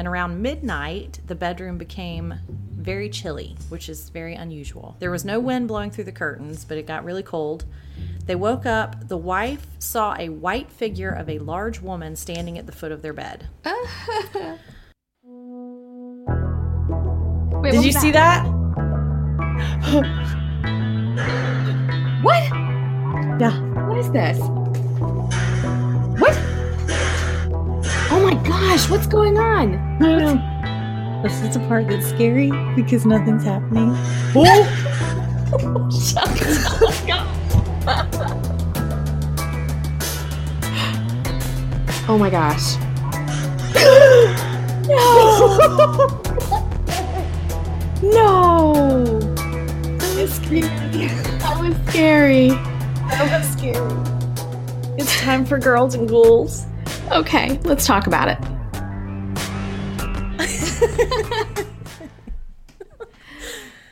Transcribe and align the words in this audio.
And 0.00 0.08
around 0.08 0.40
midnight, 0.40 1.20
the 1.26 1.34
bedroom 1.34 1.76
became 1.76 2.32
very 2.72 3.10
chilly, 3.10 3.54
which 3.68 3.90
is 3.90 4.08
very 4.08 4.34
unusual. 4.34 4.96
There 4.98 5.10
was 5.10 5.26
no 5.26 5.38
wind 5.38 5.68
blowing 5.68 5.90
through 5.90 6.04
the 6.04 6.10
curtains, 6.10 6.64
but 6.64 6.78
it 6.78 6.86
got 6.86 7.04
really 7.04 7.22
cold. 7.22 7.66
They 8.24 8.34
woke 8.34 8.64
up. 8.64 9.08
The 9.08 9.18
wife 9.18 9.66
saw 9.78 10.16
a 10.18 10.30
white 10.30 10.70
figure 10.70 11.10
of 11.10 11.28
a 11.28 11.38
large 11.38 11.82
woman 11.82 12.16
standing 12.16 12.56
at 12.56 12.64
the 12.64 12.72
foot 12.72 12.92
of 12.92 13.02
their 13.02 13.12
bed. 13.12 13.50
Wait, 17.62 17.72
Did 17.72 17.84
you 17.84 17.92
see 17.92 18.12
that? 18.12 18.46
What? 22.22 22.42
Yeah. 23.38 23.60
What 23.86 23.98
is 23.98 24.10
this? 24.12 24.38
What? 26.18 26.49
Oh 28.30 28.36
my 28.36 28.48
gosh, 28.48 28.88
what's 28.88 29.08
going 29.08 29.36
on? 29.38 29.72
This 31.24 31.42
is 31.42 31.54
the 31.54 31.60
part 31.66 31.88
that's 31.88 32.06
scary 32.06 32.52
because 32.76 33.04
nothing's 33.04 33.42
happening. 33.42 33.90
Oh, 34.36 34.64
oh 42.08 42.16
my 42.18 42.30
gosh. 42.30 42.76
No! 48.02 48.72
That 49.98 50.16
was 50.16 50.32
scary. 50.34 50.60
That 51.40 51.58
was 51.60 51.76
scary. 51.88 52.48
That 52.48 53.40
was 53.40 53.46
scary. 53.50 54.96
It's 54.96 55.20
time 55.20 55.44
for 55.44 55.58
girls 55.58 55.94
and 55.96 56.08
ghouls. 56.08 56.66
Okay, 57.10 57.58
let's 57.64 57.86
talk 57.86 58.06
about 58.06 58.28
it. 58.28 58.38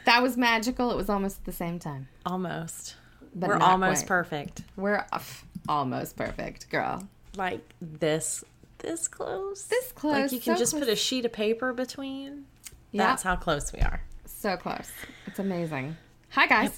that 0.05 0.23
was 0.23 0.37
magical. 0.37 0.91
It 0.93 0.97
was 0.97 1.09
almost 1.09 1.39
at 1.39 1.45
the 1.45 1.53
same 1.53 1.79
time. 1.81 2.09
Almost. 2.25 2.95
But 3.35 3.49
We're 3.49 3.57
almost 3.59 4.03
quite. 4.03 4.09
perfect. 4.09 4.63
We're 4.77 5.05
uh, 5.13 5.19
almost 5.69 6.17
perfect, 6.17 6.71
girl. 6.71 7.03
Like 7.37 7.61
this, 7.81 8.45
this 8.79 9.09
close. 9.09 9.65
This 9.65 9.91
close, 9.93 10.13
Like 10.15 10.33
you 10.33 10.39
can 10.41 10.55
so 10.55 10.59
just 10.61 10.73
close. 10.73 10.85
put 10.85 10.93
a 10.93 10.97
sheet 10.97 11.25
of 11.25 11.33
paper 11.33 11.73
between. 11.73 12.45
Yeah. 12.93 13.05
That's 13.07 13.23
how 13.25 13.35
close 13.37 13.73
we 13.73 13.81
are. 13.81 14.01
So 14.27 14.57
close. 14.57 14.91
It's 15.27 15.39
amazing. 15.41 15.97
Hi, 16.31 16.47
guys. 16.47 16.71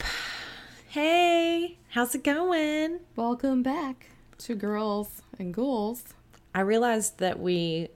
Hey, 0.88 1.76
how's 1.90 2.14
it 2.14 2.24
going? 2.24 3.00
Welcome 3.14 3.62
back 3.62 4.06
to 4.38 4.54
Girls 4.54 5.20
and 5.38 5.52
Ghouls. 5.54 6.02
I 6.54 6.60
realized 6.60 7.18
that 7.18 7.38
we 7.38 7.88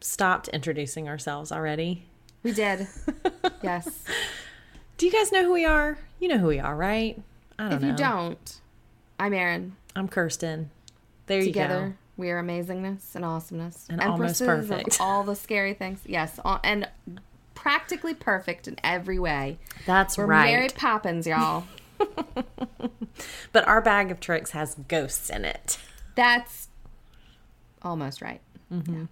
stopped 0.00 0.48
introducing 0.48 1.08
ourselves 1.08 1.52
already. 1.52 2.06
We 2.42 2.52
did. 2.52 2.86
yes. 3.62 4.04
Do 4.98 5.06
you 5.06 5.12
guys 5.12 5.32
know 5.32 5.44
who 5.44 5.52
we 5.52 5.64
are? 5.64 5.98
You 6.20 6.28
know 6.28 6.38
who 6.38 6.46
we 6.46 6.58
are, 6.58 6.74
right? 6.74 7.20
I 7.58 7.64
don't 7.64 7.72
If 7.74 7.82
know. 7.82 7.88
you 7.88 7.96
don't, 7.96 8.60
I'm 9.18 9.34
Erin. 9.34 9.76
I'm 9.94 10.08
Kirsten. 10.08 10.70
There 11.26 11.38
you 11.40 11.46
Together, 11.46 11.88
go. 11.88 11.94
we 12.22 12.30
are 12.30 12.42
amazingness 12.42 13.14
and 13.14 13.24
awesomeness. 13.24 13.86
And 13.90 14.00
almost 14.00 14.40
perfect. 14.44 14.98
all 15.00 15.24
the 15.24 15.34
scary 15.34 15.74
things. 15.74 16.00
Yes. 16.06 16.38
all- 16.44 16.60
And 16.62 16.88
practically 17.54 18.14
perfect 18.14 18.68
in 18.68 18.76
every 18.84 19.18
way. 19.18 19.58
That's 19.86 20.16
We're 20.16 20.26
right. 20.26 20.52
Mary 20.52 20.68
Poppins, 20.74 21.26
y'all. 21.26 21.64
But 23.52 23.66
our 23.66 23.80
bag 23.80 24.10
of 24.10 24.20
tricks 24.20 24.50
has 24.50 24.74
ghosts 24.88 25.30
in 25.30 25.44
it. 25.46 25.78
That's 26.14 26.68
almost 27.82 28.22
right. 28.22 28.40
Mm-hmm. 28.72 28.94
Yeah. 28.94 29.06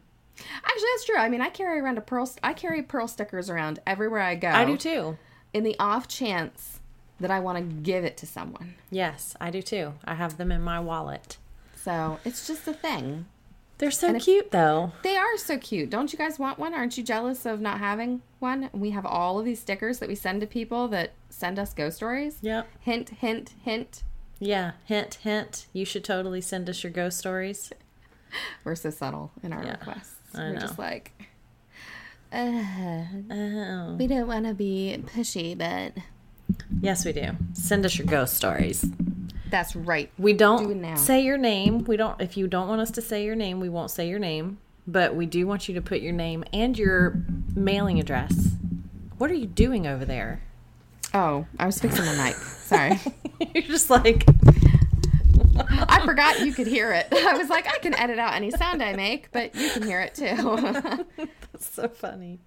Actually, 0.65 0.89
that's 0.95 1.05
true. 1.05 1.17
I 1.17 1.29
mean, 1.29 1.41
I 1.41 1.49
carry 1.49 1.79
around 1.81 1.99
a 1.99 2.01
pearl. 2.01 2.29
I 2.43 2.53
carry 2.55 2.83
pearl 2.83 3.07
stickers 3.07 3.49
around 3.49 3.79
everywhere 3.87 4.21
I 4.21 4.35
go. 4.35 4.49
I 4.49 4.65
do 4.65 4.77
too. 4.77 5.17
In 5.53 5.63
the 5.63 5.77
off 5.79 6.09
chance 6.09 6.81
that 7.21 7.31
I 7.31 7.39
want 7.39 7.59
to 7.59 7.65
give 7.83 8.05
it 8.05 8.17
to 8.19 8.27
someone. 8.27 8.75
Yes, 8.91 9.37
I 9.41 9.51
do 9.51 9.63
too. 9.63 9.95
I 10.05 10.15
have 10.15 10.37
them 10.37 10.51
in 10.51 10.61
my 10.63 10.81
wallet. 10.81 11.39
So 11.77 12.19
it's 12.25 12.47
just 12.47 12.67
a 12.67 12.73
thing. 12.73 13.27
They're 13.79 13.91
so 13.91 14.15
if- 14.15 14.25
cute 14.25 14.51
though. 14.51 14.93
They 15.03 15.17
are 15.17 15.37
so 15.37 15.59
cute. 15.59 15.91
Don't 15.91 16.13
you 16.13 16.19
guys 16.19 16.39
want 16.39 16.59
one? 16.59 16.75
Aren't 16.75 16.99
you 16.99 17.05
jealous 17.05 17.47
of 17.47 17.61
not 17.61 17.79
having 17.79 18.23
one? 18.41 18.71
We 18.73 18.91
have 18.91 19.07
all 19.07 19.39
of 19.39 19.45
these 19.45 19.61
stickers 19.61 19.99
that 20.01 20.09
we 20.09 20.15
send 20.17 20.41
to 20.41 20.47
people 20.47 20.89
that 20.89 21.13
send 21.29 21.59
us 21.59 21.73
ghost 21.75 21.97
stories. 21.97 22.39
Yep. 22.43 22.69
Hint, 22.81 23.09
hint, 23.11 23.55
hint. 23.63 24.03
Yeah. 24.41 24.73
Hint, 24.85 25.15
hint. 25.23 25.67
You 25.73 25.85
should 25.85 26.05
totally 26.05 26.41
send 26.41 26.69
us 26.69 26.83
your 26.83 26.93
ghost 26.93 27.19
stories. 27.19 27.73
We're 28.65 28.75
so 28.75 28.91
subtle 28.91 29.31
in 29.43 29.53
our 29.53 29.63
Yeah, 29.65 29.73
requests. 29.73 30.15
I 30.35 30.39
We're 30.39 30.53
know. 30.55 30.61
just 30.61 30.79
like, 30.79 31.13
uh, 32.33 33.05
Oh. 33.31 33.97
we 33.99 34.07
don't 34.07 34.27
want 34.27 34.47
to 34.47 34.55
be 34.55 34.97
pushy, 35.15 35.57
but 35.57 35.93
Yes, 36.81 37.05
we 37.05 37.13
do. 37.13 37.31
Send 37.55 37.85
us 37.87 37.97
your 37.99 38.07
ghost 38.07 38.35
stories. 38.35 38.85
that's 39.51 39.75
right. 39.77 40.11
We 40.19 40.33
Do 40.33 40.39
don't 40.39 40.81
now. 40.81 40.97
say 40.97 41.23
your 41.23 41.39
name. 41.39 41.85
We 41.85 41.97
don't. 41.97 42.21
If 42.21 42.37
you 42.37 42.47
don't 42.49 42.69
want 42.69 42.81
us 42.81 42.91
to 42.93 43.03
say 43.03 43.25
your 43.25 43.37
name, 43.37 43.61
we 43.61 43.69
won't 43.69 43.91
say 43.91 44.09
your 44.09 44.19
name. 44.19 44.59
But 44.87 45.15
we 45.15 45.25
do 45.27 45.47
want 45.47 45.69
you 45.69 45.75
to 45.77 45.81
put 45.81 46.01
your 46.03 46.13
name 46.13 46.45
and 46.53 46.77
your 46.79 47.23
mailing 47.55 47.99
address. 47.99 48.51
What 49.17 49.31
are 49.31 49.35
you 49.35 49.47
doing 49.47 49.87
over 49.87 50.05
there? 50.05 50.43
Oh, 51.15 51.47
I 51.59 51.65
was 51.67 51.79
fixing 51.79 52.05
the 52.05 52.13
mic. 52.23 52.35
Sorry. 52.35 53.01
You're 53.55 53.63
just 53.63 53.89
like, 53.89 54.27
I 55.71 56.05
forgot 56.05 56.41
you 56.41 56.53
could 56.53 56.67
hear 56.67 56.93
it. 56.93 57.09
I 57.13 57.37
was 57.37 57.49
like, 57.49 57.67
I 57.67 57.79
can 57.79 57.95
edit 57.95 58.19
out 58.19 58.35
any 58.35 58.51
sound 58.51 58.83
I 58.83 58.95
make, 58.95 59.31
but 59.33 59.55
you 59.55 59.71
can 59.71 59.83
hear 59.83 60.01
it 60.01 60.15
too. 60.15 61.05
that's 61.53 61.69
so 61.75 61.89
funny. 61.89 62.41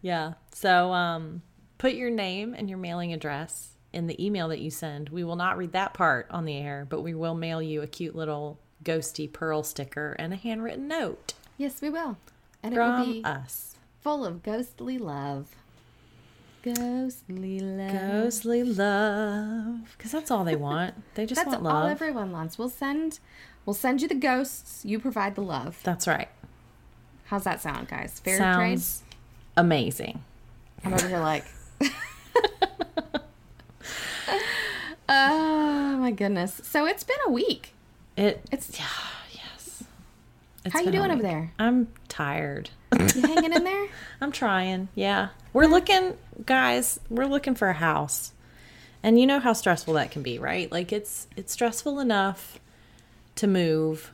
Yeah. 0.00 0.34
So, 0.52 0.92
um, 0.92 1.42
put 1.78 1.94
your 1.94 2.10
name 2.10 2.54
and 2.54 2.68
your 2.68 2.78
mailing 2.78 3.12
address 3.12 3.76
in 3.92 4.06
the 4.06 4.24
email 4.24 4.48
that 4.48 4.60
you 4.60 4.70
send. 4.70 5.08
We 5.10 5.24
will 5.24 5.36
not 5.36 5.58
read 5.58 5.72
that 5.72 5.94
part 5.94 6.26
on 6.30 6.44
the 6.44 6.56
air, 6.56 6.86
but 6.88 7.02
we 7.02 7.14
will 7.14 7.34
mail 7.34 7.60
you 7.60 7.82
a 7.82 7.86
cute 7.86 8.14
little 8.14 8.58
ghosty 8.84 9.32
pearl 9.32 9.62
sticker 9.62 10.16
and 10.18 10.32
a 10.32 10.36
handwritten 10.36 10.88
note 10.88 11.34
yes, 11.62 11.80
we 11.80 11.90
will. 11.90 12.16
And 12.62 12.74
it 12.74 12.78
will 12.78 13.04
be 13.04 13.24
us. 13.24 13.76
full 14.00 14.24
of 14.24 14.42
ghostly 14.42 14.98
love. 14.98 15.54
Ghostly 16.62 17.58
love. 17.60 17.92
Ghostly 17.92 18.62
love, 18.62 19.94
because 19.96 20.12
that's 20.12 20.30
all 20.30 20.44
they 20.44 20.54
want. 20.56 20.94
They 21.14 21.26
just 21.26 21.40
That's 21.40 21.48
want 21.50 21.62
love. 21.64 21.74
all 21.74 21.88
everyone 21.88 22.30
wants. 22.30 22.56
We'll 22.58 22.68
send 22.68 23.18
we'll 23.66 23.74
send 23.74 24.00
you 24.00 24.06
the 24.08 24.14
ghosts. 24.14 24.84
You 24.84 25.00
provide 25.00 25.34
the 25.34 25.42
love. 25.42 25.80
That's 25.82 26.06
right. 26.06 26.28
How's 27.24 27.44
that 27.44 27.60
sound, 27.60 27.88
guys? 27.88 28.20
Fair 28.20 28.38
Sounds 28.38 29.02
amazing. 29.56 30.22
I'm 30.84 30.94
over 30.94 31.08
here 31.08 31.18
like 31.18 31.44
Oh 35.08 35.96
my 35.98 36.10
goodness. 36.12 36.60
So 36.64 36.86
it's 36.86 37.04
been 37.04 37.16
a 37.26 37.30
week. 37.30 37.74
It. 38.16 38.40
It's 38.52 38.78
Yeah. 38.78 38.86
It's 40.64 40.72
How 40.72 40.80
you 40.80 40.92
doing 40.92 41.10
over 41.10 41.22
there? 41.22 41.52
I'm 41.58 41.88
tired. 42.08 42.70
You 42.92 43.22
hanging 43.22 43.52
in 43.52 43.64
there? 43.64 43.88
I'm 44.20 44.30
trying. 44.30 44.88
Yeah. 44.94 45.28
We're 45.52 45.66
looking, 45.66 46.16
guys, 46.46 47.00
we're 47.10 47.26
looking 47.26 47.54
for 47.54 47.68
a 47.68 47.74
house. 47.74 48.32
And 49.02 49.18
you 49.18 49.26
know 49.26 49.40
how 49.40 49.52
stressful 49.54 49.94
that 49.94 50.12
can 50.12 50.22
be, 50.22 50.38
right? 50.38 50.70
Like 50.70 50.92
it's 50.92 51.26
it's 51.36 51.52
stressful 51.52 51.98
enough 51.98 52.60
to 53.34 53.48
move, 53.48 54.12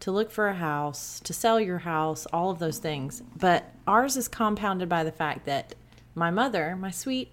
to 0.00 0.12
look 0.12 0.30
for 0.30 0.46
a 0.48 0.54
house, 0.54 1.18
to 1.20 1.32
sell 1.32 1.58
your 1.58 1.78
house, 1.78 2.26
all 2.26 2.50
of 2.50 2.60
those 2.60 2.78
things. 2.78 3.22
But 3.36 3.64
ours 3.88 4.16
is 4.16 4.28
compounded 4.28 4.88
by 4.88 5.02
the 5.02 5.10
fact 5.10 5.46
that 5.46 5.74
my 6.14 6.30
mother, 6.30 6.76
my 6.76 6.92
sweet 6.92 7.32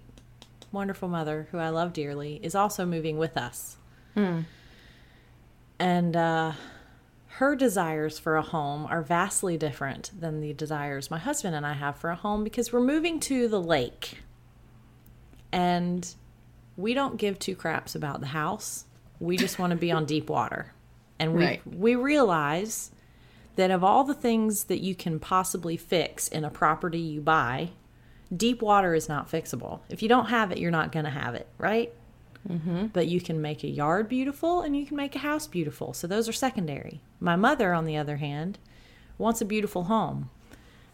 wonderful 0.72 1.08
mother 1.08 1.46
who 1.52 1.58
I 1.58 1.68
love 1.68 1.92
dearly, 1.92 2.40
is 2.42 2.56
also 2.56 2.84
moving 2.84 3.16
with 3.16 3.36
us. 3.36 3.76
And 5.78 6.16
uh 6.16 6.52
her 7.38 7.54
desires 7.54 8.18
for 8.18 8.36
a 8.36 8.42
home 8.42 8.84
are 8.86 9.00
vastly 9.00 9.56
different 9.56 10.10
than 10.18 10.40
the 10.40 10.52
desires 10.52 11.08
my 11.08 11.18
husband 11.18 11.54
and 11.54 11.64
I 11.64 11.74
have 11.74 11.96
for 11.96 12.10
a 12.10 12.16
home 12.16 12.42
because 12.42 12.72
we're 12.72 12.80
moving 12.80 13.20
to 13.20 13.46
the 13.46 13.60
lake. 13.60 14.18
And 15.52 16.12
we 16.76 16.94
don't 16.94 17.16
give 17.16 17.38
two 17.38 17.54
craps 17.54 17.94
about 17.94 18.18
the 18.18 18.26
house. 18.26 18.86
We 19.20 19.36
just 19.36 19.56
want 19.56 19.70
to 19.70 19.76
be 19.76 19.92
on 19.92 20.04
deep 20.04 20.28
water. 20.28 20.72
And 21.20 21.32
we 21.32 21.44
Right. 21.44 21.62
we 21.64 21.94
realize 21.94 22.90
that 23.54 23.70
of 23.70 23.84
all 23.84 24.02
the 24.02 24.14
things 24.14 24.64
that 24.64 24.80
you 24.80 24.96
can 24.96 25.20
possibly 25.20 25.76
fix 25.76 26.26
in 26.26 26.44
a 26.44 26.50
property 26.50 26.98
you 26.98 27.20
buy, 27.20 27.70
deep 28.36 28.60
water 28.60 28.94
is 28.94 29.08
not 29.08 29.30
fixable. 29.30 29.80
If 29.88 30.02
you 30.02 30.08
don't 30.08 30.26
have 30.26 30.50
it, 30.50 30.58
you're 30.58 30.72
not 30.72 30.90
going 30.90 31.04
to 31.04 31.10
have 31.10 31.36
it, 31.36 31.46
right? 31.56 31.92
But 32.92 33.08
you 33.08 33.20
can 33.20 33.42
make 33.42 33.62
a 33.62 33.68
yard 33.68 34.08
beautiful 34.08 34.62
and 34.62 34.76
you 34.76 34.86
can 34.86 34.96
make 34.96 35.14
a 35.14 35.20
house 35.20 35.46
beautiful. 35.46 35.92
So 35.92 36.06
those 36.06 36.28
are 36.28 36.32
secondary. 36.32 37.02
My 37.20 37.36
mother, 37.36 37.74
on 37.74 37.84
the 37.84 37.96
other 37.96 38.16
hand, 38.16 38.58
wants 39.18 39.40
a 39.40 39.44
beautiful 39.44 39.84
home, 39.84 40.30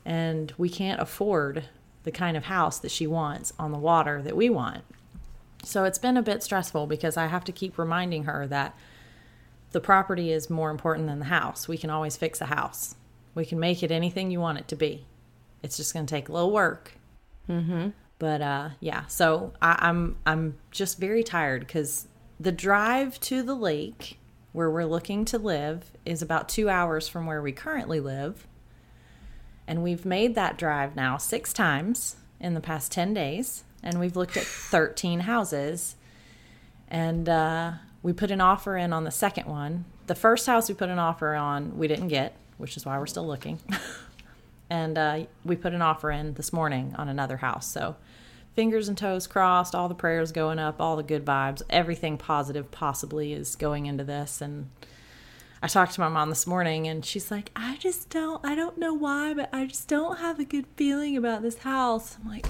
and 0.04 0.52
we 0.58 0.68
can't 0.68 1.00
afford 1.00 1.64
the 2.02 2.10
kind 2.10 2.36
of 2.36 2.44
house 2.44 2.78
that 2.78 2.90
she 2.90 3.06
wants 3.06 3.52
on 3.58 3.72
the 3.72 3.78
water 3.78 4.20
that 4.22 4.36
we 4.36 4.50
want. 4.50 4.82
So 5.62 5.84
it's 5.84 5.98
been 5.98 6.16
a 6.16 6.22
bit 6.22 6.42
stressful 6.42 6.86
because 6.86 7.16
I 7.16 7.26
have 7.26 7.44
to 7.44 7.52
keep 7.52 7.78
reminding 7.78 8.24
her 8.24 8.46
that 8.48 8.76
the 9.72 9.80
property 9.80 10.30
is 10.30 10.50
more 10.50 10.70
important 10.70 11.06
than 11.06 11.18
the 11.18 11.24
house. 11.26 11.66
We 11.66 11.78
can 11.78 11.90
always 11.90 12.16
fix 12.16 12.40
a 12.40 12.46
house. 12.46 12.94
We 13.34 13.44
can 13.44 13.58
make 13.58 13.82
it 13.82 13.90
anything 13.90 14.30
you 14.30 14.40
want 14.40 14.58
it 14.58 14.68
to 14.68 14.76
be. 14.76 15.06
It's 15.62 15.76
just 15.76 15.94
going 15.94 16.06
to 16.06 16.14
take 16.14 16.28
a 16.28 16.32
little 16.32 16.52
work. 16.52 16.92
Mm-hmm. 17.48 17.88
But 18.18 18.40
uh, 18.42 18.70
yeah, 18.80 19.06
so 19.06 19.52
I, 19.60 19.76
I'm 19.80 20.16
I'm 20.24 20.56
just 20.70 20.98
very 20.98 21.22
tired 21.22 21.60
because 21.60 22.06
the 22.38 22.52
drive 22.52 23.20
to 23.20 23.42
the 23.42 23.54
lake 23.54 24.18
where 24.52 24.70
we're 24.70 24.84
looking 24.84 25.24
to 25.26 25.38
live 25.38 25.90
is 26.04 26.22
about 26.22 26.48
two 26.48 26.68
hours 26.68 27.08
from 27.08 27.26
where 27.26 27.42
we 27.42 27.52
currently 27.52 28.00
live, 28.00 28.46
and 29.66 29.82
we've 29.82 30.04
made 30.04 30.34
that 30.36 30.56
drive 30.56 30.94
now 30.94 31.16
six 31.16 31.52
times 31.52 32.16
in 32.38 32.54
the 32.54 32.60
past 32.60 32.92
ten 32.92 33.12
days, 33.14 33.64
and 33.82 33.98
we've 33.98 34.16
looked 34.16 34.36
at 34.36 34.44
thirteen 34.46 35.20
houses, 35.20 35.96
and 36.88 37.28
uh, 37.28 37.72
we 38.02 38.12
put 38.12 38.30
an 38.30 38.40
offer 38.40 38.76
in 38.76 38.92
on 38.92 39.04
the 39.04 39.10
second 39.10 39.46
one. 39.46 39.86
The 40.06 40.14
first 40.14 40.46
house 40.46 40.68
we 40.68 40.74
put 40.74 40.90
an 40.90 40.98
offer 40.98 41.34
on, 41.34 41.78
we 41.78 41.88
didn't 41.88 42.08
get, 42.08 42.36
which 42.58 42.76
is 42.76 42.86
why 42.86 42.98
we're 42.98 43.06
still 43.06 43.26
looking. 43.26 43.58
and 44.70 44.96
uh, 44.98 45.24
we 45.44 45.56
put 45.56 45.74
an 45.74 45.82
offer 45.82 46.10
in 46.10 46.34
this 46.34 46.52
morning 46.52 46.94
on 46.96 47.08
another 47.08 47.38
house. 47.38 47.66
So 47.66 47.96
fingers 48.54 48.88
and 48.88 48.96
toes 48.96 49.26
crossed, 49.26 49.74
all 49.74 49.88
the 49.88 49.94
prayers 49.94 50.32
going 50.32 50.58
up, 50.58 50.80
all 50.80 50.96
the 50.96 51.02
good 51.02 51.24
vibes, 51.24 51.62
everything 51.70 52.16
positive 52.16 52.70
possibly 52.70 53.32
is 53.32 53.56
going 53.56 53.86
into 53.86 54.04
this. 54.04 54.40
And 54.40 54.70
I 55.62 55.66
talked 55.66 55.94
to 55.94 56.00
my 56.00 56.08
mom 56.08 56.28
this 56.28 56.46
morning, 56.46 56.86
and 56.86 57.04
she's 57.04 57.30
like, 57.30 57.50
"I 57.56 57.76
just 57.78 58.10
don't, 58.10 58.44
I 58.44 58.54
don't 58.54 58.76
know 58.76 58.92
why, 58.92 59.32
but 59.32 59.48
I 59.52 59.64
just 59.66 59.88
don't 59.88 60.18
have 60.18 60.38
a 60.38 60.44
good 60.44 60.66
feeling 60.76 61.16
about 61.16 61.42
this 61.42 61.58
house." 61.58 62.18
I'm 62.22 62.28
like, 62.28 62.46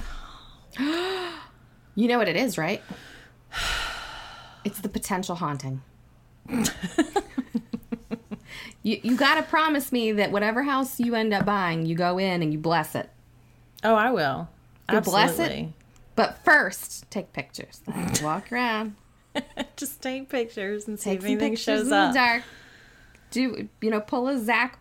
You 1.96 2.08
know 2.08 2.18
what 2.18 2.28
it 2.28 2.36
is, 2.36 2.58
right? 2.58 2.82
It's 4.64 4.80
the 4.80 4.88
potential 4.88 5.34
haunting. 5.34 5.82
you 8.82 9.00
you 9.02 9.16
got 9.16 9.36
to 9.36 9.42
promise 9.42 9.90
me 9.92 10.12
that 10.12 10.30
whatever 10.32 10.62
house 10.62 10.98
you 11.00 11.14
end 11.14 11.32
up 11.34 11.44
buying, 11.44 11.86
you 11.86 11.94
go 11.94 12.18
in 12.18 12.42
and 12.42 12.52
you 12.52 12.58
bless 12.58 12.94
it. 12.94 13.08
"Oh, 13.82 13.94
I 13.94 14.10
will." 14.10 14.48
You'll 14.90 15.00
bless 15.00 15.38
it? 15.38 15.68
But 16.16 16.38
first, 16.44 17.10
take 17.10 17.32
pictures. 17.32 17.80
Walk 18.22 18.52
around, 18.52 18.94
just 19.76 20.00
take 20.02 20.28
pictures 20.28 20.86
and 20.86 20.98
see 21.00 21.10
take 21.10 21.18
if 21.18 21.22
some 21.22 21.30
anything 21.32 21.50
pictures 21.52 21.64
shows 21.64 21.82
in 21.84 21.88
the 21.90 21.96
up. 21.96 22.14
dark. 22.14 22.42
Do 23.30 23.68
you 23.80 23.90
know? 23.90 24.00
Pull 24.00 24.28
a 24.28 24.38
Zach 24.38 24.78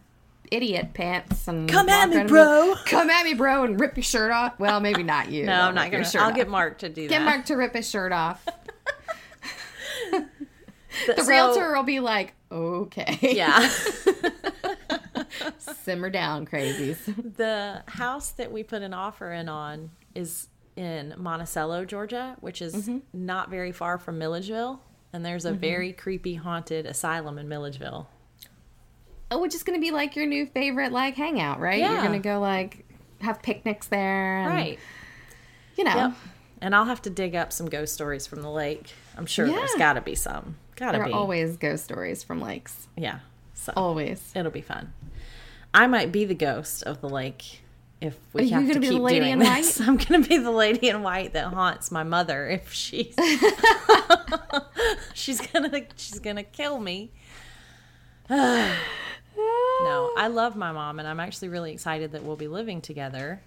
idiot 0.52 0.94
pants 0.94 1.48
and 1.48 1.68
Come 1.68 1.90
at 1.90 2.10
me, 2.10 2.24
bro. 2.26 2.76
Come 2.86 3.10
at 3.10 3.24
me, 3.26 3.34
bro, 3.34 3.64
and 3.64 3.80
rip 3.80 3.96
your 3.98 4.04
shirt 4.04 4.32
off. 4.32 4.60
Well, 4.60 4.80
maybe 4.80 5.02
not 5.02 5.32
you. 5.32 5.46
No, 5.48 5.54
I'm 5.62 5.74
not 5.74 5.90
going 5.90 6.04
to 6.04 6.10
shirt. 6.10 6.22
I'll 6.22 6.30
off. 6.30 6.36
get 6.36 6.48
Mark 6.50 6.78
to 6.80 6.90
do 6.90 7.08
Get 7.08 7.10
that. 7.10 7.18
Get 7.20 7.26
Mark 7.26 7.46
to 7.46 7.56
rip 7.56 7.74
his 7.74 7.90
shirt 7.90 8.12
off. 8.12 8.46
Th- 10.12 10.24
The 11.18 11.24
so- 11.24 11.28
realtor 11.30 11.74
will 11.76 11.84
be 11.84 12.00
like, 12.00 12.34
okay. 12.54 13.18
Yeah. 13.22 13.70
Simmer 15.58 16.10
down, 16.10 16.46
crazies. 16.46 17.04
the 17.38 17.84
house 17.88 18.32
that 18.32 18.52
we 18.52 18.64
put 18.64 18.82
an 18.82 18.94
offer 18.94 19.32
in 19.32 19.50
on 19.50 19.92
is 20.16 20.48
in 20.76 21.14
Monticello, 21.18 21.86
Georgia, 21.86 22.36
which 22.40 22.62
is 22.62 22.74
Mm-hmm. 22.76 22.98
not 23.14 23.50
very 23.50 23.72
far 23.72 23.98
from 23.98 24.18
Milledgeville. 24.18 24.82
And 25.12 25.24
there's 25.26 25.46
a 25.46 25.52
very 25.52 25.94
creepy 25.94 26.36
haunted 26.36 26.86
asylum 26.88 27.38
in 27.38 27.48
Milledgeville. 27.48 28.08
Oh, 29.30 29.40
which 29.40 29.54
is 29.54 29.62
going 29.64 29.78
to 29.78 29.82
be 29.82 29.92
like 29.92 30.16
your 30.16 30.26
new 30.26 30.46
favorite, 30.48 30.92
like, 30.92 31.16
hangout, 31.16 31.60
right? 31.60 31.80
You're 31.80 31.98
going 32.02 32.14
to 32.14 32.20
go, 32.20 32.40
like, 32.40 32.86
have 33.22 33.42
picnics 33.44 33.88
there. 33.88 34.40
And, 34.40 34.48
Right. 34.54 34.80
You 35.78 35.84
know, 35.84 35.96
Yep. 35.96 36.14
And 36.62 36.74
I'll 36.76 36.86
have 36.86 37.02
to 37.04 37.10
dig 37.10 37.36
up 37.36 37.52
some 37.52 37.68
ghost 37.68 37.94
stories 37.94 38.26
from 38.26 38.42
the 38.42 38.50
lake. 38.50 38.94
I'm 39.18 39.26
sure 39.26 39.46
there's 39.48 39.74
got 39.78 39.94
to 39.94 40.02
be 40.02 40.16
some. 40.16 40.56
Got 40.76 40.92
to 40.94 40.98
there 40.98 41.04
are 41.04 41.08
be. 41.08 41.14
always 41.14 41.58
ghost 41.58 41.84
stories 41.86 42.24
from 42.24 42.42
lakes. 42.42 42.88
yeah. 42.98 43.20
So 43.56 43.72
Always. 43.78 44.32
it'll 44.36 44.52
be 44.52 44.62
fun. 44.62 44.92
I 45.74 45.88
might 45.88 46.12
be 46.12 46.26
the 46.26 46.36
ghost 46.36 46.84
of 46.84 47.00
the 47.02 47.08
lake 47.10 47.62
if 48.02 48.18
we 48.34 48.42
Are 48.52 48.56
have 48.56 48.62
to 48.64 48.68
gonna 48.74 48.80
be 48.82 48.88
the 48.88 48.94
keep 48.96 49.02
lady 49.02 49.20
doing 49.22 49.32
in 49.34 49.40
this. 49.40 49.80
I'm 49.88 49.96
going 49.98 50.22
to 50.24 50.28
be 50.30 50.38
the 50.38 50.52
lady 50.52 50.90
in 50.90 51.02
white 51.04 51.34
that 51.34 51.46
haunts 51.54 51.90
my 51.92 52.04
mother 52.04 52.50
if 52.50 52.74
she's 52.74 53.16
she's 55.14 55.40
going 55.40 55.70
to 55.72 55.86
she's 55.96 56.20
to 56.20 56.44
kill 56.44 56.80
me. 56.80 57.12
no, 58.30 58.76
I 60.18 60.28
love 60.32 60.56
my 60.56 60.72
mom 60.72 61.00
and 61.00 61.08
I'm 61.08 61.20
actually 61.20 61.50
really 61.50 61.72
excited 61.72 62.12
that 62.12 62.24
we'll 62.24 62.36
be 62.36 62.48
living 62.48 62.82
together 62.82 63.42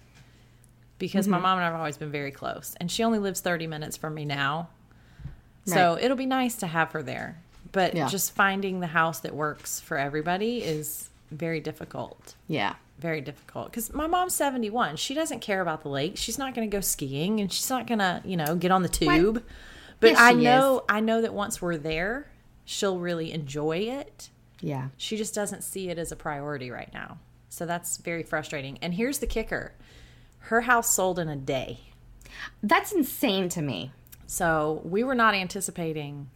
because 0.97 1.25
Mm-hmm. 1.25 1.31
my 1.33 1.39
mom 1.39 1.57
and 1.59 1.65
I 1.65 1.69
have 1.69 1.77
always 1.79 1.97
been 1.97 2.11
very 2.11 2.31
close 2.31 2.75
and 2.79 2.89
she 2.91 3.03
only 3.03 3.19
lives 3.19 3.41
30 3.41 3.67
minutes 3.67 3.97
from 3.97 4.15
me 4.15 4.25
now. 4.25 4.69
So 5.73 5.97
it'll 5.99 6.17
be 6.17 6.25
nice 6.25 6.55
to 6.57 6.67
have 6.67 6.91
her 6.93 7.03
there. 7.03 7.37
But 7.71 7.95
Yeah. 7.95 8.07
just 8.07 8.31
finding 8.33 8.79
the 8.79 8.87
house 8.87 9.19
that 9.19 9.35
works 9.35 9.79
for 9.79 9.97
everybody 9.97 10.63
is 10.63 11.09
very 11.31 11.59
difficult. 11.59 12.35
Yeah. 12.47 12.75
Very 12.99 13.21
difficult. 13.21 13.69
Because 13.71 13.93
my 13.93 14.07
mom's 14.07 14.33
71. 14.33 14.95
She 14.95 15.13
doesn't 15.13 15.41
care 15.41 15.61
about 15.61 15.83
the 15.83 15.89
lake. 15.89 16.13
She's 16.15 16.37
not 16.39 16.55
going 16.55 16.69
to 16.69 16.75
go 16.75 16.81
skiing 16.81 17.39
and 17.39 17.51
she's 17.51 17.69
not 17.69 17.85
going 17.85 17.99
to, 17.99 18.21
you 18.25 18.37
know, 18.37 18.55
get 18.55 18.71
on 18.71 18.81
the 18.81 18.89
tube. 18.89 19.43
But 19.99 20.11
Yes, 20.11 20.19
I 20.19 20.33
know, 20.33 20.83
I 20.89 20.99
know 20.99 21.21
that 21.21 21.33
once 21.33 21.61
we're 21.61 21.77
there, 21.77 22.27
she'll 22.65 22.97
really 22.99 23.31
enjoy 23.33 23.77
it. 23.79 24.29
Yeah. 24.61 24.87
She 24.97 25.17
just 25.17 25.35
doesn't 25.35 25.63
see 25.63 25.89
it 25.89 25.97
as 25.99 26.11
a 26.11 26.15
priority 26.15 26.71
right 26.71 26.91
now. 26.93 27.17
So 27.49 27.65
that's 27.65 27.97
very 27.97 28.23
frustrating. 28.23 28.77
And 28.81 28.93
here's 28.93 29.19
the 29.19 29.27
kicker 29.27 29.73
her 30.39 30.61
house 30.61 30.93
sold 30.93 31.19
in 31.19 31.27
a 31.27 31.35
day. 31.35 31.79
That's 32.63 32.91
insane 32.91 33.49
to 33.49 33.61
me. 33.61 33.91
So 34.27 34.81
we 34.83 35.03
were 35.03 35.15
not 35.15 35.33
anticipating 35.33 36.29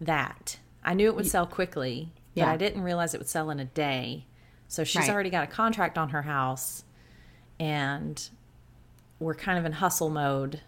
that. 0.00 0.58
I 0.84 0.94
knew 0.94 1.06
it 1.08 1.16
would 1.16 1.26
sell 1.26 1.46
quickly, 1.46 2.12
but 2.44 2.50
I 2.52 2.56
didn't 2.56 2.82
realize 2.82 3.14
it 3.14 3.18
would 3.18 3.28
sell 3.28 3.50
in 3.50 3.58
a 3.58 3.64
day. 3.64 4.26
So 4.68 4.84
she's 4.84 5.00
Right. 5.02 5.10
already 5.10 5.30
got 5.30 5.44
a 5.44 5.46
contract 5.46 5.96
on 5.98 6.10
her 6.10 6.22
house, 6.22 6.84
and 7.58 8.28
we're 9.18 9.34
kind 9.34 9.58
of 9.58 9.64
in 9.64 9.72
hustle 9.72 10.10
mode 10.10 10.60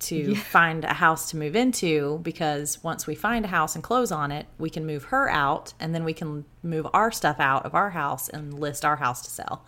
to 0.00 0.34
find 0.50 0.84
a 0.84 0.94
house 0.94 1.30
to 1.30 1.36
move 1.36 1.54
into 1.54 2.18
because 2.22 2.82
once 2.82 3.06
we 3.06 3.14
find 3.14 3.44
a 3.44 3.48
house 3.48 3.74
and 3.74 3.84
close 3.84 4.10
on 4.10 4.32
it, 4.32 4.46
we 4.58 4.70
can 4.70 4.86
move 4.86 5.04
her 5.04 5.28
out 5.28 5.74
and 5.78 5.94
then 5.94 6.04
we 6.04 6.14
can 6.14 6.44
move 6.62 6.86
our 6.94 7.10
stuff 7.12 7.38
out 7.38 7.66
of 7.66 7.74
our 7.74 7.90
house 7.90 8.28
and 8.30 8.58
list 8.58 8.84
our 8.84 8.96
house 8.96 9.20
to 9.22 9.30
sell. 9.30 9.64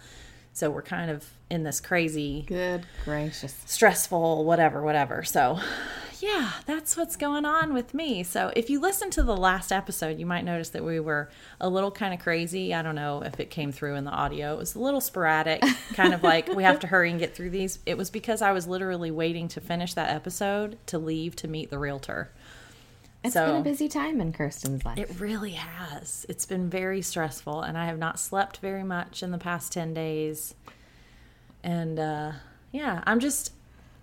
So 0.52 0.70
we're 0.70 0.82
kind 0.82 1.10
of 1.10 1.28
in 1.50 1.62
this 1.62 1.80
crazy 1.80 2.44
Good 2.46 2.86
gracious. 3.04 3.54
stressful, 3.66 4.44
whatever, 4.44 4.82
whatever. 4.82 5.22
So, 5.22 5.58
yeah, 6.20 6.52
that's 6.66 6.96
what's 6.96 7.16
going 7.16 7.44
on 7.44 7.72
with 7.74 7.94
me. 7.94 8.22
So, 8.22 8.52
if 8.54 8.70
you 8.70 8.80
listen 8.80 9.10
to 9.10 9.22
the 9.22 9.36
last 9.36 9.72
episode, 9.72 10.18
you 10.18 10.26
might 10.26 10.44
notice 10.44 10.68
that 10.70 10.84
we 10.84 11.00
were 11.00 11.30
a 11.60 11.68
little 11.68 11.90
kind 11.90 12.14
of 12.14 12.20
crazy. 12.20 12.72
I 12.74 12.82
don't 12.82 12.94
know 12.94 13.22
if 13.22 13.40
it 13.40 13.50
came 13.50 13.72
through 13.72 13.96
in 13.96 14.04
the 14.04 14.10
audio. 14.10 14.54
It 14.54 14.58
was 14.58 14.74
a 14.74 14.78
little 14.78 15.00
sporadic, 15.00 15.62
kind 15.94 16.14
of 16.14 16.22
like 16.22 16.48
we 16.48 16.62
have 16.64 16.80
to 16.80 16.86
hurry 16.86 17.10
and 17.10 17.18
get 17.18 17.34
through 17.34 17.50
these. 17.50 17.78
It 17.86 17.96
was 17.96 18.10
because 18.10 18.42
I 18.42 18.52
was 18.52 18.66
literally 18.66 19.10
waiting 19.10 19.48
to 19.48 19.60
finish 19.60 19.94
that 19.94 20.10
episode 20.10 20.78
to 20.86 20.98
leave 20.98 21.34
to 21.36 21.48
meet 21.48 21.70
the 21.70 21.78
realtor. 21.78 22.30
It's 23.24 23.34
So- 23.34 23.46
been 23.46 23.56
a 23.60 23.64
busy 23.64 23.88
time 23.88 24.20
in 24.20 24.32
Kirsten's 24.32 24.84
life. 24.84 24.98
It 24.98 25.20
really 25.20 25.52
has. 25.52 26.26
It's 26.28 26.44
been 26.46 26.68
very 26.68 27.02
stressful, 27.02 27.62
and 27.62 27.78
I 27.78 27.86
have 27.86 27.98
not 27.98 28.18
slept 28.18 28.58
very 28.58 28.82
much 28.82 29.22
in 29.22 29.30
the 29.30 29.38
past 29.38 29.72
10 29.72 29.94
days. 29.94 30.54
And 31.62 31.98
uh, 31.98 32.32
yeah, 32.72 33.02
I'm 33.06 33.20
just 33.20 33.52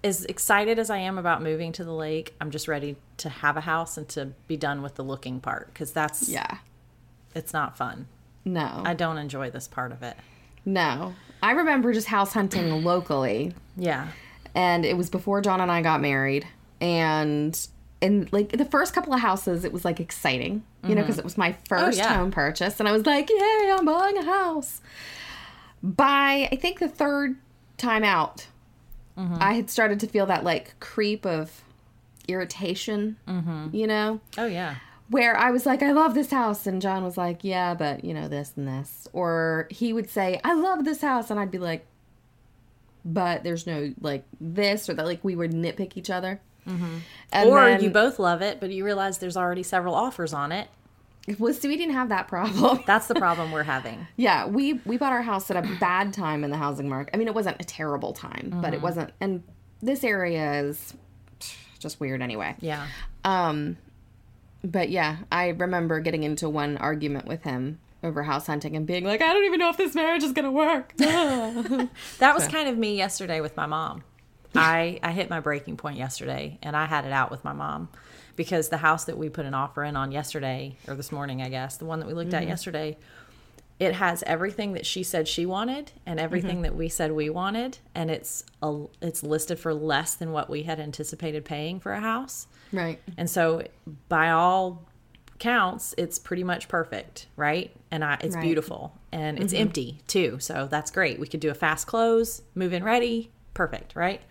as 0.03 0.23
excited 0.25 0.79
as 0.79 0.89
I 0.89 0.97
am 0.99 1.17
about 1.17 1.43
moving 1.43 1.73
to 1.73 1.83
the 1.83 1.91
lake. 1.93 2.33
I'm 2.39 2.51
just 2.51 2.69
ready 2.69 2.95
to 3.17 3.27
have 3.29 3.57
a 3.57 3.61
house 3.61 3.97
and 3.97 4.07
to 4.09 4.27
be 4.47 4.55
done 4.55 4.81
with 4.81 4.95
the 4.95 5.03
looking 5.03 5.41
part 5.41 5.67
because 5.73 5.91
that's, 5.91 6.29
yeah. 6.29 6.59
it's 7.35 7.51
not 7.51 7.77
fun. 7.77 8.07
No. 8.45 8.81
I 8.85 8.93
don't 8.93 9.17
enjoy 9.17 9.49
this 9.49 9.67
part 9.67 9.91
of 9.91 10.01
it. 10.03 10.15
no. 10.65 11.13
I 11.41 11.51
remember 11.51 11.93
just 11.93 12.07
house 12.07 12.33
hunting 12.33 12.83
locally 12.83 13.53
Yeah. 13.77 14.07
and 14.55 14.85
it 14.85 14.97
was 14.97 15.09
before 15.09 15.39
John 15.41 15.61
and 15.61 15.71
I 15.71 15.81
got 15.81 16.01
married 16.01 16.45
and 16.81 17.57
and 18.01 18.31
like 18.31 18.49
the 18.49 18.65
first 18.65 18.93
couple 18.93 19.13
of 19.13 19.19
houses 19.19 19.65
it 19.65 19.73
was 19.73 19.83
like 19.83 19.99
exciting 19.99 20.63
you 20.83 20.89
know 20.89 20.95
mm-hmm. 20.95 21.01
because 21.01 21.17
it 21.17 21.23
was 21.23 21.37
my 21.37 21.51
oh, 21.51 21.63
first 21.67 21.97
yeah. 21.97 22.15
home 22.17 22.31
purchase 22.31 22.79
and 22.79 22.87
I 22.87 22.91
was 22.91 23.05
like 23.05 23.29
yay 23.29 23.75
I'm 23.77 23.85
buying 23.85 24.17
a 24.17 24.25
house 24.25 24.81
by 25.83 26.47
I 26.51 26.55
think 26.55 26.79
the 26.79 26.87
third 26.87 27.35
time 27.77 28.03
out 28.03 28.47
mm-hmm. 29.17 29.37
I 29.39 29.53
had 29.53 29.69
started 29.69 29.99
to 30.01 30.07
feel 30.07 30.25
that 30.27 30.43
like 30.43 30.79
creep 30.79 31.25
of 31.25 31.63
irritation 32.27 33.17
mm-hmm. 33.27 33.75
you 33.75 33.87
know 33.87 34.21
Oh, 34.37 34.45
yeah. 34.45 34.75
where 35.09 35.35
I 35.35 35.51
was 35.51 35.65
like, 35.65 35.81
I 35.81 35.91
love 35.91 36.13
this 36.13 36.29
house. 36.31 36.67
And 36.67 36.81
John 36.81 37.03
was 37.03 37.17
like, 37.17 37.43
yeah, 37.43 37.73
but 37.73 38.05
you 38.05 38.13
know, 38.13 38.27
this 38.27 38.53
and 38.55 38.67
this. 38.67 39.07
Or 39.11 39.67
he 39.71 39.91
would 39.91 40.09
say, 40.09 40.39
I 40.43 40.53
love 40.53 40.85
this 40.85 41.01
house. 41.01 41.31
And 41.31 41.39
I'd 41.39 41.51
be 41.51 41.57
like, 41.57 41.85
but 43.03 43.43
there's 43.43 43.65
no 43.65 43.93
like 44.01 44.23
this 44.39 44.87
or 44.89 44.93
that. 44.93 45.05
Like 45.05 45.23
we 45.23 45.35
would 45.35 45.51
nitpick 45.51 45.97
each 45.97 46.09
other. 46.09 46.39
And 46.65 47.49
or 47.49 47.65
then- 47.65 47.83
you 47.83 47.89
both 47.89 48.19
love 48.19 48.41
it, 48.41 48.59
but 48.59 48.69
you 48.71 48.85
realize 48.85 49.17
there's 49.17 49.37
already 49.37 49.63
several 49.63 49.95
offers 49.95 50.33
on 50.33 50.51
it. 50.51 50.67
Well, 51.37 51.53
so 51.53 51.67
we 51.67 51.77
didn't 51.77 51.93
have 51.93 52.09
that 52.09 52.27
problem. 52.27 52.79
That's 52.87 53.07
the 53.07 53.15
problem 53.25 53.51
we're 53.51 53.63
having. 53.63 54.07
yeah, 54.15 54.47
we 54.47 54.73
we 54.85 54.97
bought 54.97 55.11
our 55.13 55.21
house 55.21 55.49
at 55.51 55.57
a 55.57 55.77
bad 55.79 56.13
time 56.13 56.43
in 56.43 56.49
the 56.51 56.57
housing 56.57 56.89
market. 56.89 57.13
I 57.13 57.17
mean, 57.17 57.27
it 57.27 57.35
wasn't 57.35 57.57
a 57.59 57.63
terrible 57.63 58.13
time, 58.13 58.57
but 58.61 58.73
it 58.73 58.81
wasn't. 58.81 59.11
And 59.21 59.43
this 59.81 60.03
area 60.03 60.61
is 60.61 60.93
just 61.77 61.99
weird 61.99 62.21
anyway. 62.21 62.55
Yeah. 62.61 62.87
Um, 63.23 63.77
but 64.63 64.89
yeah, 64.89 65.17
I 65.31 65.49
remember 65.49 65.99
getting 65.99 66.23
into 66.23 66.49
one 66.49 66.77
argument 66.77 67.27
with 67.27 67.43
him 67.43 67.79
over 68.03 68.23
house 68.23 68.47
hunting 68.47 68.75
and 68.75 68.87
being 68.87 69.03
like, 69.05 69.21
I 69.21 69.31
don't 69.33 69.43
even 69.45 69.59
know 69.59 69.69
if 69.69 69.77
this 69.77 69.93
marriage 69.93 70.23
is 70.23 70.31
gonna 70.31 70.51
work. 70.51 70.93
That 70.97 72.33
was 72.35 72.47
kind 72.47 72.67
of 72.69 72.77
me 72.77 72.95
yesterday 72.97 73.39
with 73.41 73.55
my 73.55 73.65
mom. 73.65 74.03
I 74.55 74.99
I 75.03 75.11
hit 75.11 75.29
my 75.29 75.39
breaking 75.39 75.77
point 75.77 75.97
yesterday, 75.97 76.57
and 76.61 76.75
I 76.75 76.85
had 76.85 77.05
it 77.05 77.11
out 77.11 77.31
with 77.31 77.43
my 77.43 77.53
mom 77.53 77.89
because 78.35 78.69
the 78.69 78.77
house 78.77 79.05
that 79.05 79.17
we 79.17 79.29
put 79.29 79.45
an 79.45 79.53
offer 79.53 79.83
in 79.83 79.95
on 79.95 80.11
yesterday 80.11 80.77
or 80.87 80.95
this 80.95 81.11
morning, 81.11 81.41
I 81.41 81.49
guess, 81.49 81.77
the 81.77 81.85
one 81.85 81.99
that 81.99 82.07
we 82.07 82.13
looked 82.13 82.33
at 82.33 82.41
mm-hmm. 82.41 82.49
yesterday, 82.49 82.97
it 83.79 83.93
has 83.93 84.23
everything 84.23 84.73
that 84.73 84.85
she 84.85 85.03
said 85.03 85.27
she 85.27 85.45
wanted 85.45 85.91
and 86.05 86.19
everything 86.19 86.55
mm-hmm. 86.55 86.61
that 86.63 86.75
we 86.75 86.89
said 86.89 87.11
we 87.11 87.29
wanted, 87.29 87.79
and 87.93 88.09
it's 88.09 88.43
a, 88.61 88.85
it's 89.01 89.23
listed 89.23 89.59
for 89.59 89.73
less 89.73 90.15
than 90.15 90.31
what 90.31 90.49
we 90.49 90.63
had 90.63 90.79
anticipated 90.79 91.45
paying 91.45 91.79
for 91.79 91.91
a 91.91 91.99
house. 91.99 92.47
right. 92.71 92.99
And 93.17 93.29
so, 93.29 93.63
by 94.07 94.29
all 94.29 94.85
counts, 95.39 95.95
it's 95.97 96.19
pretty 96.19 96.43
much 96.43 96.67
perfect, 96.67 97.27
right? 97.35 97.71
And 97.91 98.03
I, 98.03 98.17
it's 98.21 98.35
Right. 98.35 98.43
beautiful 98.43 98.93
and 99.11 99.39
it's 99.39 99.53
mm-hmm. 99.53 99.61
empty 99.61 99.99
too. 100.07 100.37
So 100.39 100.67
that's 100.69 100.91
great. 100.91 101.19
We 101.19 101.27
could 101.27 101.39
do 101.39 101.49
a 101.49 101.53
fast 101.53 101.87
close, 101.87 102.41
move 102.53 102.73
in 102.73 102.83
ready, 102.83 103.31
perfect, 103.53 103.95
right? 103.95 104.21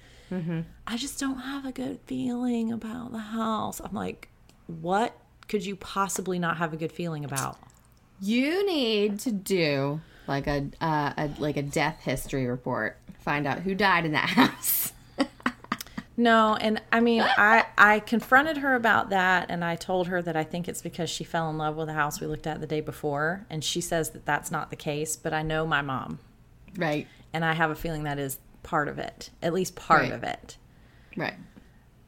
I 0.86 0.96
just 0.96 1.18
don't 1.18 1.38
have 1.38 1.64
a 1.64 1.72
good 1.72 2.00
feeling 2.06 2.72
about 2.72 3.12
the 3.12 3.18
house. 3.18 3.80
I'm 3.80 3.94
like, 3.94 4.28
what 4.66 5.16
could 5.48 5.64
you 5.64 5.76
possibly 5.76 6.38
not 6.38 6.58
have 6.58 6.72
a 6.72 6.76
good 6.76 6.92
feeling 6.92 7.24
about? 7.24 7.58
You 8.20 8.66
need 8.66 9.20
to 9.20 9.32
do 9.32 10.00
like 10.26 10.46
a, 10.46 10.68
uh, 10.80 11.12
a 11.16 11.30
like 11.38 11.56
a 11.56 11.62
death 11.62 12.00
history 12.02 12.46
report. 12.46 12.98
Find 13.20 13.46
out 13.46 13.60
who 13.60 13.74
died 13.74 14.04
in 14.04 14.12
that 14.12 14.28
house. 14.28 14.92
No, 16.18 16.56
and 16.56 16.82
I 16.90 16.98
mean, 16.98 17.22
I 17.22 17.64
I 17.78 18.00
confronted 18.00 18.56
her 18.56 18.74
about 18.74 19.10
that, 19.10 19.46
and 19.50 19.64
I 19.64 19.76
told 19.76 20.08
her 20.08 20.20
that 20.20 20.36
I 20.36 20.42
think 20.42 20.68
it's 20.68 20.82
because 20.82 21.08
she 21.08 21.22
fell 21.22 21.48
in 21.48 21.58
love 21.58 21.76
with 21.76 21.86
the 21.86 21.92
house 21.92 22.20
we 22.20 22.26
looked 22.26 22.48
at 22.48 22.60
the 22.60 22.66
day 22.66 22.80
before, 22.80 23.46
and 23.48 23.62
she 23.62 23.80
says 23.80 24.10
that 24.10 24.26
that's 24.26 24.50
not 24.50 24.70
the 24.70 24.76
case. 24.76 25.14
But 25.14 25.32
I 25.32 25.42
know 25.42 25.64
my 25.64 25.80
mom, 25.80 26.18
right. 26.76 27.06
and 27.32 27.44
I 27.44 27.52
have 27.52 27.70
a 27.70 27.76
feeling 27.76 28.02
that 28.02 28.18
is 28.18 28.40
part 28.68 28.88
of 28.88 28.98
it, 28.98 29.30
at 29.42 29.54
least 29.54 29.74
part 29.76 30.02
Right. 30.02 30.12
of 30.12 30.22
it. 30.24 30.58
Right. 31.16 31.34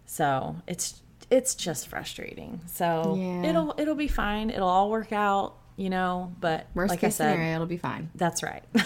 So 0.06 0.56
it's 0.66 1.00
it's 1.30 1.54
just 1.54 1.86
frustrating. 1.88 2.60
So 2.66 3.14
Yeah. 3.18 3.44
it'll 3.48 3.74
it'll 3.78 3.94
be 3.94 4.08
fine. 4.08 4.50
It'll 4.50 4.68
all 4.68 4.90
work 4.90 5.12
out, 5.12 5.54
you 5.76 5.88
know. 5.88 6.34
But 6.40 6.66
Worst 6.74 6.90
like 6.90 7.04
I 7.04 7.08
said, 7.08 7.32
scenario, 7.32 7.54
it'll 7.54 7.66
be 7.66 7.76
fine. 7.76 8.10
that's 8.14 8.42
right. 8.42 8.62
but 8.72 8.84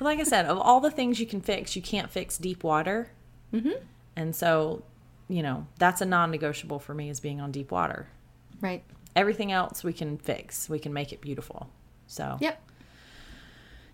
like 0.00 0.18
I 0.20 0.22
said, 0.24 0.46
of 0.46 0.58
all 0.58 0.80
the 0.80 0.90
things 0.90 1.20
you 1.20 1.26
can 1.26 1.40
fix, 1.40 1.76
you 1.76 1.82
can't 1.82 2.10
fix 2.10 2.38
deep 2.38 2.62
water. 2.64 3.10
Mm-hmm. 3.52 3.82
And 4.16 4.34
so, 4.34 4.84
you 5.28 5.42
know, 5.42 5.66
that's 5.78 6.00
a 6.00 6.06
non-negotiable 6.06 6.78
for 6.78 6.94
me 6.94 7.10
is 7.10 7.18
being 7.20 7.40
on 7.40 7.50
deep 7.50 7.70
water. 7.72 8.08
Right. 8.60 8.82
Everything 9.16 9.50
else 9.52 9.82
we 9.84 9.92
can 9.92 10.16
fix. 10.18 10.68
We 10.68 10.78
can 10.78 10.92
make 10.92 11.12
it 11.12 11.20
beautiful. 11.20 11.68
So 12.06 12.38
Yep. 12.40 12.62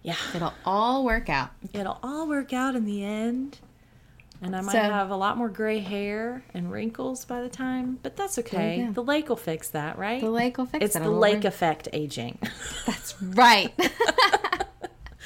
Yeah, 0.03 0.17
It'll 0.35 0.55
all 0.65 1.05
work 1.05 1.29
out. 1.29 1.51
it'll 1.73 1.99
all 2.03 2.27
work 2.29 2.53
out 2.53 2.75
in 2.77 2.85
the 2.85 3.05
end. 3.05 3.59
And 4.43 4.57
I 4.57 4.63
might 4.63 4.73
So- 4.73 4.79
have 4.81 5.11
a 5.11 5.17
lot 5.17 5.37
more 5.37 5.51
gray 5.51 5.81
hair 5.81 6.43
and 6.55 6.73
wrinkles 6.73 7.27
by 7.27 7.43
the 7.43 7.51
time, 7.51 7.99
but 8.03 8.17
that's 8.17 8.39
okay. 8.39 8.89
The 8.91 9.03
lake 9.03 9.29
will 9.29 9.37
fix 9.37 9.69
that, 9.71 9.99
right? 9.99 10.21
The 10.23 10.31
lake 10.31 10.57
will 10.57 10.65
fix 10.65 10.83
it's 10.83 10.97
it. 10.97 11.03
the 11.03 11.11
lake 11.11 11.35
work- 11.37 11.45
effect 11.45 11.89
aging. 11.93 12.39
That's 12.87 13.21
right. 13.23 13.73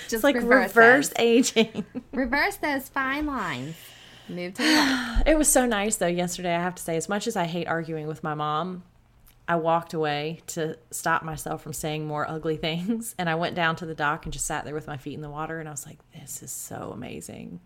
Just 0.08 0.12
it's 0.14 0.24
like 0.24 0.34
reverse, 0.34 0.74
reverse 0.74 1.12
aging. 1.18 1.84
reverse 2.12 2.56
those 2.56 2.88
fine 2.88 3.26
lines. 3.26 3.76
Move 4.28 4.54
to 4.54 4.62
the 4.62 4.68
left. 4.68 5.22
it 5.28 5.38
was 5.38 5.48
so 5.48 5.64
nice 5.64 5.96
though 5.96 6.06
yesterday, 6.08 6.54
I 6.54 6.60
have 6.60 6.74
to 6.74 6.82
say, 6.82 6.96
as 6.96 7.08
much 7.08 7.26
as 7.28 7.36
I 7.36 7.44
hate 7.44 7.68
arguing 7.68 8.06
with 8.08 8.22
my 8.24 8.34
mom, 8.34 8.82
I 9.46 9.56
walked 9.56 9.92
away 9.92 10.40
to 10.48 10.78
stop 10.90 11.22
myself 11.22 11.62
from 11.62 11.72
saying 11.72 12.06
more 12.06 12.28
ugly 12.28 12.56
things. 12.68 13.14
And 13.18 13.28
I 13.28 13.34
went 13.34 13.54
down 13.54 13.76
to 13.76 13.86
the 13.86 13.94
dock 13.94 14.24
and 14.24 14.32
just 14.32 14.46
sat 14.46 14.64
there 14.64 14.74
with 14.74 14.86
my 14.86 14.96
feet 14.96 15.14
in 15.14 15.20
the 15.20 15.30
water. 15.30 15.60
And 15.60 15.68
I 15.68 15.72
was 15.72 15.86
like, 15.86 15.98
this 16.12 16.42
is 16.42 16.50
so 16.50 16.90
amazing. 16.94 17.60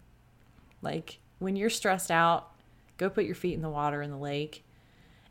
Like 0.82 1.18
when 1.38 1.56
you're 1.56 1.70
stressed 1.70 2.10
out, 2.10 2.50
go 2.96 3.08
put 3.08 3.24
your 3.24 3.34
feet 3.34 3.54
in 3.54 3.62
the 3.62 3.70
water 3.70 4.02
in 4.02 4.10
the 4.10 4.16
lake. 4.16 4.64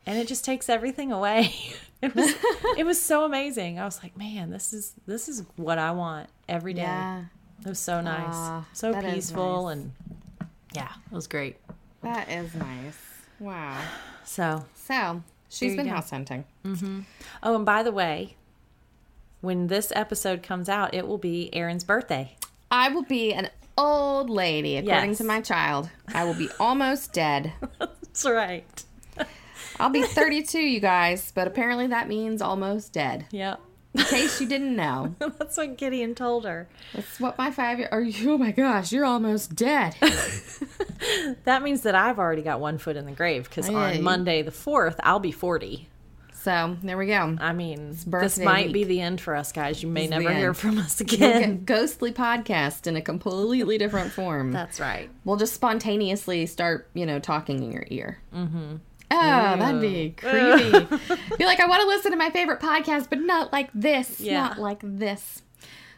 And 0.06 0.18
it 0.18 0.26
just 0.26 0.44
takes 0.44 0.68
everything 0.68 1.12
away. 1.12 1.54
It 2.00 2.14
was 2.14 2.32
it 2.78 2.86
was 2.86 3.02
so 3.02 3.24
amazing. 3.24 3.80
I 3.80 3.84
was 3.84 4.00
like, 4.04 4.16
man, 4.16 4.50
this 4.50 4.72
is 4.72 4.94
this 5.08 5.28
is 5.28 5.42
what 5.56 5.78
I 5.78 5.90
want 5.90 6.30
every 6.48 6.72
day. 6.72 6.82
Yeah. 6.82 7.24
It 7.60 7.68
was 7.68 7.80
so 7.80 8.00
nice. 8.00 8.34
Aw, 8.36 8.64
so 8.72 9.02
peaceful 9.02 9.64
nice. 9.64 9.72
and 9.72 9.92
yeah, 10.76 10.92
it 11.10 11.12
was 11.12 11.26
great. 11.26 11.56
That 12.02 12.30
is 12.30 12.54
nice. 12.54 12.98
Wow. 13.40 13.80
So 14.24 14.64
So 14.74 15.24
she's 15.48 15.76
been 15.76 15.86
go. 15.86 15.92
house 15.92 16.10
hunting. 16.10 16.44
Mm-hmm. 16.64 17.00
Oh, 17.42 17.56
and 17.56 17.64
by 17.66 17.82
the 17.82 17.92
way, 17.92 18.36
when 19.40 19.68
this 19.68 19.92
episode 19.94 20.42
comes 20.42 20.68
out, 20.68 20.94
it 20.94 21.06
will 21.06 21.18
be 21.18 21.48
Erin's 21.54 21.84
birthday. 21.84 22.36
I 22.70 22.88
will 22.88 23.02
be 23.04 23.32
an 23.32 23.50
old 23.76 24.28
lady, 24.28 24.76
according 24.76 25.10
Yes. 25.10 25.18
to 25.18 25.24
my 25.24 25.40
child. 25.40 25.88
I 26.12 26.24
will 26.24 26.34
be 26.34 26.48
almost 26.60 27.12
dead. 27.12 27.52
That's 27.78 28.24
right. 28.24 28.84
I'll 29.80 29.90
be 29.90 30.02
32, 30.02 30.58
you 30.58 30.80
guys, 30.80 31.30
but 31.32 31.46
apparently 31.46 31.86
that 31.88 32.08
means 32.08 32.42
almost 32.42 32.92
dead. 32.92 33.26
Yep. 33.30 33.60
In 33.98 34.04
case 34.04 34.40
you 34.40 34.46
didn't 34.46 34.76
know, 34.76 35.14
That's 35.18 35.56
what 35.56 35.76
Gideon 35.76 36.14
told 36.14 36.44
her. 36.44 36.68
that's 36.94 37.18
what 37.20 37.36
my 37.38 37.50
five 37.50 37.78
year. 37.78 37.88
Are 37.90 38.00
you? 38.00 38.32
Oh 38.32 38.38
my 38.38 38.52
gosh, 38.52 38.92
you're 38.92 39.04
almost 39.04 39.54
dead. 39.54 39.94
That 41.44 41.62
means 41.62 41.82
that 41.82 41.94
I've 41.94 42.18
already 42.18 42.42
got 42.42 42.60
one 42.60 42.78
foot 42.78 42.96
in 42.96 43.06
the 43.06 43.12
grave 43.12 43.44
because 43.44 43.68
on 43.68 44.02
Monday 44.02 44.42
the 44.42 44.50
4th, 44.50 44.96
I'll 45.02 45.20
be 45.20 45.32
40. 45.32 45.88
So 46.32 46.76
there 46.82 46.96
we 46.96 47.06
go. 47.06 47.36
I 47.40 47.52
mean, 47.52 47.96
this 48.06 48.38
might 48.38 48.72
be 48.72 48.84
the 48.84 49.00
end 49.00 49.20
for 49.20 49.34
us, 49.34 49.52
guys. 49.52 49.82
You 49.82 49.88
may 49.88 50.02
This 50.06 50.10
never 50.10 50.32
hear 50.32 50.54
from 50.54 50.78
us 50.78 51.00
again. 51.00 51.62
ghostly 51.66 52.12
podcast 52.12 52.86
in 52.86 52.96
a 52.96 53.02
completely 53.02 53.76
different 53.78 54.12
form. 54.12 54.52
That's 54.52 54.80
right. 54.80 55.10
We'll 55.24 55.36
just 55.36 55.54
spontaneously 55.54 56.46
start, 56.46 56.88
you 56.94 57.06
know, 57.06 57.18
talking 57.18 57.62
in 57.62 57.72
your 57.72 57.84
ear. 57.88 58.18
Mm-hmm. 58.34 58.76
Oh, 59.10 59.56
that'd 59.56 59.80
be 59.80 60.14
mm. 60.16 60.16
creepy. 60.16 61.16
be 61.38 61.44
like, 61.44 61.60
I 61.60 61.66
want 61.66 61.82
to 61.82 61.88
listen 61.88 62.10
to 62.12 62.16
my 62.16 62.30
favorite 62.30 62.60
podcast, 62.60 63.08
but 63.08 63.20
not 63.20 63.52
like 63.52 63.70
this. 63.74 64.20
Yeah. 64.20 64.40
Not 64.40 64.58
like 64.58 64.80
this. 64.82 65.42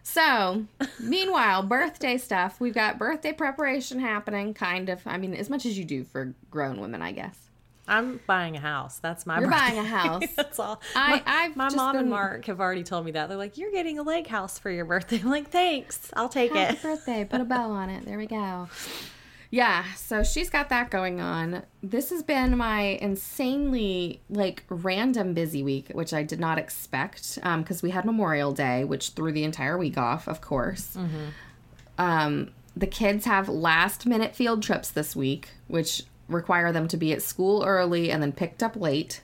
So, 0.02 0.64
meanwhile, 0.98 1.62
birthday 1.62 2.16
stuff. 2.16 2.60
We've 2.60 2.74
got 2.74 2.98
birthday 2.98 3.32
preparation 3.32 4.00
happening, 4.00 4.54
kind 4.54 4.88
of. 4.88 5.00
I 5.06 5.18
mean, 5.18 5.34
as 5.34 5.50
much 5.50 5.66
as 5.66 5.78
you 5.78 5.84
do 5.84 6.04
for 6.04 6.34
grown 6.50 6.80
women, 6.80 7.02
I 7.02 7.12
guess. 7.12 7.50
I'm 7.86 8.20
buying 8.26 8.56
a 8.56 8.60
house. 8.60 8.98
That's 8.98 9.26
my 9.26 9.40
You're 9.40 9.50
birthday. 9.50 9.66
buying 9.66 9.78
a 9.78 9.84
house. 9.84 10.22
That's 10.36 10.58
all. 10.58 10.80
I- 10.94 11.10
my, 11.10 11.22
I've 11.26 11.56
my 11.56 11.74
mom 11.74 11.96
and 11.96 12.08
Mark 12.08 12.46
have 12.46 12.60
already 12.60 12.84
told 12.84 13.04
me 13.04 13.10
that. 13.12 13.28
They're 13.28 13.36
like, 13.36 13.58
"You're 13.58 13.72
getting 13.72 13.98
a 13.98 14.02
lake 14.02 14.28
house 14.28 14.58
for 14.58 14.70
your 14.70 14.84
birthday." 14.84 15.16
I'm 15.22 15.28
like, 15.28 15.50
"Thanks, 15.50 16.10
I'll 16.14 16.28
take 16.28 16.52
Happy 16.52 16.76
it." 16.76 16.82
birthday. 16.82 17.24
Put 17.24 17.40
a 17.40 17.44
bow 17.44 17.70
on 17.70 17.90
it. 17.90 18.04
There 18.04 18.16
we 18.16 18.26
go. 18.26 18.68
Yeah, 19.52 19.84
so 19.94 20.22
she's 20.22 20.48
got 20.48 20.68
that 20.68 20.90
going 20.90 21.20
on. 21.20 21.64
This 21.82 22.10
has 22.10 22.22
been 22.22 22.56
my 22.56 22.80
insanely 23.00 24.20
like 24.30 24.62
random 24.68 25.34
busy 25.34 25.62
week, 25.64 25.88
which 25.92 26.14
I 26.14 26.22
did 26.22 26.38
not 26.38 26.56
expect 26.56 27.34
because 27.34 27.82
we 27.82 27.90
had 27.90 28.04
Memorial 28.04 28.52
Day, 28.52 28.84
which 28.84 29.10
threw 29.10 29.32
the 29.32 29.42
entire 29.42 29.76
week 29.76 29.98
off, 29.98 30.28
of 30.28 30.40
course. 30.40 30.96
Um, 31.98 32.52
the 32.76 32.86
kids 32.86 33.24
have 33.24 33.48
last 33.48 34.06
minute 34.06 34.36
field 34.36 34.62
trips 34.62 34.90
this 34.90 35.16
week, 35.16 35.48
which 35.66 36.04
require 36.28 36.70
them 36.72 36.86
to 36.86 36.96
be 36.96 37.12
at 37.12 37.20
school 37.20 37.64
early 37.64 38.12
and 38.12 38.22
then 38.22 38.30
picked 38.30 38.62
up 38.62 38.76
late 38.76 39.20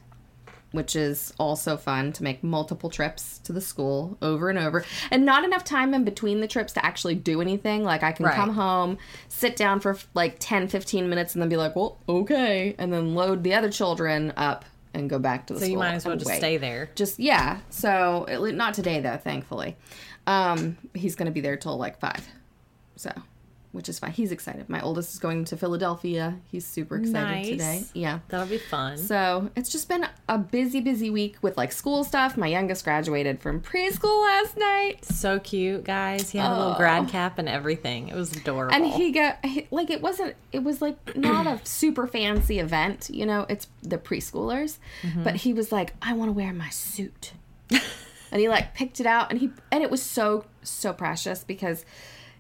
which 0.77 0.95
is 0.95 1.33
also 1.39 1.77
fun 1.77 2.13
to 2.13 2.23
make 2.23 2.45
multiple 2.45 2.89
trips 2.89 3.39
to 3.39 3.53
the 3.53 3.61
school 3.61 4.17
over 4.23 4.49
and 4.49 4.59
over 4.59 4.85
and 5.11 5.25
not 5.25 5.43
enough 5.43 5.65
time 5.65 5.93
in 5.95 6.05
between 6.05 6.41
the 6.41 6.47
trips 6.47 6.73
to 6.75 6.85
actually 6.87 7.15
do 7.17 7.41
anything 7.41 7.83
like 7.83 8.03
i 8.05 8.13
can 8.13 8.27
Right. 8.27 8.37
come 8.37 8.51
home 8.51 8.99
sit 9.29 9.57
down 9.57 9.81
for 9.81 9.99
like 10.15 10.37
10 10.39 10.69
15 10.69 11.09
minutes 11.09 11.35
and 11.35 11.43
then 11.43 11.49
be 11.49 11.57
like 11.57 11.75
well 11.75 11.99
okay 12.09 12.75
and 12.79 12.93
then 12.93 13.15
load 13.17 13.43
the 13.43 13.55
other 13.55 13.71
children 13.71 14.33
up 14.37 14.65
and 14.95 15.11
go 15.11 15.19
back 15.19 15.47
to 15.49 15.53
the 15.55 15.59
school. 15.61 15.67
So 15.67 15.67
school 15.67 15.73
you 15.73 15.79
might 15.91 15.95
as 15.97 16.07
well 16.07 16.17
just 16.17 16.31
wait. 16.31 16.39
stay 16.39 16.57
there. 16.57 16.91
just 16.95 17.19
yeah 17.19 17.59
so 17.71 18.27
not 18.55 18.75
today 18.75 19.01
though 19.01 19.17
thankfully 19.17 19.77
um 20.27 20.77
he's 20.95 21.15
gonna 21.17 21.31
be 21.33 21.41
there 21.41 21.57
till 21.57 21.77
like 21.77 21.99
five 21.99 22.27
so 22.97 23.11
which 23.77 23.89
is 23.89 23.99
fine 23.99 24.11
he's 24.11 24.33
excited 24.33 24.69
my 24.69 24.81
oldest 24.81 25.13
is 25.13 25.19
going 25.19 25.45
to 25.45 25.57
philadelphia 25.57 26.35
he's 26.51 26.65
super 26.67 26.97
excited 26.97 27.27
Nice. 27.29 27.49
today 27.49 27.85
yeah 27.95 28.19
That'll 28.29 28.47
be 28.47 28.59
fun. 28.59 28.97
so 28.97 29.51
it's 29.55 29.71
just 29.71 29.89
been 29.89 30.07
a 30.29 30.39
busy, 30.39 30.81
busy 30.81 31.11
week 31.11 31.37
with 31.43 31.57
like 31.57 31.71
school 31.71 32.03
stuff. 32.03 32.37
My 32.37 32.49
youngest 32.49 32.83
graduated 32.85 33.41
from 33.41 33.61
preschool 33.61 34.23
last 34.25 34.57
night. 34.57 35.05
So 35.05 35.39
cute, 35.39 35.85
guys. 35.85 36.31
He 36.31 36.39
had 36.39 36.51
a 36.51 36.57
little 36.57 36.73
Oh. 36.73 36.77
grad 36.77 37.09
cap 37.09 37.39
and 37.39 37.49
everything. 37.49 38.09
It 38.09 38.17
was 38.17 38.33
adorable. 38.37 38.75
And 38.75 38.85
he 38.87 39.13
got 39.13 39.45
he- 39.45 39.69
like 39.71 39.91
it 39.91 40.03
wasn't 40.03 40.35
it 40.53 40.65
was 40.65 40.83
like 40.83 41.17
not 41.17 41.47
a 41.47 41.61
super 41.65 42.07
fancy 42.09 42.59
event, 42.59 43.09
you 43.13 43.25
know, 43.27 43.47
it's 43.49 43.69
the 43.83 43.99
preschoolers, 43.99 44.79
mm-hmm. 45.03 45.23
but 45.23 45.37
he 45.37 45.53
was 45.53 45.71
like 45.71 45.95
I 46.03 46.13
want 46.15 46.29
to 46.29 46.33
wear 46.33 46.53
my 46.53 46.71
suit. 46.71 47.33
and 47.71 48.41
he 48.41 48.49
like 48.49 48.75
picked 48.75 48.99
it 49.01 49.07
out 49.07 49.31
and 49.31 49.39
he 49.41 49.51
and 49.71 49.83
it 49.85 49.91
was 49.91 50.03
so 50.03 50.45
so 50.63 50.93
precious 50.93 51.45
because 51.45 51.85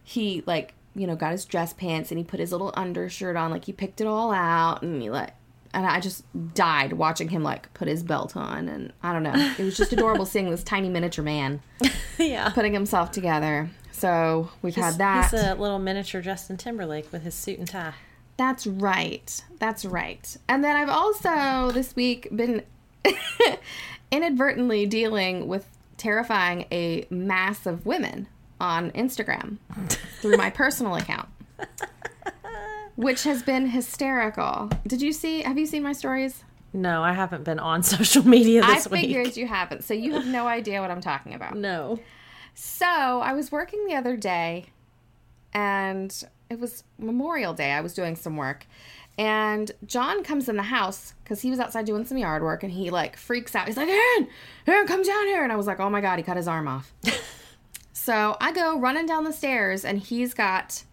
he 0.02 0.42
like, 0.46 0.72
you 0.96 1.06
know, 1.06 1.14
got 1.14 1.32
his 1.32 1.44
dress 1.44 1.72
pants 1.72 2.10
and 2.10 2.18
he 2.18 2.24
put 2.24 2.40
his 2.40 2.52
little 2.52 2.72
undershirt 2.74 3.36
on 3.36 3.50
like 3.50 3.66
he 3.66 3.72
picked 3.72 4.00
it 4.00 4.06
all 4.06 4.32
out 4.32 4.82
and 4.82 5.00
he 5.00 5.10
like 5.10 5.32
and 5.76 5.84
I 5.84 6.00
just 6.00 6.24
died 6.54 6.94
watching 6.94 7.28
him 7.28 7.42
like 7.42 7.72
put 7.74 7.86
his 7.86 8.02
belt 8.02 8.34
on, 8.34 8.66
and 8.66 8.94
I 9.02 9.12
don't 9.12 9.22
know. 9.22 9.34
It 9.58 9.62
was 9.62 9.76
just 9.76 9.92
adorable 9.92 10.24
seeing 10.26 10.50
this 10.50 10.62
tiny 10.64 10.88
miniature 10.88 11.22
man 11.22 11.60
yeah. 12.18 12.48
putting 12.48 12.72
himself 12.72 13.12
together. 13.12 13.68
So 13.92 14.50
we've 14.62 14.74
He's, 14.74 14.84
had 14.84 14.98
that. 14.98 15.30
he's 15.30 15.40
a 15.42 15.54
little 15.54 15.78
miniature 15.78 16.22
Justin 16.22 16.56
Timberlake 16.56 17.12
with 17.12 17.22
his 17.22 17.34
suit 17.34 17.58
and 17.58 17.68
tie. 17.68 17.92
That's 18.38 18.66
right. 18.66 19.44
That's 19.58 19.84
right. 19.84 20.36
And 20.48 20.64
then 20.64 20.76
I've 20.76 20.88
also 20.88 21.70
this 21.72 21.94
week 21.94 22.28
been 22.34 22.62
inadvertently 24.10 24.86
dealing 24.86 25.46
with 25.46 25.66
terrifying 25.98 26.66
a 26.72 27.06
mass 27.10 27.66
of 27.66 27.84
women 27.84 28.28
on 28.60 28.90
Instagram 28.92 29.58
through 30.20 30.36
my 30.36 30.50
personal 30.50 30.94
account. 30.96 31.28
Which 32.96 33.24
has 33.24 33.42
been 33.42 33.66
hysterical. 33.68 34.70
Did 34.86 35.02
you 35.02 35.12
see 35.12 35.42
have 35.42 35.58
you 35.58 35.66
seen 35.66 35.82
my 35.82 35.92
stories? 35.92 36.42
No, 36.72 37.02
I 37.02 37.12
haven't 37.12 37.44
been 37.44 37.58
on 37.58 37.82
social 37.94 38.26
media 38.26 38.62
I 38.62 38.74
this 38.74 38.88
week. 38.88 39.02
figured 39.02 39.36
you 39.36 39.46
haven't, 39.46 39.84
so 39.84 39.94
you 39.94 40.12
have 40.14 40.26
no 40.26 40.46
idea 40.46 40.80
what 40.80 40.90
I'm 40.90 41.00
talking 41.00 41.34
about. 41.34 41.56
No. 41.56 41.98
So 42.54 42.86
I 42.86 43.32
was 43.34 43.52
working 43.52 43.86
the 43.86 43.94
other 43.94 44.16
day, 44.16 44.66
and 45.52 46.24
it 46.48 46.58
was 46.58 46.84
Memorial 46.98 47.52
Day. 47.52 47.72
I 47.72 47.82
was 47.82 47.92
doing 47.92 48.16
some 48.16 48.36
work, 48.36 48.66
and 49.18 49.70
John 49.84 50.22
comes 50.24 50.48
in 50.48 50.56
the 50.56 50.62
house 50.62 51.12
because 51.22 51.42
he 51.42 51.50
was 51.50 51.60
outside 51.60 51.84
doing 51.84 52.06
some 52.06 52.16
yard 52.16 52.42
work, 52.42 52.62
and 52.62 52.72
he 52.72 52.88
like 52.88 53.18
freaks 53.18 53.54
out. 53.54 53.66
He's 53.66 53.76
like, 53.76 53.88
"Erin, 53.88 54.28
Erin, 54.66 54.86
come 54.86 55.02
down 55.02 55.26
here!" 55.26 55.42
And 55.42 55.52
I 55.52 55.56
was 55.56 55.66
like, 55.66 55.80
"Oh 55.80 55.90
my 55.90 56.00
god, 56.00 56.18
he 56.18 56.22
cut 56.22 56.38
his 56.38 56.48
arm 56.48 56.66
off." 56.66 56.92
so 58.06 58.36
I 58.40 58.52
go 58.52 58.78
running 58.78 59.04
down 59.04 59.24
the 59.24 59.32
stairs, 59.32 59.84
and 59.84 59.98
he's 59.98 60.32
got 60.32 60.84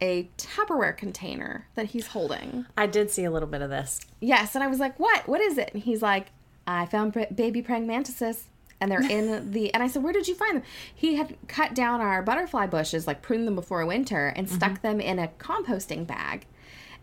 a 0.00 0.30
Tupperware 0.38 0.96
container 0.96 1.66
that 1.74 1.88
he's 1.88 2.06
holding. 2.06 2.64
I 2.78 2.86
did 2.86 3.10
see 3.10 3.24
a 3.24 3.30
little 3.30 3.46
bit 3.46 3.60
of 3.60 3.68
this. 3.68 4.00
Yes, 4.20 4.54
and 4.54 4.64
I 4.64 4.66
was 4.66 4.78
like, 4.78 4.98
"What? 4.98 5.28
What 5.28 5.42
is 5.42 5.58
it?" 5.58 5.70
And 5.74 5.82
he's 5.82 6.00
like, 6.00 6.28
"I 6.66 6.86
found 6.86 7.12
baby 7.34 7.60
praying 7.60 7.86
mantises." 7.86 8.48
And 8.80 8.90
they're 8.90 9.02
in 9.02 9.50
the 9.52 9.74
and 9.74 9.82
I 9.82 9.86
said, 9.86 10.02
"Where 10.02 10.14
did 10.14 10.28
you 10.28 10.34
find 10.34 10.56
them?" 10.56 10.62
He 10.94 11.16
had 11.16 11.36
cut 11.46 11.74
down 11.74 12.00
our 12.00 12.22
butterfly 12.22 12.68
bushes, 12.68 13.06
like 13.06 13.20
pruned 13.20 13.46
them 13.46 13.54
before 13.54 13.84
winter, 13.84 14.28
and 14.28 14.48
stuck 14.48 14.80
mm-hmm. 14.80 14.86
them 14.86 15.00
in 15.02 15.18
a 15.18 15.28
composting 15.38 16.06
bag. 16.06 16.46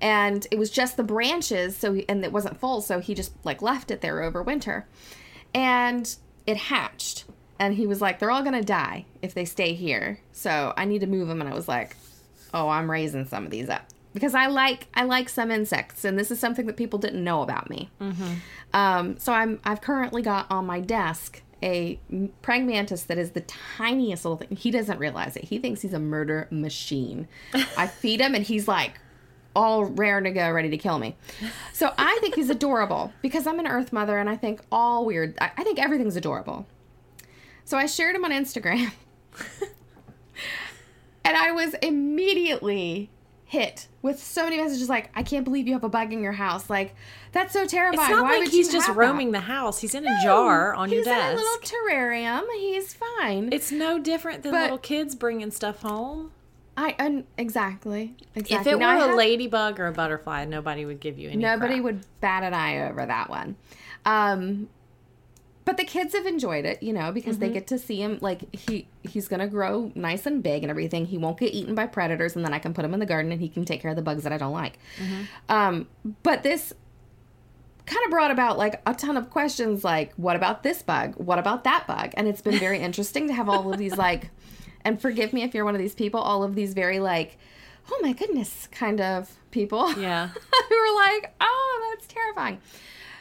And 0.02 0.48
it 0.50 0.58
was 0.58 0.72
just 0.72 0.98
the 0.98 1.04
branches, 1.04 1.78
so 1.78 1.94
he, 1.94 2.10
and 2.10 2.26
it 2.26 2.32
wasn't 2.32 2.60
full, 2.60 2.82
so 2.82 3.00
he 3.00 3.14
just 3.14 3.34
like 3.44 3.62
left 3.62 3.92
it 3.92 4.02
there 4.02 4.24
over 4.24 4.42
winter. 4.42 4.88
And 5.54 6.12
it 6.48 6.58
hatched, 6.58 7.26
and 7.60 7.76
he 7.76 7.88
was 7.88 8.02
like, 8.02 8.20
"They're 8.20 8.32
all 8.32 8.44
gonna 8.44 8.64
die 8.64 9.06
if 9.22 9.34
they 9.34 9.46
stay 9.46 9.74
here, 9.74 10.20
so 10.32 10.74
I 10.78 10.86
need 10.86 11.00
to 11.00 11.08
move 11.08 11.28
them." 11.28 11.42
And 11.42 11.50
I 11.50 11.54
was 11.54 11.68
like, 11.68 11.96
"Oh, 12.54 12.70
I'm 12.70 12.90
raising 12.90 13.26
some 13.26 13.46
of 13.46 13.52
these 13.52 13.70
up." 13.70 13.86
Because 14.14 14.36
I 14.36 14.48
like 14.48 14.88
I 14.94 15.04
like 15.04 15.30
some 15.30 15.52
insects, 15.52 16.06
and 16.06 16.18
this 16.18 16.32
is 16.32 16.40
something 16.40 16.66
that 16.68 16.78
people 16.78 17.00
didn't 17.00 17.24
know 17.24 17.42
about 17.42 17.70
me. 17.70 17.90
Um, 18.74 19.18
so 19.18 19.34
I'm 19.34 19.60
I've 19.64 19.82
currently 19.82 20.22
got 20.22 20.50
on 20.52 20.66
my 20.66 20.80
desk 20.80 21.42
a 21.64 21.98
praying 22.42 22.66
mantis 22.66 23.04
that 23.04 23.18
is 23.18 23.32
the 23.32 23.42
tiniest 23.42 24.26
little 24.26 24.38
thing. 24.38 24.56
He 24.56 24.70
doesn't 24.70 25.00
realize 25.00 25.38
it. 25.38 25.46
He 25.46 25.60
thinks 25.60 25.82
he's 25.82 25.94
a 25.94 26.00
murder 26.00 26.48
machine. 26.52 27.28
I 27.78 27.88
feed 27.88 28.20
him 28.20 28.36
and 28.36 28.44
he's 28.44 28.68
like 28.68 29.00
all 29.56 29.86
rare 29.86 30.20
to 30.20 30.32
go, 30.32 30.52
ready 30.52 30.70
to 30.70 30.78
kill 30.78 31.00
me. 31.00 31.16
So 31.72 31.94
I 31.98 32.18
think 32.22 32.36
he's 32.36 32.50
adorable 32.50 33.14
because 33.22 33.48
I'm 33.48 33.60
an 33.60 33.68
Earth 33.68 33.94
mother 33.94 34.18
and 34.18 34.30
I 34.30 34.36
think 34.36 34.62
all 34.72 35.06
weird. 35.06 35.38
I, 35.40 35.52
I 35.58 35.64
think 35.64 35.80
everything's 35.80 36.16
adorable. 36.16 36.66
So 37.66 37.78
I 37.78 37.86
shared 37.86 38.16
him 38.16 38.26
on 38.26 38.32
Instagram, 38.32 38.92
and 41.26 41.38
I 41.38 41.52
was 41.52 41.74
immediately 41.76 43.10
hit 43.46 43.88
with 44.02 44.22
so 44.22 44.44
many 44.46 44.58
messages 44.58 44.90
like, 44.90 45.10
"I 45.16 45.24
can't 45.24 45.46
believe 45.46 45.68
you 45.68 45.74
have 45.74 45.84
a 45.84 45.90
bug 45.90 46.12
in 46.12 46.22
your 46.22 46.32
house. 46.34 46.70
Like, 46.70 46.96
that's 47.32 47.54
so 47.54 47.66
terrifying. 47.66 48.02
It's 48.02 48.10
not 48.10 48.24
Why 48.24 48.32
like 48.32 48.40
would 48.40 48.48
he's 48.50 48.72
just 48.72 48.90
roaming 48.90 49.32
that?" 49.32 49.40
the 49.40 49.46
house. 49.46 49.80
He's 49.80 49.96
in 49.96 50.06
a 50.06 50.24
jar 50.24 50.74
on 50.74 50.90
your 50.92 51.04
desk. 51.04 51.16
he's 51.16 51.30
in 51.32 51.38
a 51.38 51.42
little 51.42 51.60
terrarium. 51.62 52.42
He's 52.58 52.94
fine. 52.94 53.50
it's 53.52 53.72
no 53.72 54.00
different 54.00 54.44
than 54.44 54.52
But- 54.52 54.62
little 54.64 54.78
kids 54.78 55.16
bringing 55.16 55.52
stuff 55.52 55.82
home. 55.82 56.32
I 56.76 56.96
un- 56.98 57.26
exactly 57.38 58.16
exactly. 58.34 58.72
If 58.72 58.76
it 58.76 58.80
Now, 58.80 58.98
were 58.98 59.04
a 59.04 59.08
have- 59.10 59.16
ladybug 59.16 59.80
or 59.80 59.86
a 59.86 59.92
butterfly, 59.92 60.46
nobody 60.46 60.86
would 60.86 61.00
give 61.00 61.20
you 61.20 61.30
any. 61.30 61.38
nobody 61.38 61.76
crap. 61.76 61.84
would 61.84 62.06
bat 62.20 62.42
an 62.44 62.56
eye 62.56 62.90
over 62.90 63.06
that 63.06 63.30
one. 63.30 63.56
Um, 64.06 64.70
but 65.66 65.78
the 65.78 65.84
kids 65.86 66.14
have 66.14 66.26
enjoyed 66.26 66.66
it, 66.66 66.84
you 66.84 66.92
know, 66.94 67.12
because 67.12 67.36
Mm-hmm. 67.38 67.46
they 67.46 67.54
get 67.54 67.68
to 67.68 67.80
see 67.80 68.02
him. 68.02 68.18
Like 68.22 68.54
he 68.56 68.88
he's 69.04 69.28
gonna 69.28 69.48
grow 69.48 69.92
nice 69.96 70.26
and 70.26 70.44
big 70.44 70.64
and 70.64 70.70
everything. 70.70 71.06
He 71.06 71.18
won't 71.18 71.40
get 71.40 71.54
eaten 71.54 71.74
by 71.76 71.88
predators, 71.88 72.36
and 72.36 72.44
then 72.46 72.54
I 72.54 72.60
can 72.60 72.74
put 72.74 72.84
him 72.86 72.94
in 72.94 73.00
the 73.00 73.06
garden 73.06 73.32
and 73.32 73.40
he 73.42 73.50
can 73.50 73.64
take 73.66 73.82
care 73.82 73.92
of 73.92 73.96
the 73.98 74.02
bugs 74.04 74.24
that 74.24 74.34
I 74.34 74.38
don't 74.38 74.54
like. 74.54 74.78
Mm-hmm. 74.98 75.24
Um, 75.50 75.88
but 76.24 76.44
this 76.44 76.74
kind 77.86 78.04
of 78.06 78.12
brought 78.12 78.32
about 78.32 78.58
like 78.58 78.82
a 78.86 78.94
ton 78.94 79.18
of 79.18 79.30
questions 79.30 79.84
like 79.84 80.14
what 80.16 80.38
about 80.38 80.64
this 80.64 80.82
bug 80.82 81.14
what 81.18 81.38
about 81.38 81.66
that 81.66 81.86
bug 81.86 82.12
and 82.16 82.30
it's 82.30 82.42
been 82.42 82.58
very 82.58 82.80
interesting 82.88 83.28
to 83.28 83.34
have 83.34 83.50
all 83.50 83.74
of 83.74 83.78
these 83.78 83.98
like 83.98 84.30
and 84.86 85.02
forgive 85.02 85.34
me 85.34 85.44
if 85.44 85.54
you're 85.54 85.66
one 85.66 85.76
of 85.76 85.82
these 85.82 85.94
people 85.94 86.22
all 86.22 86.44
of 86.46 86.56
these 86.56 86.74
very 86.74 87.00
like 87.02 87.38
oh 87.92 88.00
my 88.02 88.14
goodness 88.14 88.70
kind 88.72 89.02
of 89.02 89.30
people 89.52 89.92
Yeah. 90.00 90.28
who 90.30 90.76
were 90.80 90.96
like 90.96 91.34
oh 91.42 91.94
that's 91.94 92.08
terrifying 92.08 92.60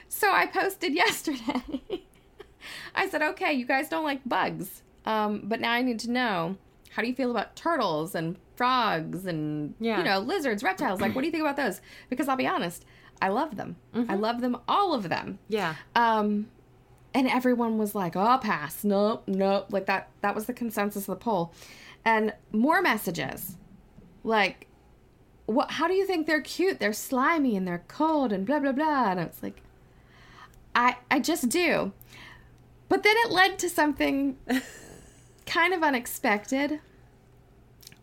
so 0.08 0.30
i 0.30 0.46
posted 0.46 0.94
yesterday 1.04 2.04
i 2.94 3.08
said 3.08 3.22
okay 3.22 3.52
you 3.52 3.66
guys 3.66 3.88
don't 3.88 4.04
like 4.04 4.20
bugs. 4.26 4.82
Um, 5.04 5.42
but 5.44 5.60
now 5.60 5.72
i 5.72 5.82
need 5.82 5.98
to 6.00 6.10
know 6.10 6.56
how 6.90 7.02
do 7.02 7.08
you 7.08 7.14
feel 7.14 7.30
about 7.30 7.56
turtles 7.56 8.14
and 8.14 8.36
frogs 8.56 9.24
and 9.26 9.74
Yeah. 9.80 9.98
you 9.98 10.04
know 10.04 10.18
lizards 10.20 10.62
reptiles? 10.62 11.00
Like 11.00 11.14
what 11.14 11.22
do 11.22 11.26
you 11.26 11.32
think 11.32 11.42
about 11.42 11.56
those? 11.56 11.80
Because 12.10 12.28
i'll 12.28 12.36
be 12.36 12.46
honest 12.46 12.84
i 13.20 13.28
love 13.28 13.56
them. 13.56 13.76
Mm-hmm. 13.94 14.10
i 14.10 14.14
love 14.14 14.40
them 14.40 14.56
all 14.68 14.94
of 14.94 15.08
them. 15.08 15.38
Yeah. 15.48 15.74
um 15.96 16.48
and 17.14 17.28
everyone 17.28 17.78
was 17.78 17.94
like 17.94 18.14
oh 18.16 18.38
pass. 18.40 18.84
Nope 18.84 19.24
nope. 19.26 19.66
Like 19.70 19.86
that 19.86 20.08
that 20.20 20.34
was 20.34 20.46
the 20.46 20.52
consensus 20.54 21.02
of 21.08 21.18
the 21.18 21.24
poll. 21.24 21.52
And 22.04 22.32
more 22.52 22.80
messages. 22.82 23.56
Like 24.24 24.66
what 25.46 25.72
how 25.72 25.88
do 25.88 25.94
you 25.94 26.06
think 26.06 26.26
they're 26.26 26.40
cute? 26.40 26.78
They're 26.78 26.92
slimy 26.92 27.56
and 27.56 27.66
they're 27.66 27.84
cold 27.88 28.32
and 28.32 28.46
blah 28.46 28.60
blah 28.60 28.72
blah. 28.72 29.10
And 29.10 29.20
it's 29.20 29.42
like 29.42 29.62
i 30.74 30.96
i 31.10 31.18
just 31.18 31.48
do 31.48 31.92
but 32.92 33.02
then 33.04 33.14
it 33.24 33.30
led 33.30 33.58
to 33.58 33.70
something 33.70 34.36
kind 35.46 35.72
of 35.72 35.82
unexpected 35.82 36.78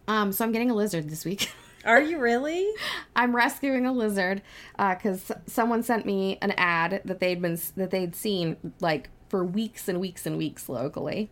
um 0.08 0.32
so 0.32 0.44
i'm 0.44 0.52
getting 0.52 0.72
a 0.72 0.74
lizard 0.74 1.10
this 1.10 1.24
week 1.24 1.52
Are 1.86 2.02
you 2.02 2.20
really? 2.20 2.70
I'm 3.16 3.34
rescuing 3.34 3.86
a 3.86 3.94
lizard 3.94 4.42
because 4.78 5.32
someone 5.48 5.82
sent 5.82 6.06
me 6.06 6.38
an 6.42 6.52
ad 6.58 7.02
that 7.06 7.22
they'd 7.22 7.42
been 7.42 7.58
that 7.78 7.90
they'd 7.90 8.14
seen 8.18 8.58
like 8.82 9.10
for 9.30 9.46
weeks 9.46 9.88
and 9.88 10.02
weeks 10.02 10.26
and 10.26 10.38
weeks 10.38 10.68
locally, 10.68 11.30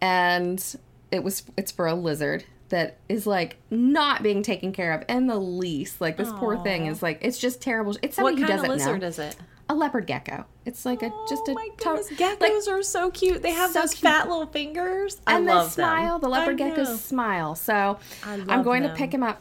and 0.00 0.76
it 1.10 1.24
was 1.24 1.42
it's 1.56 1.72
for 1.72 1.88
a 1.88 1.94
lizard 1.94 2.44
that 2.68 2.96
is 3.08 3.26
like 3.26 3.56
not 3.70 4.22
being 4.22 4.44
taken 4.44 4.72
care 4.72 4.92
of 4.92 5.04
in 5.08 5.26
the 5.26 5.38
least. 5.38 6.00
Like 6.00 6.16
this 6.16 6.30
poor 6.30 6.62
thing 6.62 6.86
is 6.86 7.02
like 7.02 7.18
it's 7.20 7.38
just 7.38 7.60
terrible. 7.60 7.96
It's 8.02 8.16
What 8.16 8.36
somebody 8.36 8.42
who 8.42 8.46
kind 8.46 8.60
of 8.60 8.66
doesn't 8.66 8.78
lizard 8.78 9.00
know. 9.00 9.08
is 9.08 9.18
it? 9.18 9.36
A 9.72 9.74
leopard 9.74 10.06
gecko. 10.06 10.44
It's 10.66 10.84
like 10.84 11.02
a 11.02 11.10
just 11.28 11.48
a 11.48 11.52
oh 11.52 11.54
my 11.54 11.68
to- 11.78 11.84
goodness, 11.84 12.10
like- 12.20 12.38
geckos 12.40 12.68
are 12.68 12.82
so 12.82 13.10
cute. 13.10 13.40
They 13.42 13.52
have 13.52 13.70
so 13.70 13.80
those 13.80 13.94
cute. 13.94 14.02
fat 14.02 14.28
little 14.28 14.46
fingers. 14.46 15.20
I 15.26 15.36
and 15.36 15.46
love 15.46 15.64
the 15.66 15.70
smile, 15.70 16.18
them. 16.18 16.20
the 16.20 16.28
leopard 16.28 16.58
gecko's 16.58 17.00
smile. 17.02 17.54
So 17.54 17.98
I'm 18.24 18.62
going 18.62 18.82
them. 18.82 18.90
to 18.92 18.96
pick 18.96 19.12
him 19.14 19.22
up 19.22 19.40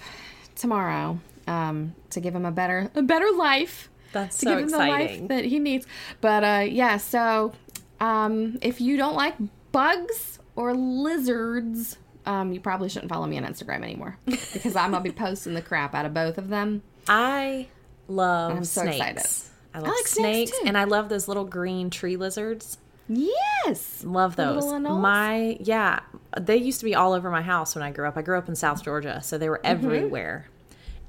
tomorrow 0.55 1.19
um, 1.47 1.93
to 2.11 2.19
give 2.21 2.33
him 2.33 2.45
a 2.45 2.51
better 2.51 2.89
a 2.95 3.01
better 3.01 3.29
life. 3.31 3.89
That's 4.13 4.37
to 4.37 4.45
so 4.45 4.49
give 4.51 4.59
him 4.59 4.69
the 4.69 4.77
life 4.77 5.27
that 5.27 5.43
he 5.45 5.59
needs. 5.59 5.85
But 6.21 6.43
uh, 6.43 6.63
yeah, 6.69 6.95
so 6.97 7.51
um, 7.99 8.57
if 8.61 8.79
you 8.79 8.95
don't 8.97 9.15
like 9.15 9.35
bugs 9.73 10.39
or 10.55 10.73
lizards, 10.73 11.97
um, 12.25 12.51
you 12.53 12.59
probably 12.61 12.87
shouldn't 12.89 13.11
follow 13.11 13.25
me 13.27 13.37
on 13.37 13.43
Instagram 13.43 13.83
anymore 13.83 14.17
because 14.25 14.75
I'm 14.75 14.91
gonna 14.91 15.03
be 15.03 15.11
posting 15.25 15.53
the 15.55 15.61
crap 15.61 15.93
out 15.93 16.05
of 16.05 16.13
both 16.13 16.37
of 16.37 16.47
them. 16.49 16.83
I 17.07 17.67
love 18.07 18.57
I'm 18.57 18.63
so 18.63 18.81
snakes. 18.83 18.97
excited. 18.97 19.50
I 19.73 19.79
love 19.79 19.89
like 19.89 20.07
snakes, 20.07 20.51
snakes, 20.51 20.67
and 20.67 20.77
I 20.77 20.83
love 20.85 21.09
those 21.09 21.27
little 21.27 21.45
green 21.45 21.89
tree 21.89 22.17
lizards. 22.17 22.77
Yes, 23.07 24.03
Love 24.05 24.35
those. 24.35 24.63
My 24.99 25.57
yeah, 25.59 25.99
they 26.39 26.57
used 26.57 26.79
to 26.79 26.85
be 26.85 26.95
all 26.95 27.13
over 27.13 27.29
my 27.29 27.41
house 27.41 27.75
when 27.75 27.83
I 27.83 27.91
grew 27.91 28.07
up. 28.07 28.17
I 28.17 28.21
grew 28.21 28.37
up 28.37 28.47
in 28.49 28.55
South 28.55 28.83
Georgia, 28.83 29.21
so 29.23 29.37
they 29.37 29.49
were 29.49 29.57
Mm-hmm. 29.63 29.85
everywhere. 29.85 30.47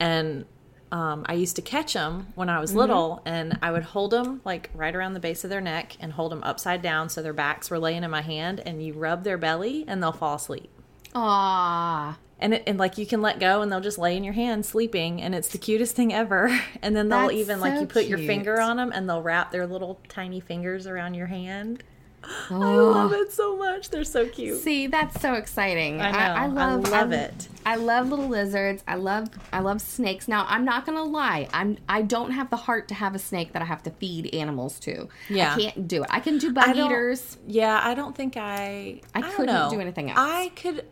And 0.01 0.45
um, 0.91 1.25
I 1.27 1.35
used 1.35 1.57
to 1.57 1.63
catch 1.63 1.95
them 1.95 2.27
when 2.35 2.49
I 2.51 2.61
was 2.61 2.71
Mm-hmm. 2.71 2.79
little, 2.81 3.23
and 3.25 3.59
I 3.63 3.71
would 3.73 3.83
hold 3.85 4.11
them 4.11 4.41
like 4.45 4.71
right 4.75 4.95
around 4.95 5.15
the 5.15 5.21
base 5.21 5.45
of 5.45 5.51
their 5.51 5.61
neck 5.61 5.97
and 6.01 6.13
hold 6.13 6.33
them 6.33 6.43
upside 6.45 6.83
down 6.83 7.09
so 7.09 7.23
their 7.23 7.33
backs 7.33 7.71
were 7.71 7.79
laying 7.79 8.05
in 8.05 8.11
my 8.11 8.23
hand, 8.23 8.61
and 8.67 8.85
you 8.85 8.93
rub 8.95 9.25
their 9.25 9.39
belly 9.39 9.85
and 9.89 10.03
they'll 10.03 10.13
fall 10.13 10.35
asleep. 10.37 10.71
ah, 11.15 12.19
And, 12.43 12.55
it, 12.55 12.65
and 12.67 12.79
like 12.79 12.99
you 12.99 13.07
can 13.07 13.23
let 13.23 13.39
go 13.39 13.63
and 13.63 13.71
they'll 13.71 13.81
just 13.81 13.99
lay 13.99 14.17
in 14.17 14.25
your 14.25 14.35
hand 14.35 14.67
sleeping 14.67 15.23
and 15.23 15.35
it's 15.35 15.49
the 15.49 15.59
cutest 15.59 15.95
thing 15.95 16.13
ever 16.13 16.61
and 16.83 16.95
then 16.95 17.09
they'll 17.09 17.29
That's 17.29 17.35
even 17.35 17.61
like 17.61 17.81
you 17.81 17.87
put 17.87 18.07
your 18.07 18.19
finger 18.19 18.61
on 18.61 18.77
them 18.77 18.93
and 18.93 19.09
they'll 19.09 19.23
wrap 19.23 19.53
their 19.53 19.67
little 19.67 20.01
tiny 20.09 20.41
fingers 20.41 20.87
around 20.87 21.15
your 21.15 21.29
hand 21.29 21.83
I 22.25 22.55
oh. 22.55 22.91
love 22.91 23.13
it 23.13 23.33
so 23.33 23.57
much. 23.57 23.91
They're 23.91 24.05
so 24.05 24.29
cute. 24.29 24.61
See, 24.61 24.87
that's 24.87 25.21
so 25.21 25.35
exciting. 25.35 26.01
I 26.01 26.11
know. 26.13 26.19
I, 26.19 26.45
I 26.45 26.47
love, 26.47 26.89
love 26.89 27.13
I- 27.13 27.17
it. 27.17 27.49
I 27.65 27.77
love 27.77 28.09
little 28.09 28.29
lizards. 28.29 28.83
I 28.89 28.97
love 28.97 29.29
I 29.53 29.61
love 29.61 29.81
snakes. 29.81 30.27
Now, 30.27 30.45
I'm 30.49 30.65
not 30.65 30.85
gonna 30.85 31.05
lie. 31.05 31.49
I'm 31.53 31.79
I 31.89 32.03
don't 32.03 32.33
have 32.33 32.51
the 32.51 32.57
heart 32.57 32.89
to 32.89 32.95
have 32.95 33.15
a 33.15 33.19
snake 33.19 33.53
that 33.53 33.63
I 33.63 33.65
have 33.65 33.83
to 33.85 33.91
feed 33.91 34.35
animals 34.35 34.81
to. 34.81 35.09
Yeah. 35.29 35.55
I 35.55 35.61
can't 35.61 35.89
do 35.89 36.03
it. 36.03 36.09
I 36.11 36.21
can 36.21 36.39
do 36.39 36.53
bug 36.53 36.77
eaters. 36.77 37.39
Yeah, 37.47 37.81
I 37.83 37.95
don't 37.95 38.17
think 38.17 38.37
I. 38.37 39.01
I 39.15 39.23
couldn't 39.23 39.71
do 39.71 39.81
anything 39.81 40.11
else. 40.11 40.19
I 40.21 40.51
could. 40.57 40.87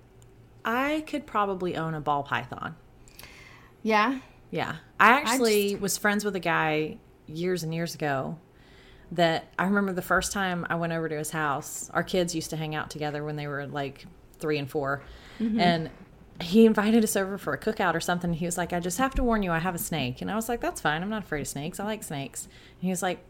I 0.64 1.04
could 1.06 1.26
probably 1.26 1.76
own 1.76 1.94
a 1.94 2.00
ball 2.00 2.22
python. 2.22 2.76
Yeah. 3.82 4.20
Yeah, 4.50 4.76
I 4.98 5.10
actually 5.10 5.76
was 5.76 5.96
friends 5.96 6.24
with 6.24 6.34
a 6.34 6.40
guy 6.40 6.98
years 7.26 7.62
and 7.62 7.72
years 7.72 7.94
ago. 7.94 8.38
That 9.12 9.52
I 9.58 9.64
remember 9.64 9.92
the 9.92 10.02
first 10.02 10.30
time 10.30 10.66
I 10.70 10.76
went 10.76 10.92
over 10.92 11.08
to 11.08 11.16
his 11.16 11.30
house. 11.30 11.90
Our 11.92 12.04
kids 12.04 12.34
used 12.34 12.50
to 12.50 12.56
hang 12.56 12.76
out 12.76 12.90
together 12.90 13.24
when 13.24 13.34
they 13.36 13.48
were 13.48 13.66
like 13.66 14.06
three 14.38 14.56
and 14.56 14.70
4 14.70 15.02
mm-hmm. 15.40 15.60
and 15.60 15.90
he 16.40 16.64
invited 16.64 17.04
us 17.04 17.16
over 17.16 17.36
for 17.36 17.52
a 17.52 17.58
cookout 17.58 17.94
or 17.94 18.00
something. 18.00 18.32
He 18.32 18.46
was 18.46 18.56
like, 18.56 18.72
"I 18.72 18.80
just 18.80 18.98
have 18.98 19.14
to 19.16 19.24
warn 19.24 19.42
you, 19.42 19.50
I 19.50 19.58
have 19.58 19.74
a 19.74 19.78
snake," 19.78 20.22
and 20.22 20.30
I 20.30 20.36
was 20.36 20.48
like, 20.48 20.60
"That's 20.60 20.80
fine. 20.80 21.02
I'm 21.02 21.10
not 21.10 21.24
afraid 21.24 21.40
of 21.40 21.48
snakes. 21.48 21.80
I 21.80 21.84
like 21.84 22.02
snakes." 22.02 22.44
And 22.44 22.82
he 22.82 22.90
was 22.90 23.02
like, 23.02 23.24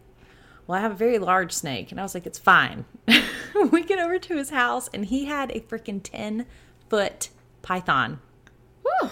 well, 0.71 0.79
I 0.79 0.83
have 0.83 0.93
a 0.93 0.97
very 0.97 1.19
large 1.19 1.51
snake. 1.51 1.91
And 1.91 1.99
I 1.99 2.05
was 2.05 2.15
like, 2.15 2.27
it's 2.27 2.39
fine. 2.39 2.85
we 3.73 3.83
get 3.83 3.99
over 3.99 4.21
to 4.21 4.37
his 4.37 4.51
house, 4.51 4.89
and 4.95 5.05
he 5.05 5.25
had 5.25 5.51
a 5.51 5.59
freaking 5.59 6.01
10 6.01 6.47
foot 6.91 7.31
python. 7.63 8.21
Whew. 8.83 9.11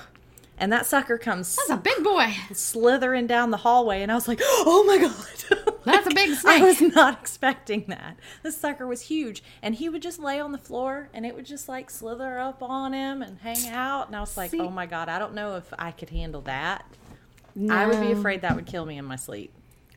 And 0.60 0.72
that 0.72 0.84
sucker 0.86 1.16
comes 1.18 1.54
That's 1.54 1.70
a 1.70 1.76
big 1.76 2.02
boy. 2.02 2.34
slithering 2.52 3.26
down 3.28 3.52
the 3.52 3.58
hallway. 3.58 4.02
And 4.02 4.10
I 4.10 4.16
was 4.16 4.26
like, 4.28 4.40
oh 4.42 4.84
my 4.86 4.98
God. 4.98 5.74
That's 5.84 6.06
a 6.06 6.10
big 6.14 6.34
snake. 6.34 6.60
I 6.62 6.64
was 6.64 6.80
not 6.80 7.20
expecting 7.20 7.84
that. 7.88 8.16
This 8.42 8.56
sucker 8.56 8.86
was 8.86 9.02
huge. 9.02 9.42
And 9.62 9.76
he 9.76 9.88
would 9.88 10.02
just 10.02 10.18
lay 10.18 10.40
on 10.40 10.50
the 10.52 10.58
floor, 10.58 11.08
and 11.14 11.24
it 11.24 11.34
would 11.34 11.46
just 11.46 11.68
like 11.68 11.88
slither 11.90 12.38
up 12.38 12.62
on 12.62 12.92
him 12.92 13.22
and 13.22 13.38
hang 13.38 13.68
out. 13.68 14.08
And 14.08 14.16
I 14.16 14.20
was 14.20 14.36
like, 14.36 14.48
oh 14.48 14.58
See- 14.58 14.60
oh 14.60 14.68
my 14.70 14.84
God, 14.86 15.08
I 15.08 15.18
don't 15.20 15.32
know 15.34 15.56
if 15.56 15.72
I 15.78 15.92
could 15.92 16.10
handle 16.10 16.40
that. 16.42 16.84
I 17.70 17.86
would 17.86 18.00
be 18.00 18.12
afraid 18.12 18.42
that 18.42 18.54
would 18.54 18.66
kill 18.66 18.84
me 18.84 18.98
in 18.98 19.04
my 19.04 19.16
sleep. 19.16 19.52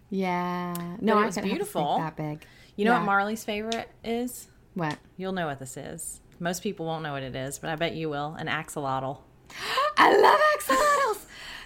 Yeah. 0.10 0.74
No, 1.02 1.22
it 1.22 1.26
was 1.26 1.36
couldn't 1.36 1.50
have 1.52 1.62
a 1.62 1.66
snake 1.66 1.74
beautiful. 1.74 1.98
that 1.98 2.16
big. 2.16 2.46
You 2.76 2.86
know 2.86 2.92
Yeah. 2.94 3.00
what 3.00 3.06
Marley's 3.06 3.44
favorite 3.44 3.90
is? 4.04 4.48
What? 4.74 4.98
You'll 5.18 5.34
know 5.34 5.48
what 5.48 5.60
this 5.60 5.76
is. 5.76 6.21
Most 6.42 6.64
people 6.64 6.88
won't 6.88 7.04
know 7.04 7.14
what 7.14 7.22
it 7.24 7.36
is, 7.36 7.60
but 7.60 7.70
I 7.70 7.76
bet 7.76 7.94
you 7.94 8.10
will. 8.10 8.34
An 8.40 8.48
axolotl. 8.48 9.20
I 9.98 10.18
love 10.18 10.40
axolotls. 10.58 11.26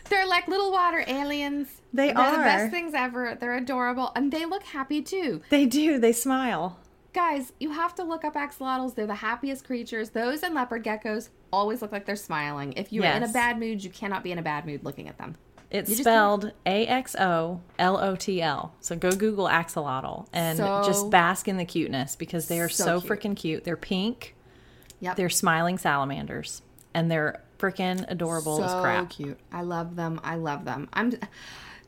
They're 0.09 0.27
like 0.27 0.47
little 0.49 0.71
water 0.71 1.03
aliens. 1.07 1.69
They 1.93 2.07
They're 2.07 2.13
the 2.15 2.37
are. 2.39 2.43
best 2.43 2.71
things 2.71 2.93
ever. 2.93 3.35
They're 3.39 3.55
adorable 3.55 4.11
and 4.15 4.31
they 4.31 4.45
look 4.45 4.63
happy 4.63 5.01
too. 5.01 5.41
They 5.49 5.65
do. 5.65 5.97
They 5.97 6.11
smile. 6.11 6.77
Guys, 7.13 7.53
you 7.59 7.71
have 7.71 7.95
to 7.95 8.03
look 8.03 8.25
up 8.25 8.33
axolotls. 8.35 8.95
They're 8.95 9.07
the 9.07 9.15
happiest 9.15 9.63
creatures. 9.65 10.09
Those 10.09 10.43
and 10.43 10.53
leopard 10.53 10.83
geckos 10.83 11.29
always 11.53 11.81
look 11.81 11.93
like 11.93 12.05
they're 12.05 12.17
smiling. 12.17 12.73
If 12.73 12.91
you're 12.91 13.05
in 13.05 13.23
a 13.23 13.29
bad 13.29 13.57
mood, 13.57 13.81
you 13.81 13.89
cannot 13.89 14.21
be 14.23 14.33
in 14.33 14.37
a 14.39 14.43
bad 14.43 14.65
mood 14.65 14.83
looking 14.83 15.07
at 15.07 15.17
them. 15.17 15.35
It's 15.71 15.95
spelled 15.97 16.51
A 16.65 16.85
X 16.85 17.15
O 17.15 17.61
L 17.79 17.97
O 17.97 18.15
T 18.17 18.41
L. 18.41 18.73
So 18.81 18.95
go 18.97 19.11
Google 19.11 19.47
axolotl 19.47 20.27
and 20.33 20.57
So- 20.57 20.83
just 20.85 21.09
bask 21.09 21.47
in 21.47 21.55
the 21.55 21.65
cuteness 21.65 22.17
because 22.17 22.47
they 22.49 22.59
are 22.59 22.67
So 22.69 22.99
so, 22.99 23.07
freaking 23.07 23.35
cute. 23.37 23.63
They're 23.63 23.77
pink. 23.77 24.34
Yep. 24.99 25.15
They're 25.17 25.29
smiling 25.29 25.77
salamanders, 25.77 26.61
and 26.93 27.11
they're 27.11 27.41
freaking 27.57 28.05
adorable 28.07 28.63
as 28.63 28.73
crap. 28.81 29.09
cute. 29.09 29.37
I 29.51 29.61
love 29.61 29.95
them. 29.95 30.19
I 30.23 30.35
love 30.35 30.65
them. 30.65 30.89
I'm 30.93 31.13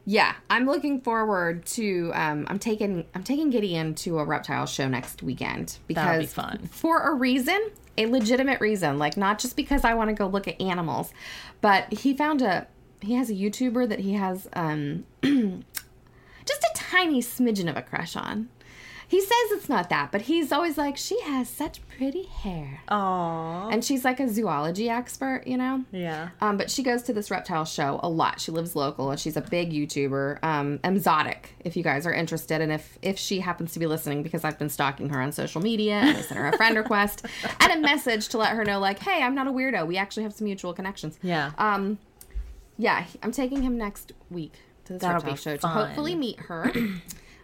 yeah, 0.10 0.36
I'm 0.50 0.66
looking 0.66 1.02
forward 1.02 1.66
to 1.68 2.12
um 2.14 2.48
I'm 2.50 2.60
taking 2.60 3.06
I'm 3.14 3.24
taking 3.24 3.50
Gideon 3.50 3.94
to 3.96 4.20
a 4.20 4.26
reptile 4.26 4.66
show 4.66 4.88
next 4.88 5.22
weekend 5.22 5.78
because 5.88 6.20
be 6.20 6.26
fun. 6.28 6.70
for 6.72 7.02
a 7.02 7.14
reason, 7.14 7.72
a 7.98 8.06
legitimate 8.06 8.62
reason, 8.62 8.98
like 9.00 9.18
not 9.18 9.38
just 9.38 9.58
because 9.58 9.84
I 9.84 9.96
want 9.96 10.10
to 10.10 10.14
go 10.14 10.28
look 10.28 10.48
at 10.48 10.60
animals, 10.62 11.12
but 11.60 11.92
he 11.92 12.16
found 12.16 12.42
a 12.42 12.68
he 13.02 13.16
has 13.16 13.30
a 13.30 13.34
YouTuber 13.34 13.90
that 13.90 14.00
he 14.00 14.14
has 14.14 14.48
um 14.54 15.06
just 15.22 16.64
a 16.64 16.70
tiny 16.74 17.22
smidgen 17.22 17.70
of 17.70 17.76
a 17.76 17.82
crush 17.82 18.16
on. 18.16 18.48
He 19.10 19.22
says 19.22 19.52
it's 19.52 19.70
not 19.70 19.90
that, 19.90 20.12
but 20.12 20.24
he's 20.24 20.52
always 20.52 20.78
like, 20.78 20.98
she 20.98 21.20
has 21.22 21.50
such 21.50 21.80
pretty 21.88 22.24
hair. 22.24 22.82
Aww. 22.90 23.72
And 23.72 23.84
she's 23.84 24.04
like 24.04 24.20
a 24.20 24.28
zoology 24.28 24.90
expert, 24.90 25.44
you 25.46 25.56
know? 25.56 25.86
Yeah. 25.92 26.30
Um, 26.42 26.58
but 26.58 26.70
she 26.70 26.84
goes 26.84 27.04
to 27.04 27.14
this 27.14 27.32
reptile 27.32 27.64
show 27.64 28.02
a 28.04 28.10
lot. 28.10 28.42
She 28.42 28.52
lives 28.52 28.76
local 28.76 29.10
and 29.10 29.20
she's 29.20 29.38
a 29.38 29.42
big 29.42 29.72
YouTuber. 29.72 30.44
Um, 30.44 30.80
Exotic, 30.84 31.56
if 31.64 31.78
you 31.78 31.84
guys 31.84 32.06
are 32.06 32.14
interested, 32.14 32.60
and 32.60 32.72
if 32.72 32.98
if 33.02 33.18
she 33.18 33.40
happens 33.40 33.72
to 33.74 33.80
be 33.80 33.88
listening, 33.88 34.24
because 34.24 34.44
I've 34.44 34.60
been 34.60 34.70
stalking 34.70 35.10
her 35.10 35.22
on 35.22 35.32
social 35.32 35.62
media, 35.62 35.96
and 35.96 36.18
I 36.18 36.22
sent 36.22 36.40
her 36.40 36.48
a 36.48 36.58
friend 36.58 36.76
request 36.84 37.26
and 37.62 37.72
a 37.72 37.80
message 37.80 38.28
to 38.30 38.38
let 38.38 38.56
her 38.56 38.66
know, 38.66 38.80
like, 38.80 39.00
hey, 39.00 39.24
I'm 39.24 39.36
not 39.36 39.48
a 39.48 39.52
weirdo. 39.52 39.88
We 39.88 39.98
actually 39.98 40.24
have 40.24 40.34
some 40.34 40.46
mutual 40.46 40.74
connections. 40.74 41.18
Yeah. 41.22 41.52
Um, 41.58 41.98
yeah, 42.78 43.06
I'm 43.24 43.32
taking 43.32 43.62
him 43.64 43.78
next 43.78 44.12
week 44.30 44.54
to 44.86 44.94
this 44.94 45.02
That'll 45.02 45.22
reptile 45.22 45.36
show 45.36 45.58
to 45.58 45.68
hopefully 45.68 46.16
meet 46.16 46.40
her, 46.42 46.72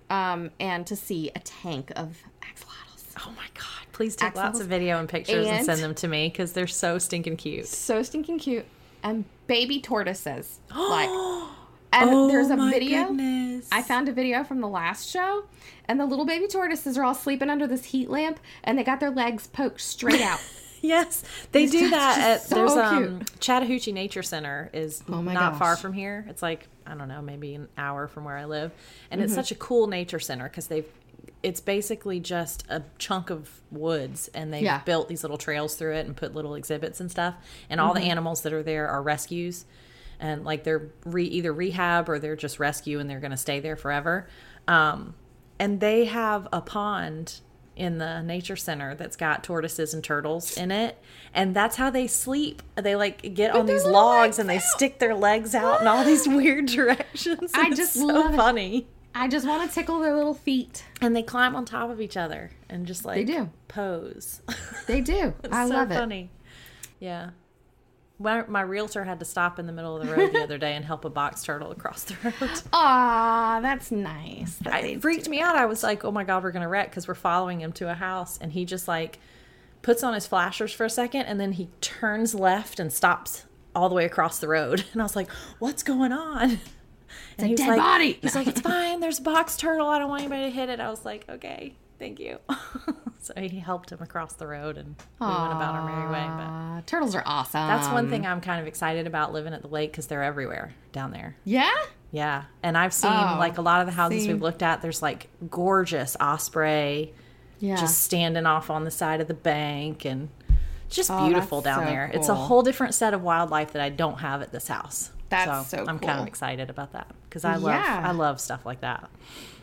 um, 0.09 0.51
and 0.59 0.85
to 0.87 0.95
see 0.95 1.31
a 1.35 1.39
tank 1.39 1.91
of 1.95 2.17
axolotls. 2.41 3.13
oh 3.25 3.31
my 3.35 3.45
God. 3.53 3.65
Please 3.91 4.15
take 4.15 4.35
lots 4.35 4.59
of 4.59 4.67
video 4.67 4.99
and 4.99 5.07
pictures 5.07 5.45
and, 5.45 5.57
And- 5.57 5.65
send 5.65 5.81
them 5.81 5.93
to 5.95 6.07
me 6.07 6.27
because 6.29 6.53
they're 6.53 6.65
so 6.67 6.97
stinking 6.97 7.37
cute. 7.37 7.67
so 7.67 8.01
stinking 8.01 8.39
cute 8.39 8.65
and 9.03 9.25
baby 9.47 9.79
tortoises 9.81 10.59
like 10.75 11.09
and 11.91 12.09
oh 12.09 12.27
there's 12.29 12.49
a 12.49 12.55
video 12.55 13.07
Goodness. 13.07 13.67
i 13.71 13.81
found 13.83 14.07
a 14.09 14.13
video 14.13 14.43
from 14.45 14.61
the 14.61 14.67
last 14.67 15.09
show 15.09 15.43
and 15.85 15.99
the 15.99 16.05
little 16.05 16.25
baby 16.25 16.47
tortoises 16.47 16.97
are 16.97 17.03
all 17.03 17.13
sleeping 17.13 17.49
under 17.49 17.67
this 17.67 17.83
heat 17.85 18.09
lamp 18.09 18.39
and 18.63 18.79
they 18.79 18.83
got 18.83 18.99
their 19.01 19.11
legs 19.11 19.45
poked 19.47 19.81
straight 19.81 20.21
out 20.21 20.39
Yes, 20.85 21.23
they 21.53 21.63
It's 21.63 21.71
do 21.71 21.89
that. 21.91 22.17
At, 22.19 22.41
so 22.41 22.55
there's 22.55 22.73
um. 22.73 23.21
Chattahoochee 23.39 23.93
Nature 23.93 24.21
Center 24.21 24.69
is 24.73 25.01
Oh 25.07 25.21
not 25.21 25.57
far 25.57 25.77
from 25.77 25.93
here. 25.93 26.25
It's 26.27 26.41
like 26.41 26.67
I 26.85 26.95
don't 26.95 27.07
know, 27.07 27.21
maybe 27.21 27.55
an 27.55 27.67
hour 27.77 28.07
from 28.07 28.25
where 28.25 28.37
I 28.37 28.45
live, 28.45 28.71
and 29.11 29.19
Mm-hmm. 29.19 29.25
it's 29.25 29.33
such 29.35 29.51
a 29.51 29.55
cool 29.55 29.87
nature 29.87 30.19
center 30.19 30.45
because 30.49 30.67
they've. 30.67 30.85
It's 31.41 31.59
basically 31.59 32.19
just 32.21 32.63
a 32.69 32.83
chunk 32.97 33.29
of 33.29 33.61
woods, 33.69 34.29
and 34.33 34.53
they've 34.53 34.63
Yeah. 34.63 34.81
built 34.83 35.09
these 35.09 35.23
little 35.23 35.37
trails 35.37 35.75
through 35.75 35.95
it 35.95 36.05
and 36.05 36.15
put 36.15 36.33
little 36.33 36.55
exhibits 36.55 36.99
and 37.01 37.11
stuff. 37.11 37.35
And 37.69 37.79
all 37.81 37.93
Mm-hmm. 37.93 38.03
the 38.03 38.09
animals 38.09 38.41
that 38.43 38.53
are 38.53 38.63
there 38.63 38.87
are 38.87 39.01
rescues, 39.01 39.65
and 40.21 40.43
like 40.45 40.63
they're 40.63 40.89
re- 41.05 41.25
either 41.25 41.51
rehab 41.53 42.07
or 42.09 42.17
they're 42.19 42.35
just 42.37 42.59
rescue, 42.59 42.99
and 42.99 43.09
they're 43.09 43.19
going 43.19 43.31
to 43.31 43.37
stay 43.37 43.59
there 43.59 43.75
forever. 43.75 44.27
Um, 44.69 45.15
and 45.59 45.79
they 45.81 46.05
have 46.05 46.47
a 46.53 46.61
pond 46.61 47.39
in 47.75 47.97
the 47.97 48.21
nature 48.21 48.55
center 48.55 48.95
that's 48.95 49.15
got 49.15 49.43
tortoises 49.43 49.93
and 49.93 50.03
turtles 50.03 50.57
in 50.57 50.71
it. 50.71 50.97
And 51.33 51.55
that's 51.55 51.75
how 51.75 51.89
they 51.89 52.07
sleep. 52.07 52.62
They 52.75 52.95
like 52.95 53.33
get 53.33 53.55
on 53.55 53.65
these 53.65 53.86
logs 53.86 54.39
and 54.39 54.49
they 54.49 54.57
out. 54.57 54.63
stick 54.63 54.99
their 54.99 55.15
legs 55.15 55.55
out 55.55 55.81
in 55.81 55.88
all 55.88 56.03
these 56.03 56.27
weird 56.27 56.67
directions. 56.67 57.51
I 57.53 57.69
just 57.75 57.95
it's 57.95 57.99
so 57.99 58.05
love 58.05 58.33
it. 58.33 58.38
funny. 58.38 58.88
I 59.15 59.27
just 59.27 59.47
want 59.47 59.67
to 59.67 59.73
tickle 59.73 59.99
their 59.99 60.15
little 60.15 60.33
feet. 60.33 60.86
And 61.01 61.15
they 61.15 61.23
climb 61.23 61.55
on 61.55 61.65
top 61.65 61.89
of 61.89 62.01
each 62.01 62.17
other 62.17 62.51
and 62.69 62.86
just 62.88 63.05
like 63.05 63.15
they 63.17 63.33
do. 63.33 63.49
pose. 63.67 64.41
They 64.88 65.01
do. 65.01 65.33
I 65.51 65.67
so 65.67 65.73
love 65.75 65.91
it. 65.91 65.95
funny. 65.95 66.31
Yeah 66.99 67.31
my, 68.19 68.45
my 68.47 68.62
realtor 68.62 69.04
had 69.04 69.19
to 69.19 69.26
stop 69.26 69.60
in 69.60 69.65
the 69.65 69.73
middle 69.73 69.97
of 69.97 70.06
the 70.06 70.15
road 70.15 70.34
the 70.34 70.43
other 70.43 70.58
day 70.58 70.76
and 70.76 70.86
help 70.86 71.04
a 71.04 71.10
box 71.10 71.43
turtle 71.43 71.71
across 71.71 72.04
the 72.04 72.15
road 72.23 72.62
Ah, 72.71 73.60
that's 73.62 73.91
nice 73.91 74.56
that 74.58 74.84
it 74.84 75.02
freaked 75.02 75.28
me 75.28 75.39
out. 75.41 75.56
I 75.56 75.65
was 75.65 75.84
like, 75.84 76.06
"Oh 76.06 76.12
my 76.12 76.23
god, 76.23 76.43
we're 76.43 76.52
gonna 76.52 76.69
wreck!" 76.69 76.89
Because 76.89 77.08
we're 77.08 77.15
following 77.15 77.62
him 77.62 77.71
to 77.73 77.89
a 77.89 77.93
house, 77.95 78.38
and 78.39 78.52
he 78.52 78.65
just 78.65 78.88
like 78.88 79.19
puts 79.82 80.04
on 80.04 80.13
his 80.13 80.28
flashers 80.28 80.71
for 80.71 80.86
a 80.86 80.89
second, 80.89 81.23
and 81.23 81.39
then 81.39 81.54
he 81.54 81.69
turns 81.82 82.34
left 82.36 82.80
and 82.80 82.93
stops 82.93 83.45
all 83.76 83.89
the 83.89 83.95
way 83.95 84.06
across 84.06 84.39
the 84.39 84.47
road. 84.47 84.86
And 84.93 85.02
I 85.02 85.06
was 85.06 85.15
like, 85.15 85.30
"What's 85.60 85.84
going 85.84 86.12
on?" 86.12 86.60
And 87.38 87.52
a 87.52 87.56
dead 87.56 87.67
like, 87.67 87.78
body. 87.78 88.19
He's 88.21 88.36
like, 88.36 88.47
"It's 88.47 88.62
fine. 88.73 88.99
There's 88.99 89.19
a 89.19 89.23
box 89.23 89.58
turtle. 89.58 89.88
I 89.88 89.99
don't 89.99 90.10
want 90.10 90.21
anybody 90.21 90.45
to 90.45 90.49
hit 90.49 90.69
it." 90.69 90.80
I 90.80 90.89
was 90.89 91.04
like, 91.06 91.26
"Okay, 91.30 91.76
thank 91.99 92.19
you." 92.19 92.39
so 93.19 93.34
he 93.38 93.60
helped 93.60 93.91
him 93.91 94.01
across 94.01 94.34
the 94.34 94.47
road, 94.47 94.77
and 94.77 94.95
we 95.19 95.27
went 95.27 95.51
about 95.53 95.75
our 95.75 95.86
merry 95.86 96.12
way. 96.12 96.27
But 96.77 96.88
turtles 96.88 97.15
are 97.15 97.23
awesome 97.25 97.67
that's 97.67 97.88
one 97.89 98.10
thing 98.10 98.25
I'm 98.25 98.41
kind 98.41 98.60
of 98.62 98.67
excited 98.67 99.08
about 99.08 99.32
living 99.34 99.53
at 99.53 99.62
the 99.62 99.67
lake 99.67 99.91
because 99.91 100.08
they're 100.08 100.23
everywhere 100.23 100.73
down 100.91 101.12
there. 101.12 101.36
yeah 101.45 101.71
Yeah, 102.12 102.43
and 102.62 102.77
I've 102.77 102.93
seen 102.93 103.12
Oh, 103.12 103.38
like 103.39 103.58
a 103.58 103.62
lot 103.62 103.82
of 103.82 103.88
the 103.88 103.93
houses 103.93 104.23
see. 104.23 104.34
we've 104.34 104.41
looked 104.41 104.62
at. 104.63 104.82
There's 104.82 105.01
like 105.01 105.29
gorgeous 105.49 106.15
osprey 106.19 107.13
yeah 107.60 107.77
just 107.77 108.01
standing 108.01 108.45
off 108.45 108.69
on 108.69 108.84
the 108.84 108.91
side 108.91 109.21
of 109.21 109.27
the 109.27 109.34
bank, 109.34 110.03
and 110.06 110.29
just 110.89 111.10
Oh, 111.10 111.25
beautiful 111.25 111.62
down 111.62 111.86
so 111.86 111.86
there. 111.86 112.12
It's 112.13 112.29
a 112.29 112.36
whole 112.36 112.62
different 112.62 112.93
set 112.93 113.13
of 113.13 113.21
wildlife 113.23 113.71
that 113.73 113.82
I 113.82 113.89
don't 113.89 114.19
have 114.19 114.41
at 114.41 114.51
this 114.51 114.67
house. 114.67 115.12
That's 115.29 115.69
so 115.71 115.84
I'm 115.88 115.97
kind 115.97 116.19
of 116.19 116.27
excited 116.27 116.69
about 116.69 116.91
that 116.93 117.08
because 117.27 117.43
I 117.45 117.56
love 117.56 117.73
Yeah. 117.73 118.03
I 118.06 118.12
love 118.12 118.39
stuff 118.41 118.65
like 118.65 118.82
that. 118.82 119.10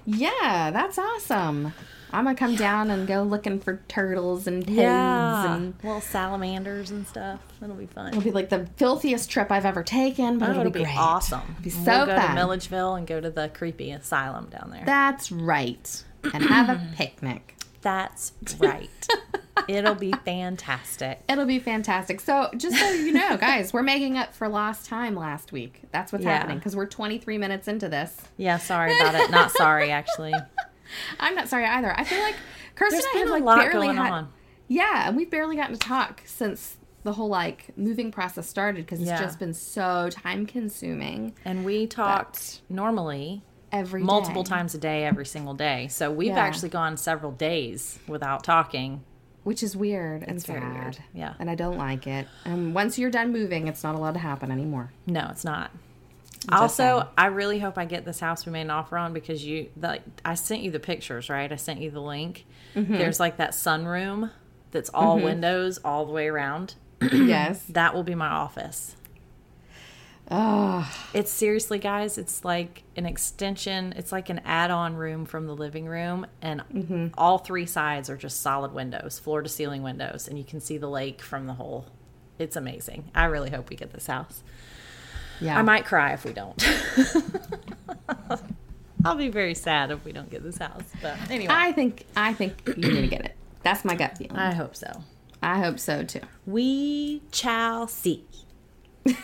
Yeah, 0.07 0.71
that's 0.73 0.99
awesome. 0.99 1.73
I'm 2.12 2.25
gonna 2.25 2.37
come 2.37 2.57
down 2.57 2.90
and 2.90 3.07
go 3.07 3.23
looking 3.23 3.61
for 3.61 3.81
turtles 3.88 4.46
and 4.46 4.66
toads 4.66 4.79
and 4.79 5.75
little 5.83 6.01
salamanders 6.01 6.90
and 6.90 7.07
stuff. 7.07 7.40
It'll 7.62 7.75
be 7.77 7.87
fun. 7.87 8.09
it'll 8.09 8.20
be 8.23 8.31
like 8.31 8.49
the 8.49 8.66
filthiest 8.77 9.31
trip 9.31 9.51
I've 9.53 9.64
ever 9.66 9.83
taken, 9.83 10.38
but 10.38 10.49
Oh, 10.49 10.51
it'll, 10.53 10.61
it'll 10.62 10.73
be, 10.73 10.81
be 10.85 10.90
awesome. 10.96 11.57
be 11.62 11.70
we'll 11.70 12.07
go 12.07 12.16
fun. 12.16 12.29
to 12.29 12.35
Milledgeville 12.35 12.94
and 12.94 13.07
go 13.07 13.20
to 13.20 13.31
the 13.31 13.49
creepy 13.51 13.90
asylum 13.92 14.46
down 14.51 14.70
there. 14.73 14.83
That's 14.85 15.31
right. 15.31 16.03
And 16.35 16.42
have 16.44 16.68
a 16.68 16.81
picnic. 16.96 17.57
That's 17.83 18.33
right. 18.59 18.90
It'll 19.68 19.94
be 19.94 20.12
fantastic. 20.25 21.20
It'll 21.29 21.46
be 21.46 21.59
fantastic. 21.59 22.20
So, 22.20 22.51
just 22.57 22.77
so 22.79 22.90
you 22.90 23.12
know, 23.12 23.37
guys, 23.40 23.73
we're 23.73 23.83
making 23.83 24.18
up 24.18 24.35
for 24.35 24.49
lost 24.49 24.87
time 24.87 25.14
last 25.14 25.53
week. 25.53 25.83
That's 25.92 26.12
what's 26.12 26.25
Yeah. 26.25 26.37
happening 26.37 26.59
because 26.59 26.75
we're 26.77 26.87
23 26.87 27.38
minutes 27.38 27.68
into 27.68 27.88
this. 27.88 28.16
Yeah, 28.37 28.59
sorry 28.59 28.94
about 28.99 29.14
it. 29.14 29.31
Not 29.31 29.51
sorry, 29.53 29.90
actually. 29.90 30.35
I'm 31.20 31.35
not 31.35 31.48
sorry 31.48 31.64
either. 31.64 31.92
I 31.98 32.05
feel 32.05 32.20
like 32.22 32.37
Kirsten 32.74 33.00
There's 33.00 33.05
and 33.14 33.33
I 33.33 33.37
have 33.38 33.44
like 33.44 33.59
barely 33.72 33.87
had, 33.88 34.12
on. 34.12 34.33
Yeah, 34.68 35.09
and 35.09 35.16
we've 35.16 35.31
barely 35.31 35.57
gotten 35.57 35.74
to 35.74 35.81
talk 35.81 36.22
since 36.24 36.76
the 37.03 37.12
whole 37.12 37.29
like 37.29 37.76
moving 37.76 38.12
process 38.12 38.46
started 38.48 38.85
because 38.85 39.00
Yeah. 39.00 39.12
it's 39.12 39.22
just 39.22 39.38
been 39.38 39.55
so 39.55 40.11
time 40.11 40.46
consuming 40.46 41.35
And 41.44 41.64
we 41.64 41.87
talked 41.87 42.61
normally 42.68 43.42
every 43.72 44.03
multiple 44.03 44.42
day, 44.42 44.48
times 44.50 44.74
a 44.74 44.79
day, 44.79 45.05
every 45.05 45.24
single 45.26 45.55
day. 45.55 45.88
So 45.88 46.11
we've 46.11 46.29
Yeah. 46.29 46.38
actually 46.44 46.68
gone 46.70 46.96
several 46.96 47.33
days 47.33 47.98
without 48.07 48.44
talking. 48.44 49.03
which 49.42 49.62
is 49.62 49.74
weird 49.74 50.22
and 50.22 50.37
It's 50.37 50.44
very 50.44 50.61
sad. 50.61 50.74
weird, 50.74 50.98
yeah. 51.14 51.33
and 51.38 51.48
I 51.48 51.55
don't 51.55 51.79
like 51.79 52.07
it. 52.07 52.29
And 52.44 52.74
once 52.74 52.98
you're 52.98 53.11
done 53.11 53.33
moving, 53.33 53.68
it's 53.68 53.83
not 53.83 53.94
allowed 53.94 54.12
to 54.12 54.18
happen 54.20 54.50
anymore. 54.50 54.92
No, 55.07 55.29
it's 55.31 55.44
not. 55.46 55.70
Also. 56.48 57.07
I 57.18 57.26
really 57.26 57.59
hope 57.59 57.76
I 57.76 57.85
get 57.85 58.05
this 58.05 58.18
house 58.20 58.46
we 58.46 58.53
made 58.53 58.62
an 58.62 58.70
offer 58.70 58.96
on 58.96 59.12
because 59.12 59.44
you 59.44 59.68
like 59.76 60.03
I 60.24 60.35
sent 60.35 60.62
you 60.62 60.70
the 60.70 60.81
pictures, 60.81 61.29
right? 61.29 61.50
I 61.53 61.57
sent 61.57 61.81
you 61.81 61.90
the 61.90 62.00
link. 62.00 62.46
Mm-hmm. 62.74 62.94
There's 62.94 63.20
like 63.20 63.37
that 63.37 63.50
sunroom 63.53 64.31
that's 64.70 64.88
all 64.94 65.18
windows 65.18 65.79
all 65.85 66.07
the 66.07 66.12
way 66.12 66.29
around. 66.29 66.74
yes. 67.12 67.62
That 67.68 67.94
will 67.94 68.05
be 68.05 68.14
my 68.14 68.29
office. 68.29 68.96
Oh, 70.33 70.88
It's 71.12 71.31
seriously, 71.33 71.81
guys, 71.81 72.16
it's 72.16 72.44
like 72.44 72.85
an 72.94 73.05
extension. 73.05 73.92
It's 73.96 74.12
like 74.12 74.31
an 74.31 74.40
add 74.44 74.70
on 74.70 74.94
room 74.94 75.24
from 75.24 75.46
the 75.48 75.57
living 75.57 75.87
room. 75.87 76.24
And 76.40 76.61
Mm-hmm. 76.72 77.07
all 77.18 77.38
three 77.38 77.66
sides 77.66 78.09
are 78.09 78.16
just 78.16 78.40
solid 78.40 78.72
windows, 78.72 79.18
floor 79.18 79.42
to 79.42 79.48
ceiling 79.48 79.83
windows. 79.83 80.29
And 80.29 80.38
you 80.38 80.44
can 80.44 80.61
see 80.61 80.79
the 80.79 80.88
lake 80.88 81.20
from 81.20 81.46
the 81.48 81.55
whole. 81.55 81.87
It's 82.38 82.55
amazing. 82.55 83.11
I 83.12 83.24
really 83.24 83.50
hope 83.50 83.70
we 83.70 83.76
get 83.76 83.92
this 83.92 84.07
house. 84.07 84.44
Yeah. 85.40 85.59
I 85.59 85.62
might 85.62 85.85
cry 85.85 86.12
if 86.12 86.24
we 86.24 86.33
don't. 86.33 86.62
I'll 89.05 89.16
be 89.16 89.29
very 89.29 89.55
sad 89.55 89.90
if 89.90 90.05
we 90.05 90.12
don't 90.12 90.31
get 90.31 90.42
this 90.42 90.59
house. 90.59 90.83
But 91.00 91.16
anyway, 91.31 91.53
I 91.55 91.72
think 91.72 92.05
I 92.16 92.35
think 92.35 92.62
you're 92.76 92.92
gonna 92.94 93.07
get 93.07 93.24
it. 93.24 93.37
That's 93.62 93.85
my 93.85 93.94
gut 93.94 94.18
feeling. 94.18 94.37
I 94.37 94.53
hope 94.53 94.76
so. 94.76 95.03
I 95.42 95.59
hope 95.61 95.79
so 95.79 96.03
too. 96.03 96.20
We 96.46 97.22
shall 97.33 97.88
see. 97.88 98.24
so 99.07 99.14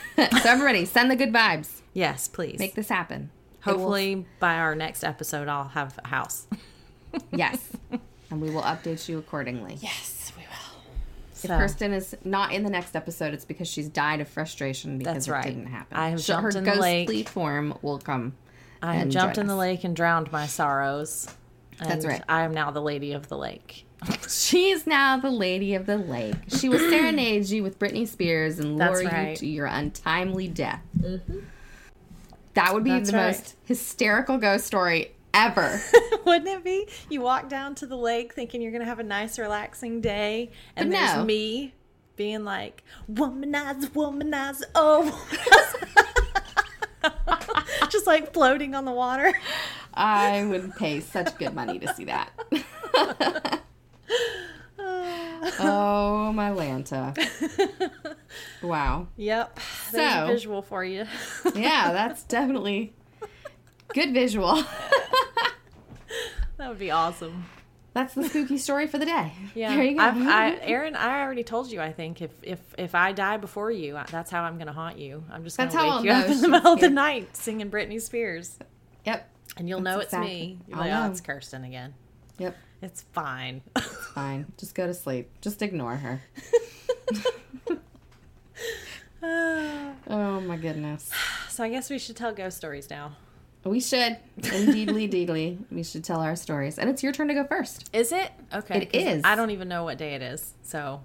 everybody, 0.47 0.87
send 0.87 1.11
the 1.11 1.17
good 1.17 1.33
vibes. 1.33 1.81
Yes, 1.93 2.27
please. 2.29 2.59
Make 2.59 2.75
this 2.75 2.89
happen. 2.89 3.31
It 3.61 3.67
will- 3.67 3.75
Hopefully, 3.81 4.27
by 4.41 4.55
our 4.57 4.75
next 4.75 5.05
episode, 5.05 5.49
I'll 5.49 5.69
have 5.69 5.99
a 6.03 6.09
house. 6.09 6.47
yes. 7.33 7.59
And 8.31 8.41
we 8.41 8.49
will 8.51 8.63
update 8.63 9.09
you 9.09 9.19
accordingly. 9.19 9.77
Yes, 9.81 9.85
we 9.91 10.16
will. 10.16 10.16
If 11.45 11.49
So, 11.49 11.59
Kirsten 11.59 11.93
is 11.93 12.17
not 12.25 12.53
in 12.53 12.65
the 12.65 12.71
next 12.71 12.97
episode, 12.97 13.35
it's 13.35 13.45
because 13.45 13.69
she's 13.69 13.89
died 13.89 14.21
of 14.21 14.29
frustration 14.29 14.99
because 14.99 15.27
That's 15.27 15.47
it 15.47 15.51
didn't 15.51 15.67
happen. 15.67 15.97
I 15.97 16.09
have 16.09 16.21
jumped 16.21 16.53
her 16.55 16.59
in 16.59 16.65
the 16.65 16.75
lake. 16.77 17.09
ghostly 17.09 17.23
form 17.25 17.79
will 17.83 17.99
come. 17.99 18.35
I 18.83 18.95
have 18.97 19.09
jumped 19.09 19.39
in 19.39 19.47
the 19.47 19.57
lake 19.57 19.85
and 19.85 19.95
drowned 19.95 20.31
my 20.33 20.47
sorrows. 20.47 21.29
That's 21.79 22.05
and 22.05 22.05
right. 22.05 22.23
I 22.29 22.43
am 22.43 22.53
now 22.53 22.71
the 22.71 22.81
lady 22.81 23.13
of 23.13 23.29
the 23.29 23.37
lake. 23.37 23.85
She 24.29 24.71
is 24.71 24.87
now 24.87 25.19
the 25.19 25.31
lady 25.31 25.75
of 25.75 25.87
the 25.87 25.97
lake. 25.97 26.35
She 26.49 26.69
will 26.69 26.79
serenade 26.79 27.49
you 27.49 27.63
with 27.63 27.79
Britney 27.79 28.07
Spears 28.07 28.59
and 28.59 28.77
lure 28.77 29.03
you 29.03 29.37
to 29.37 29.47
your 29.47 29.67
untimely 29.67 30.49
death. 30.49 30.83
Mm-hmm. 30.99 31.39
That 32.55 32.75
would 32.75 32.85
be 32.85 32.91
That's 32.91 33.11
the 33.11 33.17
right. 33.17 33.27
most 33.29 33.57
hysterical 33.65 34.39
ghost 34.39 34.67
story 34.67 35.13
ever. 35.37 35.81
Wouldn't 36.25 36.49
it 36.49 36.65
be? 36.65 36.89
You 37.11 37.21
walk 37.21 37.49
down 37.49 37.75
to 37.77 37.87
the 37.87 37.97
lake 37.97 38.33
thinking 38.35 38.63
you're 38.63 38.73
going 38.73 38.83
to 38.83 38.89
have 38.89 38.99
a 38.99 39.05
nice, 39.05 39.39
relaxing 39.39 40.01
day, 40.01 40.51
and 40.75 40.91
But 40.91 40.99
there's 40.99 41.17
no. 41.17 41.25
me 41.25 41.75
being 42.17 42.45
like, 42.45 42.83
womanize, 43.13 43.91
womanize, 43.91 44.63
oh. 44.75 45.13
Just 47.91 48.07
like 48.07 48.33
floating 48.33 48.75
on 48.75 48.85
the 48.85 48.93
water. 48.93 49.33
I 49.95 50.45
would 50.45 50.75
pay 50.77 51.01
such 51.01 51.37
good 51.39 51.55
money 51.55 51.79
to 51.79 51.95
see 51.95 52.05
that. 52.07 52.31
oh, 54.79 56.33
my 56.35 56.51
Lanta. 56.51 57.17
Wow. 58.63 59.09
Yep. 59.17 59.61
There's 59.93 60.13
So- 60.15 60.25
a 60.25 60.27
visual 60.27 60.63
for 60.63 60.85
you. 60.85 61.05
Yeah, 61.55 61.93
that's 61.93 62.23
definitely 62.25 62.93
good 63.89 64.13
visual. 64.13 64.57
that 66.57 66.69
would 66.69 66.79
be 66.79 66.91
awesome. 66.91 67.45
That's 67.97 68.13
the 68.13 68.25
spooky 68.25 68.59
story 68.59 68.87
for 68.87 68.99
the 68.99 69.07
day. 69.07 69.33
Yeah. 69.55 69.75
There 69.75 69.83
you 69.83 69.97
go. 69.97 70.03
I, 70.03 70.59
Erin, 70.63 70.95
I 70.95 71.23
already 71.23 71.43
told 71.43 71.73
you. 71.73 71.81
I 71.81 71.93
think 71.93 72.21
if 72.21 72.31
if 72.43 72.61
if 72.77 72.95
I 72.95 73.13
die 73.13 73.39
before 73.39 73.71
you, 73.71 73.99
that's 74.11 74.31
how 74.31 74.43
I'm 74.43 74.57
going 74.57 74.67
to 74.67 74.75
haunt 74.75 74.99
you. 74.99 75.25
I'm 75.31 75.45
just 75.45 75.57
going 75.57 75.71
to 75.71 75.77
wake 75.77 75.87
I'll 75.87 76.05
you 76.05 76.11
up 76.11 76.29
in 76.29 76.43
the 76.43 76.49
middle 76.49 76.75
of 76.75 76.81
the 76.81 76.91
night 76.91 77.35
singing 77.37 77.71
Britney 77.71 78.01
Spears, 78.01 78.59
yep. 79.07 79.31
and 79.57 79.67
you'll 79.67 79.81
That's 79.81 80.13
know 80.13 80.21
it's 80.21 80.29
me. 80.29 80.59
You're 80.69 80.77
I'll 80.77 80.85
like, 80.85 80.93
oh, 80.93 81.11
it's 81.11 81.23
Kirsten 81.23 81.65
again. 81.65 81.95
Yep. 82.39 82.55
It's 82.83 83.03
fine. 83.13 83.63
Fine. 84.15 84.53
Just 84.59 84.75
go 84.75 84.87
to 84.87 84.93
sleep. 84.93 85.31
Just 85.41 85.63
ignore 85.63 85.97
her. 85.97 86.23
Oh 90.09 90.41
my 90.41 90.57
goodness. 90.57 91.11
so 91.49 91.65
I 91.65 91.69
guess 91.69 91.91
we 91.91 91.99
should 91.99 92.15
tell 92.15 92.33
ghost 92.33 92.59
stories 92.59 92.89
now. 92.89 93.17
We 93.67 93.81
should. 93.81 94.17
Indeedly 94.39 95.09
deedly. 95.11 95.59
We 95.71 95.83
should 95.83 96.05
tell 96.05 96.21
our 96.21 96.37
stories. 96.37 96.79
And 96.79 96.89
it's 96.89 97.03
your 97.03 97.13
turn 97.13 97.29
to 97.29 97.35
go 97.35 97.45
first. 97.45 97.91
Is 97.93 98.13
it? 98.13 98.31
Okay. 98.55 98.89
It 98.93 98.95
is. 98.95 99.23
I 99.25 99.35
don't 99.35 99.51
even 99.51 99.69
know 99.69 99.85
what 99.85 99.99
day 99.99 100.15
it 100.15 100.23
is. 100.23 100.55
So 100.63 101.03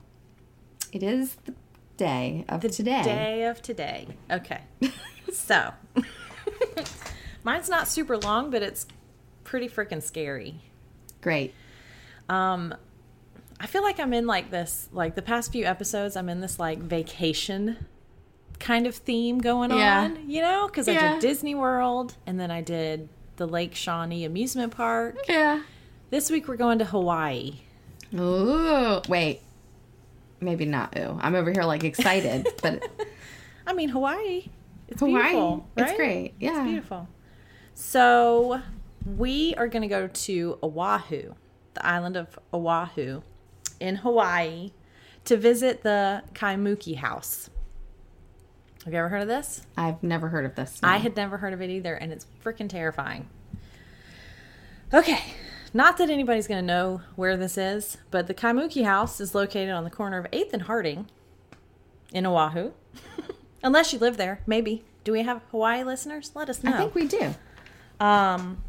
It 0.91 1.03
is 1.03 1.35
the 1.45 1.53
day 1.97 2.45
of 2.49 2.61
the 2.61 2.69
today. 2.69 3.03
day 3.03 3.43
of 3.45 3.61
today. 3.61 4.07
Okay. 4.29 4.61
so 5.33 5.71
mine's 7.43 7.69
not 7.69 7.87
super 7.87 8.17
long, 8.17 8.49
but 8.49 8.61
it's 8.61 8.85
pretty 9.43 9.67
freaking 9.67 10.01
scary. 10.01 10.61
Great. 11.21 11.53
Um, 12.29 12.73
I 13.59 13.67
feel 13.67 13.83
like 13.83 13.99
I'm 13.99 14.13
in 14.13 14.25
like 14.25 14.49
this, 14.51 14.89
like 14.91 15.15
the 15.15 15.21
past 15.21 15.51
few 15.51 15.65
episodes, 15.65 16.15
I'm 16.15 16.29
in 16.29 16.41
this 16.41 16.57
like 16.59 16.79
vacation 16.79 17.85
kind 18.61 18.87
of 18.87 18.95
theme 18.95 19.39
going 19.39 19.71
Yeah. 19.71 20.03
on, 20.03 20.29
you 20.29 20.41
know? 20.41 20.67
Because 20.67 20.87
I 20.87 20.93
did 20.93 21.19
Disney 21.21 21.55
World 21.55 22.15
and 22.25 22.39
then 22.39 22.49
I 22.51 22.61
did 22.61 23.09
the 23.35 23.47
Lake 23.47 23.75
Shawnee 23.75 24.23
amusement 24.23 24.73
park. 24.75 25.17
Yeah. 25.27 25.61
This 26.11 26.29
week 26.29 26.47
we're 26.47 26.55
going 26.57 26.79
to 26.79 26.85
Hawaii. 26.85 27.55
Ooh. 28.17 29.01
Wait. 29.09 29.41
Maybe 30.39 30.65
not 30.65 30.97
ooh. 30.97 31.17
I'm 31.21 31.35
over 31.35 31.51
here 31.51 31.63
like 31.63 31.83
excited, 31.83 32.47
but 32.61 32.83
I 33.67 33.73
mean, 33.73 33.89
Hawaii. 33.89 34.45
It's 34.87 34.99
Hawaii. 34.99 35.21
beautiful. 35.23 35.67
It's 35.77 35.93
great. 35.93 36.33
Yeah. 36.39 36.51
It's 36.61 36.67
beautiful. 36.71 37.07
So 37.73 38.61
we 39.17 39.55
are 39.57 39.67
going 39.67 39.81
to 39.83 39.87
go 39.87 40.07
to 40.07 40.59
Oahu, 40.61 41.33
the 41.73 41.85
island 41.85 42.17
of 42.17 42.37
Oahu 42.53 43.21
in 43.79 43.95
Hawaii, 43.97 44.71
to 45.25 45.37
visit 45.37 45.81
the 45.83 46.23
Kaimuki 46.33 46.95
House. 46.97 47.49
Have 48.85 48.93
you 48.93 48.99
ever 48.99 49.09
heard 49.09 49.21
of 49.21 49.27
this? 49.27 49.65
I've 49.77 50.01
never 50.01 50.29
heard 50.29 50.45
of 50.45 50.55
this. 50.55 50.79
I 50.81 50.97
had 50.97 51.15
never 51.15 51.37
heard 51.37 51.53
of 51.53 51.61
it 51.61 51.69
either, 51.69 51.93
and 51.93 52.11
it's 52.11 52.25
freaking 52.43 52.67
terrifying. 52.67 53.29
Okay, 54.93 55.21
not 55.73 55.97
that 55.97 56.09
anybody's 56.09 56.47
going 56.47 56.61
to 56.61 56.65
know 56.65 57.01
where 57.15 57.37
this 57.37 57.57
is, 57.57 57.97
but 58.09 58.27
the 58.27 58.33
Kaimuki 58.33 58.83
House 58.83 59.21
is 59.21 59.35
located 59.35 59.69
on 59.69 59.83
the 59.83 59.89
corner 59.89 60.17
of 60.17 60.29
8th 60.31 60.53
and 60.53 60.63
Harding 60.63 61.07
in 62.11 62.25
Oahu. 62.25 62.71
Unless 63.63 63.93
you 63.93 63.99
live 63.99 64.17
there, 64.17 64.41
maybe. 64.45 64.83
Do 65.03 65.11
we 65.11 65.23
have 65.23 65.41
Hawaii 65.51 65.83
listeners? 65.83 66.31
Let 66.35 66.49
us 66.49 66.63
know. 66.63 66.73
I 66.73 66.77
think 66.77 66.95
we 66.95 67.07
do. 67.07 67.35
Um, 67.99 68.63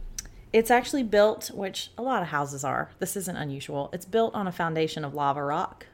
it's 0.53 0.71
actually 0.71 1.03
built, 1.03 1.51
which 1.55 1.91
a 1.97 2.03
lot 2.03 2.23
of 2.23 2.29
houses 2.29 2.63
are. 2.63 2.91
This 2.99 3.17
isn't 3.17 3.37
unusual. 3.37 3.89
It's 3.93 4.07
built 4.07 4.35
on 4.35 4.47
a 4.47 4.53
foundation 4.53 5.05
of 5.05 5.15
lava 5.15 5.43
rock. 5.43 5.87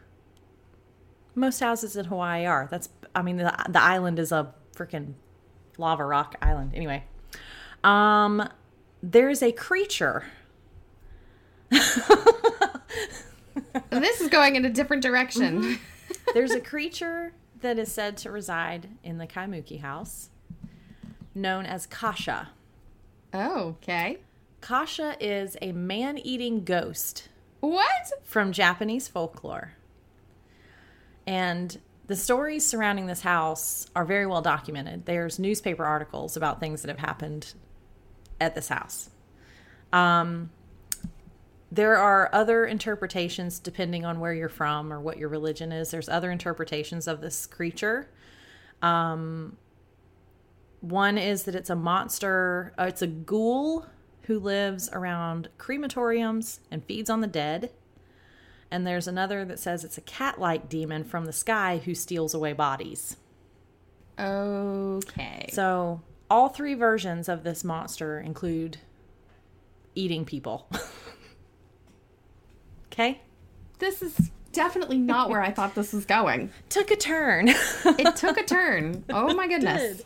Most 1.35 1.61
houses 1.61 1.97
in 1.97 2.07
Hawaii 2.07 2.45
are. 2.45 2.67
That's, 2.71 2.89
I 3.15 3.23
mean, 3.23 3.37
the, 3.37 3.55
the 3.69 3.81
island 3.83 4.19
is 4.19 4.33
a 4.33 4.53
freaking 4.77 5.15
lava 5.77 6.05
rock 6.05 6.35
island. 6.43 6.73
Anyway, 6.75 7.05
um, 7.85 8.49
there's 9.03 9.43
a 9.43 9.53
creature. 9.53 10.25
This 13.91 14.21
is 14.21 14.29
going 14.29 14.57
in 14.57 14.65
a 14.65 14.71
different 14.71 15.03
direction. 15.03 15.79
There's 16.35 16.53
a 16.53 16.61
creature 16.61 17.33
that 17.61 17.79
is 17.79 17.91
said 17.91 18.17
to 18.19 18.31
reside 18.31 18.89
in 19.03 19.19
the 19.19 19.27
Kaimuki 19.27 19.81
house, 19.81 20.31
known 21.35 21.67
as 21.67 21.87
Kasha. 21.87 22.51
Oh, 23.35 23.77
okay. 23.83 24.19
Kasha 24.61 25.17
is 25.21 25.57
a 25.61 25.73
man-eating 25.73 26.65
ghost 26.65 27.29
What? 27.61 28.13
from 28.23 28.53
Japanese 28.53 29.09
folklore. 29.09 29.73
And 31.27 31.79
the 32.09 32.17
stories 32.17 32.67
surrounding 32.67 33.07
this 33.07 33.21
house 33.21 33.87
are 33.95 34.05
very 34.05 34.27
well 34.27 34.43
documented. 34.43 35.07
There's 35.07 35.39
newspaper 35.39 35.85
articles 35.85 36.37
about 36.37 36.59
things 36.59 36.83
that 36.83 36.89
have 36.89 36.99
happened 36.99 37.55
at 38.41 38.55
this 38.55 38.69
house. 38.69 39.11
Um, 39.93 40.51
there 41.71 41.99
are 41.99 42.31
other 42.33 42.65
interpretations 42.65 43.59
depending 43.59 44.07
on 44.07 44.21
where 44.21 44.33
you're 44.33 44.49
from 44.49 44.91
or 44.91 45.01
what 45.01 45.19
your 45.19 45.29
religion 45.29 45.71
is. 45.71 45.91
There's 45.91 46.09
other 46.09 46.31
interpretations 46.31 47.07
of 47.07 47.21
this 47.21 47.47
creature. 47.47 48.09
Um, 48.81 49.59
one 50.81 51.19
is 51.19 51.43
that 51.43 51.55
it's 51.55 51.69
a 51.69 51.77
monster, 51.77 52.73
uh, 52.79 52.85
it's 52.85 53.03
a 53.03 53.07
ghoul 53.07 53.85
who 54.23 54.39
lives 54.39 54.89
around 54.95 55.51
crematoriums 55.59 56.61
and 56.71 56.83
feeds 56.85 57.11
on 57.11 57.21
the 57.21 57.27
dead. 57.27 57.71
And 58.71 58.87
there's 58.87 59.09
another 59.09 59.45
that 59.45 59.59
says 59.59 59.85
it's 59.85 59.99
a 59.99 60.03
cat 60.03 60.39
like 60.39 60.69
demon 60.69 61.05
from 61.05 61.25
the 61.25 61.33
sky 61.33 61.81
who 61.85 61.95
steals 61.95 62.35
away 62.35 62.53
bodies. 62.53 63.17
Okay. 64.19 65.49
So, 65.53 66.03
all 66.31 66.49
three 66.49 66.75
versions 66.75 67.29
of 67.29 67.45
this 67.45 67.65
monster 67.65 68.21
include 68.21 68.79
eating 69.95 70.25
people. 70.25 70.69
okay? 72.93 73.23
this 73.79 74.03
is 74.03 74.31
definitely 74.53 74.99
not 74.99 75.31
where 75.31 75.43
I 75.43 75.51
thought 75.51 75.75
this 75.75 75.93
was 75.93 76.05
going. 76.05 76.51
Took 76.69 76.91
a 76.91 76.97
turn. 76.97 77.49
It 77.49 78.17
took 78.17 78.39
a 78.39 78.45
turn. 78.45 79.05
Oh 79.09 79.35
my 79.35 79.47
goodness. 79.47 80.03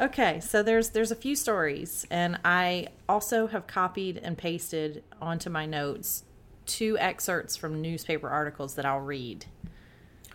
Okay, 0.00 0.40
so 0.40 0.62
there's 0.62 0.90
there's 0.90 1.10
a 1.10 1.16
few 1.16 1.36
stories, 1.36 2.06
and 2.10 2.38
I 2.44 2.88
also 3.08 3.46
have 3.48 3.66
copied 3.66 4.16
and 4.16 4.36
pasted 4.36 5.04
onto 5.20 5.50
my 5.50 5.66
notes 5.66 6.24
two 6.66 6.96
excerpts 6.98 7.56
from 7.56 7.80
newspaper 7.82 8.28
articles 8.28 8.74
that 8.74 8.84
I'll 8.86 9.00
read 9.00 9.46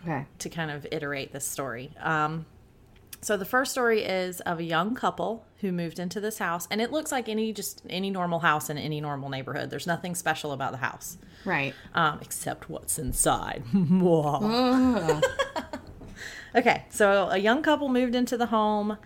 Okay. 0.02 0.26
to 0.38 0.48
kind 0.48 0.70
of 0.70 0.86
iterate 0.92 1.32
this 1.32 1.44
story. 1.44 1.92
Um, 2.00 2.46
so 3.20 3.36
the 3.36 3.44
first 3.44 3.72
story 3.72 4.04
is 4.04 4.40
of 4.42 4.60
a 4.60 4.62
young 4.62 4.94
couple 4.94 5.44
who 5.60 5.72
moved 5.72 5.98
into 5.98 6.20
this 6.20 6.38
house, 6.38 6.68
and 6.70 6.80
it 6.80 6.92
looks 6.92 7.10
like 7.10 7.28
any 7.28 7.52
just 7.52 7.82
any 7.90 8.10
normal 8.10 8.38
house 8.38 8.70
in 8.70 8.78
any 8.78 9.00
normal 9.00 9.28
neighborhood. 9.28 9.70
There's 9.70 9.88
nothing 9.88 10.14
special 10.14 10.52
about 10.52 10.70
the 10.70 10.78
house, 10.78 11.18
Right. 11.44 11.74
um, 11.96 12.20
except 12.22 12.70
what's 12.70 12.96
inside. 12.98 13.64
Okay, 16.54 16.84
so 16.88 17.28
a 17.30 17.36
young 17.38 17.62
couple 17.62 17.88
moved 17.90 18.14
into 18.14 18.36
the 18.38 18.46
home. 18.46 18.96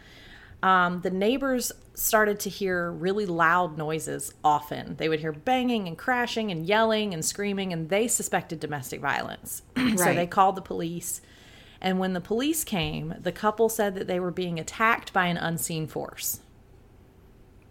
Um, 0.62 1.00
the 1.00 1.10
neighbors 1.10 1.72
started 1.94 2.40
to 2.40 2.50
hear 2.50 2.90
really 2.90 3.26
loud 3.26 3.76
noises 3.76 4.32
often. 4.42 4.96
They 4.96 5.08
would 5.08 5.20
hear 5.20 5.32
banging 5.32 5.86
and 5.88 5.96
crashing 5.98 6.50
and 6.50 6.64
yelling 6.66 7.12
and 7.12 7.24
screaming, 7.24 7.72
and 7.72 7.88
they 7.90 8.08
suspected 8.08 8.60
domestic 8.60 9.00
violence. 9.00 9.62
so 9.96 10.14
they 10.14 10.26
called 10.26 10.56
the 10.56 10.62
police. 10.62 11.20
And 11.80 11.98
when 11.98 12.12
the 12.12 12.20
police 12.20 12.64
came, 12.64 13.14
the 13.20 13.32
couple 13.32 13.68
said 13.68 13.94
that 13.96 14.06
they 14.06 14.20
were 14.20 14.30
being 14.30 14.58
attacked 14.60 15.12
by 15.12 15.26
an 15.26 15.36
unseen 15.36 15.86
force. 15.86 16.40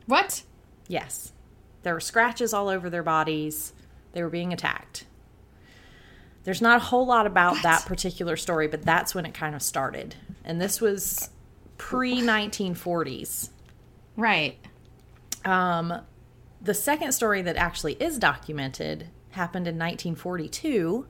what? 0.05 0.43
Yes. 0.88 1.31
There 1.84 1.93
were 1.93 1.99
scratches 2.01 2.53
all 2.53 2.67
over 2.67 2.89
their 2.89 3.03
bodies. 3.03 3.71
They 4.12 4.21
were 4.21 4.29
being 4.29 4.51
attacked. 4.51 5.05
There's 6.43 6.62
not 6.62 6.77
a 6.81 6.86
whole 6.86 7.05
lot 7.05 7.25
about 7.25 7.53
What? 7.53 7.63
that 7.63 7.86
particular 7.86 8.36
story, 8.36 8.67
but 8.67 8.81
that's 8.84 9.15
when 9.15 9.25
it 9.25 9.34
kind 9.34 9.55
of 9.55 9.62
started. 9.62 10.15
And 10.43 10.60
this 10.60 10.81
was 10.81 11.29
pre 11.77 12.19
1940s. 12.21 13.50
Right. 14.21 14.60
Um, 15.45 16.01
the 16.62 16.75
second 16.75 17.13
story 17.13 17.41
that 17.41 17.55
actually 17.55 17.93
is 17.93 18.19
documented 18.19 19.07
happened 19.31 19.67
in 19.67 19.79
1942. 19.79 21.07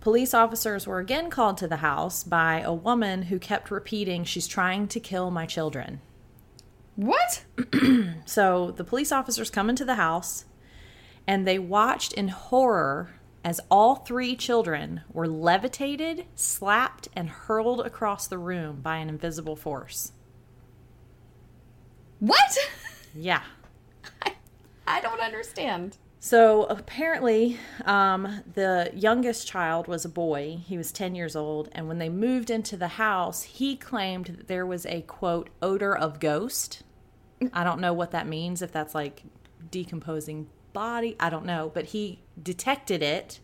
Police 0.00 0.34
officers 0.34 0.88
were 0.88 0.98
again 0.98 1.30
called 1.30 1.56
to 1.58 1.68
the 1.68 1.76
house 1.76 2.24
by 2.24 2.62
a 2.62 2.74
woman 2.74 3.22
who 3.22 3.38
kept 3.38 3.70
repeating, 3.70 4.24
She's 4.24 4.48
trying 4.48 4.88
to 4.88 4.98
kill 4.98 5.30
my 5.30 5.46
children. 5.46 6.00
What? 6.96 7.44
So 8.26 8.72
the 8.72 8.84
police 8.84 9.12
officers 9.12 9.50
come 9.50 9.70
into 9.70 9.84
the 9.84 9.94
house 9.94 10.44
and 11.26 11.46
they 11.46 11.58
watched 11.58 12.12
in 12.12 12.28
horror 12.28 13.10
as 13.44 13.60
all 13.70 13.96
three 13.96 14.34
children 14.34 15.02
were 15.12 15.28
levitated, 15.28 16.26
slapped, 16.34 17.08
and 17.14 17.28
hurled 17.28 17.80
across 17.86 18.26
the 18.26 18.38
room 18.38 18.80
by 18.80 18.96
an 18.96 19.08
invisible 19.08 19.56
force. 19.56 20.12
What? 22.20 22.58
Yeah. 23.14 23.42
I, 24.22 24.34
I 24.86 25.00
don't 25.00 25.20
understand. 25.20 25.96
So 26.22 26.64
apparently, 26.64 27.58
um, 27.86 28.42
the 28.54 28.90
youngest 28.94 29.48
child 29.48 29.88
was 29.88 30.04
a 30.04 30.08
boy. 30.08 30.60
He 30.66 30.76
was 30.76 30.92
10 30.92 31.14
years 31.14 31.34
old. 31.34 31.70
And 31.72 31.88
when 31.88 31.98
they 31.98 32.10
moved 32.10 32.50
into 32.50 32.76
the 32.76 32.88
house, 32.88 33.42
he 33.42 33.74
claimed 33.74 34.26
that 34.26 34.46
there 34.46 34.66
was 34.66 34.84
a 34.84 35.00
quote, 35.02 35.48
odor 35.62 35.96
of 35.96 36.20
ghost. 36.20 36.82
I 37.54 37.64
don't 37.64 37.80
know 37.80 37.94
what 37.94 38.10
that 38.10 38.26
means, 38.26 38.60
if 38.60 38.70
that's 38.70 38.94
like 38.94 39.22
decomposing 39.70 40.48
body. 40.74 41.16
I 41.18 41.30
don't 41.30 41.46
know. 41.46 41.70
But 41.72 41.86
he 41.86 42.20
detected 42.42 43.02
it, 43.02 43.40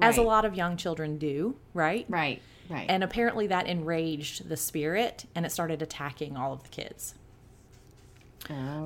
as 0.00 0.16
a 0.16 0.22
lot 0.22 0.44
of 0.44 0.54
young 0.54 0.76
children 0.76 1.18
do, 1.18 1.56
right? 1.74 2.06
Right. 2.08 2.42
Right. 2.68 2.86
And 2.88 3.04
apparently 3.04 3.46
that 3.48 3.66
enraged 3.66 4.48
the 4.48 4.56
spirit 4.56 5.26
and 5.34 5.46
it 5.46 5.52
started 5.52 5.82
attacking 5.82 6.36
all 6.36 6.52
of 6.52 6.62
the 6.64 6.68
kids. 6.68 7.14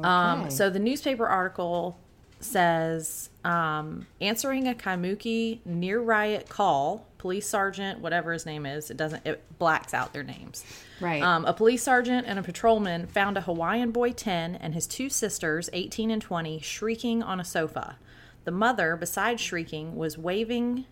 Um, 0.04 0.50
so 0.50 0.70
the 0.70 0.78
newspaper 0.78 1.26
article 1.26 1.98
says 2.40 3.30
um, 3.44 4.06
answering 4.20 4.66
a 4.66 4.74
Kaimuki 4.74 5.60
near 5.64 6.00
riot 6.00 6.48
call, 6.48 7.06
police 7.18 7.46
sergeant, 7.46 8.00
whatever 8.00 8.32
his 8.32 8.46
name 8.46 8.66
is, 8.66 8.90
it 8.90 8.96
doesn't 8.96 9.26
it 9.26 9.42
blacks 9.58 9.92
out 9.94 10.12
their 10.12 10.22
names. 10.22 10.64
Right. 11.00 11.22
Um, 11.22 11.44
a 11.44 11.52
police 11.52 11.82
sergeant 11.82 12.26
and 12.26 12.38
a 12.38 12.42
patrolman 12.42 13.06
found 13.06 13.36
a 13.36 13.42
Hawaiian 13.42 13.90
boy 13.90 14.12
10 14.12 14.56
and 14.56 14.74
his 14.74 14.86
two 14.86 15.08
sisters, 15.08 15.70
18 15.72 16.10
and 16.10 16.22
20, 16.22 16.60
shrieking 16.60 17.22
on 17.22 17.40
a 17.40 17.44
sofa. 17.44 17.98
The 18.44 18.50
mother, 18.50 18.96
besides 18.96 19.40
shrieking, 19.40 19.96
was 19.96 20.16
waving 20.16 20.86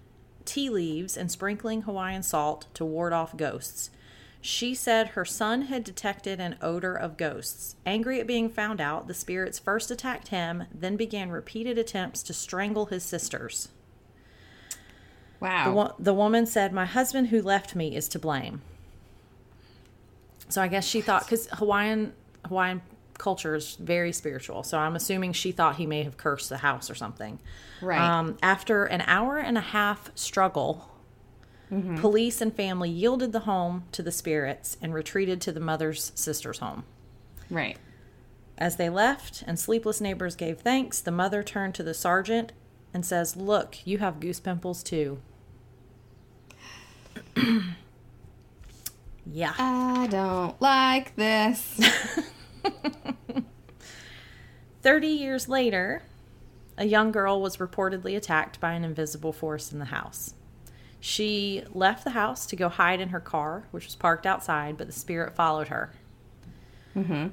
tea 0.45 0.71
leaves 0.71 1.17
and 1.17 1.31
sprinkling 1.31 1.83
Hawaiian 1.83 2.23
salt 2.23 2.67
to 2.75 2.85
ward 2.85 3.13
off 3.13 3.37
ghosts. 3.37 3.91
She 4.41 4.75
said 4.75 5.09
her 5.09 5.25
son 5.25 5.63
had 5.63 5.83
detected 5.85 6.39
an 6.39 6.57
odor 6.63 6.95
of 6.95 7.17
ghosts. 7.17 7.77
Angry 7.85 8.21
at 8.21 8.27
being 8.27 8.49
found 8.49 8.81
out, 8.81 9.09
the 9.09 9.15
spirits 9.15 9.59
first 9.59 9.91
attacked 9.91 10.29
him, 10.29 10.65
then 10.73 10.97
began 10.97 11.31
repeated 11.31 11.77
attempts 11.77 12.23
to 12.25 12.33
strangle 12.33 12.87
his 12.87 13.03
sisters. 13.03 13.69
wow. 15.41 15.65
The, 15.65 15.73
wo- 15.73 15.95
the 15.99 16.15
woman 16.15 16.47
said, 16.47 16.73
My 16.73 16.85
husband 16.87 17.29
who 17.29 17.43
left 17.43 17.75
me 17.75 17.97
is 17.97 18.09
to 18.09 18.19
blame. 18.19 18.63
So 20.49 20.63
I 20.63 20.69
guess 20.69 20.87
she 20.87 21.01
thought, 21.01 21.25
because 21.25 21.47
Hawaiian, 21.55 22.13
Hawaiian 22.47 22.81
culture 23.19 23.55
is 23.57 23.75
very 23.75 24.13
spiritual. 24.13 24.63
So 24.63 24.79
I'm 24.79 24.95
assuming 24.97 25.33
she 25.33 25.53
thought 25.53 25.77
he 25.77 25.87
may 25.87 26.05
have 26.05 26.17
cursed 26.17 26.49
the 26.49 26.59
house 26.59 26.89
or 26.89 26.95
something. 26.95 27.39
Right. 27.83 28.01
Um, 28.01 28.39
after 28.41 28.85
an 28.85 29.03
hour 29.07 29.39
and 29.39 29.59
a 29.59 29.63
half 29.63 30.11
struggle, 30.15 30.89
Mm-hmm. 31.71 31.97
police 31.97 32.41
and 32.41 32.55
family 32.55 32.89
yielded 32.89 33.33
the 33.33 33.41
home 33.41 33.85
to 33.93 34.03
the 34.03 34.11
spirits 34.11 34.79
and 34.81 34.95
retreated 34.95 35.39
to 35.43 35.53
the 35.53 35.61
mother's 35.61 36.13
sister's 36.15 36.61
home. 36.61 36.85
right. 37.51 37.77
As 38.57 38.77
they 38.77 38.89
left 38.91 39.45
and 39.47 39.57
sleepless 39.59 40.01
neighbors 40.01 40.35
gave 40.35 40.59
thanks, 40.61 41.01
the 41.01 41.13
mother 41.13 41.45
turned 41.45 41.77
to 41.77 41.85
the 41.85 41.95
sergeant 41.95 42.53
and 42.93 43.07
says, 43.07 43.37
Look, 43.37 43.87
you 43.87 43.99
have 43.99 44.19
goose 44.19 44.41
pimples 44.41 44.83
too. 44.83 45.21
yeah. 49.27 49.55
I 49.59 50.09
don't 50.11 50.61
like 50.61 51.15
this. 51.15 51.79
30 54.83 55.07
years 55.07 55.49
later, 55.49 56.03
a 56.77 56.87
young 56.87 57.13
girl 57.13 57.41
was 57.41 57.59
reportedly 57.59 58.17
attacked 58.17 58.59
by 58.61 58.73
an 58.73 58.83
invisible 58.85 59.33
force 59.33 59.73
in 59.73 59.79
the 59.79 59.87
house. 59.87 60.35
She 61.01 61.63
left 61.73 62.05
the 62.05 62.11
house 62.11 62.47
to 62.47 62.57
go 62.57 62.69
hide 62.69 63.01
in 63.01 63.11
her 63.11 63.21
car, 63.21 63.65
which 63.71 63.85
was 63.85 63.95
parked 63.95 64.27
outside, 64.27 64.77
but 64.77 64.87
the 64.87 64.93
spirit 64.93 65.35
followed 65.35 65.69
her. 65.69 65.93
mm-hmm. 66.97 67.29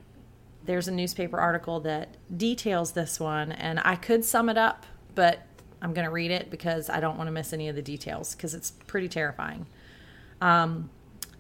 There's 0.65 0.87
a 0.87 0.91
newspaper 0.91 1.37
article 1.37 1.79
that 1.81 2.15
details 2.35 2.93
this 2.93 3.19
one, 3.19 3.51
and 3.51 3.79
I 3.83 3.95
could 3.95 4.25
sum 4.25 4.49
it 4.49 4.57
up, 4.57 4.85
but 5.13 5.45
I'm 5.81 5.93
going 5.93 6.05
to 6.05 6.11
read 6.11 6.31
it 6.31 6.49
because 6.49 6.89
I 6.89 6.99
don't 6.99 7.17
want 7.17 7.27
to 7.27 7.31
miss 7.31 7.53
any 7.53 7.69
of 7.69 7.75
the 7.75 7.81
details 7.81 8.33
because 8.33 8.55
it's 8.55 8.71
pretty 8.71 9.07
terrifying. 9.07 9.67
Um, 10.41 10.89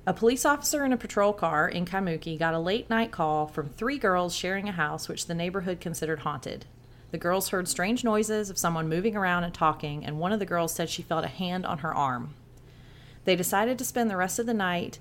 a 0.07 0.13
police 0.13 0.45
officer 0.45 0.85
in 0.85 0.93
a 0.93 0.97
patrol 0.97 1.33
car 1.33 1.67
in 1.67 1.85
Kaimuki 1.85 2.37
got 2.37 2.53
a 2.53 2.59
late 2.59 2.89
night 2.89 3.11
call 3.11 3.47
from 3.47 3.69
three 3.69 3.97
girls 3.97 4.35
sharing 4.35 4.69
a 4.69 4.71
house 4.71 5.09
which 5.09 5.25
the 5.25 5.33
neighborhood 5.33 5.81
considered 5.81 6.19
haunted. 6.19 6.65
The 7.11 7.17
girls 7.17 7.49
heard 7.49 7.67
strange 7.67 8.03
noises 8.03 8.49
of 8.49 8.57
someone 8.57 8.89
moving 8.89 9.15
around 9.15 9.43
and 9.43 9.53
talking, 9.53 10.05
and 10.05 10.19
one 10.19 10.31
of 10.31 10.39
the 10.39 10.45
girls 10.45 10.73
said 10.73 10.89
she 10.89 11.01
felt 11.01 11.25
a 11.25 11.29
hand 11.29 11.65
on 11.65 11.79
her 11.79 11.93
arm. 11.93 12.33
They 13.23 13.35
decided 13.35 13.77
to 13.79 13.85
spend 13.85 14.09
the 14.09 14.17
rest 14.17 14.39
of 14.39 14.45
the 14.45 14.53
night. 14.53 14.99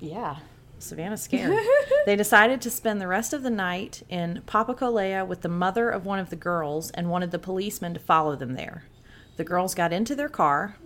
Yeah, 0.00 0.36
Savannah's 0.78 1.22
scared. 1.22 1.58
they 2.06 2.16
decided 2.16 2.60
to 2.60 2.70
spend 2.70 3.00
the 3.00 3.08
rest 3.08 3.32
of 3.32 3.42
the 3.42 3.50
night 3.50 4.02
in 4.08 4.42
Papakolea 4.46 5.26
with 5.26 5.40
the 5.40 5.48
mother 5.48 5.90
of 5.90 6.04
one 6.04 6.18
of 6.18 6.30
the 6.30 6.36
girls 6.36 6.90
and 6.90 7.10
wanted 7.10 7.30
the 7.30 7.38
policeman 7.38 7.94
to 7.94 8.00
follow 8.00 8.36
them 8.36 8.54
there. 8.54 8.84
The 9.36 9.44
girls 9.44 9.74
got 9.74 9.92
into 9.92 10.14
their 10.14 10.28
car, 10.28 10.76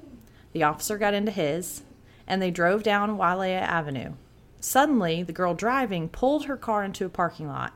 the 0.53 0.63
officer 0.63 0.97
got 0.97 1.15
into 1.15 1.33
his, 1.33 1.83
and 2.27 2.41
they 2.41 2.51
drove 2.51 2.83
down 2.83 3.19
Waialae 3.19 3.61
Avenue. 3.61 4.13
Suddenly, 4.61 5.23
the 5.23 5.33
girl 5.33 5.55
driving 5.55 6.09
pulled 6.09 6.47
her 6.47 6.57
car 6.57 6.83
into 6.83 7.05
a 7.05 7.11
parking 7.11 7.49
lot. 7.49 7.73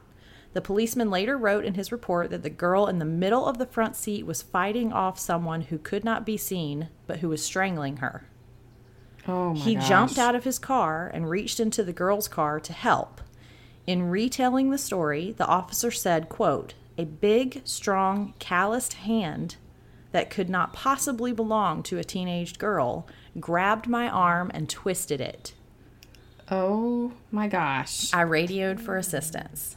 The 0.53 0.61
policeman 0.61 1.11
later 1.11 1.38
wrote 1.38 1.64
in 1.64 1.74
his 1.74 1.92
report 1.92 2.30
that 2.30 2.42
the 2.42 2.50
girl 2.50 2.86
in 2.86 2.98
the 2.98 3.05
middle 3.05 3.46
of 3.46 3.59
the 3.59 3.66
front 3.66 3.96
seat 3.96 4.26
was 4.26 4.42
fighting 4.42 4.92
off 4.92 5.18
someone 5.18 5.62
who 5.62 5.78
could 5.78 6.05
not 6.05 6.26
be 6.26 6.36
seen, 6.36 6.88
but 7.07 7.20
who 7.20 7.28
was 7.28 7.42
strangling 7.42 7.98
her. 7.98 8.26
Oh 9.26 9.55
my 9.55 9.61
He 9.61 9.74
gosh. 9.76 9.88
jumped 9.88 10.18
out 10.18 10.34
of 10.34 10.44
his 10.44 10.59
car 10.59 11.11
and 11.12 11.30
reached 11.30 11.59
into 11.61 11.82
the 11.82 11.92
girl's 11.92 12.28
car 12.28 12.61
to 12.61 12.72
help. 12.72 13.20
In 13.86 14.11
retelling 14.11 14.70
the 14.70 14.78
story, 14.78 15.32
the 15.36 15.46
officer 15.46 15.90
said, 15.90 16.28
quote, 16.28 16.74
"A 16.98 17.05
big, 17.05 17.62
strong, 17.64 18.34
calloused 18.38 18.94
hand 18.94 19.57
that 20.12 20.30
could 20.30 20.48
not 20.50 20.72
possibly 20.72 21.32
belong 21.32 21.82
to 21.84 21.98
a 21.98 22.05
teenaged 22.05 22.59
girl 22.59 23.07
grabbed 23.40 23.86
my 23.88 24.09
arm 24.09 24.50
and 24.53 24.68
twisted 24.68 25.20
it. 25.20 25.55
Oh 26.50 27.12
my 27.30 27.48
gosh. 27.48 28.12
I 28.12 28.20
radioed 28.20 28.80
for 28.80 28.96
assistance. 28.96 29.76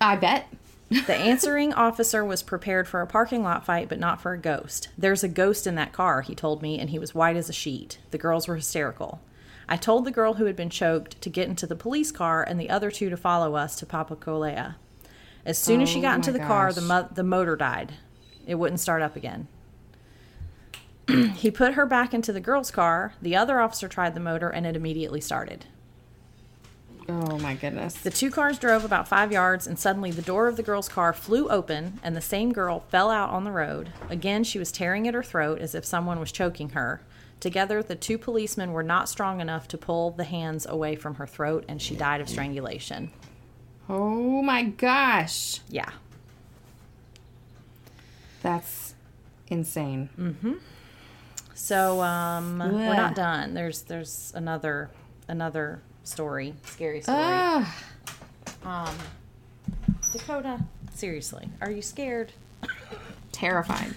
I 0.00 0.16
bet. 0.16 0.48
The 0.88 1.14
answering 1.14 1.72
officer 1.72 2.24
was 2.24 2.42
prepared 2.42 2.88
for 2.88 3.00
a 3.00 3.06
parking 3.06 3.44
lot 3.44 3.64
fight, 3.64 3.88
but 3.88 4.00
not 4.00 4.20
for 4.20 4.32
a 4.32 4.38
ghost. 4.38 4.88
There's 4.98 5.22
a 5.22 5.28
ghost 5.28 5.66
in 5.66 5.76
that 5.76 5.92
car, 5.92 6.22
he 6.22 6.34
told 6.34 6.62
me, 6.62 6.80
and 6.80 6.90
he 6.90 6.98
was 6.98 7.14
white 7.14 7.36
as 7.36 7.48
a 7.48 7.52
sheet. 7.52 7.98
The 8.10 8.18
girls 8.18 8.48
were 8.48 8.56
hysterical. 8.56 9.20
I 9.68 9.76
told 9.76 10.04
the 10.04 10.10
girl 10.10 10.34
who 10.34 10.46
had 10.46 10.56
been 10.56 10.70
choked 10.70 11.20
to 11.20 11.30
get 11.30 11.48
into 11.48 11.66
the 11.66 11.76
police 11.76 12.10
car 12.10 12.42
and 12.42 12.58
the 12.58 12.70
other 12.70 12.90
two 12.90 13.08
to 13.08 13.16
follow 13.16 13.54
us 13.54 13.76
to 13.76 13.86
Papakolea. 13.86 14.74
As 15.46 15.58
soon 15.58 15.80
as 15.80 15.88
she 15.88 16.00
Oh 16.00 16.02
got 16.02 16.16
into 16.16 16.32
my 16.32 16.38
the 16.38 16.44
car, 16.44 16.72
the, 16.72 16.80
mo- 16.80 17.08
the 17.14 17.22
motor 17.22 17.54
died. 17.54 17.94
It 18.46 18.56
wouldn't 18.56 18.80
start 18.80 19.00
up 19.00 19.14
again. 19.14 19.46
he 21.34 21.52
put 21.52 21.74
her 21.74 21.86
back 21.86 22.12
into 22.12 22.32
the 22.32 22.40
girl's 22.40 22.72
car. 22.72 23.14
The 23.22 23.36
other 23.36 23.60
officer 23.60 23.86
tried 23.86 24.14
the 24.14 24.20
motor, 24.20 24.48
and 24.48 24.66
it 24.66 24.74
immediately 24.74 25.20
started. 25.20 25.66
Oh 27.08 27.38
my 27.38 27.54
goodness. 27.54 27.94
The 27.94 28.10
two 28.10 28.30
cars 28.30 28.58
drove 28.58 28.84
about 28.84 29.08
five 29.08 29.32
yards, 29.32 29.66
and 29.66 29.78
suddenly 29.78 30.10
the 30.10 30.22
door 30.22 30.46
of 30.46 30.56
the 30.56 30.62
girl's 30.62 30.88
car 30.88 31.12
flew 31.12 31.48
open, 31.48 31.98
and 32.02 32.16
the 32.16 32.20
same 32.20 32.52
girl 32.52 32.84
fell 32.88 33.10
out 33.10 33.30
on 33.30 33.44
the 33.44 33.50
road. 33.52 33.92
Again, 34.08 34.44
she 34.44 34.58
was 34.58 34.70
tearing 34.70 35.08
at 35.08 35.14
her 35.14 35.22
throat 35.22 35.60
as 35.60 35.74
if 35.74 35.84
someone 35.84 36.20
was 36.20 36.30
choking 36.30 36.70
her. 36.70 37.02
Together, 37.40 37.82
the 37.82 37.96
two 37.96 38.18
policemen 38.18 38.72
were 38.72 38.82
not 38.82 39.08
strong 39.08 39.40
enough 39.40 39.66
to 39.68 39.78
pull 39.78 40.10
the 40.10 40.24
hands 40.24 40.66
away 40.66 40.94
from 40.94 41.14
her 41.14 41.26
throat, 41.26 41.64
and 41.68 41.80
she 41.80 41.96
died 41.96 42.20
of 42.20 42.28
strangulation. 42.28 43.10
Oh 43.88 44.42
my 44.42 44.62
gosh. 44.62 45.60
Yeah. 45.68 45.90
That's 48.42 48.94
insane. 49.48 50.10
Mm-hmm. 50.18 50.54
So 51.54 52.00
um, 52.02 52.58
we're 52.58 52.96
not 52.96 53.14
done. 53.14 53.54
There's 53.54 53.82
there's 53.82 54.32
another 54.34 54.90
another 55.28 55.82
story, 56.10 56.54
scary 56.66 57.00
story. 57.00 57.18
Ah. 57.20 57.76
Um, 58.64 58.96
Dakota, 60.12 60.60
seriously, 60.94 61.48
are 61.60 61.70
you 61.70 61.82
scared? 61.82 62.32
terrified. 63.32 63.94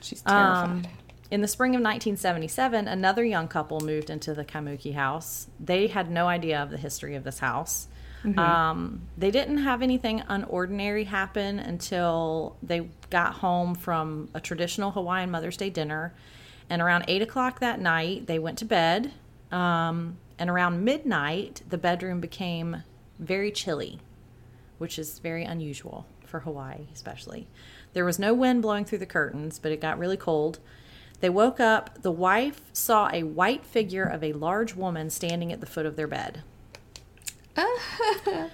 She's 0.00 0.20
terrified. 0.22 0.64
Um, 0.64 0.82
in 1.30 1.40
the 1.40 1.48
spring 1.48 1.70
of 1.70 1.80
1977, 1.80 2.88
another 2.88 3.24
young 3.24 3.48
couple 3.48 3.80
moved 3.80 4.10
into 4.10 4.34
the 4.34 4.44
Kamuki 4.44 4.94
house. 4.94 5.48
They 5.58 5.86
had 5.86 6.10
no 6.10 6.28
idea 6.28 6.62
of 6.62 6.70
the 6.70 6.76
history 6.76 7.14
of 7.14 7.24
this 7.24 7.38
house. 7.38 7.88
Um, 8.38 9.02
they 9.18 9.30
didn't 9.30 9.58
have 9.58 9.82
anything 9.82 10.20
unordinary 10.22 11.06
happen 11.06 11.58
until 11.58 12.56
they 12.62 12.88
got 13.10 13.34
home 13.34 13.74
from 13.74 14.30
a 14.32 14.40
traditional 14.40 14.92
Hawaiian 14.92 15.30
Mother's 15.30 15.58
Day 15.58 15.68
dinner. 15.68 16.14
And 16.70 16.80
around 16.80 17.04
8 17.06 17.20
o'clock 17.20 17.60
that 17.60 17.80
night, 17.80 18.26
they 18.26 18.38
went 18.38 18.58
to 18.58 18.64
bed. 18.64 19.12
Um, 19.52 20.16
and 20.38 20.50
around 20.50 20.84
midnight, 20.84 21.62
the 21.68 21.78
bedroom 21.78 22.20
became 22.20 22.82
very 23.18 23.50
chilly 23.50 24.00
which 24.78 24.98
is 24.98 25.18
very 25.18 25.44
unusual 25.44 26.06
for 26.24 26.40
Hawaii, 26.40 26.86
especially. 26.92 27.46
There 27.92 28.04
was 28.04 28.18
no 28.18 28.34
wind 28.34 28.62
blowing 28.62 28.84
through 28.84 28.98
the 28.98 29.06
curtains, 29.06 29.58
but 29.58 29.72
it 29.72 29.80
got 29.80 29.98
really 29.98 30.16
cold. 30.16 30.58
They 31.20 31.30
woke 31.30 31.60
up. 31.60 32.02
The 32.02 32.10
wife 32.10 32.60
saw 32.72 33.08
a 33.12 33.22
white 33.22 33.64
figure 33.64 34.04
of 34.04 34.22
a 34.22 34.32
large 34.32 34.74
woman 34.74 35.10
standing 35.10 35.52
at 35.52 35.60
the 35.60 35.66
foot 35.66 35.86
of 35.86 35.96
their 35.96 36.08
bed. 36.08 36.42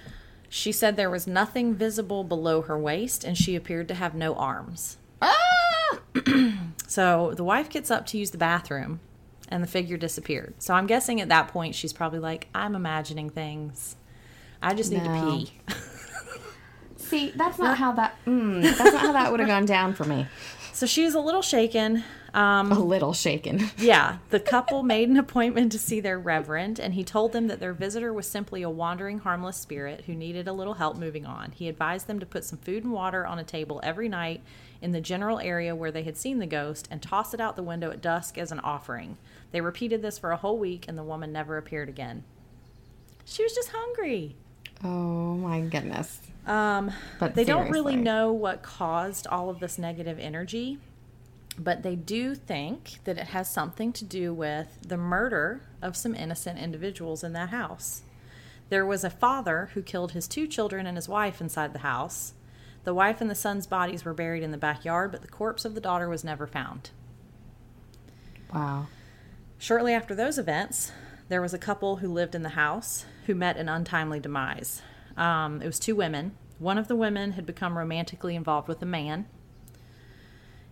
She 0.53 0.73
said 0.73 0.97
there 0.97 1.09
was 1.09 1.29
nothing 1.29 1.77
visible 1.77 2.25
below 2.25 2.63
her 2.63 2.77
waist, 2.77 3.23
and 3.23 3.39
she 3.39 3.55
appeared 3.55 3.87
to 3.87 3.95
have 3.95 4.17
no 4.17 4.35
arms. 4.35 4.97
ah! 5.23 6.01
So 6.89 7.35
the 7.37 7.45
wife 7.45 7.71
gets 7.71 7.89
up 7.89 8.05
to 8.07 8.19
use 8.19 8.33
the 8.33 8.37
bathroom, 8.37 8.99
and 9.51 9.63
the 9.63 9.67
figure 9.67 9.97
disappeared. 9.97 10.55
So 10.59 10.75
I'm 10.75 10.87
guessing 10.87 11.21
at 11.21 11.29
that 11.29 11.49
point 11.49 11.75
she's 11.75 11.93
probably 11.93 12.19
like, 12.21 12.49
I'm 12.55 12.75
imagining 12.75 13.31
things. 13.31 13.97
I 14.63 14.75
just 14.75 14.93
need 14.93 15.03
No. 15.05 15.15
to 15.15 15.47
pee. 15.47 15.53
See, 16.97 17.33
that's 17.35 17.59
not 17.59 17.79
how 17.79 17.93
that. 17.93 18.15
Mm, 18.27 18.63
that's 18.63 18.79
not 18.93 19.01
how 19.01 19.13
that 19.13 19.31
would 19.31 19.41
have 19.41 19.49
gone 19.49 19.65
down 19.65 19.95
for 19.95 20.05
me. 20.05 20.27
So 20.73 20.87
she 20.87 21.05
was 21.05 21.15
a 21.15 21.21
little 21.21 21.43
shaken. 21.43 22.05
Um, 22.33 22.71
A 22.73 22.79
little 22.79 23.13
shaken. 23.13 23.71
Yeah, 23.79 24.19
the 24.31 24.41
couple 24.41 24.83
made 24.83 25.09
an 25.09 25.17
appointment 25.17 25.73
to 25.73 25.79
see 25.79 26.01
their 26.01 26.19
reverend, 26.19 26.79
and 26.79 26.95
he 26.95 27.03
told 27.05 27.33
them 27.33 27.49
that 27.49 27.59
their 27.61 27.73
visitor 27.73 28.13
was 28.13 28.27
simply 28.27 28.63
a 28.63 28.71
wandering, 28.71 29.19
harmless 29.19 29.57
spirit 29.57 30.05
who 30.07 30.15
needed 30.15 30.47
a 30.47 30.53
little 30.53 30.75
help 30.75 30.97
moving 30.97 31.27
on. 31.27 31.53
He 31.53 31.69
advised 31.69 32.07
them 32.07 32.21
to 32.21 32.27
put 32.27 32.45
some 32.45 32.59
food 32.59 32.85
and 32.85 32.93
water 32.93 33.27
on 33.27 33.39
a 33.39 33.45
table 33.45 33.81
every 33.83 34.09
night 34.09 34.43
in 34.81 34.93
the 34.93 35.01
general 35.01 35.39
area 35.41 35.75
where 35.75 35.91
they 35.91 36.05
had 36.05 36.17
seen 36.17 36.39
the 36.39 36.47
ghost 36.47 36.89
and 36.91 37.03
toss 37.03 37.35
it 37.35 37.41
out 37.41 37.57
the 37.57 37.63
window 37.63 37.91
at 37.91 38.01
dusk 38.01 38.39
as 38.39 38.51
an 38.53 38.61
offering. 38.61 39.17
They 39.53 39.61
repeated 39.61 40.01
this 40.01 40.19
for 40.19 40.31
a 40.31 40.37
whole 40.37 40.59
week, 40.59 40.87
and 40.89 40.97
the 40.97 41.03
woman 41.03 41.33
never 41.33 41.57
appeared 41.59 41.89
again. 41.89 42.23
She 43.25 43.43
was 43.43 43.53
just 43.55 43.71
hungry. 43.73 44.37
Oh 44.83 45.35
my 45.35 45.61
goodness. 45.61 46.21
Um, 46.47 46.91
But 47.19 47.35
they 47.35 47.45
don't 47.45 47.71
really 47.71 47.97
know 47.97 48.33
what 48.33 48.63
caused 48.63 49.27
all 49.27 49.51
of 49.51 49.61
this 49.61 49.79
negative 49.79 50.19
energy, 50.19 50.79
but 51.63 51.83
they 51.83 51.95
do 51.95 52.35
think 52.35 53.05
that 53.05 53.19
it 53.19 53.29
has 53.29 53.51
something 53.51 53.93
to 53.93 54.05
do 54.05 54.33
with 54.33 54.79
the 54.81 54.97
murder 54.97 55.61
of 55.83 55.95
some 55.95 56.15
innocent 56.15 56.59
individuals 56.59 57.23
in 57.23 57.35
that 57.35 57.51
house. 57.51 58.03
There 58.71 58.87
was 58.87 59.05
a 59.05 59.11
father 59.11 59.69
who 59.75 59.83
killed 59.83 60.13
his 60.13 60.27
two 60.27 60.47
children 60.47 60.87
and 60.87 60.97
his 60.97 61.09
wife 61.09 61.41
inside 61.41 61.75
the 61.75 61.81
house. 61.81 62.33
The 62.85 62.95
wife 62.95 63.21
and 63.21 63.29
the 63.29 63.35
son's 63.35 63.67
bodies 63.67 64.05
were 64.05 64.15
buried 64.15 64.43
in 64.43 64.53
the 64.53 64.57
backyard, 64.59 65.13
but 65.13 65.21
the 65.21 65.29
corpse 65.29 65.67
of 65.67 65.75
the 65.75 65.81
daughter 65.83 66.09
was 66.09 66.25
never 66.25 66.47
found. 66.47 66.91
Wow. 68.55 68.87
Shortly 69.59 69.93
after 69.93 70.15
those 70.15 70.39
events, 70.39 70.93
there 71.29 71.43
was 71.43 71.53
a 71.53 71.59
couple 71.59 71.97
who 71.97 72.09
lived 72.09 72.35
in 72.35 72.43
the 72.43 72.51
house 72.51 73.05
who 73.27 73.35
met 73.35 73.59
an 73.59 73.69
untimely 73.69 74.19
demise. 74.19 74.81
Um, 75.17 75.61
it 75.61 75.67
was 75.67 75.79
two 75.79 75.95
women. 75.95 76.37
One 76.59 76.79
of 76.79 76.89
the 76.89 76.97
women 76.97 77.33
had 77.33 77.45
become 77.45 77.77
romantically 77.77 78.35
involved 78.35 78.69
with 78.69 78.81
a 78.81 78.87
man. 78.87 79.27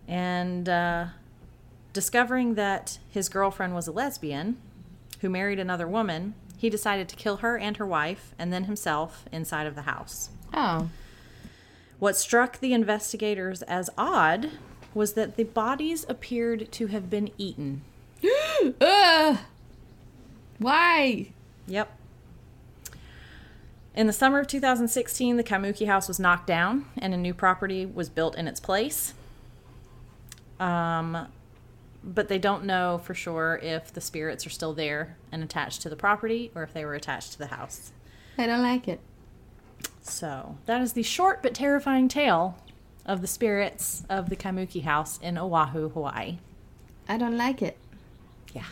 And 0.09 0.67
uh, 0.67 1.05
discovering 1.93 2.55
that 2.55 2.97
his 3.11 3.29
girlfriend 3.29 3.75
was 3.75 3.87
a 3.87 3.91
lesbian 3.91 4.57
who 5.21 5.29
married 5.29 5.59
another 5.59 5.87
woman, 5.87 6.33
he 6.57 6.69
decided 6.69 7.07
to 7.09 7.15
kill 7.15 7.37
her 7.37 7.57
and 7.57 7.77
her 7.77 7.85
wife 7.85 8.33
and 8.39 8.51
then 8.51 8.65
himself 8.65 9.25
inside 9.31 9.67
of 9.67 9.75
the 9.75 9.83
house. 9.83 10.29
Oh. 10.53 10.89
What 11.99 12.17
struck 12.17 12.59
the 12.59 12.73
investigators 12.73 13.61
as 13.63 13.89
odd 13.97 14.51
was 14.93 15.13
that 15.13 15.37
the 15.37 15.43
bodies 15.43 16.05
appeared 16.09 16.71
to 16.71 16.87
have 16.87 17.09
been 17.09 17.29
eaten. 17.37 17.83
Ugh. 18.81 19.37
Why? 20.57 21.27
Yep. 21.67 21.95
In 23.95 24.07
the 24.07 24.13
summer 24.13 24.39
of 24.39 24.47
2016, 24.47 25.37
the 25.37 25.43
Kamuki 25.43 25.85
house 25.85 26.07
was 26.07 26.19
knocked 26.19 26.47
down 26.47 26.85
and 26.97 27.13
a 27.13 27.17
new 27.17 27.33
property 27.33 27.85
was 27.85 28.09
built 28.09 28.35
in 28.35 28.47
its 28.47 28.59
place. 28.59 29.13
Um, 30.59 31.27
but 32.03 32.27
they 32.27 32.39
don't 32.39 32.65
know 32.65 32.99
for 33.03 33.13
sure 33.13 33.59
if 33.61 33.93
the 33.93 34.01
spirits 34.01 34.45
are 34.45 34.49
still 34.49 34.73
there 34.73 35.17
and 35.31 35.43
attached 35.43 35.81
to 35.81 35.89
the 35.89 35.95
property 35.95 36.51
or 36.55 36.63
if 36.63 36.73
they 36.73 36.85
were 36.85 36.95
attached 36.95 37.33
to 37.33 37.37
the 37.37 37.47
house. 37.47 37.91
I 38.37 38.45
don't 38.45 38.61
like 38.61 38.87
it. 38.87 38.99
So, 40.01 40.57
that 40.65 40.81
is 40.81 40.93
the 40.93 41.03
short 41.03 41.43
but 41.43 41.53
terrifying 41.53 42.07
tale 42.07 42.57
of 43.05 43.21
the 43.21 43.27
spirits 43.27 44.03
of 44.09 44.29
the 44.29 44.35
Kamuki 44.35 44.83
house 44.83 45.19
in 45.19 45.37
Oahu, 45.37 45.89
Hawaii. 45.89 46.37
I 47.07 47.17
don't 47.17 47.37
like 47.37 47.61
it. 47.61 47.77
Yeah. 48.53 48.65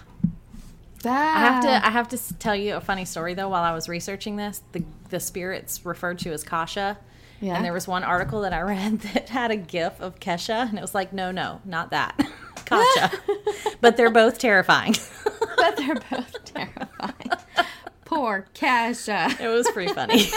I 1.05 1.39
have 1.39 1.63
to 1.63 1.85
I 1.87 1.89
have 1.89 2.07
to 2.09 2.33
tell 2.35 2.55
you 2.55 2.75
a 2.75 2.81
funny 2.81 3.05
story 3.05 3.33
though 3.33 3.49
while 3.49 3.63
I 3.63 3.71
was 3.73 3.87
researching 3.87 4.35
this. 4.35 4.61
The 4.71 4.83
the 5.09 5.19
spirits 5.19 5.85
referred 5.85 6.19
to 6.19 6.31
as 6.31 6.43
Kasha. 6.43 6.97
Yeah. 7.39 7.55
And 7.55 7.63
there 7.65 7.73
was 7.73 7.87
one 7.87 8.03
article 8.03 8.41
that 8.41 8.53
I 8.53 8.61
read 8.61 8.99
that 9.13 9.29
had 9.29 9.51
a 9.51 9.55
gif 9.57 9.99
of 10.01 10.19
Kesha 10.19 10.67
and 10.69 10.77
it 10.77 10.81
was 10.81 10.95
like, 10.95 11.13
no, 11.13 11.31
no, 11.31 11.61
not 11.65 11.91
that. 11.91 12.19
Kasha. 12.65 13.11
but 13.81 13.95
they're 13.97 14.09
both 14.11 14.39
terrifying. 14.39 14.95
but 15.55 15.77
they're 15.77 15.95
both 15.95 16.43
terrifying. 16.45 17.31
Poor 18.05 18.47
Kesha. 18.53 19.39
it 19.39 19.47
was 19.47 19.69
pretty 19.71 19.93
funny. 19.93 20.27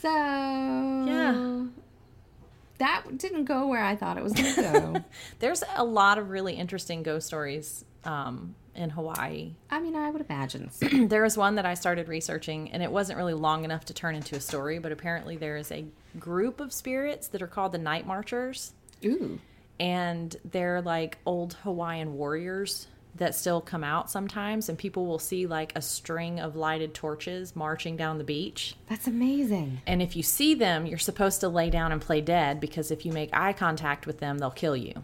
So 0.00 0.08
Yeah. 0.08 1.64
that 2.78 3.18
didn't 3.18 3.44
go 3.44 3.66
where 3.68 3.84
I 3.84 3.94
thought 3.94 4.16
it 4.18 4.24
was 4.24 4.32
going 4.32 4.54
to 4.54 4.62
go. 4.62 5.04
There's 5.38 5.62
a 5.76 5.84
lot 5.84 6.18
of 6.18 6.30
really 6.30 6.54
interesting 6.54 7.02
ghost 7.02 7.26
stories 7.26 7.84
um, 8.04 8.54
in 8.74 8.90
Hawaii. 8.90 9.52
I 9.70 9.80
mean, 9.80 9.94
I 9.96 10.10
would 10.10 10.24
imagine. 10.28 10.70
so. 10.70 10.86
there 11.06 11.22
was 11.22 11.36
one 11.36 11.56
that 11.56 11.66
I 11.66 11.74
started 11.74 12.08
researching, 12.08 12.70
and 12.72 12.82
it 12.82 12.90
wasn't 12.90 13.18
really 13.18 13.34
long 13.34 13.64
enough 13.64 13.84
to 13.86 13.94
turn 13.94 14.14
into 14.14 14.36
a 14.36 14.40
story, 14.40 14.78
but 14.78 14.92
apparently 14.92 15.36
there 15.36 15.56
is 15.56 15.70
a 15.70 15.84
group 16.18 16.60
of 16.60 16.72
spirits 16.72 17.28
that 17.28 17.42
are 17.42 17.46
called 17.46 17.72
the 17.72 17.78
Night 17.78 18.06
Marchers, 18.06 18.72
Ooh. 19.04 19.38
and 19.78 20.36
they're 20.50 20.80
like 20.82 21.18
old 21.26 21.54
Hawaiian 21.64 22.14
warriors 22.16 22.86
that 23.16 23.34
still 23.34 23.60
come 23.60 23.84
out 23.84 24.10
sometimes, 24.10 24.70
and 24.70 24.78
people 24.78 25.04
will 25.06 25.18
see 25.18 25.46
like 25.46 25.72
a 25.76 25.82
string 25.82 26.40
of 26.40 26.56
lighted 26.56 26.94
torches 26.94 27.54
marching 27.54 27.94
down 27.96 28.16
the 28.16 28.24
beach. 28.24 28.74
That's 28.88 29.06
amazing. 29.06 29.82
And 29.86 30.00
if 30.00 30.16
you 30.16 30.22
see 30.22 30.54
them, 30.54 30.86
you're 30.86 30.98
supposed 30.98 31.40
to 31.40 31.48
lay 31.48 31.68
down 31.68 31.92
and 31.92 32.00
play 32.00 32.22
dead 32.22 32.58
because 32.58 32.90
if 32.90 33.04
you 33.04 33.12
make 33.12 33.28
eye 33.34 33.52
contact 33.52 34.06
with 34.06 34.18
them, 34.20 34.38
they'll 34.38 34.50
kill 34.50 34.76
you. 34.76 35.02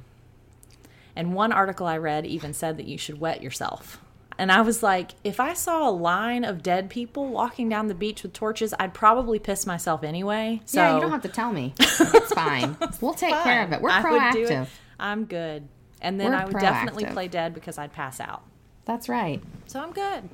And 1.18 1.34
one 1.34 1.50
article 1.50 1.84
I 1.84 1.98
read 1.98 2.26
even 2.26 2.54
said 2.54 2.76
that 2.76 2.86
you 2.86 2.96
should 2.96 3.18
wet 3.18 3.42
yourself. 3.42 4.00
And 4.38 4.52
I 4.52 4.60
was 4.60 4.84
like, 4.84 5.10
if 5.24 5.40
I 5.40 5.52
saw 5.52 5.88
a 5.88 5.90
line 5.90 6.44
of 6.44 6.62
dead 6.62 6.88
people 6.90 7.26
walking 7.26 7.68
down 7.68 7.88
the 7.88 7.94
beach 7.94 8.22
with 8.22 8.32
torches, 8.32 8.72
I'd 8.78 8.94
probably 8.94 9.40
piss 9.40 9.66
myself 9.66 10.04
anyway. 10.04 10.62
So 10.64 10.80
yeah, 10.80 10.94
you 10.94 11.00
don't 11.00 11.10
have 11.10 11.22
to 11.22 11.28
tell 11.28 11.52
me. 11.52 11.74
It's 11.80 12.32
fine. 12.32 12.76
We'll 13.00 13.14
take 13.14 13.34
care 13.34 13.64
of 13.64 13.72
it. 13.72 13.80
We're 13.80 13.90
do 13.90 13.96
it. 13.96 14.50
proactive. 14.50 14.68
I'm 15.00 15.24
good. 15.24 15.66
And 16.00 16.20
then 16.20 16.30
We're 16.30 16.36
I 16.36 16.44
would 16.44 16.60
definitely 16.60 17.06
play 17.06 17.26
dead 17.26 17.52
because 17.52 17.78
I'd 17.78 17.92
pass 17.92 18.20
out. 18.20 18.44
That's 18.84 19.08
right. 19.08 19.42
So 19.66 19.80
I'm 19.80 19.92
good. 19.92 20.28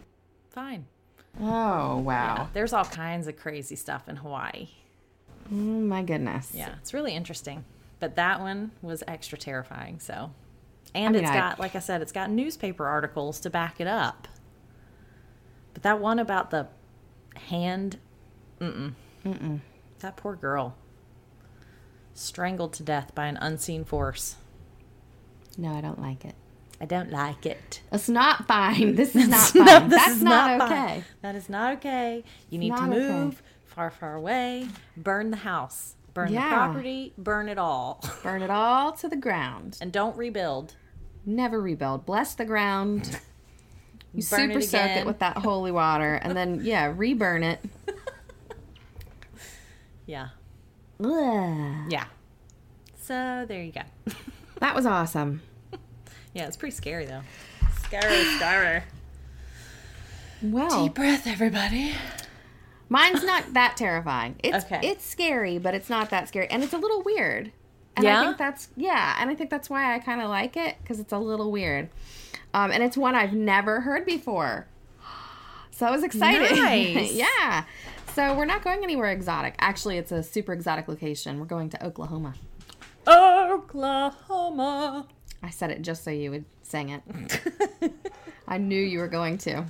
Fine. 0.50 0.84
Oh, 1.40 1.96
wow. 1.98 2.34
Yeah, 2.36 2.46
there's 2.52 2.74
all 2.74 2.84
kinds 2.84 3.26
of 3.26 3.38
crazy 3.38 3.74
stuff 3.74 4.06
in 4.06 4.16
Hawaii. 4.16 4.68
Oh, 5.50 5.54
my 5.54 6.02
goodness. 6.02 6.52
Yeah, 6.54 6.74
it's 6.82 6.92
really 6.92 7.14
interesting. 7.14 7.64
But 8.00 8.16
that 8.16 8.40
one 8.40 8.72
was 8.82 9.02
extra 9.08 9.38
terrifying. 9.38 9.98
So, 9.98 10.30
and 10.94 11.14
mean, 11.14 11.24
it's 11.24 11.30
I- 11.30 11.36
got, 11.36 11.58
like 11.60 11.74
I 11.76 11.80
said, 11.80 12.02
it's 12.02 12.12
got 12.12 12.30
newspaper 12.30 12.86
articles 12.86 13.40
to 13.40 13.50
back 13.50 13.80
it 13.80 13.86
up. 13.86 14.28
But 15.72 15.82
that 15.82 15.98
one 16.00 16.18
about 16.18 16.50
the 16.50 16.68
hand, 17.48 17.98
mm 18.60 18.92
mm, 19.24 19.60
that 20.00 20.16
poor 20.16 20.36
girl, 20.36 20.76
strangled 22.14 22.72
to 22.74 22.82
death 22.82 23.14
by 23.14 23.26
an 23.26 23.36
unseen 23.38 23.84
force. 23.84 24.36
No, 25.58 25.72
I 25.72 25.80
don't 25.80 26.00
like 26.00 26.24
it. 26.24 26.34
I 26.80 26.86
don't 26.86 27.10
like 27.10 27.46
it. 27.46 27.80
It's 27.92 28.08
not 28.08 28.46
fine. 28.46 28.94
This 28.96 29.14
is 29.14 29.28
not 29.28 29.54
No, 29.54 29.64
fine. 29.64 29.88
this 29.88 29.98
That's 30.00 30.16
is 30.16 30.22
not, 30.22 30.58
fine. 30.60 30.72
okay. 30.72 31.04
That 31.22 31.34
is 31.36 31.48
not 31.48 31.74
okay. 31.74 32.24
You 32.50 32.58
need 32.58 32.70
to 32.74 32.86
not 32.86 32.90
okay. 32.90 32.98
move 33.08 33.42
far, 33.64 33.90
far 33.90 34.14
away. 34.16 34.68
Burn 34.96 35.30
the 35.30 35.38
house. 35.38 35.94
Burn 36.12 36.32
Yeah. 36.32 36.48
the 36.50 36.54
property. 36.54 37.12
Burn 37.16 37.48
it 37.48 37.58
all. 37.58 38.04
Burn 38.22 38.42
it 38.42 38.50
all 38.50 38.92
to 38.92 39.08
the 39.08 39.16
ground. 39.16 39.78
And 39.80 39.92
don't 39.92 40.16
rebuild. 40.16 40.74
Never 41.26 41.60
rebuild. 41.60 42.06
Bless 42.06 42.34
the 42.34 42.44
ground. 42.44 43.18
You 44.16 44.22
Burn 44.30 44.46
super 44.50 44.58
it 44.60 44.62
soak 44.62 44.90
it 44.90 45.06
with 45.06 45.18
that 45.18 45.38
holy 45.38 45.72
water, 45.72 46.14
and 46.14 46.36
then 46.36 46.60
yeah, 46.64 46.92
reburn 46.96 47.42
it. 47.42 47.58
Yeah. 50.06 50.28
Ugh. 51.02 51.86
Yeah. 51.90 52.04
So 53.02 53.44
there 53.48 53.62
you 53.62 53.72
go. 53.72 53.82
That 54.60 54.76
was 54.76 54.86
awesome. 54.86 55.42
yeah, 56.32 56.46
it's 56.46 56.56
pretty 56.56 56.76
scary 56.76 57.06
though. 57.06 57.22
Scary, 57.82 58.22
scary. 58.36 58.82
Well, 60.42 60.84
deep 60.84 60.94
breath, 60.94 61.26
everybody. 61.26 61.92
mine's 62.88 63.24
not 63.24 63.52
that 63.54 63.76
terrifying. 63.76 64.36
It's 64.44 64.64
Okay. 64.64 64.78
it's 64.84 65.04
scary, 65.04 65.58
but 65.58 65.74
it's 65.74 65.90
not 65.90 66.10
that 66.10 66.28
scary, 66.28 66.48
and 66.50 66.62
it's 66.62 66.72
a 66.72 66.78
little 66.78 67.02
weird. 67.02 67.50
And 67.96 68.04
Yeah? 68.04 68.20
I 68.20 68.24
think 68.24 68.38
that's 68.38 68.68
yeah, 68.76 69.16
and 69.20 69.30
I 69.30 69.34
think 69.34 69.50
that's 69.50 69.70
why 69.70 69.94
I 69.94 69.98
kind 69.98 70.20
of 70.20 70.28
like 70.28 70.56
it 70.56 70.76
because 70.82 71.00
it's 71.00 71.12
a 71.12 71.18
little 71.18 71.50
weird, 71.52 71.88
um, 72.52 72.70
and 72.70 72.82
it's 72.82 72.96
one 72.96 73.14
I've 73.14 73.34
never 73.34 73.80
heard 73.80 74.06
before. 74.06 74.66
So 75.70 75.86
I 75.86 75.90
was 75.90 76.04
excited. 76.04 76.56
Nice. 76.56 77.12
yeah. 77.14 77.64
So 78.14 78.36
we're 78.36 78.44
not 78.44 78.62
going 78.62 78.84
anywhere 78.84 79.10
exotic. 79.10 79.56
Actually, 79.58 79.98
it's 79.98 80.12
a 80.12 80.22
super 80.22 80.52
exotic 80.52 80.86
location. 80.86 81.40
We're 81.40 81.46
going 81.46 81.68
to 81.70 81.84
Oklahoma. 81.84 82.34
Oklahoma. 83.08 85.06
I 85.42 85.50
said 85.50 85.72
it 85.72 85.82
just 85.82 86.04
so 86.04 86.12
you 86.12 86.30
would 86.30 86.44
sing 86.62 86.90
it. 86.90 87.02
I 88.48 88.58
knew 88.58 88.80
you 88.80 89.00
were 89.00 89.08
going 89.08 89.36
to. 89.38 89.64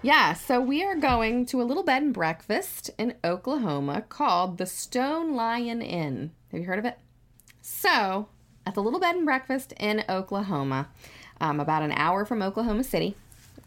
Yeah, 0.00 0.32
so 0.32 0.60
we 0.60 0.82
are 0.82 0.96
going 0.96 1.44
to 1.46 1.60
a 1.60 1.64
little 1.64 1.82
bed 1.82 2.02
and 2.02 2.14
breakfast 2.14 2.90
in 2.98 3.14
Oklahoma 3.22 4.02
called 4.08 4.56
the 4.56 4.64
Stone 4.64 5.34
Lion 5.34 5.82
Inn. 5.82 6.30
Have 6.52 6.60
you 6.60 6.66
heard 6.66 6.78
of 6.78 6.86
it? 6.86 6.98
So, 7.70 8.28
at 8.64 8.74
the 8.74 8.82
little 8.82 8.98
bed 8.98 9.14
and 9.14 9.26
breakfast 9.26 9.74
in 9.78 10.02
Oklahoma, 10.08 10.88
um, 11.38 11.60
about 11.60 11.82
an 11.82 11.92
hour 11.92 12.24
from 12.24 12.40
Oklahoma 12.40 12.82
City, 12.82 13.14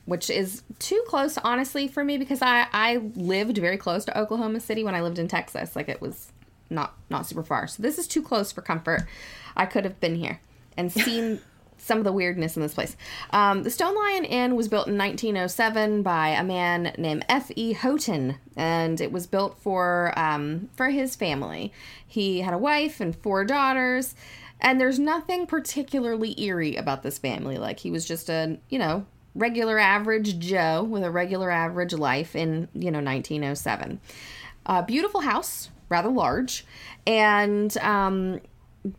which 0.05 0.29
is 0.31 0.63
too 0.79 1.01
close, 1.07 1.37
honestly, 1.37 1.87
for 1.87 2.03
me 2.03 2.17
because 2.17 2.41
I, 2.41 2.65
I 2.73 2.97
lived 3.15 3.59
very 3.59 3.77
close 3.77 4.03
to 4.05 4.19
Oklahoma 4.19 4.59
City 4.59 4.83
when 4.83 4.95
I 4.95 5.01
lived 5.01 5.19
in 5.19 5.27
Texas. 5.27 5.75
Like 5.75 5.87
it 5.87 6.01
was 6.01 6.31
not 6.71 6.95
not 7.11 7.27
super 7.27 7.43
far. 7.43 7.67
So 7.67 7.83
this 7.83 7.99
is 7.99 8.07
too 8.07 8.23
close 8.23 8.51
for 8.51 8.61
comfort. 8.63 9.05
I 9.55 9.67
could 9.67 9.85
have 9.85 9.99
been 9.99 10.15
here 10.15 10.41
and 10.75 10.91
seen 10.91 11.39
some 11.81 11.97
of 11.97 12.03
the 12.03 12.11
weirdness 12.11 12.55
in 12.55 12.61
this 12.61 12.73
place. 12.73 12.95
Um, 13.31 13.63
the 13.63 13.69
Stone 13.69 13.95
Lion 13.95 14.23
Inn 14.23 14.55
was 14.55 14.67
built 14.67 14.87
in 14.87 14.97
1907 14.97 16.03
by 16.03 16.29
a 16.29 16.43
man 16.43 16.93
named 16.97 17.25
F. 17.27 17.51
E. 17.55 17.73
Houghton, 17.73 18.37
and 18.55 19.01
it 19.01 19.11
was 19.11 19.27
built 19.27 19.57
for 19.61 20.13
um, 20.17 20.69
for 20.73 20.89
his 20.89 21.15
family. 21.15 21.73
He 22.05 22.41
had 22.41 22.53
a 22.53 22.57
wife 22.57 23.01
and 23.01 23.15
four 23.15 23.43
daughters, 23.43 24.15
and 24.59 24.79
there's 24.79 24.99
nothing 24.99 25.47
particularly 25.47 26.39
eerie 26.41 26.75
about 26.75 27.03
this 27.03 27.17
family. 27.17 27.57
Like 27.57 27.79
he 27.79 27.91
was 27.91 28.05
just 28.05 28.29
a 28.29 28.59
you 28.69 28.79
know 28.79 29.05
regular 29.33 29.79
average 29.79 30.39
Joe 30.39 30.83
with 30.83 31.03
a 31.03 31.11
regular 31.11 31.49
average 31.49 31.93
life 31.93 32.35
in 32.35 32.67
you 32.73 32.91
know 32.91 33.01
1907. 33.01 33.99
A 34.67 34.83
beautiful 34.83 35.21
house, 35.21 35.69
rather 35.89 36.09
large, 36.09 36.65
and 37.07 37.75
um, 37.79 38.39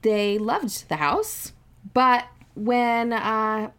they 0.03 0.39
loved 0.39 0.89
the 0.89 0.97
house, 0.97 1.53
but 1.95 2.25
when 2.55 3.13
uh, 3.13 3.71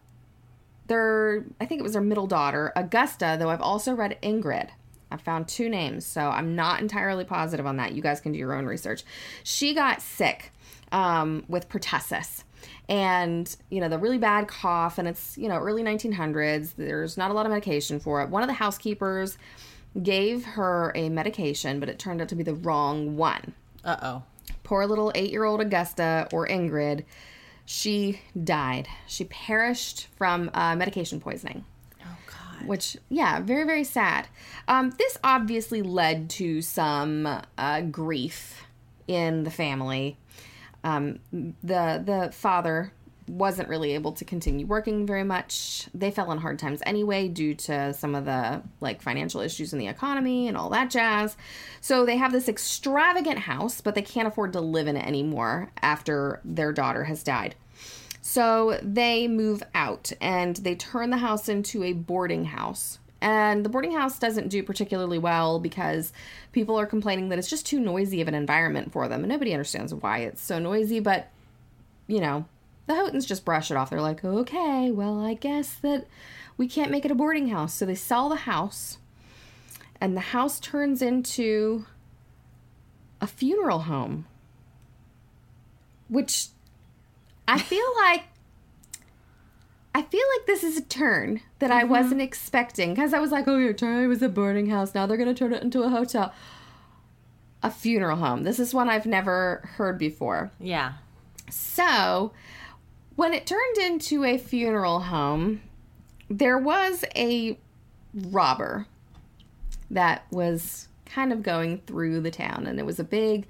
their 0.88 1.46
I 1.60 1.66
think 1.66 1.80
it 1.80 1.84
was 1.84 1.94
their 1.94 2.02
middle 2.02 2.28
daughter, 2.28 2.72
Augusta, 2.76 3.36
though 3.40 3.50
I've 3.50 3.62
also 3.62 3.94
read 3.94 4.18
Ingrid. 4.22 4.70
I 5.12 5.18
found 5.18 5.48
two 5.48 5.70
names, 5.70 6.06
so 6.06 6.22
I'm 6.22 6.56
not 6.56 6.82
entirely 6.82 7.24
positive 7.24 7.68
on 7.68 7.78
that. 7.78 7.94
You 7.94 8.02
guys 8.02 8.20
can 8.20 8.32
do 8.32 8.40
your 8.40 8.54
own 8.54 8.66
research. 8.66 9.04
She 9.44 9.76
got 9.76 10.02
sick 10.02 10.52
um, 10.92 11.44
with 11.48 11.70
pertussis. 11.70 12.44
And, 12.90 13.54
you 13.70 13.80
know, 13.80 13.90
the 13.90 14.00
really 14.00 14.18
bad 14.18 14.48
cough, 14.48 14.98
and 14.98 15.08
it's, 15.08 15.38
you 15.38 15.48
know, 15.50 15.58
early 15.58 15.84
1900s. 15.84 16.74
There's 16.78 17.18
not 17.18 17.30
a 17.30 17.34
lot 17.34 17.46
of 17.46 17.52
medication 17.52 18.00
for 18.00 18.22
it. 18.22 18.30
One 18.30 18.42
of 18.42 18.48
the 18.48 18.54
housekeepers 18.54 19.38
gave 20.02 20.44
her 20.46 20.92
a 20.96 21.10
medication, 21.10 21.80
but 21.80 21.90
it 21.90 22.00
turned 22.00 22.22
out 22.22 22.30
to 22.30 22.36
be 22.36 22.44
the 22.44 22.56
wrong 22.56 23.16
one 23.16 23.54
Uh 23.86 23.98
oh. 24.02 24.24
poor 24.64 24.88
little 24.88 25.12
eight 25.14 25.32
year 25.32 25.44
old 25.44 25.62
Augusta 25.62 26.28
or 26.34 26.48
Ingrid, 26.48 27.04
she 27.66 28.20
died. 28.44 28.88
She 29.08 29.26
perished 29.26 30.08
from 30.16 30.50
uh, 30.54 30.76
medication 30.76 31.20
poisoning, 31.20 31.64
Oh 32.02 32.18
God. 32.28 32.68
which, 32.68 32.98
yeah, 33.10 33.40
very, 33.40 33.64
very 33.64 33.84
sad. 33.84 34.28
Um, 34.68 34.92
this 34.98 35.18
obviously 35.24 35.82
led 35.82 36.30
to 36.32 36.62
some 36.62 37.28
uh, 37.58 37.82
grief 37.82 38.64
in 39.08 39.44
the 39.44 39.52
family. 39.52 40.18
Um, 40.84 41.20
the 41.32 42.04
the 42.06 42.30
father 42.34 42.92
wasn't 43.28 43.70
really 43.70 43.94
able 43.94 44.12
to 44.14 44.26
continue 44.26 44.66
working 44.66 45.06
very 45.06 45.24
much. 45.24 45.88
They 45.94 46.12
fell 46.12 46.30
on 46.30 46.38
hard 46.38 46.60
times 46.60 46.82
anyway 46.86 47.28
due 47.28 47.56
to 47.56 47.94
some 47.94 48.16
of 48.16 48.26
the 48.26 48.62
like 48.82 49.02
financial 49.02 49.42
issues 49.42 49.74
in 49.74 49.80
the 49.80 49.88
economy 49.88 50.48
and 50.48 50.58
all 50.58 50.70
that 50.70 50.90
jazz. 50.90 51.38
So 51.82 52.06
they 52.06 52.18
have 52.18 52.32
this 52.32 52.50
extravagant 52.50 53.40
house, 53.40 53.82
but 53.82 53.96
they 53.96 54.02
can't 54.02 54.28
afford 54.28 54.54
to 54.54 54.62
live 54.62 54.88
in 54.88 54.98
it 54.98 55.06
anymore 55.06 55.72
after 55.82 56.42
their 56.44 56.72
daughter 56.72 57.06
has 57.06 57.24
died. 57.24 57.56
So 58.22 58.80
they 58.82 59.28
move 59.28 59.64
out 59.76 60.12
and 60.22 60.56
they 60.58 60.76
turn 60.76 61.10
the 61.10 61.18
house 61.18 61.50
into 61.50 61.84
a 61.84 61.94
boarding 61.94 62.46
house. 62.46 63.00
And 63.22 63.64
the 63.64 63.70
boarding 63.70 63.94
house 63.94 64.20
doesn't 64.20 64.50
do 64.50 64.64
particularly 64.64 65.18
well 65.18 65.60
because 65.60 66.12
people 66.52 66.78
are 66.78 66.86
complaining 66.86 67.30
that 67.30 67.40
it's 67.40 67.50
just 67.50 67.66
too 67.66 67.80
noisy 67.80 68.22
of 68.22 68.28
an 68.28 68.34
environment 68.34 68.92
for 68.92 69.08
them. 69.08 69.22
And 69.22 69.30
nobody 69.30 69.54
understands 69.54 69.94
why 69.94 70.20
it's 70.20 70.42
so 70.42 70.60
noisy, 70.60 71.00
but 71.00 71.30
you 72.08 72.20
know, 72.20 72.46
the 72.86 72.94
Houghtons 72.94 73.26
just 73.26 73.46
brush 73.46 73.72
it 73.72 73.78
off. 73.78 73.90
They're 73.90 74.02
like, 74.02 74.24
okay, 74.24 74.92
well, 74.92 75.24
I 75.24 75.36
guess 75.36 75.76
that 75.76 76.06
we 76.58 76.68
can't 76.68 76.92
make 76.92 77.06
it 77.06 77.12
a 77.12 77.16
boarding 77.16 77.50
house. 77.50 77.74
So 77.74 77.86
they 77.86 77.96
sell 77.96 78.30
the 78.30 78.36
house, 78.36 78.98
and 80.02 80.16
the 80.16 80.22
house 80.22 80.60
turns 80.60 81.02
into 81.02 81.86
a 83.22 83.28
funeral 83.28 83.80
home. 83.80 84.26
Which 86.10 86.48
I 87.48 87.60
feel 87.60 87.86
like. 88.04 88.26
I 89.96 90.02
feel 90.02 90.24
like 90.36 90.48
this 90.48 90.64
is 90.64 90.76
a 90.76 90.82
turn 90.82 91.42
that 91.60 91.70
I 91.70 91.82
mm-hmm. 91.82 91.92
wasn't 91.92 92.22
expecting 92.22 92.96
because 92.96 93.14
I 93.14 93.20
was 93.20 93.32
like, 93.32 93.48
oh, 93.48 93.58
your 93.58 93.74
turn 93.74 94.10
was 94.10 94.24
a 94.24 94.30
boarding 94.30 94.68
house. 94.72 94.96
Now 94.96 95.06
they're 95.06 95.18
going 95.18 95.34
to 95.34 95.38
turn 95.38 95.54
it 95.54 95.62
into 95.62 95.84
a 95.84 95.90
hotel. 95.90 96.34
A 97.62 97.70
funeral 97.70 98.18
home. 98.18 98.42
This 98.42 98.60
is 98.60 98.74
one 98.74 98.90
I've 98.90 99.06
never 99.06 99.70
heard 99.76 100.00
before. 100.00 100.52
There 106.30 106.58
was 106.58 107.06
a 107.16 107.58
robber 108.14 108.88
that 109.92 110.26
was 110.32 110.88
kind 111.06 111.32
of 111.32 111.44
going 111.44 111.80
through 111.86 112.22
the 112.22 112.32
town, 112.32 112.66
and 112.66 112.80
it 112.80 112.86
was 112.86 113.00
a 113.00 113.04
big 113.04 113.46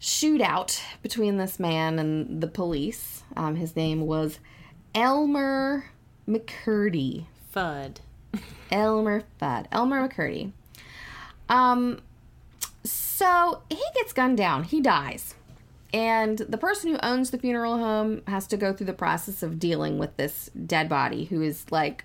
shootout 0.00 0.80
between 1.02 1.38
this 1.38 1.58
man 1.58 1.98
and 1.98 2.42
the 2.42 2.46
police. 2.46 3.22
Um, 3.36 3.56
his 3.56 3.74
name 3.74 4.02
was 4.02 4.38
Elmer 4.94 5.86
McCurdy. 6.28 7.24
Fudd. 7.54 7.96
Elmer 8.70 9.22
Fudd. 9.40 9.66
Elmer 9.72 10.06
McCurdy. 10.06 10.52
Um, 11.48 12.00
so 12.84 13.62
he 13.70 13.82
gets 13.94 14.12
gunned 14.12 14.36
down. 14.36 14.64
He 14.64 14.80
dies. 14.80 15.34
And 15.96 16.36
the 16.40 16.58
person 16.58 16.90
who 16.90 16.98
owns 17.02 17.30
the 17.30 17.38
funeral 17.38 17.78
home 17.78 18.20
has 18.26 18.46
to 18.48 18.58
go 18.58 18.74
through 18.74 18.84
the 18.84 18.92
process 18.92 19.42
of 19.42 19.58
dealing 19.58 19.96
with 19.96 20.14
this 20.18 20.50
dead 20.66 20.90
body 20.90 21.24
who 21.24 21.40
is 21.40 21.64
like 21.72 22.04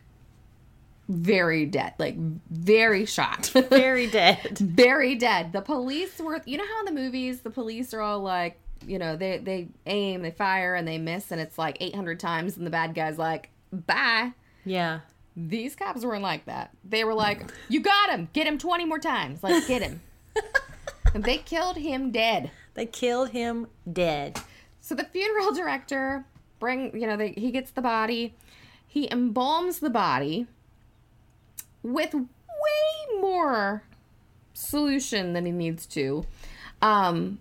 very 1.10 1.66
dead, 1.66 1.96
like 2.00 2.16
very 2.16 3.06
shot. 3.06 3.48
Very 3.70 4.08
dead. 4.08 4.58
very 4.60 5.16
dead. 5.16 5.52
The 5.52 5.60
police 5.60 6.20
were, 6.20 6.42
you 6.46 6.58
know 6.58 6.66
how 6.66 6.80
in 6.80 6.86
the 6.86 7.02
movies 7.02 7.42
the 7.42 7.50
police 7.50 7.94
are 7.94 8.00
all 8.00 8.22
like, 8.22 8.58
you 8.88 8.98
know, 8.98 9.18
they 9.18 9.40
they 9.40 9.68
aim, 9.86 10.22
they 10.22 10.32
fire, 10.32 10.74
and 10.74 10.88
they 10.88 10.98
miss, 10.98 11.30
and 11.32 11.42
it's 11.42 11.58
like 11.58 11.76
800 11.82 12.18
times, 12.18 12.56
and 12.56 12.66
the 12.66 12.72
bad 12.72 12.96
guy's 12.96 13.18
like, 13.18 13.50
bye. 13.74 14.32
Yeah. 14.64 15.02
These 15.36 15.76
cops 15.76 16.06
weren't 16.06 16.24
like 16.24 16.46
that. 16.46 16.72
They 16.86 17.04
were 17.04 17.14
like, 17.14 17.52
"You 17.70 17.82
got 17.82 18.10
him. 18.10 18.30
Get 18.34 18.48
him 18.48 18.58
20 18.58 18.86
more 18.86 19.00
times. 19.00 19.44
Like, 19.44 19.68
get 19.68 19.82
him." 19.82 20.02
and 21.14 21.24
they 21.24 21.38
killed 21.38 21.78
him 21.78 22.12
dead. 22.12 22.52
They 22.74 22.86
killed 22.86 23.30
him 23.30 23.68
dead. 23.92 24.42
So 24.80 24.96
the 24.96 25.04
funeral 25.04 25.54
director 25.54 26.26
bring, 26.60 26.98
you 27.00 27.08
know, 27.08 27.18
they, 27.18 27.32
he 27.32 27.52
gets 27.52 27.72
the 27.72 27.82
body. 27.82 28.36
He 28.88 29.08
embalms 29.08 29.80
the 29.80 29.90
body 29.90 30.48
with 31.84 32.14
way 32.14 33.20
more 33.20 33.84
solution 34.54 35.34
than 35.34 35.46
he 35.46 35.52
needs 35.52 35.86
to. 35.88 36.26
Um 36.82 37.40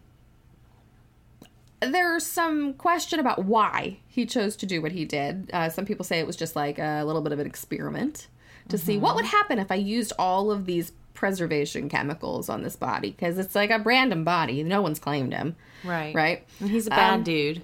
there's 1.81 2.27
some 2.27 2.75
question 2.75 3.19
about 3.21 3.47
why 3.47 3.99
he 4.07 4.27
chose 4.27 4.55
to 4.57 4.67
do 4.67 4.83
what 4.83 4.93
he 4.93 5.07
did. 5.07 5.51
Uh, 5.53 5.71
some 5.71 5.87
people 5.87 6.05
say 6.05 6.19
it 6.19 6.27
was 6.27 6.37
just 6.37 6.55
like 6.55 6.79
a 6.79 7.03
little 7.05 7.23
bit 7.23 7.33
of 7.33 7.39
an 7.39 7.47
experiment 7.47 8.29
to 8.69 8.79
see 8.79 8.99
what 8.99 9.17
would 9.17 9.25
happen 9.25 9.59
if 9.59 9.73
I 9.73 9.77
used 9.77 10.13
all 10.19 10.51
of 10.51 10.67
these 10.67 10.93
preservation 11.15 11.89
chemicals 11.89 12.49
on 12.49 12.63
this 12.63 12.77
body 12.77 13.11
because 13.11 13.39
it's 13.39 13.55
like 13.55 13.71
a 13.71 13.79
random 13.79 14.25
body. 14.25 14.63
No 14.63 14.81
one's 14.83 14.99
claimed 14.99 15.33
him, 15.33 15.57
Right. 15.85 16.15
right? 16.15 16.47
And 16.61 16.71
he's 16.71 16.87
a 16.87 16.91
bad 16.91 17.15
Um, 17.15 17.23
dude. 17.23 17.63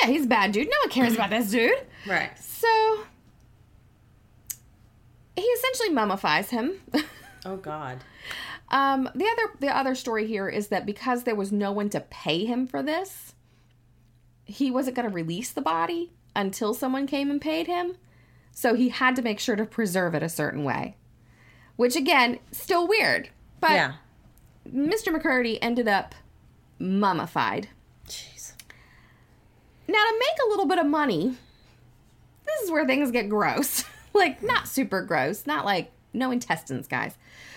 Yeah, 0.00 0.08
he's 0.08 0.24
a 0.24 0.28
bad 0.28 0.52
dude. 0.52 0.68
No 0.68 0.76
one 0.84 0.90
cares 0.90 1.14
about 1.14 1.30
this 1.30 1.50
dude. 1.50 1.72
Right. 2.08 2.30
So 2.38 3.00
he 5.34 5.42
essentially 5.42 5.90
mummifies 5.90 6.50
him. 6.50 6.80
Oh 7.44 7.56
God. 7.56 7.98
um, 8.70 9.08
the 9.14 9.24
other 9.24 9.52
the 9.60 9.68
other 9.76 9.94
story 9.94 10.26
here 10.26 10.48
is 10.48 10.66
that 10.68 10.84
because 10.84 11.22
there 11.22 11.36
was 11.36 11.52
no 11.52 11.70
one 11.70 11.88
to 11.90 12.00
pay 12.00 12.44
him 12.44 12.66
for 12.66 12.82
this, 12.82 13.34
he 14.44 14.68
wasn't 14.68 14.96
going 14.96 15.08
to 15.08 15.14
release 15.14 15.52
the 15.52 15.60
body 15.62 16.10
until 16.34 16.74
someone 16.74 17.06
came 17.06 17.30
and 17.30 17.40
paid 17.40 17.68
him. 17.68 17.98
So 18.50 18.74
he 18.74 18.88
had 18.88 19.14
to 19.14 19.22
make 19.22 19.38
sure 19.38 19.54
to 19.54 19.64
preserve 19.64 20.16
it 20.16 20.24
a 20.24 20.28
certain 20.28 20.64
way. 20.64 20.96
Which 21.76 21.96
again, 21.96 22.38
still 22.52 22.86
weird. 22.88 23.30
But 23.60 23.72
yeah. 23.72 23.92
Mr. 24.68 25.14
McCurdy 25.14 25.58
ended 25.60 25.88
up 25.88 26.14
mummified. 26.78 27.68
Jeez. 28.08 28.52
Now, 29.88 30.04
to 30.04 30.18
make 30.18 30.46
a 30.46 30.48
little 30.48 30.66
bit 30.66 30.78
of 30.78 30.86
money, 30.86 31.36
this 32.44 32.62
is 32.62 32.70
where 32.70 32.86
things 32.86 33.10
get 33.10 33.28
gross. 33.28 33.84
like, 34.14 34.42
not 34.42 34.68
super 34.68 35.02
gross, 35.02 35.46
not 35.46 35.64
like 35.64 35.92
no 36.12 36.30
intestines, 36.30 36.88
guys. 36.88 37.16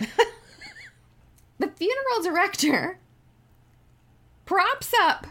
the 1.58 1.68
funeral 1.68 2.22
director 2.22 2.98
props 4.44 4.92
up 5.00 5.26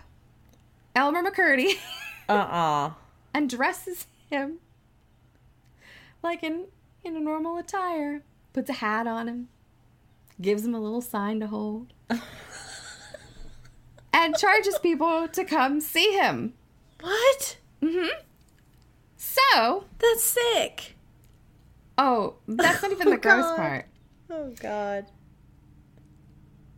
Elmer 0.96 1.24
McCurdy 1.24 1.74
Uh 2.30 2.34
uh 2.34 2.92
and 3.34 3.50
dresses 3.50 4.06
him 4.30 4.60
like 6.22 6.44
in, 6.44 6.66
in 7.04 7.16
a 7.16 7.20
normal 7.20 7.58
attire, 7.58 8.22
puts 8.54 8.70
a 8.70 8.74
hat 8.74 9.08
on 9.08 9.28
him, 9.28 9.50
gives 10.42 10.66
him 10.66 10.76
a 10.76 10.80
little 10.80 11.02
sign 11.02 11.40
to 11.40 11.48
hold, 11.48 11.94
and 14.14 14.36
charges 14.38 14.78
people 14.80 15.28
to 15.30 15.44
come 15.44 15.82
see 15.82 16.12
him. 16.14 16.54
What? 17.02 17.58
Mm-hmm. 17.82 18.08
So, 19.18 19.86
That's 20.00 20.24
sick. 20.24 20.96
Oh, 21.98 22.36
that's 22.48 22.82
not 22.82 22.92
even 22.92 23.10
the 23.10 23.16
Oh, 23.16 23.20
gross 23.20 23.46
God. 23.46 23.58
part. 23.58 23.86
Oh 24.30 24.54
God. 24.62 25.06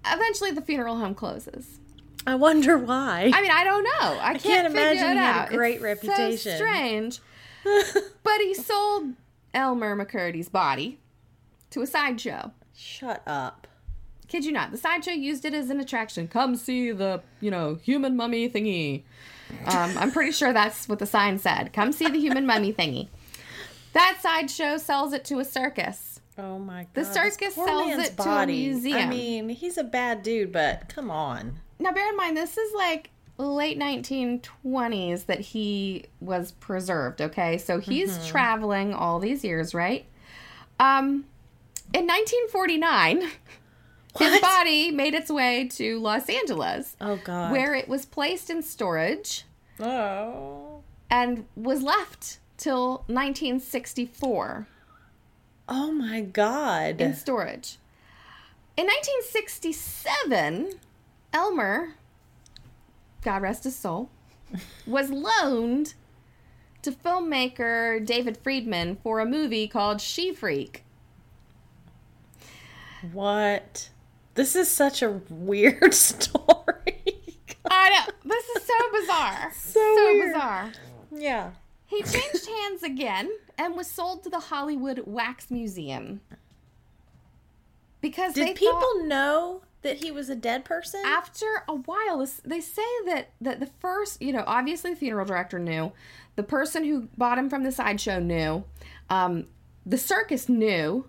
Eventually, 0.06 0.52
the 0.52 0.62
funeral 0.62 0.98
home 0.98 1.14
closes. 1.14 1.80
I 2.26 2.36
wonder 2.36 2.78
why. 2.78 3.32
I 3.34 3.42
mean, 3.42 3.52
I 3.52 3.64
don't 3.64 3.84
know. 3.84 4.20
I, 4.20 4.34
can't, 4.34 4.42
can't 4.42 4.68
figure 4.68 4.82
imagine 4.82 5.08
it 5.10 5.14
he 5.14 5.18
had 5.18 5.52
a 5.52 5.56
great 5.56 5.76
It's 5.76 5.84
reputation. 5.84 6.52
So 6.52 6.56
strange. 6.58 7.20
but 8.24 8.38
he 8.40 8.54
sold 8.56 9.14
Elmer 9.54 9.96
McCurdy's 9.96 10.50
body 10.50 11.00
to 11.72 11.82
a 11.82 11.88
sideshow. 11.88 12.52
Shut 12.76 13.22
up. 13.28 13.68
Kid 14.28 14.46
you 14.46 14.52
not, 14.54 14.72
the 14.72 14.78
sideshow 14.78 15.12
used 15.12 15.44
it 15.44 15.54
as 15.54 15.70
an 15.70 15.80
attraction. 15.82 16.28
Come 16.30 16.56
see 16.56 16.92
the, 16.92 17.22
you 17.42 17.52
know, 17.52 17.76
human 17.84 18.16
mummy 18.16 18.50
thingy. 18.50 19.04
Um, 19.66 19.98
I'm 19.98 20.12
pretty 20.12 20.32
sure 20.32 20.54
that's 20.54 20.88
what 20.88 21.00
the 21.00 21.06
sign 21.06 21.38
said. 21.38 21.74
Come 21.74 21.92
see 21.92 22.08
the 22.08 22.20
human 22.20 22.46
mummy 22.46 22.72
thingy. 22.72 23.10
That 23.92 24.20
sideshow 24.22 24.78
sells 24.78 25.12
it 25.12 25.26
to 25.26 25.40
a 25.40 25.46
circus. 25.46 26.22
Oh 26.38 26.58
my 26.58 26.84
god. 26.84 26.90
The 26.94 27.04
circus 27.06 27.56
sells 27.56 27.92
it 27.98 28.16
to 28.18 28.30
a 28.30 28.48
museum. 28.48 28.98
I 29.00 29.06
mean, 29.08 29.50
he's 29.50 29.78
a 29.78 29.84
bad 29.84 30.24
dude, 30.24 30.54
but 30.54 30.88
come 30.88 31.12
on. 31.12 31.60
Now, 31.78 31.92
bear 31.92 32.08
in 32.08 32.16
mind, 32.16 32.38
this 32.38 32.58
is 32.58 32.74
like 32.74 33.10
late 33.38 33.78
1920s 33.78 35.26
that 35.26 35.40
he 35.42 36.06
was 36.22 36.54
preserved, 36.54 37.22
okay? 37.22 37.58
So 37.58 37.80
he's 37.80 38.18
Mm-hmm. 38.18 38.28
traveling 38.28 38.94
all 38.94 39.20
these 39.20 39.44
years, 39.44 39.74
right? 39.74 40.06
Um, 40.80 41.26
in 41.94 42.08
1949, 42.08 43.30
his 44.20 44.42
body 44.42 44.92
made 44.92 45.14
its 45.14 45.30
way 45.32 45.68
to 45.70 46.00
Los 46.00 46.30
Angeles, 46.30 46.96
Oh 47.02 47.18
god. 47.24 47.52
where 47.52 47.74
it 47.76 47.88
was 47.88 48.06
placed 48.06 48.50
in 48.50 48.62
storage 48.64 49.44
Oh. 49.80 50.84
and 51.10 51.46
was 51.56 51.82
left 51.82 52.40
till 52.58 53.04
1964 53.08 54.68
Oh 55.68 55.92
my 55.92 56.22
god. 56.22 57.00
in 57.02 57.14
storage. 57.16 57.78
In 58.78 58.86
1967, 58.88 60.80
Elmer, 61.34 61.96
God 63.22 63.42
rest 63.42 63.64
his 63.66 63.76
soul, 63.76 64.10
was 64.88 65.10
loaned 65.10 65.94
to 66.82 66.92
filmmaker 66.92 68.04
David 68.06 68.38
Friedman 68.38 68.98
for 69.04 69.20
a 69.20 69.26
movie 69.26 69.68
called 69.68 70.02
She 70.02 70.34
Freak. 70.34 70.84
What? 73.14 73.90
This 74.36 74.56
is 74.56 74.70
such 74.70 75.02
a 75.02 75.22
weird 75.30 75.94
story. 75.94 77.04
I 77.70 77.90
know. 77.90 78.14
This 78.26 78.46
is 78.58 78.64
so 78.64 78.74
bizarre. 79.00 79.52
So 79.54 79.96
weird. 79.96 80.34
bizarre. 80.34 80.72
yeah. 81.12 81.52
He 81.86 82.02
changed 82.04 82.48
hands 82.48 82.84
again 82.84 83.30
and 83.58 83.76
was 83.76 83.88
sold 83.88 84.24
to 84.24 84.30
the 84.30 84.40
Hollywood 84.40 85.04
Wax 85.06 85.52
Museum. 85.52 86.22
Because 88.00 88.34
Did 88.34 88.48
they 88.48 88.54
people 88.54 89.04
know 89.06 89.62
that 89.82 89.98
he 89.98 90.12
was 90.12 90.30
a 90.30 90.36
dead 90.36 90.64
person? 90.66 91.02
after 91.06 91.64
a 91.68 91.74
while 91.76 92.26
they 92.46 92.62
say 92.62 92.82
that 93.06 93.30
that 93.42 93.60
the 93.60 93.66
first 93.80 94.22
you 94.22 94.32
know 94.32 94.44
obviously 94.48 94.92
the 94.92 94.96
funeral 95.00 95.26
director 95.26 95.58
knew 95.60 95.92
the 96.36 96.44
person 96.44 96.84
who 96.86 97.08
bought 97.18 97.38
him 97.38 97.50
from 97.50 97.64
the 97.64 97.72
sideshow 97.72 98.20
knew 98.20 98.64
um, 99.10 99.48
the 99.86 99.98
circus 99.98 100.48
knew 100.48 101.06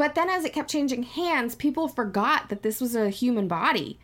but 0.00 0.14
then 0.14 0.30
as 0.30 0.46
it 0.46 0.54
kept 0.54 0.70
changing 0.70 1.02
hands 1.02 1.54
people 1.54 1.86
forgot 1.86 2.48
that 2.48 2.62
this 2.62 2.80
was 2.80 2.96
a 2.96 3.10
human 3.10 3.46
body 3.46 3.98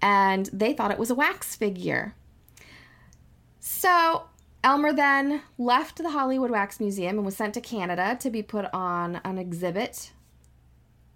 and 0.00 0.46
they 0.52 0.72
thought 0.72 0.92
it 0.92 0.98
was 0.98 1.10
a 1.10 1.14
wax 1.16 1.56
figure. 1.56 2.14
So 3.58 4.26
elmer 4.62 4.92
then 4.92 5.42
left 5.58 5.96
the 5.96 6.10
hollywood 6.10 6.52
wax 6.52 6.78
museum 6.78 7.16
and 7.16 7.24
was 7.24 7.36
sent 7.36 7.54
to 7.54 7.60
canada 7.60 8.16
to 8.20 8.30
be 8.30 8.44
put 8.44 8.66
on 8.72 9.20
an 9.24 9.38
exhibit. 9.38 10.12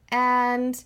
And 0.08 0.82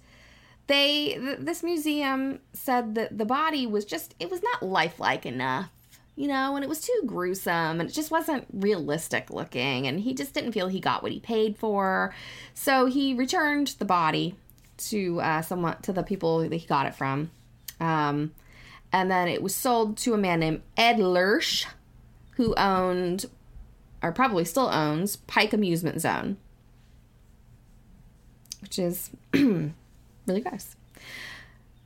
they 0.67 1.15
th- 1.15 1.39
this 1.41 1.63
museum 1.63 2.41
said 2.53 2.97
that 2.97 3.17
the 3.17 3.25
body 3.25 3.67
was 3.67 3.87
just 3.87 4.15
it 4.21 4.31
was 4.31 4.43
not 4.43 4.63
lifelike 4.63 5.25
enough 5.25 5.71
you 6.19 6.27
know 6.27 6.57
and 6.57 6.65
it 6.65 6.69
was 6.69 6.81
too 6.81 7.03
gruesome 7.07 7.81
and 7.81 7.89
it 7.89 7.93
just 7.93 8.11
wasn't 8.11 8.45
realistic 8.53 9.31
looking 9.31 9.87
and 9.87 10.01
he 10.01 10.13
just 10.13 10.35
didn't 10.35 10.51
feel 10.51 10.67
he 10.67 10.81
got 10.81 11.03
what 11.03 11.13
he 11.13 11.21
paid 11.21 11.57
for. 11.57 12.13
So 12.55 12.87
he 12.87 13.15
returned 13.15 13.69
the 13.79 13.85
body 13.85 14.35
to 14.89 15.21
uh, 15.21 15.43
someone 15.43 15.81
to 15.83 15.93
the 15.93 16.03
people 16.03 16.41
that 16.41 16.53
he 16.53 16.67
got 16.67 16.87
it 16.87 16.95
from. 16.97 17.31
Um, 17.79 18.33
and 18.93 19.09
then 19.09 19.29
it 19.29 19.43
was 19.43 19.55
sold 19.55 19.97
to 19.99 20.13
a 20.13 20.19
man 20.19 20.41
named 20.41 20.63
ed 20.77 20.99
lurch 20.99 21.67
who 22.33 22.53
owned 22.57 23.27
or 24.03 24.11
probably 24.11 24.45
still 24.45 24.69
owns, 24.69 25.17
Pike 25.17 25.53
Amusement 25.53 26.01
Zone, 26.01 26.37
which 28.61 28.79
is 28.79 29.11
really 29.33 29.73
gross. 30.27 30.75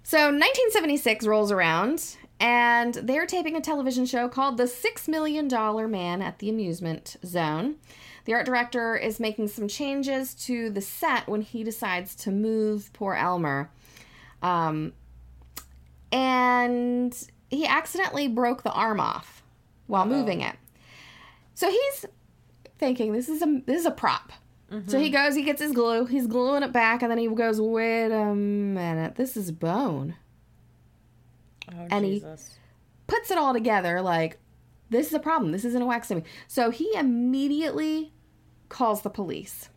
So 0.03 0.19
1976 0.19 1.27
rolls 1.27 1.51
around, 1.51 2.17
and 2.43 2.95
they're 2.95 3.25
taping 3.25 3.55
a 3.55 3.61
television 3.61 4.05
show 4.05 4.29
called 4.29 4.57
The 4.57 4.67
Six 4.67 5.07
Million 5.07 5.47
Dollar 5.47 5.87
Man 5.87 6.21
at 6.21 6.41
the 6.41 6.51
Amusement 6.51 7.17
Zone. 7.25 7.77
The 8.25 8.35
art 8.35 8.47
director 8.47 8.97
is 8.97 9.21
making 9.21 9.47
some 9.47 9.69
changes 9.69 10.35
to 10.47 10.69
the 10.69 10.81
set 10.81 11.29
when 11.29 11.43
he 11.43 11.63
decides 11.63 12.17
to 12.17 12.33
move 12.33 12.93
poor 12.95 13.15
Elmer. 13.15 13.71
Um, 14.43 14.93
and 16.11 17.17
he 17.49 17.65
accidentally 17.65 18.27
broke 18.27 18.65
the 18.65 18.73
arm 18.73 18.99
off 18.99 19.45
while 19.87 20.05
moving 20.05 20.41
it. 20.41 20.57
So 21.55 21.71
he's 21.71 22.07
thinking 22.79 23.13
this 23.13 23.29
is 23.29 23.41
a 23.41 23.63
this 23.67 23.81
is 23.81 23.87
a 23.87 23.93
prop. 23.93 24.33
So 24.89 24.99
he 24.99 25.11
goes, 25.11 25.37
he 25.37 25.43
gets 25.43 25.61
his 25.61 25.73
glue, 25.73 26.07
he's 26.07 26.27
gluing 26.27 26.63
it 26.63 26.73
back, 26.73 27.03
and 27.03 27.11
then 27.11 27.19
he 27.19 27.29
goes, 27.29 27.61
"Wait 27.61 28.11
a 28.11 28.35
minute, 28.35 29.15
this 29.17 29.37
is 29.37 29.53
bone." 29.53 30.17
Oh, 31.71 31.87
And 31.91 32.05
he- 32.05 32.25
Puts 33.07 33.31
it 33.31 33.37
all 33.39 33.53
together 33.53 34.01
like 34.01 34.39
this 34.89 35.09
is 35.09 35.13
a 35.15 35.19
problem. 35.19 35.53
This 35.53 35.65
isn't 35.65 35.83
a 35.83 35.87
wax 35.87 36.09
dummy. 36.09 36.23
So 36.49 36.71
he 36.71 36.95
immediately 36.95 38.13
calls 38.69 39.03
the 39.03 39.11
police. 39.11 39.69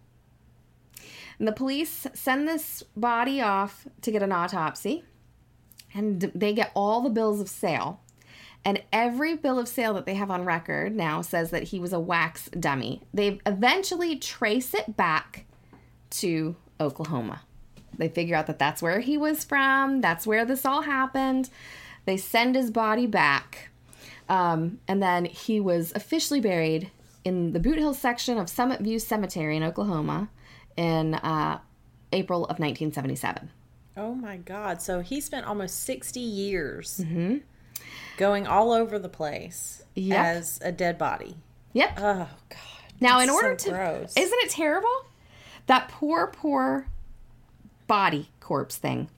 And 1.37 1.47
the 1.47 1.51
police 1.53 2.07
send 2.13 2.47
this 2.47 2.83
body 2.95 3.41
off 3.41 3.87
to 4.01 4.11
get 4.11 4.23
an 4.23 4.31
autopsy. 4.31 5.03
And 5.93 6.31
they 6.33 6.53
get 6.53 6.71
all 6.75 7.01
the 7.01 7.09
bills 7.09 7.39
of 7.41 7.49
sale. 7.49 8.01
And 8.63 8.81
every 8.91 9.35
bill 9.35 9.59
of 9.59 9.67
sale 9.67 9.93
that 9.93 10.05
they 10.05 10.15
have 10.15 10.31
on 10.31 10.43
record 10.43 10.95
now 10.95 11.21
says 11.21 11.51
that 11.51 11.63
he 11.63 11.79
was 11.79 11.93
a 11.93 11.99
wax 11.99 12.49
dummy. 12.59 13.03
They 13.13 13.39
eventually 13.45 14.17
trace 14.17 14.73
it 14.73 14.97
back 14.97 15.45
to 16.11 16.55
Oklahoma. 16.79 17.41
They 17.97 18.09
figure 18.09 18.35
out 18.35 18.47
that 18.47 18.59
that's 18.59 18.81
where 18.81 18.99
he 18.99 19.17
was 19.17 19.43
from, 19.43 20.01
that's 20.01 20.25
where 20.27 20.45
this 20.45 20.65
all 20.65 20.81
happened. 20.81 21.49
They 22.05 22.17
send 22.17 22.55
his 22.55 22.69
body 22.71 23.07
back. 23.07 23.69
Um, 24.29 24.79
and 24.87 25.01
then 25.01 25.25
he 25.25 25.59
was 25.59 25.91
officially 25.95 26.39
buried 26.41 26.91
in 27.23 27.53
the 27.53 27.59
Boot 27.59 27.77
Hill 27.77 27.93
section 27.93 28.37
of 28.37 28.49
Summit 28.49 28.81
View 28.81 28.99
Cemetery 28.99 29.57
in 29.57 29.63
Oklahoma 29.63 30.29
in 30.77 31.15
uh, 31.15 31.59
April 32.11 32.43
of 32.45 32.59
1977. 32.59 33.49
Oh 33.97 34.13
my 34.13 34.37
God. 34.37 34.81
So 34.81 34.99
he 34.99 35.21
spent 35.21 35.45
almost 35.47 35.83
60 35.83 36.19
years 36.19 36.99
Mm-hmm. 37.03 37.37
going 38.17 38.45
all 38.47 38.71
over 38.71 38.99
the 38.99 39.09
place 39.09 39.83
Yep. 39.95 40.17
as 40.25 40.59
a 40.63 40.71
dead 40.71 40.97
body. 40.97 41.37
Yep. 41.73 41.93
Oh 41.97 42.29
God. 42.49 42.59
Now, 42.99 43.19
in 43.19 43.29
order 43.29 43.57
so 43.57 43.69
to, 43.69 43.75
gross. 43.75 44.13
isn't 44.17 44.39
it 44.43 44.49
terrible? 44.49 44.89
That 45.67 45.89
poor, 45.89 46.27
poor 46.27 46.87
body 47.87 48.29
corpse 48.39 48.77
thing. 48.77 49.09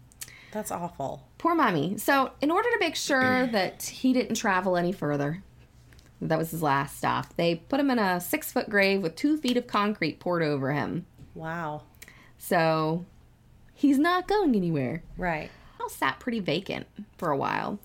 That's 0.51 0.72
awful. 0.72 1.28
Poor 1.38 1.53
mommy. 1.53 1.97
So, 1.97 2.32
in 2.41 2.51
order 2.51 2.70
to 2.70 2.80
make 2.80 2.95
sure 2.95 3.47
that 3.51 3.84
he 3.84 4.13
didn't 4.13 4.36
travel 4.36 4.78
any 4.78 4.91
further, 4.91 5.43
that 6.22 6.38
was 6.38 6.51
his 6.51 6.63
last 6.63 6.97
stop. 6.97 7.36
They 7.36 7.55
put 7.55 7.80
him 7.80 7.91
in 7.91 7.99
a 7.99 8.20
six 8.20 8.51
foot 8.51 8.70
grave 8.70 9.01
with 9.01 9.15
two 9.15 9.38
feet 9.38 9.57
of 9.57 9.68
concrete 9.68 10.20
poured 10.20 10.43
over 10.43 10.72
him. 10.72 11.05
Wow. 11.36 11.84
So, 12.38 13.05
he's 13.74 13.99
not 13.99 14.28
going 14.28 14.55
anywhere. 14.55 15.03
Right. 15.18 15.51
house 15.80 15.95
sat 15.95 16.20
pretty 16.20 16.39
vacant 16.39 16.88
for 17.18 17.30
a 17.30 17.38
while. 17.38 17.80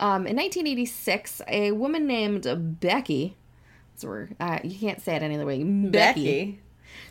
Um, 0.00 0.26
in 0.26 0.36
1986, 0.36 1.42
a 1.48 1.72
woman 1.72 2.06
named 2.06 2.46
Becky, 2.80 3.36
so 3.96 4.26
uh, 4.38 4.58
you 4.62 4.78
can't 4.78 5.00
say 5.00 5.16
it 5.16 5.22
any 5.22 5.36
other 5.36 5.46
way, 5.46 5.62
Becky, 5.64 6.60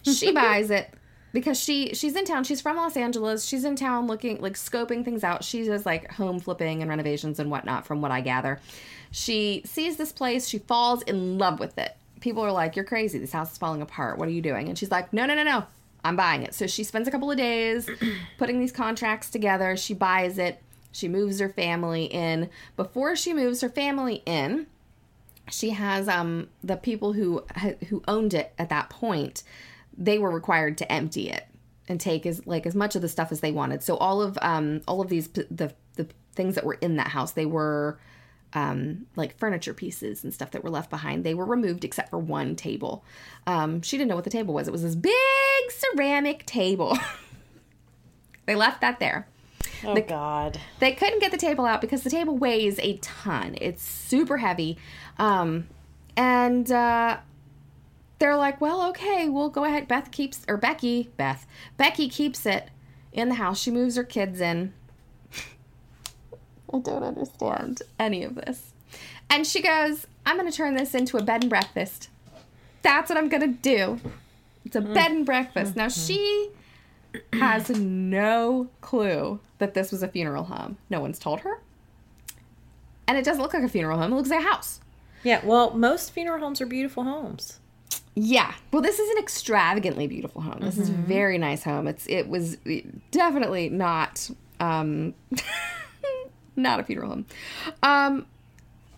she 0.04 0.32
buys 0.34 0.70
it 0.70 0.94
because 1.38 1.60
she 1.60 1.94
she's 1.94 2.16
in 2.16 2.26
town. 2.26 2.44
She's 2.44 2.62
from 2.62 2.78
Los 2.78 2.98
Angeles. 2.98 3.46
She's 3.46 3.64
in 3.64 3.76
town 3.76 4.08
looking 4.08 4.42
like 4.42 4.56
scoping 4.56 5.06
things 5.06 5.24
out. 5.24 5.44
She 5.44 5.64
does 5.64 5.86
like 5.86 6.12
home 6.14 6.40
flipping 6.40 6.82
and 6.82 6.90
renovations 6.90 7.38
and 7.38 7.52
whatnot, 7.52 7.86
from 7.86 8.02
what 8.02 8.10
I 8.10 8.22
gather. 8.22 8.60
She 9.12 9.62
sees 9.64 9.98
this 9.98 10.12
place. 10.12 10.48
She 10.48 10.58
falls 10.58 11.04
in 11.04 11.38
love 11.38 11.60
with 11.60 11.78
it. 11.78 11.96
People 12.22 12.42
are 12.42 12.52
like, 12.52 12.76
"You're 12.76 12.86
crazy. 12.86 13.20
This 13.20 13.34
house 13.34 13.52
is 13.52 13.58
falling 13.60 13.84
apart. 13.84 14.18
What 14.18 14.28
are 14.28 14.32
you 14.32 14.42
doing?" 14.42 14.68
And 14.68 14.76
she's 14.76 14.90
like, 14.90 15.14
"No, 15.14 15.28
no, 15.28 15.36
no, 15.36 15.44
no. 15.44 15.66
I'm 16.04 16.16
buying 16.16 16.42
it." 16.42 16.56
So 16.56 16.66
she 16.66 16.84
spends 16.84 17.08
a 17.08 17.12
couple 17.12 17.30
of 17.30 17.38
days 17.38 17.88
putting 18.40 18.60
these 18.60 18.72
contracts 18.72 19.30
together. 19.30 19.78
She 19.78 19.94
buys 19.94 20.40
it. 20.40 20.60
She 20.92 21.08
moves 21.08 21.40
her 21.40 21.50
family 21.50 22.06
in. 22.06 22.50
Before 22.76 23.16
she 23.16 23.36
moves 23.36 23.62
her 23.62 23.70
family 23.70 24.24
in, 24.26 24.66
she 25.52 25.70
has 25.70 26.08
um 26.08 26.50
the 26.64 26.78
people 26.78 27.14
who 27.14 27.44
who 27.90 28.02
owned 28.08 28.34
it 28.34 28.54
at 28.58 28.70
that 28.70 28.90
point 28.90 29.44
they 29.98 30.20
were 30.20 30.32
required 30.32 30.78
to 30.78 30.92
empty 30.92 31.30
it 31.30 31.48
and 31.88 32.00
take 32.00 32.26
as 32.26 32.46
like 32.46 32.66
as 32.66 32.76
much 32.76 32.96
of 32.96 33.02
the 33.02 33.10
stuff 33.10 33.32
as 33.32 33.40
they 33.40 33.52
wanted 33.52 33.82
so 33.84 33.96
all 33.98 34.22
of 34.22 34.38
um 34.42 34.82
all 34.88 35.02
of 35.02 35.10
these 35.10 35.28
the 35.30 35.74
the 35.96 36.08
things 36.34 36.56
that 36.56 36.64
were 36.64 36.76
in 36.76 36.98
that 36.98 37.08
house 37.08 37.32
they 37.32 37.46
were 37.46 37.98
um 38.54 39.06
like 39.16 39.38
furniture 39.38 39.74
pieces 39.74 40.24
and 40.24 40.34
stuff 40.34 40.52
that 40.52 40.64
were 40.64 40.70
left 40.70 40.90
behind 40.90 41.24
they 41.24 41.34
were 41.34 41.46
removed 41.46 41.84
except 41.84 42.10
for 42.10 42.20
one 42.20 42.56
table 42.56 43.04
um 43.48 43.82
she 43.82 43.98
didn't 43.98 44.10
know 44.10 44.16
what 44.16 44.24
the 44.24 44.30
table 44.30 44.54
was 44.54 44.68
it 44.68 44.72
was 44.72 44.84
this 44.84 44.96
big 44.96 45.14
ceramic 45.70 46.46
table 46.46 46.98
they 48.46 48.56
left 48.56 48.82
that 48.82 49.00
there 49.00 49.28
Oh 49.84 49.96
God. 50.02 50.60
they 50.80 50.94
couldn't 50.94 51.20
get 51.20 51.32
the 51.32 51.38
table 51.38 51.66
out 51.66 51.82
because 51.82 52.02
the 52.02 52.10
table 52.10 52.36
weighs 52.36 52.80
a 52.80 52.98
ton. 52.98 53.56
It's 53.62 53.84
super 53.84 54.38
heavy. 54.38 54.78
Um, 55.20 55.68
and 56.16 56.72
uh, 56.72 57.18
they're 58.20 58.36
like, 58.36 58.60
well, 58.60 58.90
okay, 58.90 59.30
we'll 59.30 59.50
go 59.50 59.64
ahead. 59.64 59.88
Beth 59.88 60.12
keeps, 60.12 60.42
or 60.48 60.58
Becky, 60.58 61.12
Beth, 61.18 61.46
Becky 61.78 62.10
keeps 62.10 62.46
it 62.46 62.70
in 63.12 63.30
the 63.30 63.36
house. 63.36 63.60
She 63.60 63.72
moves 63.72 63.96
her 63.96 64.04
kids 64.04 64.42
in. 64.42 64.74
I 66.74 66.80
don't 66.80 67.04
understand 67.04 67.82
any 68.00 68.24
of 68.24 68.36
this. 68.36 68.74
And 69.30 69.46
she 69.46 69.62
goes, 69.62 70.08
I'm 70.26 70.38
going 70.38 70.50
to 70.50 70.56
turn 70.56 70.76
this 70.76 70.94
into 70.94 71.18
a 71.18 71.24
bed 71.24 71.44
and 71.44 71.50
breakfast. 71.50 72.10
That's 72.82 73.10
what 73.10 73.18
I'm 73.18 73.30
going 73.30 73.42
to 73.42 73.48
do. 73.48 74.00
It's 74.66 74.76
a 74.76 74.82
bed 74.82 75.12
and 75.12 75.26
breakfast. 75.26 75.76
Now, 75.76 75.88
mm-hmm. 75.88 76.06
she 76.06 76.50
has 77.34 77.70
no 77.70 78.68
clue 78.82 79.40
that 79.60 79.74
this 79.74 79.92
was 79.92 80.04
a 80.04 80.08
funeral 80.08 80.44
home. 80.44 80.78
No 80.90 81.00
one's 81.00 81.20
told 81.20 81.42
her. 81.42 81.62
And 83.08 83.18
it 83.18 83.24
doesn't 83.24 83.42
look 83.42 83.54
like 83.54 83.64
a 83.64 83.70
funeral 83.70 83.98
home, 83.98 84.12
it 84.12 84.16
looks 84.16 84.30
like 84.30 84.42
a 84.42 84.48
house. 84.48 84.82
Yeah. 85.24 85.42
Well, 85.44 85.74
most 85.74 86.12
funeral 86.12 86.40
homes 86.40 86.60
are 86.62 86.66
beautiful 86.66 87.04
homes. 87.04 87.60
Yeah. 88.20 88.56
Well, 88.74 88.82
this 88.82 88.98
is 88.98 89.08
an 89.12 89.20
extravagantly 89.20 90.08
beautiful 90.08 90.42
home. 90.42 90.58
This 90.62 90.80
is 90.80 90.90
a 90.90 90.94
very 90.94 91.38
nice 91.38 91.64
home. 91.64 91.88
It's 91.88 92.08
it 92.08 92.28
was 92.28 92.58
definitely 93.12 93.70
not 93.70 94.28
um 94.60 95.14
not 96.56 96.80
a 96.80 96.84
funeral 96.84 97.10
home. 97.10 97.26
Um 97.84 98.26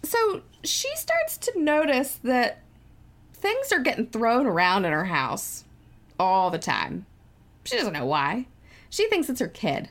so 0.03 0.41
she 0.63 0.87
starts 0.95 1.37
to 1.39 1.61
notice 1.61 2.15
that 2.23 2.61
things 3.33 3.73
are 3.73 3.79
getting 3.79 4.07
thrown 4.07 4.45
around 4.45 4.85
in 4.85 4.93
her 4.93 5.03
house 5.03 5.65
all 6.17 6.49
the 6.49 6.57
time. 6.57 7.05
She 7.65 7.75
doesn't 7.75 7.91
know 7.91 8.05
why. 8.05 8.47
She 8.89 9.09
thinks 9.09 9.27
it's 9.27 9.41
her 9.41 9.49
kid. 9.49 9.89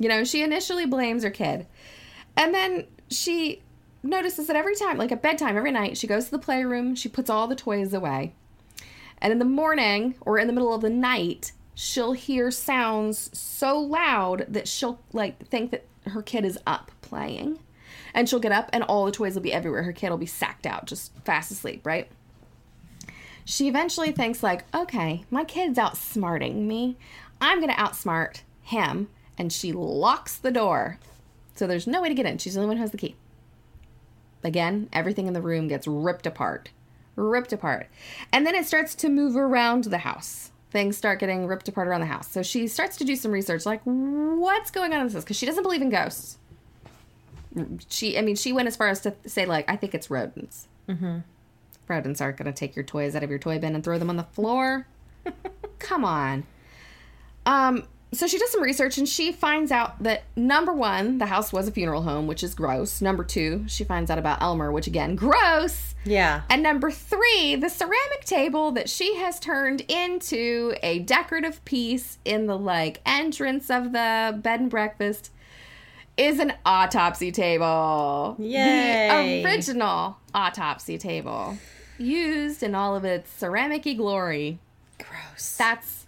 You 0.00 0.08
know, 0.08 0.24
she 0.24 0.42
initially 0.42 0.84
blames 0.84 1.22
her 1.22 1.30
kid. 1.30 1.64
And 2.36 2.52
then 2.52 2.88
she 3.08 3.62
notices 4.02 4.48
that 4.48 4.56
every 4.56 4.74
time, 4.74 4.98
like 4.98 5.12
at 5.12 5.22
bedtime, 5.22 5.56
every 5.56 5.70
night, 5.70 5.96
she 5.96 6.08
goes 6.08 6.24
to 6.24 6.30
the 6.32 6.38
playroom, 6.40 6.96
she 6.96 7.08
puts 7.08 7.30
all 7.30 7.46
the 7.46 7.54
toys 7.54 7.94
away. 7.94 8.34
And 9.20 9.32
in 9.32 9.38
the 9.38 9.44
morning 9.44 10.14
or 10.20 10.38
in 10.38 10.46
the 10.46 10.52
middle 10.52 10.72
of 10.72 10.82
the 10.82 10.90
night, 10.90 11.52
she'll 11.74 12.12
hear 12.12 12.50
sounds 12.50 13.36
so 13.36 13.78
loud 13.78 14.46
that 14.48 14.68
she'll 14.68 15.00
like 15.12 15.46
think 15.46 15.70
that 15.70 15.86
her 16.06 16.22
kid 16.22 16.44
is 16.44 16.58
up 16.66 16.90
playing. 17.02 17.58
And 18.14 18.28
she'll 18.28 18.40
get 18.40 18.52
up 18.52 18.70
and 18.72 18.82
all 18.84 19.04
the 19.04 19.12
toys 19.12 19.34
will 19.34 19.42
be 19.42 19.52
everywhere. 19.52 19.82
Her 19.82 19.92
kid 19.92 20.10
will 20.10 20.18
be 20.18 20.26
sacked 20.26 20.66
out, 20.66 20.86
just 20.86 21.12
fast 21.24 21.50
asleep, 21.50 21.86
right? 21.86 22.08
She 23.44 23.68
eventually 23.68 24.12
thinks 24.12 24.42
like, 24.42 24.64
okay, 24.74 25.24
my 25.30 25.44
kid's 25.44 25.78
outsmarting 25.78 26.66
me. 26.66 26.98
I'm 27.40 27.60
gonna 27.60 27.72
outsmart 27.74 28.42
him, 28.60 29.08
and 29.38 29.50
she 29.52 29.72
locks 29.72 30.36
the 30.36 30.50
door. 30.50 30.98
So 31.54 31.66
there's 31.66 31.86
no 31.86 32.02
way 32.02 32.08
to 32.08 32.14
get 32.14 32.26
in. 32.26 32.38
She's 32.38 32.54
the 32.54 32.60
only 32.60 32.68
one 32.68 32.76
who 32.76 32.82
has 32.82 32.90
the 32.90 32.98
key. 32.98 33.16
Again, 34.44 34.88
everything 34.92 35.26
in 35.26 35.32
the 35.32 35.40
room 35.40 35.66
gets 35.66 35.86
ripped 35.86 36.26
apart. 36.26 36.70
Ripped 37.18 37.52
apart. 37.52 37.88
And 38.32 38.46
then 38.46 38.54
it 38.54 38.64
starts 38.64 38.94
to 38.96 39.08
move 39.08 39.36
around 39.36 39.84
the 39.84 39.98
house. 39.98 40.52
Things 40.70 40.96
start 40.96 41.18
getting 41.18 41.46
ripped 41.46 41.66
apart 41.68 41.88
around 41.88 42.00
the 42.00 42.06
house. 42.06 42.30
So 42.30 42.42
she 42.42 42.68
starts 42.68 42.96
to 42.98 43.04
do 43.04 43.16
some 43.16 43.32
research 43.32 43.66
like, 43.66 43.80
what's 43.84 44.70
going 44.70 44.92
on 44.92 45.00
in 45.00 45.06
this 45.06 45.14
house? 45.14 45.24
Because 45.24 45.36
she 45.36 45.46
doesn't 45.46 45.62
believe 45.62 45.82
in 45.82 45.90
ghosts. 45.90 46.38
She, 47.88 48.16
I 48.16 48.22
mean, 48.22 48.36
she 48.36 48.52
went 48.52 48.68
as 48.68 48.76
far 48.76 48.88
as 48.88 49.00
to 49.00 49.14
say, 49.26 49.46
like, 49.46 49.68
I 49.68 49.74
think 49.74 49.94
it's 49.94 50.10
rodents. 50.10 50.68
Mm-hmm. 50.88 51.18
Rodents 51.88 52.20
aren't 52.20 52.36
going 52.36 52.46
to 52.46 52.52
take 52.52 52.76
your 52.76 52.84
toys 52.84 53.16
out 53.16 53.24
of 53.24 53.30
your 53.30 53.38
toy 53.38 53.58
bin 53.58 53.74
and 53.74 53.82
throw 53.82 53.98
them 53.98 54.10
on 54.10 54.16
the 54.16 54.24
floor. 54.24 54.86
Come 55.80 56.04
on. 56.04 56.46
Um, 57.46 57.88
so 58.12 58.26
she 58.26 58.38
does 58.38 58.50
some 58.50 58.62
research 58.62 58.96
and 58.96 59.08
she 59.08 59.32
finds 59.32 59.70
out 59.70 60.02
that 60.02 60.22
number 60.34 60.72
one, 60.72 61.18
the 61.18 61.26
house 61.26 61.52
was 61.52 61.68
a 61.68 61.70
funeral 61.70 62.02
home, 62.02 62.26
which 62.26 62.42
is 62.42 62.54
gross. 62.54 63.02
Number 63.02 63.22
two, 63.22 63.64
she 63.68 63.84
finds 63.84 64.10
out 64.10 64.18
about 64.18 64.40
Elmer, 64.40 64.72
which 64.72 64.86
again, 64.86 65.14
gross. 65.14 65.94
Yeah. 66.04 66.42
And 66.48 66.62
number 66.62 66.90
three, 66.90 67.56
the 67.56 67.68
ceramic 67.68 68.24
table 68.24 68.72
that 68.72 68.88
she 68.88 69.16
has 69.16 69.38
turned 69.38 69.82
into 69.88 70.74
a 70.82 71.00
decorative 71.00 71.62
piece 71.66 72.18
in 72.24 72.46
the 72.46 72.56
like 72.56 73.02
entrance 73.04 73.68
of 73.68 73.92
the 73.92 74.38
bed 74.42 74.60
and 74.60 74.70
breakfast 74.70 75.30
is 76.16 76.38
an 76.38 76.54
autopsy 76.64 77.30
table. 77.30 78.36
Yay. 78.38 79.42
The 79.42 79.48
original 79.48 80.16
autopsy 80.34 80.96
table. 80.96 81.58
Used 81.98 82.62
in 82.62 82.74
all 82.74 82.96
of 82.96 83.04
its 83.04 83.30
ceramic 83.30 83.84
glory. 83.96 84.58
Gross. 84.98 85.56
That's 85.56 86.06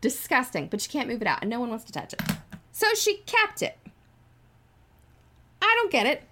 disgusting, 0.00 0.68
but 0.68 0.84
you 0.84 0.90
can't 0.90 1.08
move 1.08 1.22
it 1.22 1.28
out, 1.28 1.38
and 1.40 1.50
no 1.50 1.60
one 1.60 1.70
wants 1.70 1.84
to 1.84 1.92
touch 1.92 2.12
it. 2.12 2.22
So 2.72 2.86
she 2.94 3.18
kept 3.26 3.62
it. 3.62 3.76
I 5.60 5.74
don't 5.80 5.92
get 5.92 6.06
it. 6.06 6.22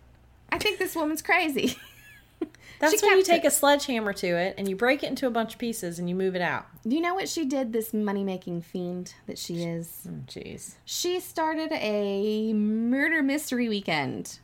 I 0.50 0.58
think 0.58 0.78
this 0.78 0.96
woman's 0.96 1.22
crazy. 1.22 1.76
That's 2.80 3.00
she 3.00 3.06
when 3.06 3.18
you 3.18 3.24
take 3.24 3.44
a 3.44 3.50
sledgehammer 3.50 4.12
to 4.14 4.26
it 4.26 4.54
and 4.56 4.68
you 4.68 4.76
break 4.76 5.02
it 5.02 5.08
into 5.08 5.26
a 5.26 5.30
bunch 5.30 5.54
of 5.54 5.58
pieces 5.58 5.98
and 5.98 6.08
you 6.08 6.14
move 6.14 6.36
it 6.36 6.42
out. 6.42 6.66
Do 6.86 6.94
you 6.94 7.02
know 7.02 7.14
what 7.14 7.28
she 7.28 7.44
did, 7.44 7.72
this 7.72 7.92
money 7.92 8.22
making 8.22 8.62
fiend 8.62 9.14
that 9.26 9.36
she 9.36 9.64
is? 9.64 10.06
Oh, 10.08 10.12
Jeez. 10.26 10.74
She 10.84 11.18
started 11.18 11.72
a 11.72 12.52
murder 12.52 13.22
mystery 13.22 13.68
weekend 13.68 14.38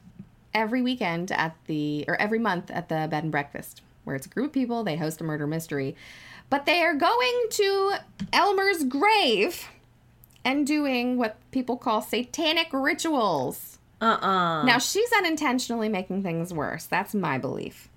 every 0.53 0.83
weekend 0.83 1.31
at 1.31 1.57
the, 1.66 2.05
or 2.09 2.20
every 2.20 2.39
month 2.39 2.70
at 2.70 2.89
the 2.89 3.07
bed 3.09 3.22
and 3.22 3.31
breakfast, 3.31 3.83
where 4.03 4.16
it's 4.16 4.27
a 4.27 4.31
group 4.31 4.47
of 4.47 4.53
people, 4.53 4.83
they 4.83 4.97
host 4.97 5.20
a 5.20 5.25
murder 5.25 5.47
mystery. 5.47 5.95
But 6.55 6.66
they 6.66 6.84
are 6.84 6.94
going 6.94 7.46
to 7.50 7.94
Elmer's 8.32 8.84
grave 8.84 9.66
and 10.44 10.64
doing 10.64 11.18
what 11.18 11.36
people 11.50 11.76
call 11.76 12.00
satanic 12.00 12.68
rituals. 12.72 13.80
Uh-uh. 14.00 14.62
Now, 14.62 14.78
she's 14.78 15.11
unintentionally 15.11 15.88
making 15.88 16.22
things 16.22 16.55
worse. 16.55 16.86
That's 16.86 17.12
my 17.12 17.38
belief. 17.38 17.88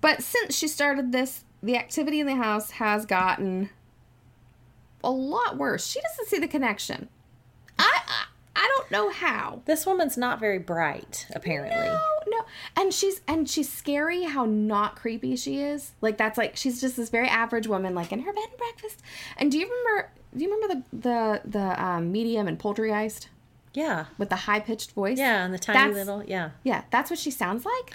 But 0.00 0.22
since 0.22 0.56
she 0.56 0.68
started 0.68 1.10
this, 1.10 1.42
the 1.60 1.76
activity 1.76 2.20
in 2.20 2.28
the 2.28 2.36
house 2.36 2.70
has 2.70 3.04
gotten 3.04 3.68
a 5.02 5.10
lot 5.10 5.56
worse. 5.56 5.84
She 5.84 6.00
doesn't 6.00 6.28
see 6.28 6.38
the 6.38 6.46
connection. 6.46 7.08
I 7.80 8.26
I, 8.60 8.74
don't 8.76 8.90
know 8.90 9.10
how. 9.10 9.62
This 9.64 9.86
woman's 9.86 10.16
not 10.16 10.40
very 10.40 10.58
bright, 10.58 11.26
apparently. 11.34 11.86
No, 11.86 12.00
no. 12.28 12.44
And 12.76 12.92
she's 12.92 13.20
and 13.28 13.48
she's 13.48 13.72
scary 13.72 14.24
how 14.24 14.44
not 14.44 14.96
creepy 14.96 15.36
she 15.36 15.60
is. 15.60 15.92
Like 16.00 16.16
that's 16.18 16.36
like 16.38 16.56
she's 16.56 16.80
just 16.80 16.96
this 16.96 17.08
very 17.10 17.28
average 17.28 17.66
woman, 17.66 17.94
like 17.94 18.12
in 18.12 18.20
her 18.20 18.32
bed 18.32 18.44
and 18.48 18.58
breakfast. 18.58 19.00
And 19.36 19.50
do 19.52 19.58
you 19.58 19.64
remember 19.68 20.10
do 20.36 20.44
you 20.44 20.52
remember 20.54 20.84
the 20.92 20.98
the 20.98 21.40
the 21.58 21.82
um, 21.84 22.12
medium 22.12 22.46
and 22.48 22.58
Poltergeist 22.58 23.28
Yeah. 23.74 24.06
with 24.18 24.28
the 24.28 24.36
high 24.36 24.60
pitched 24.60 24.92
voice? 24.92 25.18
Yeah, 25.18 25.44
and 25.44 25.54
the 25.54 25.58
tiny 25.58 25.78
That's- 25.78 25.94
little, 25.96 26.22
yeah. 26.24 26.50
Yeah, 26.64 26.82
that's 26.90 27.10
what 27.10 27.18
she 27.18 27.30
sounds 27.30 27.64
like. 27.64 27.94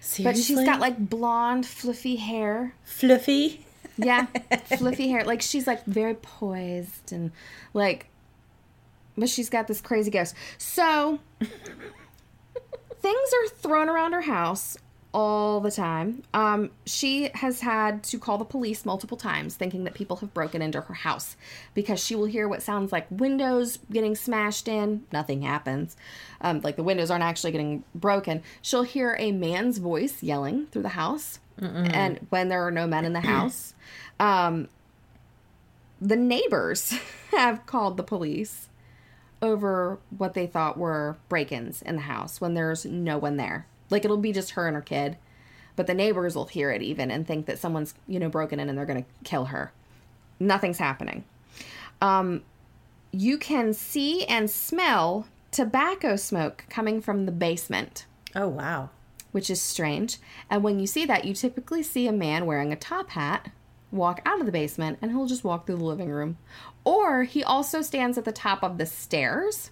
Seriously? 0.00 0.24
But 0.24 0.36
she's 0.36 0.64
got 0.66 0.80
like 0.80 0.98
blonde, 0.98 1.64
fluffy 1.66 2.16
hair. 2.16 2.74
fluffy. 2.84 3.64
Yeah, 3.96 4.26
fluffy 4.78 5.08
hair. 5.10 5.22
Like 5.24 5.42
she's 5.42 5.66
like 5.66 5.84
very 5.84 6.14
poised 6.14 7.12
and 7.12 7.30
like, 7.74 8.06
but 9.16 9.28
she's 9.28 9.50
got 9.50 9.66
this 9.66 9.80
crazy 9.80 10.10
ghost. 10.10 10.34
So 10.58 11.18
things 11.40 13.30
are 13.42 13.48
thrown 13.48 13.88
around 13.88 14.12
her 14.12 14.22
house 14.22 14.76
all 15.14 15.60
the 15.60 15.70
time. 15.70 16.22
Um, 16.32 16.70
she 16.86 17.30
has 17.34 17.60
had 17.60 18.02
to 18.04 18.18
call 18.18 18.38
the 18.38 18.44
police 18.44 18.84
multiple 18.84 19.16
times, 19.16 19.54
thinking 19.54 19.84
that 19.84 19.94
people 19.94 20.16
have 20.16 20.32
broken 20.32 20.62
into 20.62 20.80
her 20.80 20.94
house 20.94 21.36
because 21.74 22.02
she 22.02 22.14
will 22.14 22.24
hear 22.24 22.48
what 22.48 22.62
sounds 22.62 22.92
like 22.92 23.06
windows 23.10 23.78
getting 23.90 24.14
smashed 24.14 24.68
in. 24.68 25.04
Nothing 25.12 25.42
happens. 25.42 25.96
Um, 26.40 26.60
like 26.62 26.76
the 26.76 26.82
windows 26.82 27.10
aren't 27.10 27.24
actually 27.24 27.52
getting 27.52 27.84
broken. 27.94 28.42
She'll 28.62 28.84
hear 28.84 29.16
a 29.18 29.32
man's 29.32 29.78
voice 29.78 30.22
yelling 30.22 30.66
through 30.66 30.82
the 30.82 30.90
house, 30.90 31.38
and 31.92 32.26
when 32.30 32.48
there 32.48 32.66
are 32.66 32.70
no 32.70 32.86
men 32.86 33.04
in 33.04 33.12
the 33.12 33.20
house, 33.20 33.74
um, 34.18 34.68
the 36.00 36.16
neighbors 36.16 36.94
have 37.30 37.66
called 37.66 37.96
the 37.96 38.02
police 38.02 38.68
over 39.42 39.98
what 40.16 40.34
they 40.34 40.46
thought 40.46 40.78
were 40.78 41.16
break-ins 41.28 41.82
in 41.82 41.96
the 41.96 42.02
house 42.02 42.40
when 42.40 42.54
there's 42.54 42.84
no 42.86 43.18
one 43.18 43.36
there. 43.36 43.66
Like 43.90 44.04
it'll 44.04 44.16
be 44.16 44.32
just 44.32 44.52
her 44.52 44.66
and 44.66 44.76
her 44.76 44.80
kid, 44.82 45.18
but 45.76 45.86
the 45.86 45.94
neighbors 45.94 46.34
will 46.34 46.46
hear 46.46 46.70
it 46.70 46.80
even 46.82 47.10
and 47.10 47.26
think 47.26 47.46
that 47.46 47.58
someone's 47.58 47.94
you 48.06 48.18
know 48.20 48.28
broken 48.28 48.60
in 48.60 48.68
and 48.68 48.78
they're 48.78 48.86
gonna 48.86 49.04
kill 49.24 49.46
her. 49.46 49.72
Nothing's 50.40 50.78
happening. 50.78 51.24
Um, 52.00 52.42
you 53.10 53.36
can 53.36 53.74
see 53.74 54.24
and 54.24 54.50
smell 54.50 55.26
tobacco 55.50 56.16
smoke 56.16 56.64
coming 56.70 57.00
from 57.02 57.26
the 57.26 57.32
basement 57.32 58.06
Oh, 58.34 58.48
wow. 58.48 58.88
which 59.32 59.50
is 59.50 59.60
strange. 59.60 60.16
And 60.48 60.62
when 60.62 60.78
you 60.80 60.86
see 60.86 61.04
that, 61.04 61.24
you 61.26 61.34
typically 61.34 61.82
see 61.82 62.06
a 62.06 62.12
man 62.12 62.46
wearing 62.46 62.72
a 62.72 62.76
top 62.76 63.10
hat 63.10 63.50
walk 63.92 64.20
out 64.24 64.40
of 64.40 64.46
the 64.46 64.52
basement 64.52 64.98
and 65.00 65.10
he'll 65.10 65.26
just 65.26 65.44
walk 65.44 65.66
through 65.66 65.76
the 65.76 65.84
living 65.84 66.10
room. 66.10 66.38
Or 66.84 67.24
he 67.24 67.44
also 67.44 67.82
stands 67.82 68.18
at 68.18 68.24
the 68.24 68.32
top 68.32 68.62
of 68.64 68.78
the 68.78 68.86
stairs 68.86 69.70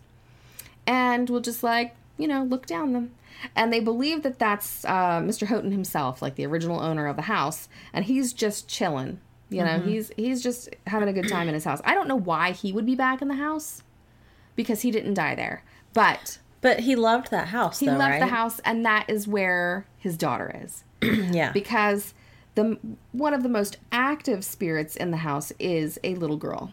and 0.87 1.29
will 1.29 1.41
just 1.41 1.63
like, 1.63 1.97
you 2.19 2.29
know, 2.29 2.45
look 2.45 2.67
down 2.67 2.93
them. 2.93 3.13
And 3.57 3.73
they 3.73 3.81
believe 3.81 4.23
that 4.23 4.39
that's 4.39 4.85
uh, 4.85 5.21
Mr. 5.21 5.47
Houghton 5.47 5.73
himself, 5.73 6.21
like 6.21 6.35
the 6.35 6.45
original 6.45 6.79
owner 6.81 7.07
of 7.07 7.17
the 7.17 7.23
house, 7.23 7.69
and 7.93 8.05
he's 8.05 8.35
just 8.35 8.69
chilling. 8.69 9.19
You 9.49 9.65
know, 9.65 9.81
he's 9.81 10.13
he's 10.17 10.43
just 10.43 10.69
having 10.87 11.09
a 11.09 11.13
good 11.13 11.27
time 11.27 11.49
in 11.49 11.55
his 11.55 11.65
house. 11.65 11.81
I 11.85 11.95
don't 11.95 12.07
know 12.07 12.19
why 12.19 12.53
he 12.53 12.73
would 12.73 12.87
be 12.87 12.95
back 12.95 13.21
in 13.21 13.29
the 13.29 13.35
house 13.35 13.83
because 14.55 14.83
he 14.83 14.91
didn't 14.93 15.15
die 15.15 15.35
there. 15.35 15.65
But 15.95 16.39
But 16.61 16.81
he 16.81 16.95
loved 16.95 17.31
that 17.31 17.49
house, 17.49 17.81
he 17.81 17.87
though, 17.87 17.97
left 17.97 18.11
right? 18.13 18.21
the 18.21 18.27
house 18.27 18.61
and 18.61 18.85
that 18.85 19.09
is 19.09 19.27
where 19.27 19.87
his 19.99 20.17
daughter 20.17 20.55
is 20.63 20.85
yeah. 21.03 21.51
because 21.51 22.15
the 22.55 22.79
one 23.13 23.35
of 23.35 23.43
the 23.43 23.49
most 23.49 23.79
active 23.93 24.45
spirits 24.45 24.97
in 24.97 25.11
the 25.11 25.19
house 25.19 25.53
is 25.59 25.99
a 26.05 26.15
little 26.17 26.37
girl. 26.37 26.73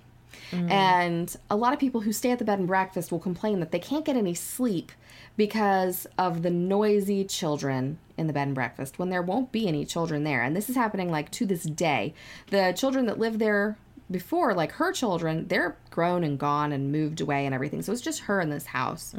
And 0.70 1.36
a 1.50 1.58
lot 1.58 1.74
of 1.74 1.80
people 1.80 2.02
who 2.02 2.14
stay 2.14 2.32
at 2.32 2.40
the 2.40 2.46
bed 2.46 2.60
and 2.60 2.68
breakfast 2.68 3.12
will 3.12 3.20
complain 3.20 3.60
that 3.60 3.72
they 3.72 3.80
can't 3.80 4.06
get 4.06 4.16
any 4.16 4.34
sleep 4.34 4.94
because 5.36 6.08
of 6.18 6.42
the 6.42 6.50
noisy 6.50 7.26
children 7.26 8.00
in 8.18 8.28
the 8.28 8.34
bed 8.34 8.48
and 8.48 8.56
breakfast 8.56 8.98
when 8.98 9.10
there 9.10 9.22
won't 9.22 9.52
be 9.52 9.68
any 9.68 9.86
children 9.86 10.24
there. 10.24 10.42
And 10.42 10.56
this 10.56 10.70
is 10.70 10.76
happening 10.76 11.12
like 11.12 11.32
to 11.32 11.46
this 11.46 11.64
day. 11.64 12.14
The 12.50 12.74
children 12.78 13.08
that 13.08 13.20
lived 13.20 13.40
there 13.40 13.78
before 14.10 14.54
like 14.54 14.72
her 14.72 14.94
children 14.94 15.50
they're 15.50 15.76
grown 15.90 16.24
and 16.24 16.40
gone 16.40 16.72
and 16.72 16.94
moved 16.94 17.20
away 17.20 17.46
and 17.46 17.54
everything. 17.54 17.82
So 17.82 17.92
it's 17.92 18.02
just 18.02 18.22
her 18.22 18.40
in 18.40 18.50
this 18.50 18.68
house. 18.68 19.14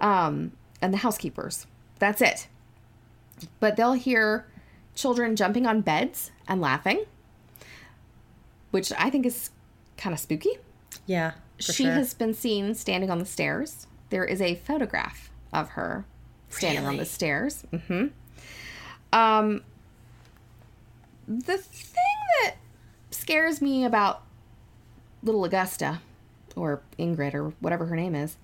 Um, 0.00 0.52
and 0.82 0.92
the 0.92 0.98
housekeepers. 0.98 1.66
That's 2.00 2.20
it. 2.20 2.48
But 3.60 3.76
they'll 3.76 3.92
hear 3.92 4.46
children 4.94 5.36
jumping 5.36 5.66
on 5.66 5.80
beds 5.80 6.30
and 6.48 6.60
laughing, 6.60 7.04
which 8.70 8.92
I 8.98 9.10
think 9.10 9.26
is 9.26 9.50
kind 9.96 10.12
of 10.14 10.20
spooky. 10.20 10.58
yeah. 11.06 11.32
She 11.60 11.84
sure. 11.84 11.92
has 11.92 12.14
been 12.14 12.34
seen 12.34 12.74
standing 12.74 13.10
on 13.10 13.20
the 13.20 13.24
stairs. 13.24 13.86
There 14.10 14.24
is 14.24 14.40
a 14.40 14.56
photograph 14.56 15.30
of 15.52 15.70
her 15.70 16.04
standing 16.48 16.84
on 16.84 16.94
the 16.94 16.98
Really? 16.98 17.04
stairs. 17.04 17.64
hmm 17.86 18.06
Um, 19.12 19.62
the 21.28 21.56
thing 21.58 22.16
that 22.42 22.56
scares 23.12 23.62
me 23.62 23.84
about 23.84 24.22
little 25.22 25.44
Augusta, 25.44 26.00
or 26.56 26.82
Ingrid, 26.98 27.34
or 27.34 27.50
whatever 27.60 27.86
her 27.86 27.94
name 27.96 28.16
is, 28.16 28.36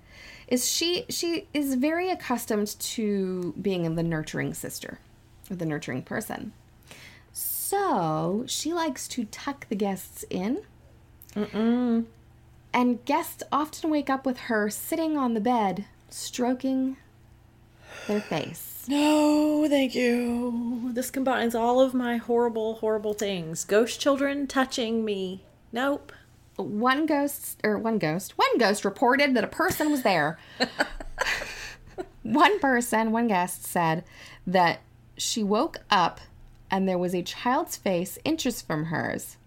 is 0.47 0.69
she 0.69 1.05
she 1.09 1.47
is 1.53 1.75
very 1.75 2.09
accustomed 2.09 2.79
to 2.79 3.53
being 3.61 3.93
the 3.95 4.03
nurturing 4.03 4.53
sister, 4.53 4.99
the 5.55 5.65
nurturing 5.65 6.03
person. 6.03 6.53
So 7.31 8.43
she 8.47 8.73
likes 8.73 9.07
to 9.09 9.25
tuck 9.25 9.67
the 9.69 9.75
guests 9.75 10.25
in 10.29 10.61
and 12.73 13.03
guests 13.05 13.43
often 13.51 13.89
wake 13.89 14.09
up 14.09 14.25
with 14.25 14.37
her 14.41 14.69
sitting 14.69 15.17
on 15.17 15.33
the 15.33 15.39
bed, 15.39 15.85
stroking 16.09 16.97
their 18.07 18.21
face. 18.21 18.85
No, 18.87 19.67
thank 19.69 19.93
you. 19.95 20.91
This 20.93 21.11
combines 21.11 21.55
all 21.55 21.79
of 21.79 21.93
my 21.93 22.17
horrible, 22.17 22.75
horrible 22.75 23.13
things. 23.13 23.63
Ghost 23.63 23.99
children 23.99 24.47
touching 24.47 25.05
me. 25.05 25.43
Nope. 25.71 26.11
One 26.55 27.05
ghost, 27.05 27.59
or 27.63 27.77
one 27.77 27.97
ghost, 27.97 28.37
one 28.37 28.57
ghost 28.57 28.83
reported 28.83 29.35
that 29.35 29.43
a 29.43 29.47
person 29.47 29.89
was 29.89 30.03
there. 30.03 30.37
one 32.23 32.59
person, 32.59 33.11
one 33.11 33.27
guest 33.27 33.65
said 33.65 34.03
that 34.45 34.81
she 35.21 35.43
woke 35.43 35.77
up 35.89 36.19
and 36.69 36.87
there 36.87 36.97
was 36.97 37.13
a 37.13 37.21
child's 37.21 37.75
face 37.75 38.17
inches 38.23 38.61
from 38.61 38.85
hers. 38.85 39.37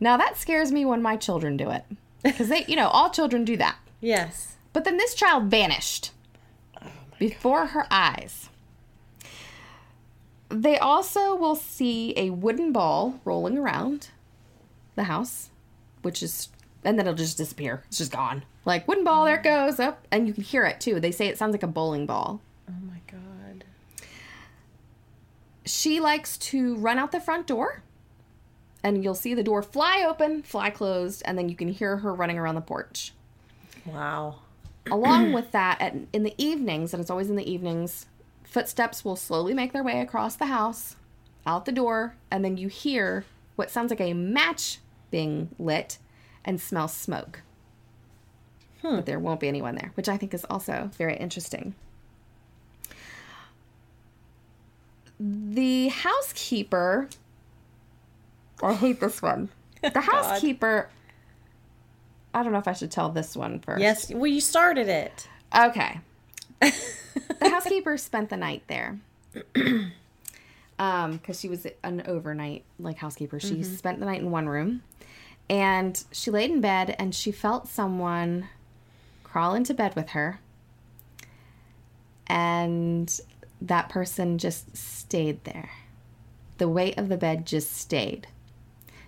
Now 0.00 0.16
that 0.16 0.36
scares 0.36 0.72
me 0.72 0.84
when 0.84 1.02
my 1.02 1.16
children 1.16 1.56
do 1.56 1.70
it. 1.70 1.84
Because 2.22 2.48
they, 2.48 2.64
you 2.66 2.76
know, 2.76 2.88
all 2.88 3.10
children 3.10 3.44
do 3.44 3.56
that. 3.56 3.76
Yes. 4.00 4.56
But 4.72 4.84
then 4.84 4.96
this 4.96 5.14
child 5.14 5.44
vanished 5.44 6.10
before 7.18 7.66
her 7.66 7.86
eyes. 7.90 8.48
They 10.48 10.78
also 10.78 11.34
will 11.34 11.56
see 11.56 12.14
a 12.16 12.30
wooden 12.30 12.72
ball 12.72 13.20
rolling 13.24 13.58
around 13.58 14.10
the 14.94 15.04
house, 15.04 15.50
which 16.02 16.22
is 16.22 16.48
and 16.84 16.96
then 16.98 17.06
it'll 17.06 17.16
just 17.16 17.36
disappear. 17.36 17.82
It's 17.88 17.98
just 17.98 18.12
gone. 18.12 18.44
Like 18.64 18.86
wooden 18.86 19.02
ball, 19.04 19.24
there 19.24 19.36
it 19.36 19.42
goes 19.42 19.80
up, 19.80 20.06
and 20.10 20.28
you 20.28 20.32
can 20.32 20.44
hear 20.44 20.64
it 20.64 20.80
too. 20.80 21.00
They 21.00 21.10
say 21.10 21.26
it 21.26 21.36
sounds 21.36 21.52
like 21.52 21.64
a 21.64 21.68
bowling 21.68 22.06
ball. 22.06 22.40
Oh 22.68 22.86
my 22.86 23.00
god. 23.10 23.64
She 25.66 26.00
likes 26.00 26.38
to 26.38 26.76
run 26.76 26.98
out 26.98 27.12
the 27.12 27.20
front 27.20 27.46
door, 27.46 27.82
and 28.82 29.02
you'll 29.02 29.14
see 29.14 29.34
the 29.34 29.42
door 29.42 29.62
fly 29.62 30.04
open, 30.06 30.42
fly 30.42 30.70
closed, 30.70 31.22
and 31.24 31.36
then 31.36 31.48
you 31.48 31.56
can 31.56 31.68
hear 31.68 31.98
her 31.98 32.14
running 32.14 32.38
around 32.38 32.54
the 32.54 32.60
porch. 32.60 33.12
Wow. 33.84 34.36
Along 34.90 35.32
with 35.34 35.50
that, 35.52 35.80
at, 35.80 35.96
in 36.12 36.22
the 36.22 36.34
evenings, 36.38 36.94
and 36.94 37.00
it's 37.00 37.10
always 37.10 37.28
in 37.28 37.36
the 37.36 37.50
evenings, 37.50 38.06
footsteps 38.44 39.04
will 39.04 39.16
slowly 39.16 39.54
make 39.54 39.72
their 39.72 39.82
way 39.82 40.00
across 40.00 40.36
the 40.36 40.46
house, 40.46 40.96
out 41.46 41.64
the 41.64 41.72
door, 41.72 42.14
and 42.30 42.44
then 42.44 42.56
you 42.56 42.68
hear 42.68 43.24
what 43.56 43.70
sounds 43.70 43.90
like 43.90 44.00
a 44.00 44.12
match 44.12 44.78
being 45.10 45.48
lit 45.58 45.98
and 46.44 46.60
smell 46.60 46.86
smoke. 46.86 47.42
Hmm. 48.82 48.96
But 48.96 49.06
there 49.06 49.18
won't 49.18 49.40
be 49.40 49.48
anyone 49.48 49.74
there, 49.74 49.90
which 49.94 50.08
I 50.08 50.16
think 50.16 50.32
is 50.32 50.44
also 50.44 50.90
very 50.96 51.16
interesting. 51.16 51.74
The 55.18 55.88
housekeeper, 55.88 57.08
I 58.62 58.74
hate 58.74 59.00
this 59.00 59.22
one. 59.22 59.48
The 59.82 60.00
housekeeper, 60.00 60.88
I 62.34 62.42
don't 62.42 62.50
know 62.52 62.58
if 62.58 62.66
I 62.66 62.72
should 62.72 62.90
tell 62.90 63.10
this 63.10 63.36
one 63.36 63.60
first. 63.60 63.80
Yes. 63.80 64.10
Well, 64.10 64.26
you 64.26 64.40
started 64.40 64.88
it. 64.88 65.28
Okay. 65.56 66.00
the 66.60 67.50
housekeeper 67.50 67.96
spent 67.96 68.30
the 68.30 68.36
night 68.36 68.62
there. 68.66 68.98
um, 70.78 71.12
because 71.12 71.40
she 71.40 71.48
was 71.48 71.66
an 71.82 72.02
overnight 72.06 72.64
like 72.78 72.98
housekeeper. 72.98 73.40
She 73.40 73.62
spent 73.62 74.00
the 74.00 74.06
night 74.06 74.20
in 74.20 74.30
one 74.30 74.48
room, 74.48 74.82
and 75.48 76.02
she 76.12 76.30
laid 76.30 76.50
in 76.50 76.60
bed 76.60 76.96
and 76.98 77.14
she 77.14 77.32
felt 77.32 77.68
someone 77.68 78.48
crawl 79.24 79.54
into 79.54 79.74
bed 79.74 79.94
with 79.94 80.10
her, 80.10 80.40
and 82.26 83.20
that 83.60 83.88
person 83.88 84.38
just 84.38 84.76
stayed 84.76 85.44
there. 85.44 85.70
The 86.58 86.68
weight 86.68 86.98
of 86.98 87.08
the 87.08 87.16
bed 87.16 87.46
just 87.46 87.76
stayed. 87.76 88.28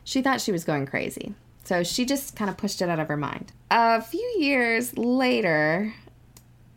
She 0.05 0.23
thought 0.23 0.41
she 0.41 0.53
was 0.53 0.65
going 0.65 0.87
crazy. 0.87 1.35
So 1.65 1.83
she 1.83 2.07
just 2.07 2.35
kind 2.35 2.51
of 2.51 2.57
pushed 2.57 2.81
it 2.81 2.89
out 2.89 2.99
of 2.99 3.09
her 3.09 3.17
mind. 3.17 3.53
A 3.71 4.01
few 4.01 4.37
years 4.39 4.97
later, 4.97 5.93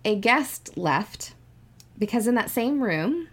a 0.03 0.15
guest 0.15 0.77
left 0.77 1.33
because 1.97 2.27
in 2.27 2.35
that 2.35 2.49
same 2.49 2.83
room, 2.83 3.29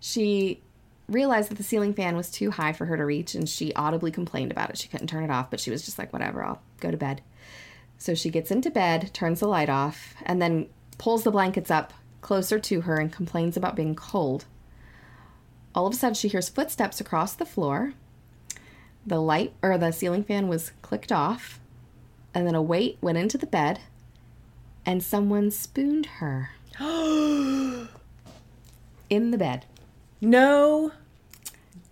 she 0.00 0.62
realized 1.08 1.50
that 1.50 1.56
the 1.56 1.62
ceiling 1.62 1.92
fan 1.92 2.16
was 2.16 2.30
too 2.30 2.50
high 2.50 2.72
for 2.72 2.86
her 2.86 2.96
to 2.96 3.04
reach 3.04 3.34
and 3.34 3.48
she 3.48 3.74
audibly 3.74 4.10
complained 4.10 4.50
about 4.50 4.70
it. 4.70 4.78
She 4.78 4.88
couldn't 4.88 5.08
turn 5.08 5.24
it 5.24 5.30
off, 5.30 5.50
but 5.50 5.60
she 5.60 5.70
was 5.70 5.84
just 5.84 5.98
like, 5.98 6.12
whatever, 6.12 6.42
I'll 6.42 6.62
go 6.80 6.90
to 6.90 6.96
bed. 6.96 7.22
So 7.98 8.14
she 8.14 8.30
gets 8.30 8.50
into 8.50 8.70
bed, 8.70 9.12
turns 9.12 9.40
the 9.40 9.48
light 9.48 9.68
off, 9.68 10.14
and 10.24 10.40
then 10.40 10.68
pulls 10.98 11.24
the 11.24 11.30
blankets 11.30 11.70
up 11.70 11.92
closer 12.26 12.58
to 12.58 12.80
her 12.80 12.96
and 12.96 13.12
complains 13.12 13.56
about 13.56 13.76
being 13.76 13.94
cold. 13.94 14.46
All 15.76 15.86
of 15.86 15.94
a 15.94 15.96
sudden, 15.96 16.16
she 16.16 16.26
hears 16.26 16.48
footsteps 16.48 17.00
across 17.00 17.34
the 17.34 17.46
floor. 17.46 17.92
The 19.06 19.20
light 19.20 19.52
or 19.62 19.78
the 19.78 19.92
ceiling 19.92 20.24
fan 20.24 20.48
was 20.48 20.72
clicked 20.82 21.12
off, 21.12 21.60
and 22.34 22.44
then 22.44 22.56
a 22.56 22.62
weight 22.62 22.98
went 23.00 23.16
into 23.16 23.38
the 23.38 23.46
bed, 23.46 23.78
and 24.84 25.04
someone 25.04 25.52
spooned 25.52 26.06
her 26.18 26.50
in 26.80 27.88
the 29.30 29.38
bed. 29.38 29.64
No. 30.20 30.90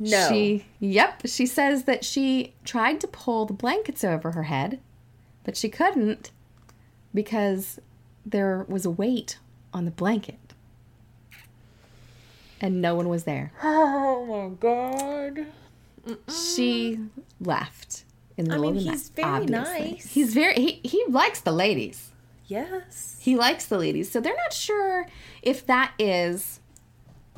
No. 0.01 0.29
She, 0.29 0.65
yep, 0.81 1.23
she 1.27 1.47
says 1.47 1.85
that 1.85 2.05
she 2.05 2.55
tried 2.65 3.01
to 3.03 3.07
pull 3.07 3.47
the 3.47 3.53
blankets 3.53 4.03
over 4.03 4.33
her 4.33 4.43
head, 4.43 4.81
but 5.45 5.57
she 5.57 5.69
couldn't 5.69 6.33
because 7.15 7.79
there 8.27 8.67
was 8.69 8.85
a 8.85 8.91
weight 8.91 9.39
on 9.75 9.85
the 9.85 9.91
blanket. 9.91 10.39
And 12.61 12.81
no 12.81 12.95
one 12.95 13.09
was 13.09 13.25
there. 13.25 13.53
Oh 13.63 14.49
my 14.49 14.55
god. 14.57 15.47
She 16.33 16.99
left 17.41 18.05
in 18.39 18.47
the 18.47 18.55
I 18.55 18.57
middle 18.59 18.73
mean, 18.73 18.79
of 18.79 18.85
the 18.85 18.91
he's 18.93 19.11
night. 19.11 19.17
very 19.17 19.59
obviously. 19.59 19.91
nice. 19.93 20.07
He's 20.13 20.33
very 20.35 20.55
he, 20.55 20.81
he 20.83 21.05
likes 21.09 21.41
the 21.41 21.53
ladies. 21.53 22.11
Yes. 22.47 23.17
He 23.21 23.37
likes 23.37 23.67
the 23.67 23.77
ladies. 23.79 24.11
So 24.11 24.21
they're 24.21 24.35
not 24.35 24.53
sure 24.53 25.07
if 25.43 25.67
that 25.67 25.93
is 25.99 26.61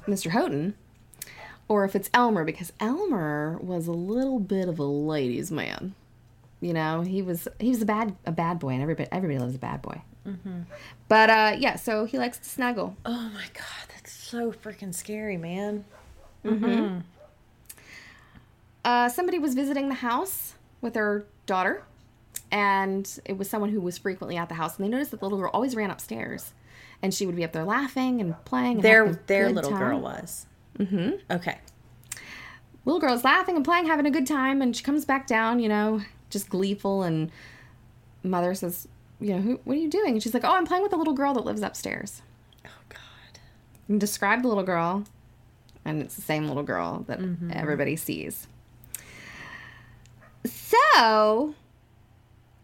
Mr. 0.07 0.31
Houghton 0.31 0.75
or 1.69 1.85
if 1.85 1.97
it's 1.97 2.11
Elmer 2.15 2.45
because 2.45 2.73
Elmer 2.81 3.59
was 3.61 3.87
a 3.89 3.93
little 3.93 4.39
bit 4.39 4.69
of 4.69 4.79
a 4.79 4.85
ladies' 4.85 5.51
man. 5.51 5.95
You 6.61 6.73
know, 6.73 7.01
he 7.03 7.21
was 7.23 7.49
he 7.59 7.71
was 7.71 7.83
a 7.83 7.87
bad 7.87 8.15
a 8.25 8.33
bad 8.33 8.59
boy, 8.61 8.71
and 8.71 8.83
everybody 8.83 9.09
everybody 9.13 9.39
loves 9.41 9.55
a 9.55 9.59
bad 9.59 9.83
boy. 9.83 10.01
But 11.09 11.31
uh, 11.31 11.57
yeah, 11.59 11.77
so 11.77 12.05
he 12.05 12.19
likes 12.19 12.39
to 12.39 12.49
snuggle. 12.49 12.97
Oh 13.05 13.31
my 13.35 13.45
god, 13.55 13.89
that's 13.95 14.13
so 14.13 14.53
freaking 14.53 14.95
scary, 14.95 15.37
man. 15.37 15.85
Uh, 18.85 19.09
somebody 19.09 19.39
was 19.39 19.55
visiting 19.55 19.89
the 19.89 19.97
house 19.97 20.55
with 20.81 20.95
their 20.95 21.25
daughter, 21.47 21.83
and 22.53 23.19
it 23.25 23.37
was 23.37 23.51
someone 23.51 23.71
who 23.71 23.81
was 23.81 23.99
frequently 23.99 24.37
at 24.37 24.49
the 24.49 24.55
house, 24.55 24.77
and 24.77 24.85
they 24.85 24.89
noticed 24.89 25.11
that 25.11 25.21
the 25.21 25.27
little 25.27 25.39
girl 25.39 25.51
always 25.53 25.75
ran 25.75 25.91
upstairs, 25.91 26.53
and 27.03 27.13
she 27.13 27.27
would 27.27 27.35
be 27.37 27.43
up 27.45 27.53
there 27.53 27.65
laughing 27.65 28.21
and 28.21 28.35
playing. 28.45 28.75
And 28.77 28.83
Their 28.83 29.13
their 29.27 29.51
little 29.51 29.71
time. 29.73 29.81
girl 29.81 30.01
was. 30.01 30.47
Mm-hmm. 30.79 31.11
Okay. 31.33 31.59
little 32.85 33.01
girl's 33.01 33.25
laughing 33.25 33.57
and 33.57 33.65
playing, 33.65 33.87
having 33.87 34.07
a 34.07 34.11
good 34.11 34.27
time, 34.27 34.63
and 34.63 34.77
she 34.77 34.85
comes 34.85 35.05
back 35.05 35.27
down, 35.27 35.59
you 35.59 35.69
know, 35.69 36.03
just 36.31 36.49
gleeful. 36.49 37.03
And 37.03 37.33
mother 38.23 38.55
says, 38.55 38.87
"You 39.21 39.35
know, 39.35 39.41
who, 39.41 39.61
what 39.65 39.77
are 39.77 39.81
you 39.81 39.91
doing?" 39.91 40.13
And 40.15 40.23
she's 40.23 40.35
like, 40.35 40.45
"Oh, 40.45 40.55
I'm 40.55 40.67
playing 40.67 40.83
with 40.83 40.91
the 40.91 40.99
little 40.99 41.15
girl 41.15 41.35
that 41.35 41.45
lives 41.45 41.63
upstairs." 41.63 42.23
Oh 42.65 42.71
god. 42.89 43.41
And 43.89 44.01
describe 44.01 44.43
the 44.43 44.49
little 44.49 44.65
girl, 44.65 45.05
and 45.85 46.03
it's 46.03 46.17
the 46.17 46.23
same 46.23 46.49
little 46.49 46.63
girl 46.63 47.05
that 47.07 47.21
everybody 47.53 47.97
sees. 47.97 48.49
So, 50.45 51.55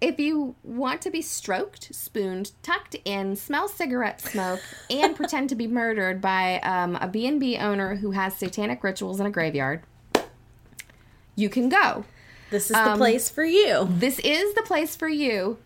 if 0.01 0.19
you 0.19 0.57
want 0.65 1.01
to 1.03 1.11
be 1.11 1.23
stroked, 1.23 1.95
spooned, 1.95 2.53
tucked 2.63 2.97
in, 3.05 3.37
smell 3.37 3.69
cigarette 3.69 4.21
smoke, 4.21 4.61
and 4.91 5.15
pretend 5.15 5.49
to 5.51 5.55
be 5.55 5.67
murdered 5.67 6.21
by 6.21 6.59
um, 6.61 6.97
a 6.97 7.07
B&B 7.07 7.57
owner 7.57 7.97
who 7.97 8.11
has 8.11 8.35
satanic 8.35 8.83
rituals 8.83 9.21
in 9.21 9.27
a 9.27 9.31
graveyard, 9.31 9.83
you 11.37 11.49
can 11.49 11.69
go. 11.69 12.05
This 12.51 12.65
is 12.65 12.77
the 12.77 12.97
place 12.97 13.31
for 13.31 13.45
you. 13.45 13.89
This 13.91 14.19
is 14.19 14.55
the 14.55 14.63
place 14.63 14.95
for 14.97 15.09
you. 15.09 15.59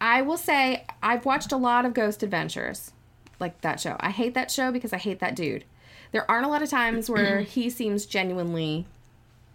I 0.00 0.22
will 0.22 0.36
say 0.36 0.86
I've 1.02 1.24
watched 1.26 1.52
a 1.52 1.56
lot 1.56 1.84
of 1.84 1.94
Ghost 1.94 2.22
Adventures, 2.22 2.92
like 3.38 3.60
that 3.60 3.80
show. 3.80 3.96
I 4.00 4.10
hate 4.10 4.34
that 4.34 4.50
show 4.50 4.72
because 4.72 4.92
I 4.92 4.98
hate 4.98 5.20
that 5.20 5.36
dude. 5.36 5.64
There 6.12 6.28
aren't 6.30 6.46
a 6.46 6.48
lot 6.48 6.62
of 6.62 6.70
times 6.70 7.10
where 7.10 7.40
he 7.40 7.70
seems 7.70 8.06
genuinely 8.06 8.86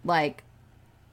like 0.04 0.43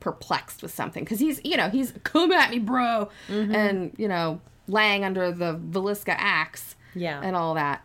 perplexed 0.01 0.63
with 0.63 0.75
something 0.75 1.05
because 1.05 1.21
he's 1.21 1.41
you 1.45 1.57
know 1.57 1.69
he's 1.71 1.93
come 2.03 2.33
at 2.33 2.51
me 2.51 2.59
bro 2.59 3.09
mm-hmm. 3.29 3.55
and 3.55 3.93
you 3.97 4.09
know 4.09 4.41
laying 4.67 5.05
under 5.05 5.31
the 5.31 5.55
Villisca 5.57 6.15
axe 6.19 6.75
Yeah. 6.93 7.21
and 7.23 7.37
all 7.37 7.55
that 7.55 7.85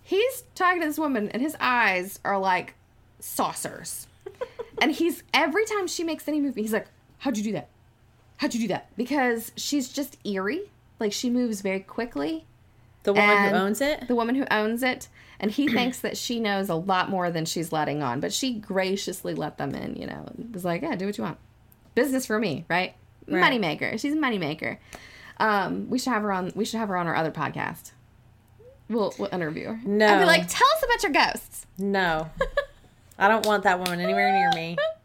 he's 0.00 0.44
talking 0.54 0.80
to 0.80 0.86
this 0.86 0.96
woman 0.98 1.28
and 1.30 1.42
his 1.42 1.56
eyes 1.58 2.20
are 2.24 2.38
like 2.38 2.74
saucers 3.18 4.06
and 4.80 4.92
he's 4.92 5.24
every 5.34 5.64
time 5.64 5.88
she 5.88 6.04
makes 6.04 6.28
any 6.28 6.40
movement 6.40 6.64
he's 6.64 6.72
like 6.72 6.86
how'd 7.18 7.36
you 7.36 7.42
do 7.42 7.52
that 7.52 7.68
how'd 8.40 8.54
you 8.54 8.60
do 8.60 8.68
that? 8.68 8.94
Because 8.96 9.52
she's 9.56 9.88
just 9.88 10.16
eerie. 10.24 10.70
Like 10.98 11.12
she 11.12 11.30
moves 11.30 11.60
very 11.60 11.80
quickly. 11.80 12.44
The 13.04 13.12
woman 13.14 13.48
who 13.48 13.54
owns 13.54 13.80
it. 13.80 14.08
the 14.08 14.14
woman 14.14 14.34
who 14.34 14.44
owns 14.50 14.82
it. 14.82 15.08
And 15.38 15.50
he 15.50 15.68
thinks 15.68 16.00
that 16.00 16.18
she 16.18 16.38
knows 16.38 16.68
a 16.68 16.74
lot 16.74 17.08
more 17.08 17.30
than 17.30 17.46
she's 17.46 17.72
letting 17.72 18.02
on. 18.02 18.20
But 18.20 18.32
she 18.32 18.52
graciously 18.54 19.34
let 19.34 19.56
them 19.56 19.74
in 19.74 19.96
you 19.96 20.06
know 20.06 20.24
and 20.36 20.52
was 20.52 20.64
like 20.64 20.82
yeah 20.82 20.96
do 20.96 21.06
what 21.06 21.16
you 21.16 21.24
want. 21.24 21.38
Business 21.94 22.26
for 22.26 22.38
me 22.38 22.64
right, 22.68 22.94
Right. 23.26 23.40
money 23.40 23.58
maker 23.58 23.96
she's 23.98 24.12
a 24.12 24.16
money 24.16 24.38
maker 24.38 24.78
um 25.38 25.88
we 25.90 25.98
should 25.98 26.12
have 26.12 26.22
her 26.22 26.32
on 26.32 26.52
we 26.54 26.64
should 26.64 26.78
have 26.78 26.88
her 26.88 26.96
on 26.96 27.06
our 27.06 27.14
other 27.16 27.30
podcast. 27.30 27.92
We'll, 28.88 29.14
we'll 29.18 29.32
interview 29.32 29.68
her. 29.68 29.80
No. 29.84 30.06
i'd 30.06 30.18
be 30.20 30.24
like 30.26 30.46
tell 30.48 30.66
us 30.76 30.82
about 30.84 31.02
your 31.02 31.12
ghosts. 31.12 31.66
No. 31.78 32.28
I 33.18 33.28
don't 33.28 33.44
want 33.46 33.62
that 33.64 33.78
woman 33.78 34.00
anywhere 34.00 34.32
near 34.32 34.50
me. 34.54 34.76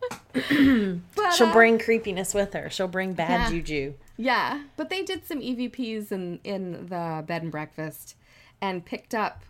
But, 1.15 1.31
She'll 1.33 1.47
uh, 1.47 1.53
bring 1.53 1.79
creepiness 1.79 2.33
with 2.33 2.53
her. 2.53 2.69
She'll 2.69 2.87
bring 2.87 3.13
bad 3.13 3.29
Yeah. 3.29 3.49
juju. 3.49 3.93
Yeah, 4.17 4.61
but 4.77 4.89
they 4.89 5.03
did 5.03 5.25
some 5.25 5.39
EVPs 5.41 6.11
in 6.11 6.39
in 6.43 6.87
the 6.87 7.23
bed 7.25 7.43
and 7.43 7.51
breakfast, 7.51 8.15
and 8.61 8.85
picked 8.85 9.13
up 9.13 9.43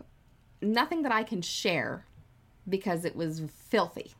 nothing 0.60 1.02
that 1.02 1.12
I 1.12 1.22
can 1.22 1.42
share 1.42 2.04
because 2.68 3.04
it 3.04 3.14
was 3.14 3.42
filthy. 3.68 4.12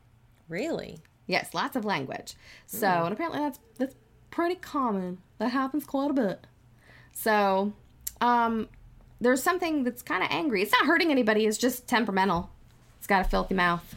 Really? 0.47 0.99
Yes, 1.25 1.53
lots 1.53 1.75
of 1.75 1.83
language. 1.83 2.35
So, 2.65 2.87
and 2.87 3.11
apparently 3.13 3.39
that's 3.39 3.59
that's 3.77 3.95
pretty 4.31 4.55
common. 4.55 5.17
That 5.39 5.49
happens 5.49 5.83
quite 5.85 6.11
a 6.11 6.13
bit. 6.13 6.47
So, 7.13 7.73
um, 8.21 8.69
there's 9.19 9.43
something 9.43 9.83
that's 9.83 10.01
kind 10.01 10.23
of 10.23 10.29
angry. 10.31 10.61
It's 10.61 10.71
not 10.71 10.85
hurting 10.85 11.11
anybody. 11.11 11.45
It's 11.45 11.57
just 11.57 11.87
temperamental. 11.87 12.49
It's 12.99 13.07
got 13.07 13.25
a 13.25 13.29
filthy 13.29 13.55
mouth. 13.55 13.95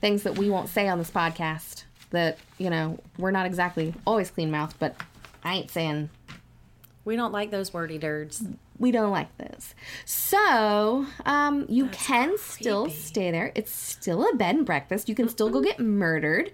Things 0.00 0.22
that 0.24 0.36
we 0.36 0.50
won't 0.50 0.68
say 0.68 0.88
on 0.88 0.98
this 0.98 1.10
podcast. 1.10 1.84
That 2.10 2.38
you 2.58 2.70
know 2.70 2.98
we're 3.18 3.30
not 3.30 3.46
exactly 3.46 3.94
always 4.06 4.30
clean 4.30 4.50
mouthed, 4.50 4.78
but 4.78 4.96
I 5.44 5.54
ain't 5.54 5.70
saying 5.70 6.10
We 7.04 7.16
don't 7.16 7.32
like 7.32 7.50
those 7.50 7.72
wordy 7.72 7.98
dirds. 7.98 8.42
we 8.78 8.90
don't 8.92 9.10
like 9.10 9.36
this. 9.38 9.74
So, 10.04 11.06
um, 11.26 11.66
you 11.68 11.86
can 11.88 12.36
still 12.38 12.88
stay 12.90 13.30
there. 13.30 13.52
It's 13.54 13.72
still 13.72 14.26
a 14.28 14.34
bed 14.36 14.54
and 14.56 14.64
breakfast. 14.66 15.08
You 15.08 15.14
can 15.14 15.28
still 15.28 15.50
go 15.50 15.60
get 15.60 15.80
murdered. 15.80 16.52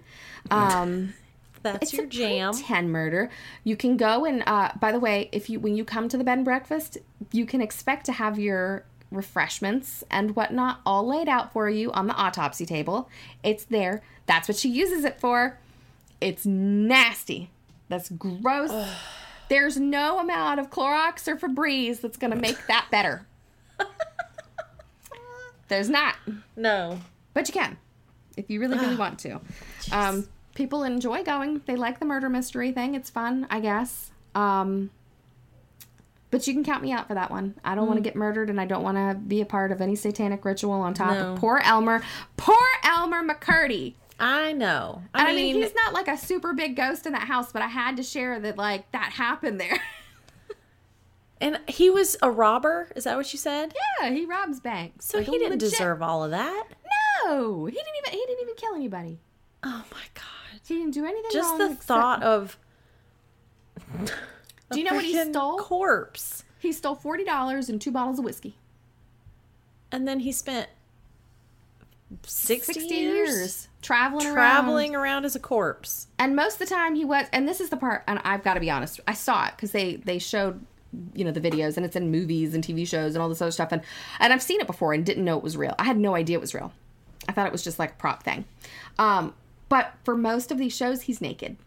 Um, 0.51 1.13
That's 1.61 1.83
it's 1.83 1.93
your 1.93 2.05
a 2.05 2.07
jam. 2.07 2.53
pretend 2.53 2.91
murder. 2.91 3.29
You 3.63 3.75
can 3.75 3.97
go 3.97 4.23
and, 4.25 4.43
uh, 4.45 4.71
by 4.79 4.91
the 4.91 4.99
way, 4.99 5.29
if 5.31 5.49
you 5.49 5.59
when 5.59 5.75
you 5.75 5.83
come 5.85 6.07
to 6.09 6.17
the 6.17 6.23
bed 6.23 6.37
and 6.39 6.45
breakfast, 6.45 6.97
you 7.31 7.45
can 7.45 7.59
expect 7.61 8.05
to 8.07 8.11
have 8.11 8.37
your 8.37 8.83
refreshments 9.15 10.03
and 10.11 10.35
whatnot 10.35 10.81
all 10.85 11.07
laid 11.07 11.27
out 11.27 11.53
for 11.53 11.69
you 11.69 11.91
on 11.91 12.07
the 12.07 12.13
autopsy 12.15 12.65
table. 12.65 13.09
It's 13.43 13.63
there. 13.65 14.01
That's 14.25 14.47
what 14.47 14.57
she 14.57 14.69
uses 14.69 15.03
it 15.05 15.19
for. 15.19 15.57
It's 16.21 16.45
nasty. 16.45 17.49
That's 17.89 18.09
gross. 18.09 18.71
There's 19.49 19.77
no 19.77 20.19
amount 20.19 20.59
of 20.59 20.69
Clorox 20.71 21.27
or 21.27 21.35
Febreze 21.35 22.01
that's 22.01 22.17
going 22.17 22.31
to 22.31 22.37
make 22.37 22.57
that 22.67 22.87
better. 22.89 23.25
There's 25.67 25.89
not, 25.89 26.15
No. 26.55 26.99
but 27.33 27.47
you 27.47 27.53
can 27.53 27.77
if 28.37 28.49
you 28.49 28.59
really, 28.59 28.77
really 28.77 28.95
want 28.97 29.19
to. 29.19 29.39
Um, 29.91 30.27
people 30.55 30.83
enjoy 30.83 31.23
going. 31.23 31.61
They 31.65 31.75
like 31.75 31.99
the 31.99 32.05
murder 32.05 32.29
mystery 32.29 32.71
thing. 32.71 32.95
It's 32.95 33.09
fun, 33.09 33.47
I 33.49 33.59
guess. 33.59 34.11
Um, 34.35 34.89
but 36.31 36.45
you 36.47 36.53
can 36.53 36.63
count 36.63 36.81
me 36.83 36.91
out 36.91 37.07
for 37.07 37.13
that 37.13 37.31
one. 37.31 37.55
I 37.63 37.75
don't 37.75 37.87
want 37.87 37.97
to 37.97 38.01
mm. 38.01 38.05
get 38.05 38.15
murdered, 38.15 38.49
and 38.49 38.59
I 38.59 38.65
don't 38.65 38.83
want 38.83 38.97
to 38.97 39.15
be 39.19 39.41
a 39.41 39.45
part 39.45 39.71
of 39.71 39.81
any 39.81 39.95
satanic 39.95 40.43
ritual 40.45 40.71
on 40.73 40.93
top 40.93 41.11
No. 41.11 41.33
of 41.33 41.39
poor 41.39 41.61
Elmer. 41.63 42.01
Poor 42.37 42.57
Elmer 42.83 43.23
McCurdy. 43.23 43.93
I 44.19 44.53
know. 44.53 45.01
I, 45.13 45.19
And 45.19 45.27
I 45.27 45.35
mean, 45.35 45.53
mean, 45.55 45.63
he's 45.63 45.75
not 45.75 45.93
like 45.93 46.07
a 46.07 46.17
super 46.17 46.53
big 46.53 46.75
ghost 46.75 47.05
in 47.05 47.11
that 47.13 47.23
house, 47.27 47.51
but 47.51 47.61
I 47.61 47.67
had 47.67 47.97
to 47.97 48.03
share 48.03 48.39
that 48.39 48.57
like 48.57 48.89
that 48.91 49.11
happened 49.13 49.59
there. 49.59 49.77
and 51.41 51.59
he 51.67 51.89
was 51.89 52.15
a 52.21 52.31
robber. 52.31 52.89
Is 52.95 53.03
that 53.03 53.17
what 53.17 53.31
you 53.33 53.39
said? 53.39 53.73
yeah, 54.01 54.09
he 54.11 54.25
robs 54.25 54.59
banks. 54.61 55.05
So 55.07 55.17
Like 55.17 55.27
he 55.27 55.33
didn't 55.33 55.59
legit- 55.59 55.71
deserve 55.71 56.01
all 56.01 56.23
of 56.23 56.31
that. 56.31 56.63
No, 57.25 57.65
he 57.65 57.73
didn't 57.73 57.87
even. 58.05 58.19
He 58.19 58.25
didn't 58.25 58.41
even 58.43 58.55
kill 58.55 58.73
anybody. 58.75 59.19
Oh 59.63 59.83
my 59.91 60.03
god. 60.13 60.61
He 60.65 60.75
didn't 60.75 60.93
do 60.93 61.05
anything. 61.05 61.31
Just 61.33 61.57
the 61.57 61.65
except- 61.65 61.83
thought 61.83 62.23
of. 62.23 62.57
Do 64.71 64.79
you 64.79 64.85
know 64.85 64.95
what 64.95 65.05
he 65.05 65.21
stole? 65.23 65.57
Corpse. 65.57 66.43
He 66.59 66.71
stole 66.71 66.95
forty 66.95 67.23
dollars 67.23 67.69
and 67.69 67.79
two 67.79 67.91
bottles 67.91 68.19
of 68.19 68.25
whiskey. 68.25 68.55
And 69.91 70.07
then 70.07 70.19
he 70.21 70.31
spent 70.31 70.69
60, 72.23 72.73
60 72.73 72.95
years, 72.95 73.29
years, 73.29 73.67
traveling 73.81 74.25
around. 74.27 74.33
traveling 74.35 74.95
around 74.95 75.25
as 75.25 75.35
a 75.35 75.39
corpse. 75.39 76.07
And 76.19 76.35
most 76.35 76.53
of 76.53 76.67
the 76.67 76.73
time 76.73 76.95
he 76.95 77.05
was, 77.05 77.27
and 77.31 77.47
this 77.47 77.59
is 77.59 77.69
the 77.69 77.77
part, 77.77 78.03
and 78.07 78.19
I've 78.23 78.43
got 78.43 78.55
to 78.55 78.59
be 78.59 78.69
honest, 78.69 78.99
I 79.07 79.13
saw 79.13 79.47
it 79.47 79.53
because 79.55 79.71
they 79.71 79.97
they 79.97 80.19
showed, 80.19 80.65
you 81.13 81.25
know, 81.25 81.31
the 81.31 81.41
videos, 81.41 81.77
and 81.77 81.85
it's 81.85 81.95
in 81.95 82.11
movies 82.11 82.53
and 82.53 82.63
TV 82.63 82.87
shows 82.87 83.15
and 83.15 83.21
all 83.21 83.29
this 83.29 83.41
other 83.41 83.51
stuff, 83.51 83.71
and 83.71 83.81
and 84.19 84.33
I've 84.33 84.41
seen 84.41 84.61
it 84.61 84.67
before 84.67 84.93
and 84.93 85.05
didn't 85.05 85.25
know 85.25 85.37
it 85.37 85.43
was 85.43 85.57
real. 85.57 85.75
I 85.79 85.83
had 85.83 85.97
no 85.97 86.15
idea 86.15 86.37
it 86.37 86.41
was 86.41 86.53
real. 86.53 86.71
I 87.27 87.31
thought 87.31 87.47
it 87.47 87.51
was 87.51 87.63
just 87.63 87.79
like 87.79 87.91
a 87.91 87.95
prop 87.95 88.23
thing. 88.23 88.45
Um, 88.99 89.33
but 89.67 89.93
for 90.03 90.15
most 90.15 90.51
of 90.51 90.57
these 90.57 90.75
shows, 90.75 91.03
he's 91.03 91.21
naked, 91.21 91.57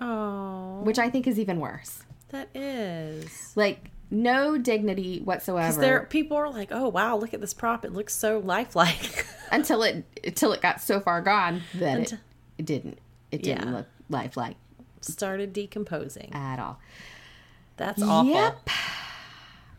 Oh, 0.00 0.80
which 0.82 0.98
I 0.98 1.08
think 1.10 1.26
is 1.26 1.38
even 1.38 1.60
worse. 1.60 2.02
that 2.30 2.48
is. 2.54 3.52
Like 3.54 3.90
no 4.10 4.58
dignity 4.58 5.20
whatsoever. 5.24 5.68
Cuz 5.68 5.76
there, 5.78 6.00
people 6.10 6.36
are 6.36 6.50
like, 6.50 6.68
"Oh 6.72 6.88
wow, 6.88 7.16
look 7.16 7.32
at 7.34 7.40
this 7.40 7.54
prop! 7.54 7.84
It 7.84 7.92
looks 7.92 8.14
so 8.14 8.38
lifelike." 8.40 9.26
until 9.52 9.82
it 9.82 10.04
until 10.24 10.52
it 10.52 10.60
got 10.60 10.80
so 10.80 10.98
far 11.00 11.20
gone 11.20 11.62
that 11.74 12.00
it, 12.12 12.18
it 12.58 12.66
didn't 12.66 12.98
it 13.30 13.42
didn't 13.42 13.68
Yeah. 13.68 13.74
look 13.76 13.86
lifelike 14.08 14.56
Started 15.00 15.52
decomposing. 15.52 16.32
at 16.32 16.58
all. 16.58 16.78
That's 17.76 18.02
awful. 18.02 18.32
Yep. 18.32 18.68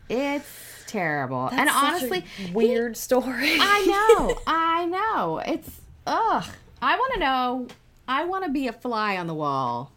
It's 0.08 0.84
terrible. 0.86 1.48
and 1.48 1.58
That's 1.58 1.72
such 1.72 1.82
a 1.82 1.86
honestly, 1.88 2.24
weird 2.52 2.96
story. 2.96 3.56
I 3.60 4.14
know. 4.18 4.38
I 4.46 4.86
know. 4.86 5.38
It's 5.44 5.80
ugh. 6.06 6.44
I 6.80 6.96
want 6.96 7.14
to 7.14 7.20
know. 7.20 7.66
I 8.06 8.24
want 8.24 8.44
to 8.44 8.50
be 8.50 8.68
a 8.68 8.72
fly 8.72 9.16
on 9.16 9.26
the 9.26 9.34
wall, 9.34 9.90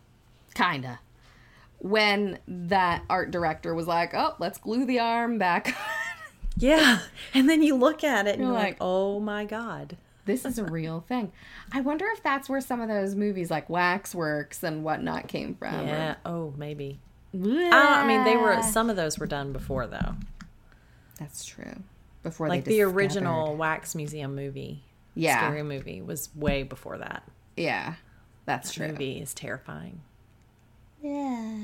kinda. 0.53 0.99
When 1.79 2.39
that 2.47 3.03
art 3.09 3.31
director 3.31 3.73
was 3.73 3.87
like, 3.87 4.13
"Oh, 4.13 4.35
let's 4.39 4.57
glue 4.57 4.85
the 4.85 4.99
arm 4.99 5.37
back." 5.37 5.75
yeah, 6.57 6.99
and 7.33 7.49
then 7.49 7.61
you 7.63 7.75
look 7.75 8.03
at 8.03 8.27
it 8.27 8.31
and 8.35 8.39
You're 8.41 8.49
you're 8.51 8.57
like, 8.59 8.65
like, 8.73 8.77
"Oh 8.81 9.19
my 9.19 9.45
god." 9.45 9.97
this 10.25 10.45
is 10.45 10.59
a 10.59 10.63
real 10.65 10.99
thing. 11.07 11.31
I 11.71 11.81
wonder 11.81 12.05
if 12.13 12.21
that's 12.21 12.47
where 12.47 12.61
some 12.61 12.81
of 12.81 12.87
those 12.87 13.15
movies 13.15 13.49
like 13.49 13.67
Waxworks 13.69 14.61
and 14.63 14.83
whatnot 14.83 15.27
came 15.27 15.55
from. 15.55 15.87
Yeah. 15.87 16.15
Oh, 16.23 16.53
maybe. 16.55 16.99
Or, 17.33 17.39
Uh, 17.49 17.69
I 17.71 18.05
mean, 18.05 18.23
they 18.25 18.37
were. 18.37 18.61
Some 18.61 18.89
of 18.91 18.95
those 18.95 19.17
were 19.17 19.25
done 19.25 19.53
before 19.53 19.87
though. 19.87 20.15
That's 21.17 21.45
true. 21.45 21.83
Before 22.21 22.47
Like 22.49 22.65
the 22.65 22.81
original 22.81 23.55
Wax 23.55 23.95
Museum 23.95 24.35
movie. 24.35 24.83
Yeah. 25.15 25.37
Scary 25.47 25.63
movie 25.63 26.01
was 26.01 26.29
way 26.35 26.63
before 26.63 26.97
that. 26.99 27.23
Yeah, 27.57 27.95
that's 28.45 28.69
That 28.69 28.75
true. 28.75 28.87
movie 28.89 29.19
is 29.19 29.33
terrifying. 29.33 30.01
Yeah. 31.01 31.57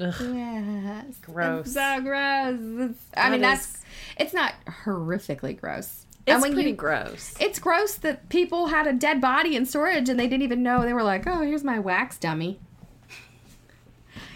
Ugh. 0.00 0.14
Yes. 0.20 1.04
Gross. 1.22 1.66
It's 1.66 1.74
so 1.74 2.00
gross. 2.00 2.58
It's, 2.90 3.00
I 3.16 3.30
That 3.30 3.32
mean, 3.32 3.34
is- 3.34 3.40
that's 3.42 3.82
it's 4.18 4.34
not 4.34 4.54
horrifically 4.84 5.58
gross. 5.58 6.06
It's 6.26 6.40
pretty 6.40 6.70
you, 6.70 6.74
gross. 6.76 7.34
it's 7.38 7.58
gross 7.58 7.96
that 7.96 8.30
people 8.30 8.68
had 8.68 8.86
a 8.86 8.94
dead 8.94 9.20
body 9.20 9.56
in 9.56 9.66
storage 9.66 10.08
and 10.08 10.18
they 10.18 10.26
didn't 10.26 10.42
even 10.42 10.62
know. 10.62 10.82
They 10.82 10.94
were 10.94 11.02
like, 11.02 11.26
"Oh, 11.26 11.42
here's 11.42 11.62
my 11.62 11.78
wax 11.78 12.16
dummy." 12.16 12.58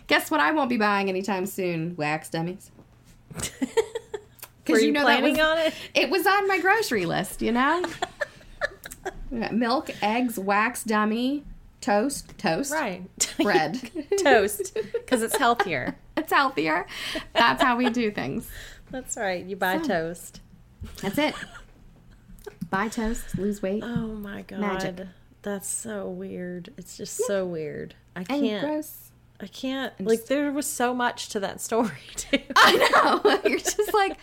Guess 0.06 0.30
what? 0.30 0.38
I 0.40 0.52
won't 0.52 0.68
be 0.68 0.76
buying 0.76 1.08
anytime 1.08 1.46
soon. 1.46 1.96
Wax 1.96 2.28
dummies. 2.28 2.70
Were 4.68 4.78
you, 4.78 4.86
you 4.88 4.92
know 4.92 5.00
that 5.06 5.18
planning 5.20 5.38
was- 5.38 5.40
on 5.40 5.58
it? 5.58 5.74
It 5.94 6.10
was 6.10 6.26
on 6.26 6.46
my 6.46 6.58
grocery 6.60 7.06
list, 7.06 7.40
you 7.40 7.52
know. 7.52 7.82
Milk, 9.30 9.90
eggs, 10.02 10.38
wax 10.38 10.84
dummy, 10.84 11.44
toast, 11.80 12.36
toast, 12.38 12.72
Right. 12.72 13.34
bread, 13.42 13.90
Toast. 14.22 14.76
Because 14.92 15.22
it's 15.22 15.36
healthier. 15.36 15.96
It's 16.18 16.32
healthier. 16.32 16.84
That's 17.32 17.62
how 17.62 17.76
we 17.76 17.90
do 17.90 18.10
things. 18.10 18.50
That's 18.90 19.16
right. 19.16 19.44
You 19.46 19.54
buy 19.54 19.78
toast. 19.78 20.40
That's 21.00 21.16
it. 21.16 21.32
Buy 22.70 22.88
toast, 22.88 23.38
lose 23.38 23.62
weight, 23.62 23.84
Oh 23.84 24.08
my 24.08 24.42
god. 24.42 24.58
Magic. 24.58 25.06
That's 25.42 25.68
so 25.68 26.08
weird. 26.08 26.70
It's 26.76 26.96
just 26.96 27.16
so 27.26 27.46
weird. 27.46 27.94
I 28.16 28.20
and 28.28 28.42
can't. 28.42 28.64
gross. 28.64 29.12
I 29.40 29.46
can't. 29.46 29.92
Like 30.04 30.26
there 30.26 30.50
was 30.50 30.66
so 30.66 30.92
much 30.92 31.28
to 31.28 31.40
that 31.40 31.60
story 31.60 31.90
too. 32.16 32.40
I 32.56 33.20
know. 33.22 33.40
You're 33.48 33.60
just 33.60 33.94
like, 33.94 34.18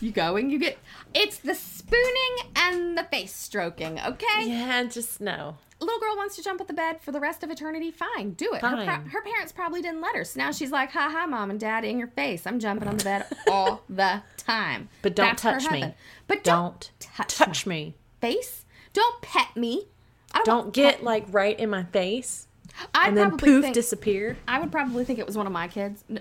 you 0.00 0.12
go 0.12 0.36
and 0.36 0.50
you 0.52 0.60
get. 0.60 0.78
It's 1.12 1.38
the 1.38 1.54
spooning 1.56 2.52
and 2.54 2.96
the 2.96 3.02
face 3.02 3.34
stroking. 3.34 3.98
Okay. 4.00 4.44
yeah, 4.48 4.84
just 4.84 5.20
no. 5.20 5.56
Little 5.78 6.00
girl 6.00 6.16
wants 6.16 6.36
to 6.36 6.42
jump 6.42 6.60
at 6.60 6.68
the 6.68 6.72
bed 6.72 7.02
for 7.02 7.12
the 7.12 7.20
rest 7.20 7.42
of 7.42 7.50
eternity. 7.50 7.90
Fine, 7.90 8.32
do 8.32 8.50
it. 8.54 8.62
Her, 8.62 8.76
pro- 8.76 9.10
her 9.10 9.22
parents 9.22 9.52
probably 9.52 9.82
didn't 9.82 10.00
let 10.00 10.16
her. 10.16 10.24
So 10.24 10.38
now 10.38 10.50
she's 10.50 10.70
like, 10.70 10.90
ha 10.90 11.10
ha, 11.10 11.26
mom 11.26 11.50
and 11.50 11.60
dad, 11.60 11.84
in 11.84 11.98
your 11.98 12.08
face. 12.08 12.46
I'm 12.46 12.58
jumping 12.58 12.88
on 12.88 12.96
the 12.96 13.04
bed 13.04 13.26
all 13.50 13.82
the 13.88 14.22
time. 14.38 14.88
But 15.02 15.14
don't 15.14 15.38
That's 15.38 15.42
touch 15.42 15.70
me. 15.70 15.94
But 16.26 16.44
don't, 16.44 16.90
Don't 16.90 16.90
touch, 17.00 17.34
touch 17.36 17.66
me. 17.66 17.94
face. 18.22 18.64
Don't 18.94 19.20
pet 19.20 19.54
me. 19.54 19.84
I 20.32 20.42
Don't 20.44 20.64
want 20.66 20.74
get 20.74 21.02
like 21.04 21.26
right 21.30 21.58
in 21.58 21.68
my 21.70 21.84
face 21.84 22.46
I 22.94 23.08
and 23.08 23.16
then 23.16 23.28
probably 23.30 23.48
poof 23.48 23.62
think, 23.64 23.74
disappear. 23.74 24.36
I 24.46 24.58
would 24.60 24.72
probably 24.72 25.04
think 25.04 25.18
it 25.18 25.26
was 25.26 25.36
one 25.36 25.46
of 25.46 25.52
my 25.52 25.68
kids. 25.68 26.04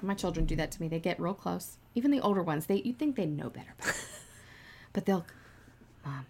My 0.00 0.14
children 0.14 0.46
do 0.46 0.54
that 0.54 0.70
to 0.70 0.80
me. 0.80 0.86
They 0.86 1.00
get 1.00 1.18
real 1.18 1.34
close. 1.34 1.76
Even 1.96 2.12
the 2.12 2.20
older 2.20 2.40
ones, 2.40 2.66
they 2.66 2.76
you 2.82 2.92
think 2.92 3.16
they 3.16 3.26
know 3.26 3.50
better, 3.50 3.74
but 4.92 5.06
they'll, 5.06 5.26
mom, 6.06 6.24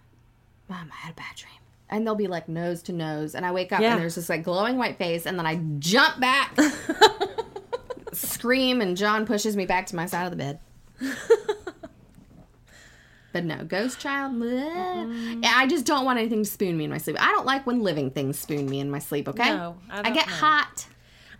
mom, 0.70 0.90
I 0.90 0.96
had 1.05 1.12
a 1.12 1.16
bad 1.16 1.36
dream, 1.36 1.60
and 1.90 2.06
they'll 2.06 2.15
be 2.15 2.27
like 2.27 2.48
nose 2.48 2.82
to 2.85 2.93
nose, 2.93 3.35
and 3.35 3.44
I 3.47 3.52
wake 3.52 3.73
up 3.73 3.81
Yeah. 3.81 3.93
and 3.93 4.01
there's 4.01 4.15
this 4.16 4.28
like 4.28 4.43
glowing 4.43 4.77
white 4.77 4.98
face, 4.98 5.27
and 5.27 5.39
then 5.39 5.47
I 5.47 5.56
jump 5.78 6.20
back, 6.20 6.56
scream, 8.12 8.81
and 8.81 8.97
John 8.97 9.27
pushes 9.27 9.56
me 9.56 9.66
back 9.66 9.86
to 9.86 9.97
my 9.97 10.06
side 10.06 10.24
of 10.24 10.31
the 10.31 10.36
bed. 10.36 10.60
But 13.31 13.44
no, 13.44 13.62
ghost 13.62 14.01
child. 14.01 14.32
I 14.43 15.66
just 15.69 15.85
don't 15.85 16.06
want 16.06 16.19
anything 16.19 16.43
to 16.44 16.51
spoon 16.51 16.78
me 16.78 16.85
in 16.85 16.90
my 16.90 16.97
sleep. 16.97 17.16
I 17.20 17.27
don't 17.32 17.44
like 17.44 17.66
when 17.66 17.82
living 17.82 18.10
things 18.10 18.39
spoon 18.39 18.69
me 18.69 18.81
in 18.81 18.90
my 18.90 18.98
sleep. 19.01 19.28
Okay, 19.28 19.51
No, 19.51 19.77
I 19.90 20.01
I 20.09 20.10
get 20.10 20.27
know. 20.27 20.32
hot. 20.32 20.86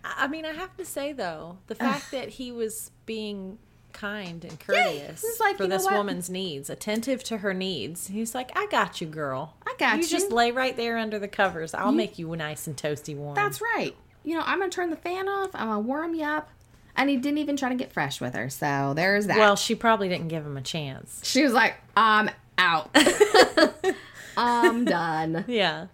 I 0.03 0.27
mean, 0.27 0.45
I 0.45 0.51
have 0.53 0.77
to 0.77 0.85
say 0.85 1.13
though, 1.13 1.57
the 1.65 1.73
fact 1.75 2.11
that 2.11 2.29
he 2.29 2.51
was 2.51 2.91
being 3.07 3.57
kind 3.99 4.45
and 4.45 4.59
courteous 4.59 5.21
he's 5.21 5.39
like, 5.39 5.57
for 5.57 5.67
this 5.67 5.85
woman's 5.89 6.29
needs, 6.29 6.69
attentive 6.69 7.23
to 7.25 7.37
her 7.39 7.53
needs. 7.53 8.07
He's 8.07 8.33
like, 8.33 8.51
"I 8.57 8.67
got 8.67 9.01
you, 9.01 9.07
girl. 9.07 9.55
I 9.67 9.75
got 9.77 9.97
you. 9.97 10.03
you." 10.03 10.07
just 10.07 10.31
lay 10.31 10.51
right 10.51 10.75
there 10.75 10.97
under 10.97 11.19
the 11.19 11.27
covers. 11.27 11.73
I'll 11.73 11.91
make 11.91 12.17
you 12.17 12.33
nice 12.35 12.67
and 12.67 12.77
toasty 12.77 13.15
warm." 13.15 13.35
That's 13.35 13.61
right. 13.61 13.95
You 14.23 14.35
know, 14.35 14.43
I'm 14.45 14.59
gonna 14.59 14.71
turn 14.71 14.89
the 14.89 14.95
fan 14.95 15.27
off. 15.27 15.49
I'm 15.53 15.67
gonna 15.67 15.79
warm 15.79 16.15
you 16.15 16.25
up. 16.25 16.49
And 16.95 17.09
he 17.09 17.17
didn't 17.17 17.37
even 17.37 17.55
try 17.55 17.69
to 17.69 17.75
get 17.75 17.93
fresh 17.93 18.19
with 18.19 18.33
her. 18.33 18.49
So 18.49 18.93
there's 18.95 19.27
that. 19.27 19.37
well, 19.37 19.55
she 19.55 19.75
probably 19.75 20.09
didn't 20.09 20.27
give 20.27 20.45
him 20.45 20.57
a 20.57 20.61
chance. 20.61 21.21
she 21.23 21.43
was 21.43 21.53
like, 21.53 21.75
I'm 21.95 22.29
out. 22.57 22.89
I'm 24.37 24.85
done. 24.85 25.45
Yeah. 25.47 25.87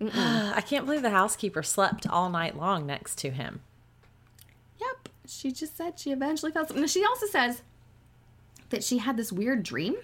I 0.14 0.62
can't 0.66 0.84
believe 0.84 1.02
the 1.02 1.10
housekeeper 1.10 1.62
slept 1.62 2.06
all 2.08 2.30
night 2.30 2.56
long 2.56 2.86
next 2.86 3.18
to 3.18 3.30
him. 3.30 3.60
She 5.28 5.52
just 5.52 5.76
said 5.76 5.98
she 5.98 6.10
eventually 6.10 6.52
felt 6.52 6.68
something. 6.68 6.82
Now, 6.82 6.86
she 6.86 7.04
also 7.04 7.26
says 7.26 7.62
that 8.70 8.82
she 8.82 8.98
had 8.98 9.16
this 9.16 9.32
weird 9.32 9.62
dream 9.62 9.96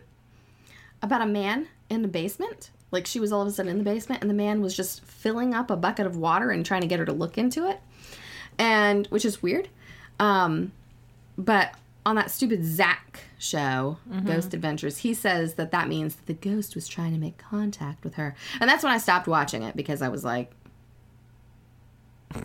about 1.03 1.23
a 1.23 1.27
man 1.27 1.69
in 1.91 2.03
the 2.03 2.09
basement. 2.09 2.71
Like 2.91 3.07
she 3.07 3.21
was 3.21 3.33
all 3.33 3.43
of 3.43 3.49
a 3.49 3.51
sudden 3.51 3.71
in 3.73 3.79
the 3.79 3.85
basement 3.85 4.21
and 4.21 4.31
the 4.31 4.35
man 4.35 4.61
was 4.61 4.77
just 4.77 5.03
filling 5.05 5.53
up 5.55 5.71
a 5.71 5.77
bucket 5.77 6.07
of 6.07 6.17
water 6.17 6.51
and 6.51 6.65
trying 6.65 6.83
to 6.83 6.87
get 6.87 6.99
her 6.99 7.05
to 7.05 7.13
look 7.13 7.37
into 7.37 7.69
it. 7.69 7.81
And 8.59 9.07
which 9.09 9.25
is 9.25 9.43
weird. 9.43 9.69
Um 10.21 10.73
but 11.37 11.75
on 12.07 12.17
that 12.17 12.31
stupid 12.31 12.65
Zak 12.65 13.21
show, 13.39 13.97
Ghost 14.27 14.53
Adventures, 14.55 14.99
he 14.99 15.15
says 15.15 15.55
that 15.55 15.71
that 15.73 15.89
means 15.89 16.15
that 16.17 16.27
the 16.27 16.35
ghost 16.35 16.75
was 16.75 16.87
trying 16.87 17.13
to 17.15 17.19
make 17.19 17.39
contact 17.39 18.05
with 18.05 18.15
her. 18.15 18.37
And 18.61 18.69
that's 18.69 18.85
when 18.85 18.93
I 18.93 18.99
stopped 18.99 19.27
watching 19.27 19.63
it 19.63 19.75
because 19.75 20.03
I 20.03 20.09
was 20.09 20.23
like, 20.23 20.53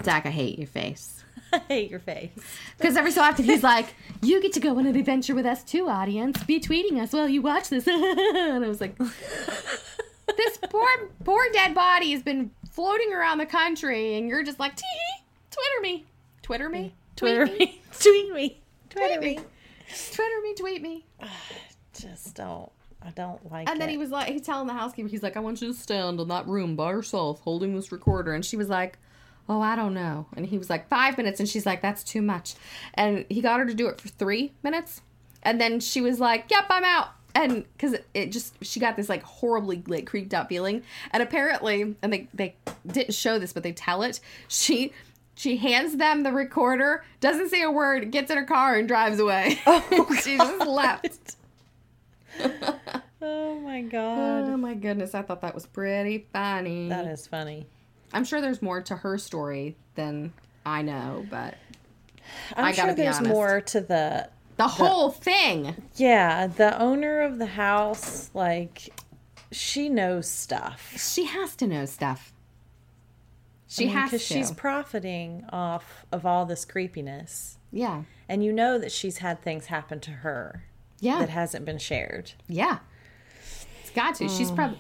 Zak, 0.04 0.26
I 0.26 0.30
hate 0.30 0.58
your 0.58 0.68
face. 0.68 1.24
I 1.54 1.60
hate 1.68 1.90
your 1.92 2.00
face. 2.00 2.32
Because 2.78 2.96
every 2.98 3.12
so 3.12 3.22
often 3.22 3.46
he's 3.46 3.64
like, 3.64 3.94
"You 4.22 4.42
get 4.42 4.54
to 4.54 4.60
go 4.60 4.78
on 4.78 4.86
an 4.86 4.96
adventure 4.96 5.36
with 5.36 5.46
us 5.46 5.64
too, 5.64 5.88
audience. 5.90 6.44
Be 6.44 6.60
tweeting 6.60 7.00
us 7.02 7.14
while 7.14 7.28
you 7.30 7.42
watch 7.42 7.70
this." 7.70 7.88
and 7.88 8.64
I 8.64 8.68
was 8.68 8.80
like, 8.82 8.98
"This 10.38 10.58
poor, 10.70 10.88
poor 11.24 11.44
dead 11.54 11.74
body 11.74 12.12
has 12.12 12.22
been 12.24 12.52
floating 12.72 13.14
around 13.14 13.40
the 13.40 13.46
country, 13.46 14.16
and 14.18 14.28
you're 14.28 14.44
just 14.44 14.60
like, 14.60 14.76
tee 14.76 14.86
Twitter 15.52 15.82
me, 15.82 16.06
Twitter 16.42 16.70
me, 16.70 16.94
Twitter 17.16 17.46
tweet 17.48 17.60
me. 17.60 17.82
Tweet 18.00 18.34
me. 18.34 18.62
Twitter 18.90 19.16
Tweet 19.18 19.22
me. 19.22 19.36
me. 19.38 19.44
Twitter 20.12 20.42
me, 20.44 20.54
tweet 20.56 20.82
me." 20.82 21.06
Just 22.00 22.36
don't. 22.36 22.72
I 23.02 23.10
don't 23.12 23.50
like 23.52 23.68
And 23.68 23.78
it. 23.78 23.80
then 23.80 23.90
he 23.90 23.98
was 23.98 24.10
like, 24.10 24.28
he's 24.32 24.42
telling 24.44 24.68
the 24.68 24.74
housekeeper, 24.74 25.10
he's 25.10 25.24
like, 25.24 25.36
"I 25.36 25.40
want 25.40 25.62
you 25.62 25.70
to 25.70 25.74
stand 25.74 26.20
in 26.20 26.28
that 26.30 26.48
room 26.48 26.76
by 26.76 26.92
yourself, 26.92 27.42
holding 27.42 27.76
this 27.76 27.92
recorder," 27.92 28.34
and 28.34 28.46
she 28.46 28.56
was 28.58 28.70
like. 28.70 28.98
Oh, 29.50 29.62
I 29.62 29.76
don't 29.76 29.96
know. 29.96 30.28
And 30.38 30.46
he 30.46 30.60
was 30.60 30.70
like, 30.70 30.88
five 30.90 31.18
minutes. 31.18 31.40
And 31.40 31.50
she's 31.50 31.66
like, 31.66 31.82
that's 31.82 32.04
too 32.04 32.22
much. 32.22 32.54
And 32.94 33.26
he 33.30 33.42
got 33.42 33.60
her 33.60 33.66
to 33.66 33.74
do 33.74 33.88
it 33.88 34.00
for 34.00 34.08
three 34.08 34.54
minutes. 34.62 35.02
And 35.42 35.60
then 35.60 35.80
she 35.80 36.02
was 36.02 36.20
like, 36.20 36.46
yep, 36.52 36.66
I'm 36.70 36.84
out. 36.84 37.10
And 37.34 37.66
because 37.74 37.96
it 38.14 38.32
just, 38.32 38.54
she 38.64 38.80
got 38.80 38.96
this 38.96 39.10
like 39.10 39.24
horribly 39.24 39.82
like 39.88 40.06
creeped 40.06 40.36
out 40.36 40.50
feeling. 40.50 40.84
And 41.12 41.24
apparently, 41.24 41.96
and 42.04 42.14
they, 42.14 42.28
they 42.34 42.56
didn't 42.86 43.16
show 43.16 43.40
this, 43.40 43.52
but 43.52 43.64
they 43.64 43.72
tell 43.72 44.04
it. 44.04 44.20
She, 44.48 44.94
she 45.34 45.58
hands 45.58 45.96
them 45.98 46.22
the 46.22 46.32
recorder, 46.32 47.04
doesn't 47.20 47.50
say 47.50 47.64
a 47.64 47.72
word, 47.72 48.12
gets 48.12 48.30
in 48.30 48.38
her 48.38 48.44
car 48.46 48.76
and 48.76 48.88
drives 48.88 49.20
away. 49.20 49.60
Oh, 49.66 50.16
she 50.24 50.38
just 50.38 50.68
left. 50.68 51.38
oh 53.22 53.60
my 53.62 53.82
god. 53.82 54.44
Oh 54.46 54.58
my 54.58 54.76
goodness, 54.76 55.16
I 55.16 55.24
thought 55.24 55.42
that 55.42 55.56
was 55.56 55.66
pretty 55.66 56.28
funny. 56.32 56.90
that 56.90 57.06
is 57.08 57.26
funny. 57.26 57.66
I'm 58.14 58.24
sure 58.26 58.42
there's 58.42 58.62
more 58.62 58.82
to 58.82 58.96
her 58.96 59.18
story 59.18 59.76
than 59.96 60.34
I 60.66 60.82
know, 60.82 61.26
but 61.30 61.56
I'm 62.56 62.66
I 62.66 62.72
gotta 62.72 62.76
sure 62.90 62.96
be 62.96 63.02
there's 63.04 63.18
honest. 63.18 63.32
more 63.34 63.62
to 63.62 63.82
the 63.82 64.30
the 64.58 64.68
whole 64.68 65.10
thing. 65.10 65.76
Yeah, 65.96 66.48
the 66.48 66.80
owner 66.82 67.22
of 67.22 67.38
the 67.38 67.46
house, 67.46 68.30
like, 68.34 68.90
she 69.52 69.88
knows 69.88 70.28
stuff. 70.28 70.94
She 70.98 71.24
has 71.26 71.56
to 71.58 71.68
know 71.68 71.86
stuff. 71.86 72.34
She 73.68 73.88
has 73.88 74.10
to. 74.12 74.18
she's 74.20 74.52
profiting 74.52 75.46
off 75.52 76.06
of 76.12 76.26
all 76.26 76.46
this 76.46 76.66
creepiness, 76.66 77.58
yeah. 77.72 78.04
and 78.28 78.44
you 78.44 78.52
know 78.52 78.78
that 78.80 78.92
she's 78.92 79.20
had 79.20 79.42
things 79.42 79.68
happen 79.68 80.00
to 80.02 80.12
her 80.12 80.64
Yeah. 81.00 81.20
that 81.20 81.30
hasn't 81.30 81.66
been 81.66 81.78
shared. 81.78 82.32
Yeah. 82.48 82.80
It's 83.82 83.92
got 83.92 84.16
to. 84.16 84.26
Mm. 84.26 84.38
She's 84.38 84.50
probably, 84.52 84.80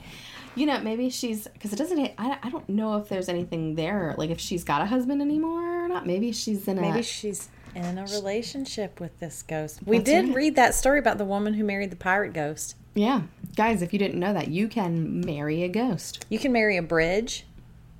you 0.59 0.65
know, 0.65 0.79
maybe 0.81 1.09
she's, 1.09 1.47
because 1.47 1.71
it 1.71 1.77
doesn't, 1.77 2.11
I, 2.17 2.37
I 2.43 2.49
don't 2.49 2.67
know 2.67 2.97
if 2.97 3.07
there's 3.07 3.29
anything 3.29 3.75
there, 3.75 4.13
like 4.17 4.29
if 4.29 4.39
she's 4.39 4.63
got 4.65 4.81
a 4.81 4.85
husband 4.85 5.21
anymore 5.21 5.85
or 5.85 5.87
not. 5.87 6.05
Maybe 6.05 6.31
she's 6.33 6.67
in 6.67 6.77
a. 6.77 6.81
Maybe 6.81 7.01
she's 7.01 7.47
in 7.75 7.97
a 7.97 8.03
relationship 8.07 8.99
with 8.99 9.17
this 9.19 9.41
ghost. 9.43 9.79
We 9.85 9.99
did 9.99 10.25
right. 10.25 10.35
read 10.35 10.55
that 10.57 10.75
story 10.75 10.99
about 10.99 11.17
the 11.17 11.23
woman 11.25 11.53
who 11.53 11.63
married 11.63 11.91
the 11.91 11.95
pirate 11.95 12.33
ghost. 12.33 12.75
yeah. 12.93 13.21
Guys, 13.55 13.81
if 13.81 13.91
you 13.93 13.99
didn't 13.99 14.19
know 14.19 14.33
that, 14.33 14.49
you 14.49 14.67
can 14.67 15.21
marry 15.21 15.63
a 15.63 15.67
ghost. 15.67 16.25
You 16.29 16.39
can 16.39 16.51
marry 16.51 16.77
a 16.77 16.81
bridge. 16.81 17.45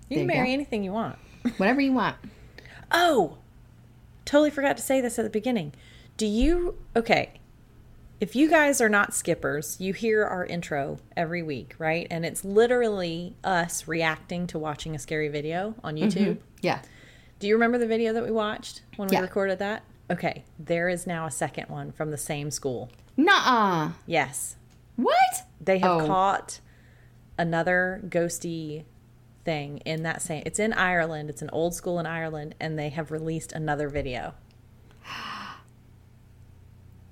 You 0.10 0.16
There 0.18 0.22
can 0.22 0.28
marry 0.28 0.48
go. 0.48 0.54
anything 0.54 0.84
you 0.84 0.92
want. 0.92 1.18
Whatever 1.58 1.82
you 1.82 1.92
want. 1.92 2.16
Oh, 2.92 3.38
totally 4.26 4.52
forgot 4.52 4.78
to 4.78 4.84
say 4.84 5.02
this 5.02 5.18
at 5.20 5.24
the 5.24 5.30
beginning. 5.30 5.74
Do 6.18 6.26
you, 6.26 6.78
okay, 6.96 7.39
if 8.20 8.36
you 8.36 8.50
guys 8.50 8.82
are 8.82 8.90
not 8.90 9.14
skippers, 9.14 9.78
you 9.80 9.94
hear 9.94 10.26
our 10.26 10.46
intro 10.46 11.00
every 11.16 11.42
week, 11.42 11.76
right? 11.80 12.06
And 12.12 12.26
it's 12.26 12.44
literally 12.44 13.36
us 13.44 13.88
reacting 13.88 14.48
to 14.48 14.60
watching 14.60 14.94
a 14.96 15.00
scary 15.00 15.30
video 15.30 15.76
on 15.84 15.96
mm-hmm. 15.96 16.08
YouTube. 16.08 16.38
Yeah. 16.62 16.82
Do 17.40 17.48
you 17.48 17.54
remember 17.56 17.78
the 17.78 17.88
video 17.88 18.12
that 18.14 18.24
we 18.24 18.32
watched 18.32 18.82
when 18.98 19.08
we 19.08 19.16
Yeah. 19.16 19.22
recorded 19.22 19.60
that? 19.60 19.84
Okay, 20.12 20.44
there 20.58 20.90
is 20.90 21.08
now 21.08 21.26
a 21.26 21.32
second 21.32 21.70
one 21.70 21.92
from 21.92 22.12
the 22.12 22.18
same 22.18 22.52
school. 22.52 22.90
Nuh-uh. 23.16 23.92
Yes. 24.06 24.58
What? 24.96 25.46
They 25.62 25.78
have 25.80 26.02
Oh. 26.02 26.08
caught 26.08 26.60
another 27.38 28.02
ghosty 28.08 28.84
thing 29.46 29.78
in 29.86 30.04
that 30.04 30.22
same 30.22 30.44
it's 30.46 30.60
in 30.60 30.74
Ireland. 30.74 31.30
It's 31.30 31.42
an 31.42 31.50
old 31.52 31.74
school 31.74 32.00
in 32.00 32.06
Ireland 32.06 32.56
and 32.60 32.78
they 32.78 32.90
have 32.90 33.12
released 33.12 33.54
another 33.54 33.88
video. 33.88 34.34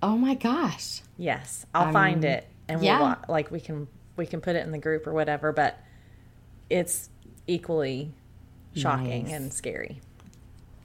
Oh 0.02 0.18
my 0.18 0.36
gosh. 0.36 1.02
Yes, 1.18 1.66
I'll 1.74 1.88
Um, 1.88 1.94
find 1.94 2.24
it 2.24 2.48
and 2.68 2.84
yeah. 2.84 3.00
we'll 3.00 3.16
like 3.30 3.50
we 3.52 3.60
can 3.60 3.88
we 4.16 4.26
can 4.26 4.42
put 4.42 4.56
it 4.56 4.66
in 4.66 4.72
the 4.72 4.78
group 4.78 5.08
or 5.08 5.14
whatever, 5.14 5.52
but 5.52 5.80
it's 6.70 7.10
equally 7.48 8.12
shocking 8.76 9.24
Nice. 9.26 9.34
and 9.34 9.54
scary. 9.54 10.02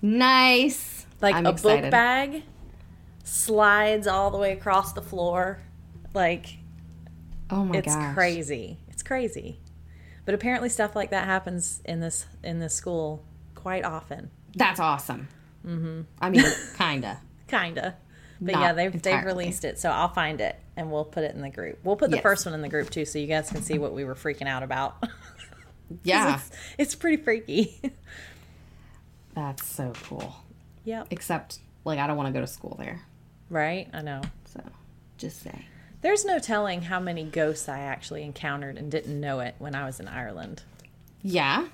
Nice. 0.00 1.06
Like 1.20 1.34
I'm 1.34 1.46
a 1.46 1.50
excited. 1.50 1.82
book 1.82 1.90
bag 1.90 2.42
slides 3.24 4.06
all 4.06 4.30
the 4.30 4.38
way 4.38 4.52
across 4.52 4.92
the 4.92 5.02
floor. 5.02 5.60
Like 6.14 6.56
Oh 7.50 7.64
my 7.64 7.76
it's 7.78 7.94
gosh. 7.94 8.14
crazy. 8.14 8.78
It's 8.88 9.02
crazy. 9.02 9.58
But 10.24 10.34
apparently 10.34 10.68
stuff 10.68 10.94
like 10.96 11.10
that 11.10 11.24
happens 11.26 11.82
in 11.84 12.00
this 12.00 12.26
in 12.42 12.60
this 12.60 12.74
school 12.74 13.24
quite 13.54 13.84
often. 13.84 14.30
That's 14.54 14.80
awesome. 14.80 15.28
Mm-hmm. 15.66 16.02
I 16.20 16.30
mean, 16.30 16.44
kinda. 16.78 17.20
Kinda. 17.48 17.96
But 18.44 18.54
yeah, 18.56 18.72
they've 18.72 19.00
they've 19.02 19.24
released 19.24 19.64
it, 19.64 19.78
so 19.78 19.88
I'll 19.90 20.08
find 20.12 20.40
it 20.40 20.56
and 20.76 20.90
we'll 20.90 21.04
put 21.04 21.22
it 21.24 21.34
in 21.34 21.40
the 21.42 21.48
group. 21.50 21.78
We'll 21.84 21.96
put 21.96 22.10
the 22.10 22.16
Yes. 22.16 22.22
first 22.22 22.44
one 22.46 22.54
in 22.54 22.60
the 22.62 22.68
group 22.68 22.90
too, 22.90 23.04
so 23.04 23.18
you 23.18 23.26
guys 23.28 23.48
can 23.50 23.62
see 23.62 23.78
what 23.78 23.92
we 23.94 24.04
were 24.04 24.14
freaking 24.16 24.48
out 24.48 24.62
about. 24.62 25.02
Yeah, 26.04 26.36
it's, 26.36 26.50
it's 26.78 26.94
pretty 26.94 27.22
freaky. 27.22 27.78
that's 29.34 29.66
so 29.66 29.92
cool. 30.04 30.34
yep. 30.84 31.06
Except, 31.10 31.58
like, 31.84 31.98
I 31.98 32.06
don't 32.06 32.16
want 32.16 32.28
to 32.28 32.32
go 32.32 32.40
to 32.40 32.46
school 32.46 32.76
there. 32.78 33.02
Right? 33.50 33.88
I 33.92 34.00
know. 34.00 34.22
So, 34.46 34.62
just 35.18 35.42
say. 35.42 35.66
There's 36.00 36.24
no 36.24 36.38
telling 36.38 36.80
how 36.82 36.98
many 36.98 37.24
ghosts 37.24 37.68
I 37.68 37.80
actually 37.80 38.22
encountered 38.22 38.78
and 38.78 38.90
didn't 38.90 39.20
know 39.20 39.40
it 39.40 39.54
when 39.58 39.74
I 39.74 39.84
was 39.84 40.00
in 40.00 40.08
Ireland. 40.08 40.62
Yeah, 41.22 41.66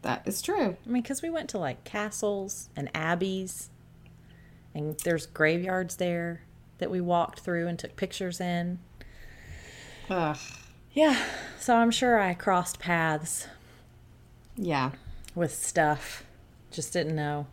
that 0.00 0.22
is 0.26 0.40
true. 0.42 0.76
I 0.86 0.88
mean, 0.88 1.02
because 1.02 1.20
we 1.22 1.28
went 1.30 1.50
to 1.50 1.58
like 1.58 1.84
castles 1.84 2.70
and 2.74 2.90
abbeys, 2.94 3.68
and 4.74 4.98
there's 5.00 5.26
graveyards 5.26 5.96
there 5.96 6.42
that 6.78 6.90
we 6.90 7.00
walked 7.00 7.40
through 7.40 7.68
and 7.68 7.78
took 7.78 7.96
pictures 7.96 8.40
in. 8.40 8.78
Ugh. 10.10 10.36
Yeah, 10.92 11.16
so 11.58 11.76
I'm 11.76 11.90
sure 11.90 12.18
I 12.20 12.34
crossed 12.34 12.78
paths 12.78 13.46
Yeah. 14.56 14.90
with 15.34 15.54
stuff. 15.54 16.24
Just 16.70 16.92
didn't 16.92 17.16
know. 17.16 17.46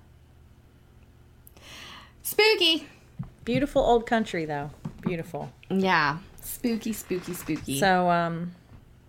Spooky. 2.22 2.88
Beautiful 3.46 3.82
old 3.82 4.06
country, 4.06 4.46
though. 4.46 4.72
Beautiful. 5.02 5.52
Yeah. 5.70 6.18
Spooky, 6.42 6.94
spooky, 6.94 7.34
spooky. 7.34 7.80
So, 7.80 8.10
um, 8.10 8.54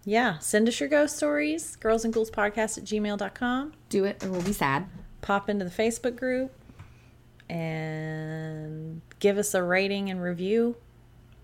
yeah, 0.05 0.39
send 0.39 0.69
us 0.69 0.81
your 0.81 0.89
ghost 0.89 1.17
stories, 1.17 1.77
girls 1.77 2.05
and 2.05 2.15
ghouls 2.15 2.31
podcast 2.31 2.79
at 2.79 2.85
gmail.com. 2.85 3.73
do 3.89 4.05
it 4.05 4.23
or 4.25 4.31
we'll 4.31 4.43
be 4.43 4.53
sad. 4.53 4.87
Pop 5.21 5.51
into 5.51 5.65
the 5.65 5.71
Facebook 5.71 6.17
group 6.17 6.53
and 7.51 9.03
give 9.19 9.37
us 9.39 9.55
a 9.55 9.63
rating 9.63 10.09
and 10.09 10.23
review. 10.23 10.77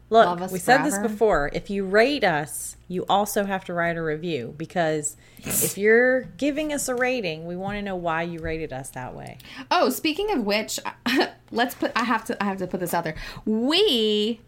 Look, 0.08 0.52
we 0.52 0.60
said 0.60 0.84
this 0.84 0.98
before. 0.98 1.50
If 1.52 1.68
you 1.68 1.84
rate 1.84 2.22
us, 2.22 2.76
you 2.86 3.04
also 3.08 3.44
have 3.44 3.64
to 3.64 3.74
write 3.74 3.96
a 3.96 4.02
review 4.02 4.54
because 4.56 5.16
if 5.38 5.76
you're 5.76 6.22
giving 6.36 6.72
us 6.72 6.88
a 6.88 6.94
rating, 6.94 7.44
we 7.44 7.56
want 7.56 7.76
to 7.76 7.82
know 7.82 7.96
why 7.96 8.22
you 8.22 8.38
rated 8.38 8.72
us 8.72 8.90
that 8.90 9.16
way. 9.16 9.38
Oh, 9.68 9.90
speaking 9.90 10.30
of 10.30 10.44
which, 10.44 10.78
let's 11.50 11.74
put. 11.74 11.90
I 11.96 12.04
have 12.04 12.24
to. 12.26 12.40
I 12.40 12.46
have 12.46 12.58
to 12.58 12.68
put 12.68 12.78
this 12.78 12.94
out 12.94 13.02
there. 13.02 13.16
We 13.44 14.40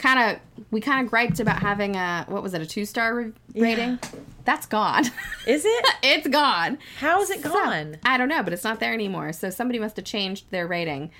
kind 0.00 0.18
of 0.36 0.64
we 0.70 0.80
kind 0.80 1.04
of 1.04 1.10
griped 1.10 1.40
about 1.40 1.60
having 1.60 1.94
a 1.94 2.24
what 2.28 2.42
was 2.42 2.54
it 2.54 2.62
a 2.62 2.66
two 2.66 2.84
star 2.86 3.14
re- 3.14 3.32
rating? 3.54 3.98
That's 4.44 4.64
gone. 4.66 5.04
Is 5.46 5.64
it? 5.66 5.86
it's 6.02 6.26
gone. 6.26 6.78
How 6.98 7.20
is 7.22 7.30
it 7.30 7.42
So, 7.42 7.50
gone? 7.52 7.98
I 8.04 8.16
don't 8.16 8.28
know, 8.28 8.42
but 8.42 8.52
it's 8.52 8.64
not 8.64 8.80
there 8.80 8.92
anymore. 8.94 9.32
So 9.32 9.50
somebody 9.50 9.78
must 9.78 9.96
have 9.96 10.04
changed 10.04 10.50
their 10.50 10.66
rating. 10.66 11.10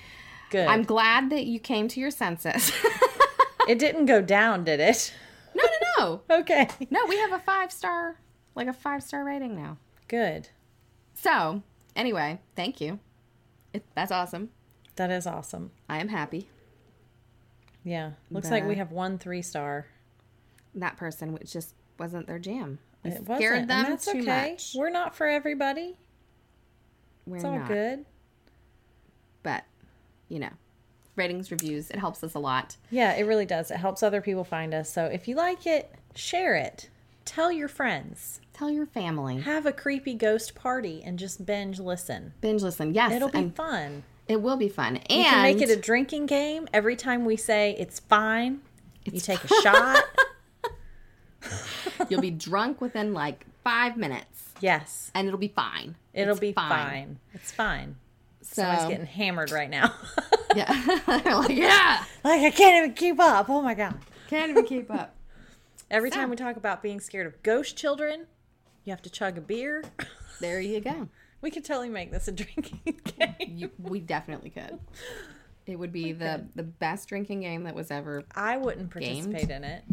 Good. 0.50 0.66
I'm 0.66 0.82
glad 0.82 1.30
that 1.30 1.44
you 1.44 1.60
came 1.60 1.86
to 1.88 2.00
your 2.00 2.10
senses. 2.10 2.72
it 3.68 3.78
didn't 3.78 4.06
go 4.06 4.20
down, 4.22 4.64
did 4.64 4.80
it? 4.80 5.12
no, 5.54 5.62
no, 5.64 6.22
no. 6.30 6.36
Okay. 6.40 6.68
No, 6.90 7.04
we 7.06 7.18
have 7.18 7.32
a 7.32 7.38
five 7.38 7.70
star, 7.70 8.16
like 8.54 8.66
a 8.68 8.72
five 8.72 9.02
star 9.02 9.22
rating 9.24 9.54
now. 9.54 9.76
Good. 10.08 10.48
So, 11.14 11.62
anyway, 11.94 12.40
thank 12.56 12.80
you. 12.80 12.98
It, 13.72 13.84
that's 13.94 14.10
awesome. 14.10 14.50
That 14.96 15.10
is 15.10 15.26
awesome. 15.26 15.70
I 15.88 15.98
am 16.00 16.08
happy. 16.08 16.48
Yeah. 17.84 18.12
Looks 18.30 18.50
like 18.50 18.66
we 18.66 18.76
have 18.76 18.92
one 18.92 19.18
three 19.18 19.42
star. 19.42 19.86
That 20.74 20.96
person, 20.96 21.32
which 21.32 21.52
just 21.52 21.74
wasn't 21.98 22.26
their 22.26 22.38
jam. 22.38 22.78
I 23.04 23.08
It 23.08 23.24
scared 23.24 23.28
wasn't. 23.28 23.56
and 23.62 23.70
them 23.70 23.84
that's 23.90 24.04
too 24.04 24.18
okay. 24.20 24.50
much. 24.52 24.72
We're 24.76 24.90
not 24.90 25.14
for 25.14 25.26
everybody. 25.26 25.96
We're 27.26 27.36
It's 27.36 27.44
all 27.44 27.58
not. 27.58 27.68
good. 27.68 28.04
But, 29.42 29.64
you 30.28 30.38
know, 30.38 30.50
ratings, 31.16 31.50
reviews, 31.50 31.90
it 31.90 31.98
helps 31.98 32.22
us 32.22 32.34
a 32.34 32.38
lot. 32.38 32.76
Yeah, 32.90 33.14
it 33.14 33.24
really 33.24 33.46
does. 33.46 33.70
It 33.70 33.78
helps 33.78 34.02
other 34.02 34.20
people 34.20 34.44
find 34.44 34.74
us. 34.74 34.92
So 34.92 35.06
if 35.06 35.26
you 35.26 35.34
like 35.34 35.66
it, 35.66 35.92
share 36.14 36.54
it. 36.56 36.90
Tell 37.24 37.50
your 37.50 37.68
friends. 37.68 38.40
Tell 38.52 38.70
your 38.70 38.86
family. 38.86 39.40
Have 39.40 39.64
a 39.66 39.72
creepy 39.72 40.14
ghost 40.14 40.54
party 40.54 41.02
and 41.04 41.18
just 41.18 41.46
binge 41.46 41.78
listen. 41.80 42.34
Binge 42.40 42.62
listen. 42.62 42.92
Yes. 42.94 43.12
It'll 43.12 43.28
be 43.30 43.38
and 43.38 43.56
fun. 43.56 44.02
It 44.30 44.40
will 44.42 44.56
be 44.56 44.68
fun. 44.68 44.96
And 44.96 45.18
You 45.18 45.24
can 45.24 45.42
make 45.42 45.60
it 45.60 45.70
a 45.70 45.76
drinking 45.76 46.26
game. 46.26 46.68
Every 46.72 46.96
time 46.96 47.24
we 47.24 47.36
say 47.36 47.74
it's 47.78 48.00
fine, 48.00 48.60
you 49.04 49.20
take 49.20 49.42
a 49.44 49.48
shot. 49.62 50.04
you'll 52.08 52.20
be 52.20 52.30
drunk 52.30 52.80
within 52.80 53.12
like 53.14 53.44
five 53.64 53.96
minutes. 53.96 54.26
Yes, 54.60 55.10
And 55.14 55.26
it'll 55.26 55.38
be 55.38 55.48
fine. 55.48 55.96
it'll 56.12 56.32
It's 56.32 56.40
be 56.40 56.52
fine. 56.52 57.18
It's 57.32 57.50
fine. 57.50 57.96
So, 58.42 58.62
Someone's 58.62 58.88
getting 58.90 59.06
hammered 59.06 59.50
right 59.52 59.70
now. 59.70 59.94
yeah. 60.56 60.98
Like, 61.06 61.50
yeah. 61.50 62.04
like 62.24 62.42
I 62.42 62.50
can't 62.50 62.84
even 62.84 62.94
keep 62.94 63.18
up. 63.20 63.48
Oh 63.48 63.62
my 63.62 63.74
god. 63.74 63.94
Can't 64.28 64.50
even 64.50 64.64
keep 64.66 64.90
up. 64.90 65.14
Every 65.90 66.10
So- 66.10 66.16
time 66.16 66.30
we 66.30 66.36
talk 66.36 66.56
about 66.56 66.82
being 66.82 67.00
scared 67.00 67.26
of 67.26 67.42
ghost 67.42 67.76
children, 67.76 68.26
you 68.84 68.90
have 68.90 69.02
to 69.02 69.10
chug 69.10 69.38
a 69.38 69.40
beer. 69.40 69.82
There 70.40 70.60
you 70.60 70.80
go. 70.80 71.08
We 71.42 71.50
could 71.50 71.64
totally 71.64 71.88
make 71.88 72.10
this 72.12 72.28
a 72.28 72.32
drinking 72.40 72.80
game. 72.84 73.34
You, 73.56 73.70
we 73.78 74.00
definitely 74.00 74.50
could. 74.50 74.78
It 75.66 75.78
would 75.78 75.92
be 75.92 76.12
the 76.12 76.44
the 76.54 76.62
best 76.62 77.08
drinking 77.08 77.40
game 77.42 77.64
that 77.64 77.74
was 77.74 77.90
ever. 77.90 78.24
I 78.34 78.56
wouldn't 78.56 78.90
participate 78.90 79.50
in 79.50 79.62
it 79.64 79.84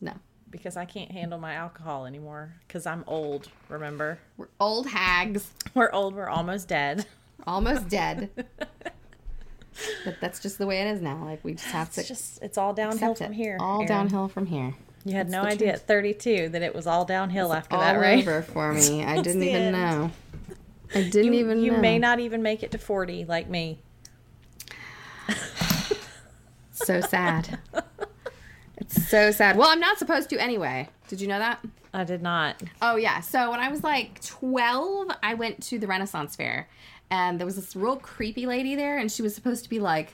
No, 0.00 0.14
because 0.50 0.76
I 0.76 0.84
can't 0.86 1.10
handle 1.12 1.38
my 1.38 1.54
alcohol 1.54 2.06
anymore 2.06 2.54
because 2.66 2.86
I'm 2.86 3.04
old, 3.06 3.48
remember? 3.68 4.18
we're 4.36 4.48
old 4.58 4.86
hags, 4.86 5.50
We're 5.74 5.90
old, 5.92 6.14
we're 6.14 6.28
almost 6.28 6.66
dead. 6.68 7.04
almost 7.46 7.88
dead. 7.88 8.30
but 10.04 10.16
that's 10.20 10.40
just 10.40 10.58
the 10.58 10.66
way 10.66 10.80
it 10.82 10.86
is 10.88 11.00
now. 11.02 11.24
Like 11.24 11.42
we 11.44 11.52
just 11.54 11.66
have 11.66 11.90
to 11.92 12.00
It's 12.00 12.08
just 12.08 12.42
it's 12.42 12.58
all 12.58 12.72
downhill 12.72 13.14
from 13.14 13.32
it. 13.32 13.36
here. 13.36 13.56
All 13.60 13.78
Erin. 13.80 13.88
downhill 13.88 14.28
from 14.28 14.46
here. 14.46 14.74
You 15.04 15.14
had 15.14 15.28
no 15.28 15.42
idea 15.42 15.70
truth. 15.72 15.80
at 15.82 15.86
32 15.88 16.48
that 16.50 16.62
it 16.62 16.74
was 16.74 16.86
all 16.86 17.04
downhill 17.04 17.52
after 17.52 17.74
All 17.74 17.80
that, 17.82 17.98
right? 17.98 18.20
over 18.20 18.40
for 18.42 18.72
me. 18.72 19.02
I 19.04 19.20
didn't 19.22 19.42
even 19.42 19.62
end. 19.62 19.72
know. 19.72 20.10
I 20.94 21.02
didn't 21.02 21.32
You, 21.32 21.40
even 21.40 21.62
you 21.62 21.72
know. 21.72 21.78
may 21.78 21.98
not 21.98 22.20
even 22.20 22.42
make 22.42 22.62
it 22.62 22.70
to 22.72 22.78
40 22.78 23.24
like 23.24 23.48
me. 23.48 23.80
So 26.84 27.00
sad. 27.00 27.58
it's 28.76 29.08
so 29.08 29.30
sad. 29.30 29.56
Well, 29.56 29.68
I'm 29.68 29.80
not 29.80 29.98
supposed 29.98 30.30
to 30.30 30.38
anyway. 30.38 30.88
Did 31.08 31.20
you 31.20 31.28
know 31.28 31.38
that? 31.38 31.64
I 31.94 32.04
did 32.04 32.22
not. 32.22 32.60
Oh 32.80 32.96
yeah. 32.96 33.20
So 33.20 33.50
when 33.50 33.60
I 33.60 33.68
was 33.68 33.84
like 33.84 34.20
12, 34.24 35.10
I 35.22 35.34
went 35.34 35.62
to 35.64 35.78
the 35.78 35.86
Renaissance 35.86 36.34
Fair, 36.36 36.68
and 37.10 37.38
there 37.38 37.44
was 37.46 37.56
this 37.56 37.76
real 37.76 37.96
creepy 37.96 38.46
lady 38.46 38.74
there, 38.74 38.98
and 38.98 39.12
she 39.12 39.22
was 39.22 39.34
supposed 39.34 39.62
to 39.64 39.70
be 39.70 39.78
like 39.78 40.12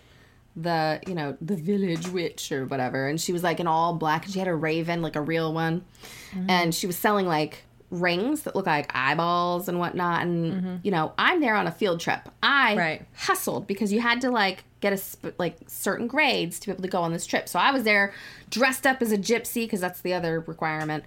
the 0.57 1.01
you 1.07 1.15
know 1.15 1.37
the 1.41 1.55
village 1.57 2.09
witch 2.09 2.51
or 2.51 2.67
whatever, 2.67 3.07
and 3.09 3.21
she 3.21 3.33
was 3.33 3.43
like 3.43 3.61
in 3.61 3.67
all 3.67 3.95
black, 3.95 4.25
and 4.25 4.33
she 4.33 4.39
had 4.41 4.49
a 4.49 4.55
raven, 4.55 5.01
like 5.03 5.17
a 5.17 5.21
real 5.23 5.55
one, 5.55 5.85
mm-hmm. 6.33 6.51
and 6.51 6.75
she 6.75 6.87
was 6.87 6.97
selling 6.97 7.27
like 7.27 7.65
rings 7.91 8.43
that 8.43 8.55
look 8.55 8.67
like 8.67 8.91
eyeballs 8.95 9.69
and 9.69 9.79
whatnot. 9.79 10.23
And 10.23 10.53
mm-hmm. 10.53 10.77
you 10.83 10.91
know 10.91 11.13
i'm 11.19 11.41
there 11.41 11.55
on 11.55 11.67
a 11.67 11.73
field 11.73 12.01
trip. 12.01 12.29
I 12.43 12.77
Right. 12.77 13.07
hustled 13.17 13.67
because 13.67 13.93
you 13.93 14.01
had 14.01 14.21
to 14.23 14.31
like 14.31 14.65
get 14.81 14.93
a 14.93 14.97
sp- 15.01 15.35
like 15.39 15.57
certain 15.67 16.07
grades 16.07 16.59
to 16.61 16.67
be 16.67 16.73
able 16.73 16.83
to 16.83 16.89
go 16.89 17.03
on 17.03 17.13
this 17.13 17.27
trip. 17.27 17.49
So 17.49 17.59
i 17.59 17.71
was 17.71 17.85
there 17.85 18.13
dressed 18.51 18.87
up 18.87 19.03
as 19.03 19.13
a 19.13 19.19
gypsy 19.19 19.65
because 19.65 19.81
that's 19.81 20.01
the 20.01 20.15
other 20.15 20.41
requirement 20.41 21.05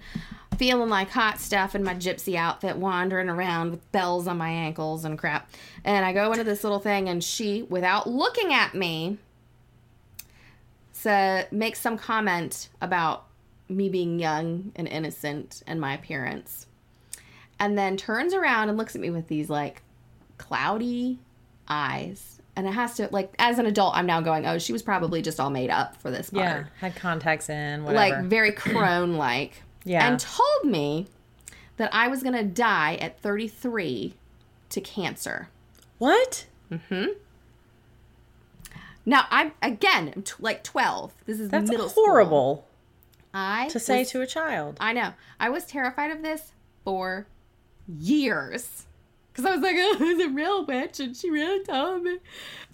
feeling 0.56 0.88
like 0.90 1.08
hot 1.10 1.40
stuff 1.40 1.74
in 1.74 1.82
my 1.82 1.94
gypsy 1.94 2.36
outfit 2.36 2.76
wandering 2.76 3.28
around 3.28 3.70
with 3.70 3.92
bells 3.92 4.26
on 4.28 4.36
my 4.36 4.50
ankles 4.50 5.04
and 5.04 5.18
crap. 5.18 5.50
And 5.84 6.04
i 6.04 6.12
go 6.12 6.30
into 6.32 6.44
this 6.44 6.62
little 6.64 6.78
thing 6.80 7.08
and 7.08 7.22
she 7.22 7.62
without 7.62 8.08
looking 8.08 8.52
at 8.52 8.74
me 8.74 9.18
so 10.92 11.44
makes 11.50 11.80
some 11.80 11.98
comment 11.98 12.68
about 12.80 13.26
me 13.68 13.88
being 13.88 14.18
young 14.18 14.70
and 14.76 14.86
innocent 14.86 15.62
and 15.66 15.80
my 15.80 15.94
appearance 15.94 16.66
and 17.62 17.78
then 17.78 17.96
turns 17.96 18.34
around 18.34 18.68
and 18.68 18.76
looks 18.76 18.94
at 18.94 19.00
me 19.00 19.08
with 19.10 19.28
these 19.28 19.48
like 19.48 19.82
cloudy 20.38 21.18
eyes 21.68 22.40
and 22.56 22.66
it 22.66 22.72
has 22.72 22.94
to 22.96 23.08
like 23.12 23.32
as 23.38 23.58
an 23.58 23.66
adult 23.66 23.94
i'm 23.96 24.04
now 24.06 24.20
going 24.20 24.44
oh 24.46 24.58
she 24.58 24.72
was 24.72 24.82
probably 24.82 25.22
just 25.22 25.38
all 25.40 25.48
made 25.50 25.70
up 25.70 25.96
for 25.96 26.10
this 26.10 26.30
part 26.30 26.44
Yeah, 26.44 26.64
had 26.80 26.96
contacts 26.96 27.48
in, 27.48 27.84
whatever. 27.84 28.16
like 28.16 28.24
very 28.28 28.52
crone 28.52 29.16
like 29.16 29.62
Yeah. 29.84 30.06
and 30.08 30.18
told 30.18 30.64
me 30.64 31.06
that 31.76 31.94
i 31.94 32.08
was 32.08 32.22
gonna 32.22 32.42
die 32.44 32.96
at 32.96 33.20
33 33.20 34.14
to 34.70 34.80
cancer 34.80 35.48
what? 35.98 36.46
Mm-hmm. 36.70 37.12
Now 39.06 39.26
i'm 39.30 39.52
again 39.62 40.12
I'm 40.14 40.22
t- 40.22 40.32
like 40.40 40.62
12 40.64 41.12
this 41.26 41.40
is 41.40 41.48
That's 41.48 41.70
middle 41.70 41.88
school. 41.88 42.04
horrible 42.06 42.66
i 43.34 43.68
to 43.68 43.78
say 43.78 44.00
was- 44.00 44.10
to 44.10 44.20
a 44.20 44.26
child. 44.26 44.76
I 44.80 44.92
know. 44.92 45.14
I 45.40 45.48
was 45.48 45.64
terrified 45.64 46.10
of 46.10 46.22
this 46.22 46.52
for 46.84 47.26
years. 47.86 48.86
Because 49.32 49.46
I 49.46 49.56
was 49.56 49.60
like, 49.60 49.76
oh, 49.78 49.96
it's 50.00 50.24
a 50.24 50.28
real 50.28 50.64
witch, 50.66 51.00
and 51.00 51.16
she 51.16 51.30
really 51.30 51.64
told 51.64 52.02
me. 52.02 52.18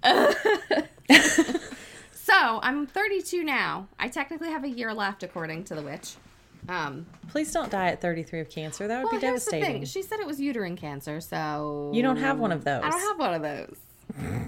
so 2.13 2.61
I'm 2.63 2.87
32 2.87 3.45
now. 3.45 3.89
I 3.99 4.09
technically 4.09 4.49
have 4.51 4.65
a 4.65 4.69
year 4.69 4.93
left, 4.93 5.23
according 5.23 5.65
to 5.65 5.75
the 5.75 5.83
witch. 5.83 6.15
Um, 6.69 7.07
Please 7.29 7.53
don't 7.53 7.71
die 7.71 7.89
at 7.89 8.01
33 8.01 8.41
of 8.41 8.51
cancer. 8.51 8.89
That 8.89 8.99
would 8.99 9.13
well, 9.13 9.21
be 9.21 9.27
devastating. 9.27 9.85
She 9.85 10.03
said 10.03 10.21
it 10.21 10.27
was 10.27 10.41
uterine 10.41 10.77
cancer, 10.77 11.21
so 11.21 11.91
You 11.95 12.03
don't 12.03 12.17
have 12.17 12.39
one 12.39 12.53
of 12.53 12.65
those. 12.65 12.83
I 12.85 12.91
don't 12.91 13.01
have 13.01 13.19
one 13.19 13.35
of 13.35 13.43
those. 13.43 13.77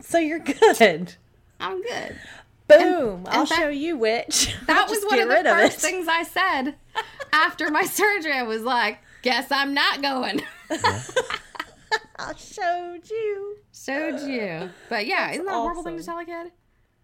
So 0.05 0.19
you're 0.19 0.39
good. 0.39 1.15
I'm 1.61 1.82
good. 1.82 2.16
Boom! 2.66 3.27
I'll 3.28 3.47
that- 3.47 3.59
show 3.59 3.69
you, 3.69 3.97
witch. 3.97 4.55
That 4.66 4.89
was 4.89 5.03
one 5.05 5.19
of 5.19 5.28
the 5.28 5.51
first 5.51 5.78
it. 5.78 5.81
things 5.81 6.09
I 6.09 6.23
said 6.23 6.77
after 7.32 7.70
my 7.70 7.82
surgery. 7.85 8.32
I 8.32 8.45
was 8.45 8.62
like, 8.62 8.99
"Guess 9.22 9.51
I'm 9.51 9.74
not 9.74 10.02
going." 10.02 10.42
I 12.18 12.34
showed 12.36 13.09
you. 13.10 13.56
Showed 13.74 14.20
you. 14.20 14.70
But 14.88 15.06
yeah, 15.06 15.30
isn't 15.32 15.47
that 15.47 15.52
a 15.55 15.59
horrible 15.59 15.82
thing 15.82 15.97
to 15.98 16.05
tell 16.05 16.18
a 16.18 16.24
kid? 16.24 16.52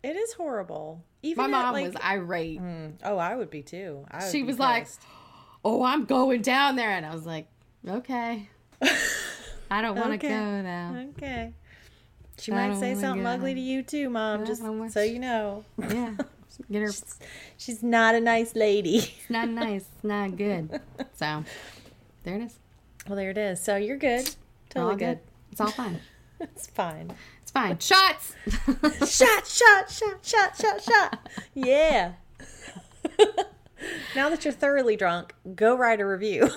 It 0.02 0.14
is 0.16 0.34
horrible. 0.34 1.04
Even 1.22 1.50
My 1.50 1.58
at, 1.58 1.62
mom 1.62 1.72
like, 1.74 1.86
was 1.86 1.96
irate. 2.04 2.60
Mm, 2.60 2.92
oh, 3.02 3.16
I 3.18 3.34
would 3.34 3.50
be 3.50 3.62
too. 3.62 4.04
I 4.10 4.24
would 4.24 4.30
She 4.30 4.42
be 4.42 4.48
was 4.48 4.58
like, 4.58 4.86
"Oh, 5.64 5.82
I'm 5.82 6.04
going 6.04 6.42
down 6.42 6.76
there," 6.76 6.90
and 6.90 7.04
I 7.04 7.12
was 7.14 7.26
like, 7.26 7.48
"Okay, 7.88 8.48
I 9.70 9.82
don't 9.82 9.96
want 9.96 10.20
to 10.20 10.26
Okay. 10.26 10.28
go 10.28 10.62
now." 10.62 11.06
okay. 11.16 11.54
She 12.38 12.52
I 12.52 12.68
might 12.68 12.78
say 12.78 12.94
something 12.94 13.24
go. 13.24 13.30
ugly 13.30 13.54
to 13.54 13.60
you 13.60 13.82
too, 13.82 14.10
mom. 14.10 14.44
Just 14.44 14.62
so 14.92 15.02
you 15.02 15.18
know, 15.18 15.64
Yeah, 15.88 16.12
get 16.70 16.82
her. 16.82 16.92
she's 17.56 17.82
not 17.82 18.14
a 18.14 18.20
nice 18.20 18.54
lady. 18.54 18.98
It's 18.98 19.30
not 19.30 19.48
nice. 19.48 19.88
It's 19.94 20.04
not 20.04 20.36
good. 20.36 20.78
So 21.14 21.42
there 22.26 22.34
it 22.34 22.42
is. 22.42 22.58
Well, 23.06 23.16
there 23.16 23.30
it 23.30 23.38
is. 23.38 23.62
So 23.62 23.76
you're 23.76 23.96
good. 23.96 24.28
Totally 24.68 24.96
good. 24.96 25.20
It's 25.52 25.60
all 25.60 25.70
fine. 25.70 26.00
It's 26.38 26.66
fine. 26.66 27.12
It's 27.40 27.50
fine. 27.50 27.78
Shots. 27.78 28.34
shot, 29.06 29.46
shot, 29.46 29.90
shot, 29.90 30.18
shot, 30.22 30.54
shot, 30.54 30.82
shot. 30.82 31.28
Yeah. 31.54 32.12
now 34.14 34.28
that 34.28 34.44
you're 34.44 34.52
thoroughly 34.52 34.96
drunk, 34.96 35.34
go 35.54 35.74
write 35.74 35.98
a 35.98 36.04
review. 36.04 36.50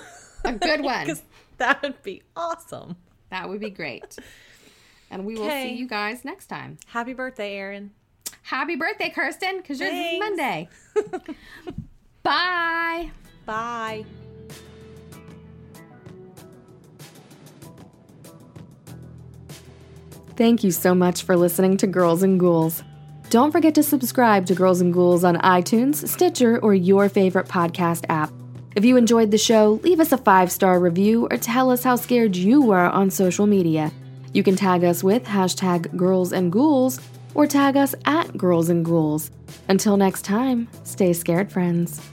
A 0.44 0.52
good 0.52 0.82
one. 0.82 1.06
Because 1.06 1.22
that 1.56 1.80
would 1.80 2.02
be 2.02 2.22
awesome. 2.36 2.96
That 3.30 3.48
would 3.48 3.60
be 3.60 3.70
great. 3.70 4.18
And 5.10 5.24
we 5.24 5.36
will 5.36 5.48
see 5.48 5.72
you 5.72 5.88
guys 5.88 6.26
next 6.26 6.48
time. 6.48 6.76
Happy 6.88 7.14
birthday, 7.14 7.54
Erin. 7.56 7.92
Happy 8.42 8.76
birthday, 8.76 9.08
Kirsten, 9.08 9.62
because 9.62 9.80
yours 9.80 9.94
is 9.94 10.18
Monday. 10.18 10.68
Bye. 12.22 13.12
Bye. 13.46 14.04
Thank 20.40 20.64
you 20.64 20.70
so 20.70 20.94
much 20.94 21.24
for 21.24 21.36
listening 21.36 21.76
to 21.76 21.86
Girls 21.86 22.22
and 22.22 22.40
Ghouls. 22.40 22.82
Don't 23.28 23.52
forget 23.52 23.74
to 23.74 23.82
subscribe 23.82 24.46
to 24.46 24.54
Girls 24.54 24.80
and 24.80 24.90
Ghouls 24.90 25.22
on 25.22 25.36
iTunes, 25.36 26.08
Stitcher, 26.08 26.58
or 26.60 26.74
your 26.74 27.10
favorite 27.10 27.46
podcast 27.46 28.06
app. 28.08 28.32
If 28.74 28.82
you 28.82 28.96
enjoyed 28.96 29.32
the 29.32 29.36
show, 29.36 29.80
leave 29.82 30.00
us 30.00 30.12
a 30.12 30.16
five 30.16 30.50
star 30.50 30.80
review 30.80 31.28
or 31.30 31.36
tell 31.36 31.70
us 31.70 31.84
how 31.84 31.96
scared 31.96 32.36
you 32.36 32.62
were 32.62 32.88
on 32.88 33.10
social 33.10 33.46
media. 33.46 33.92
You 34.32 34.42
can 34.42 34.56
tag 34.56 34.82
us 34.82 35.04
with 35.04 35.24
hashtag 35.24 35.94
Girls 35.94 36.32
and 36.32 36.50
Ghouls 36.50 37.00
or 37.34 37.46
tag 37.46 37.76
us 37.76 37.94
at 38.06 38.34
Girls 38.38 38.70
and 38.70 38.82
Ghouls. 38.82 39.30
Until 39.68 39.98
next 39.98 40.22
time, 40.22 40.68
stay 40.84 41.12
scared, 41.12 41.52
friends. 41.52 42.09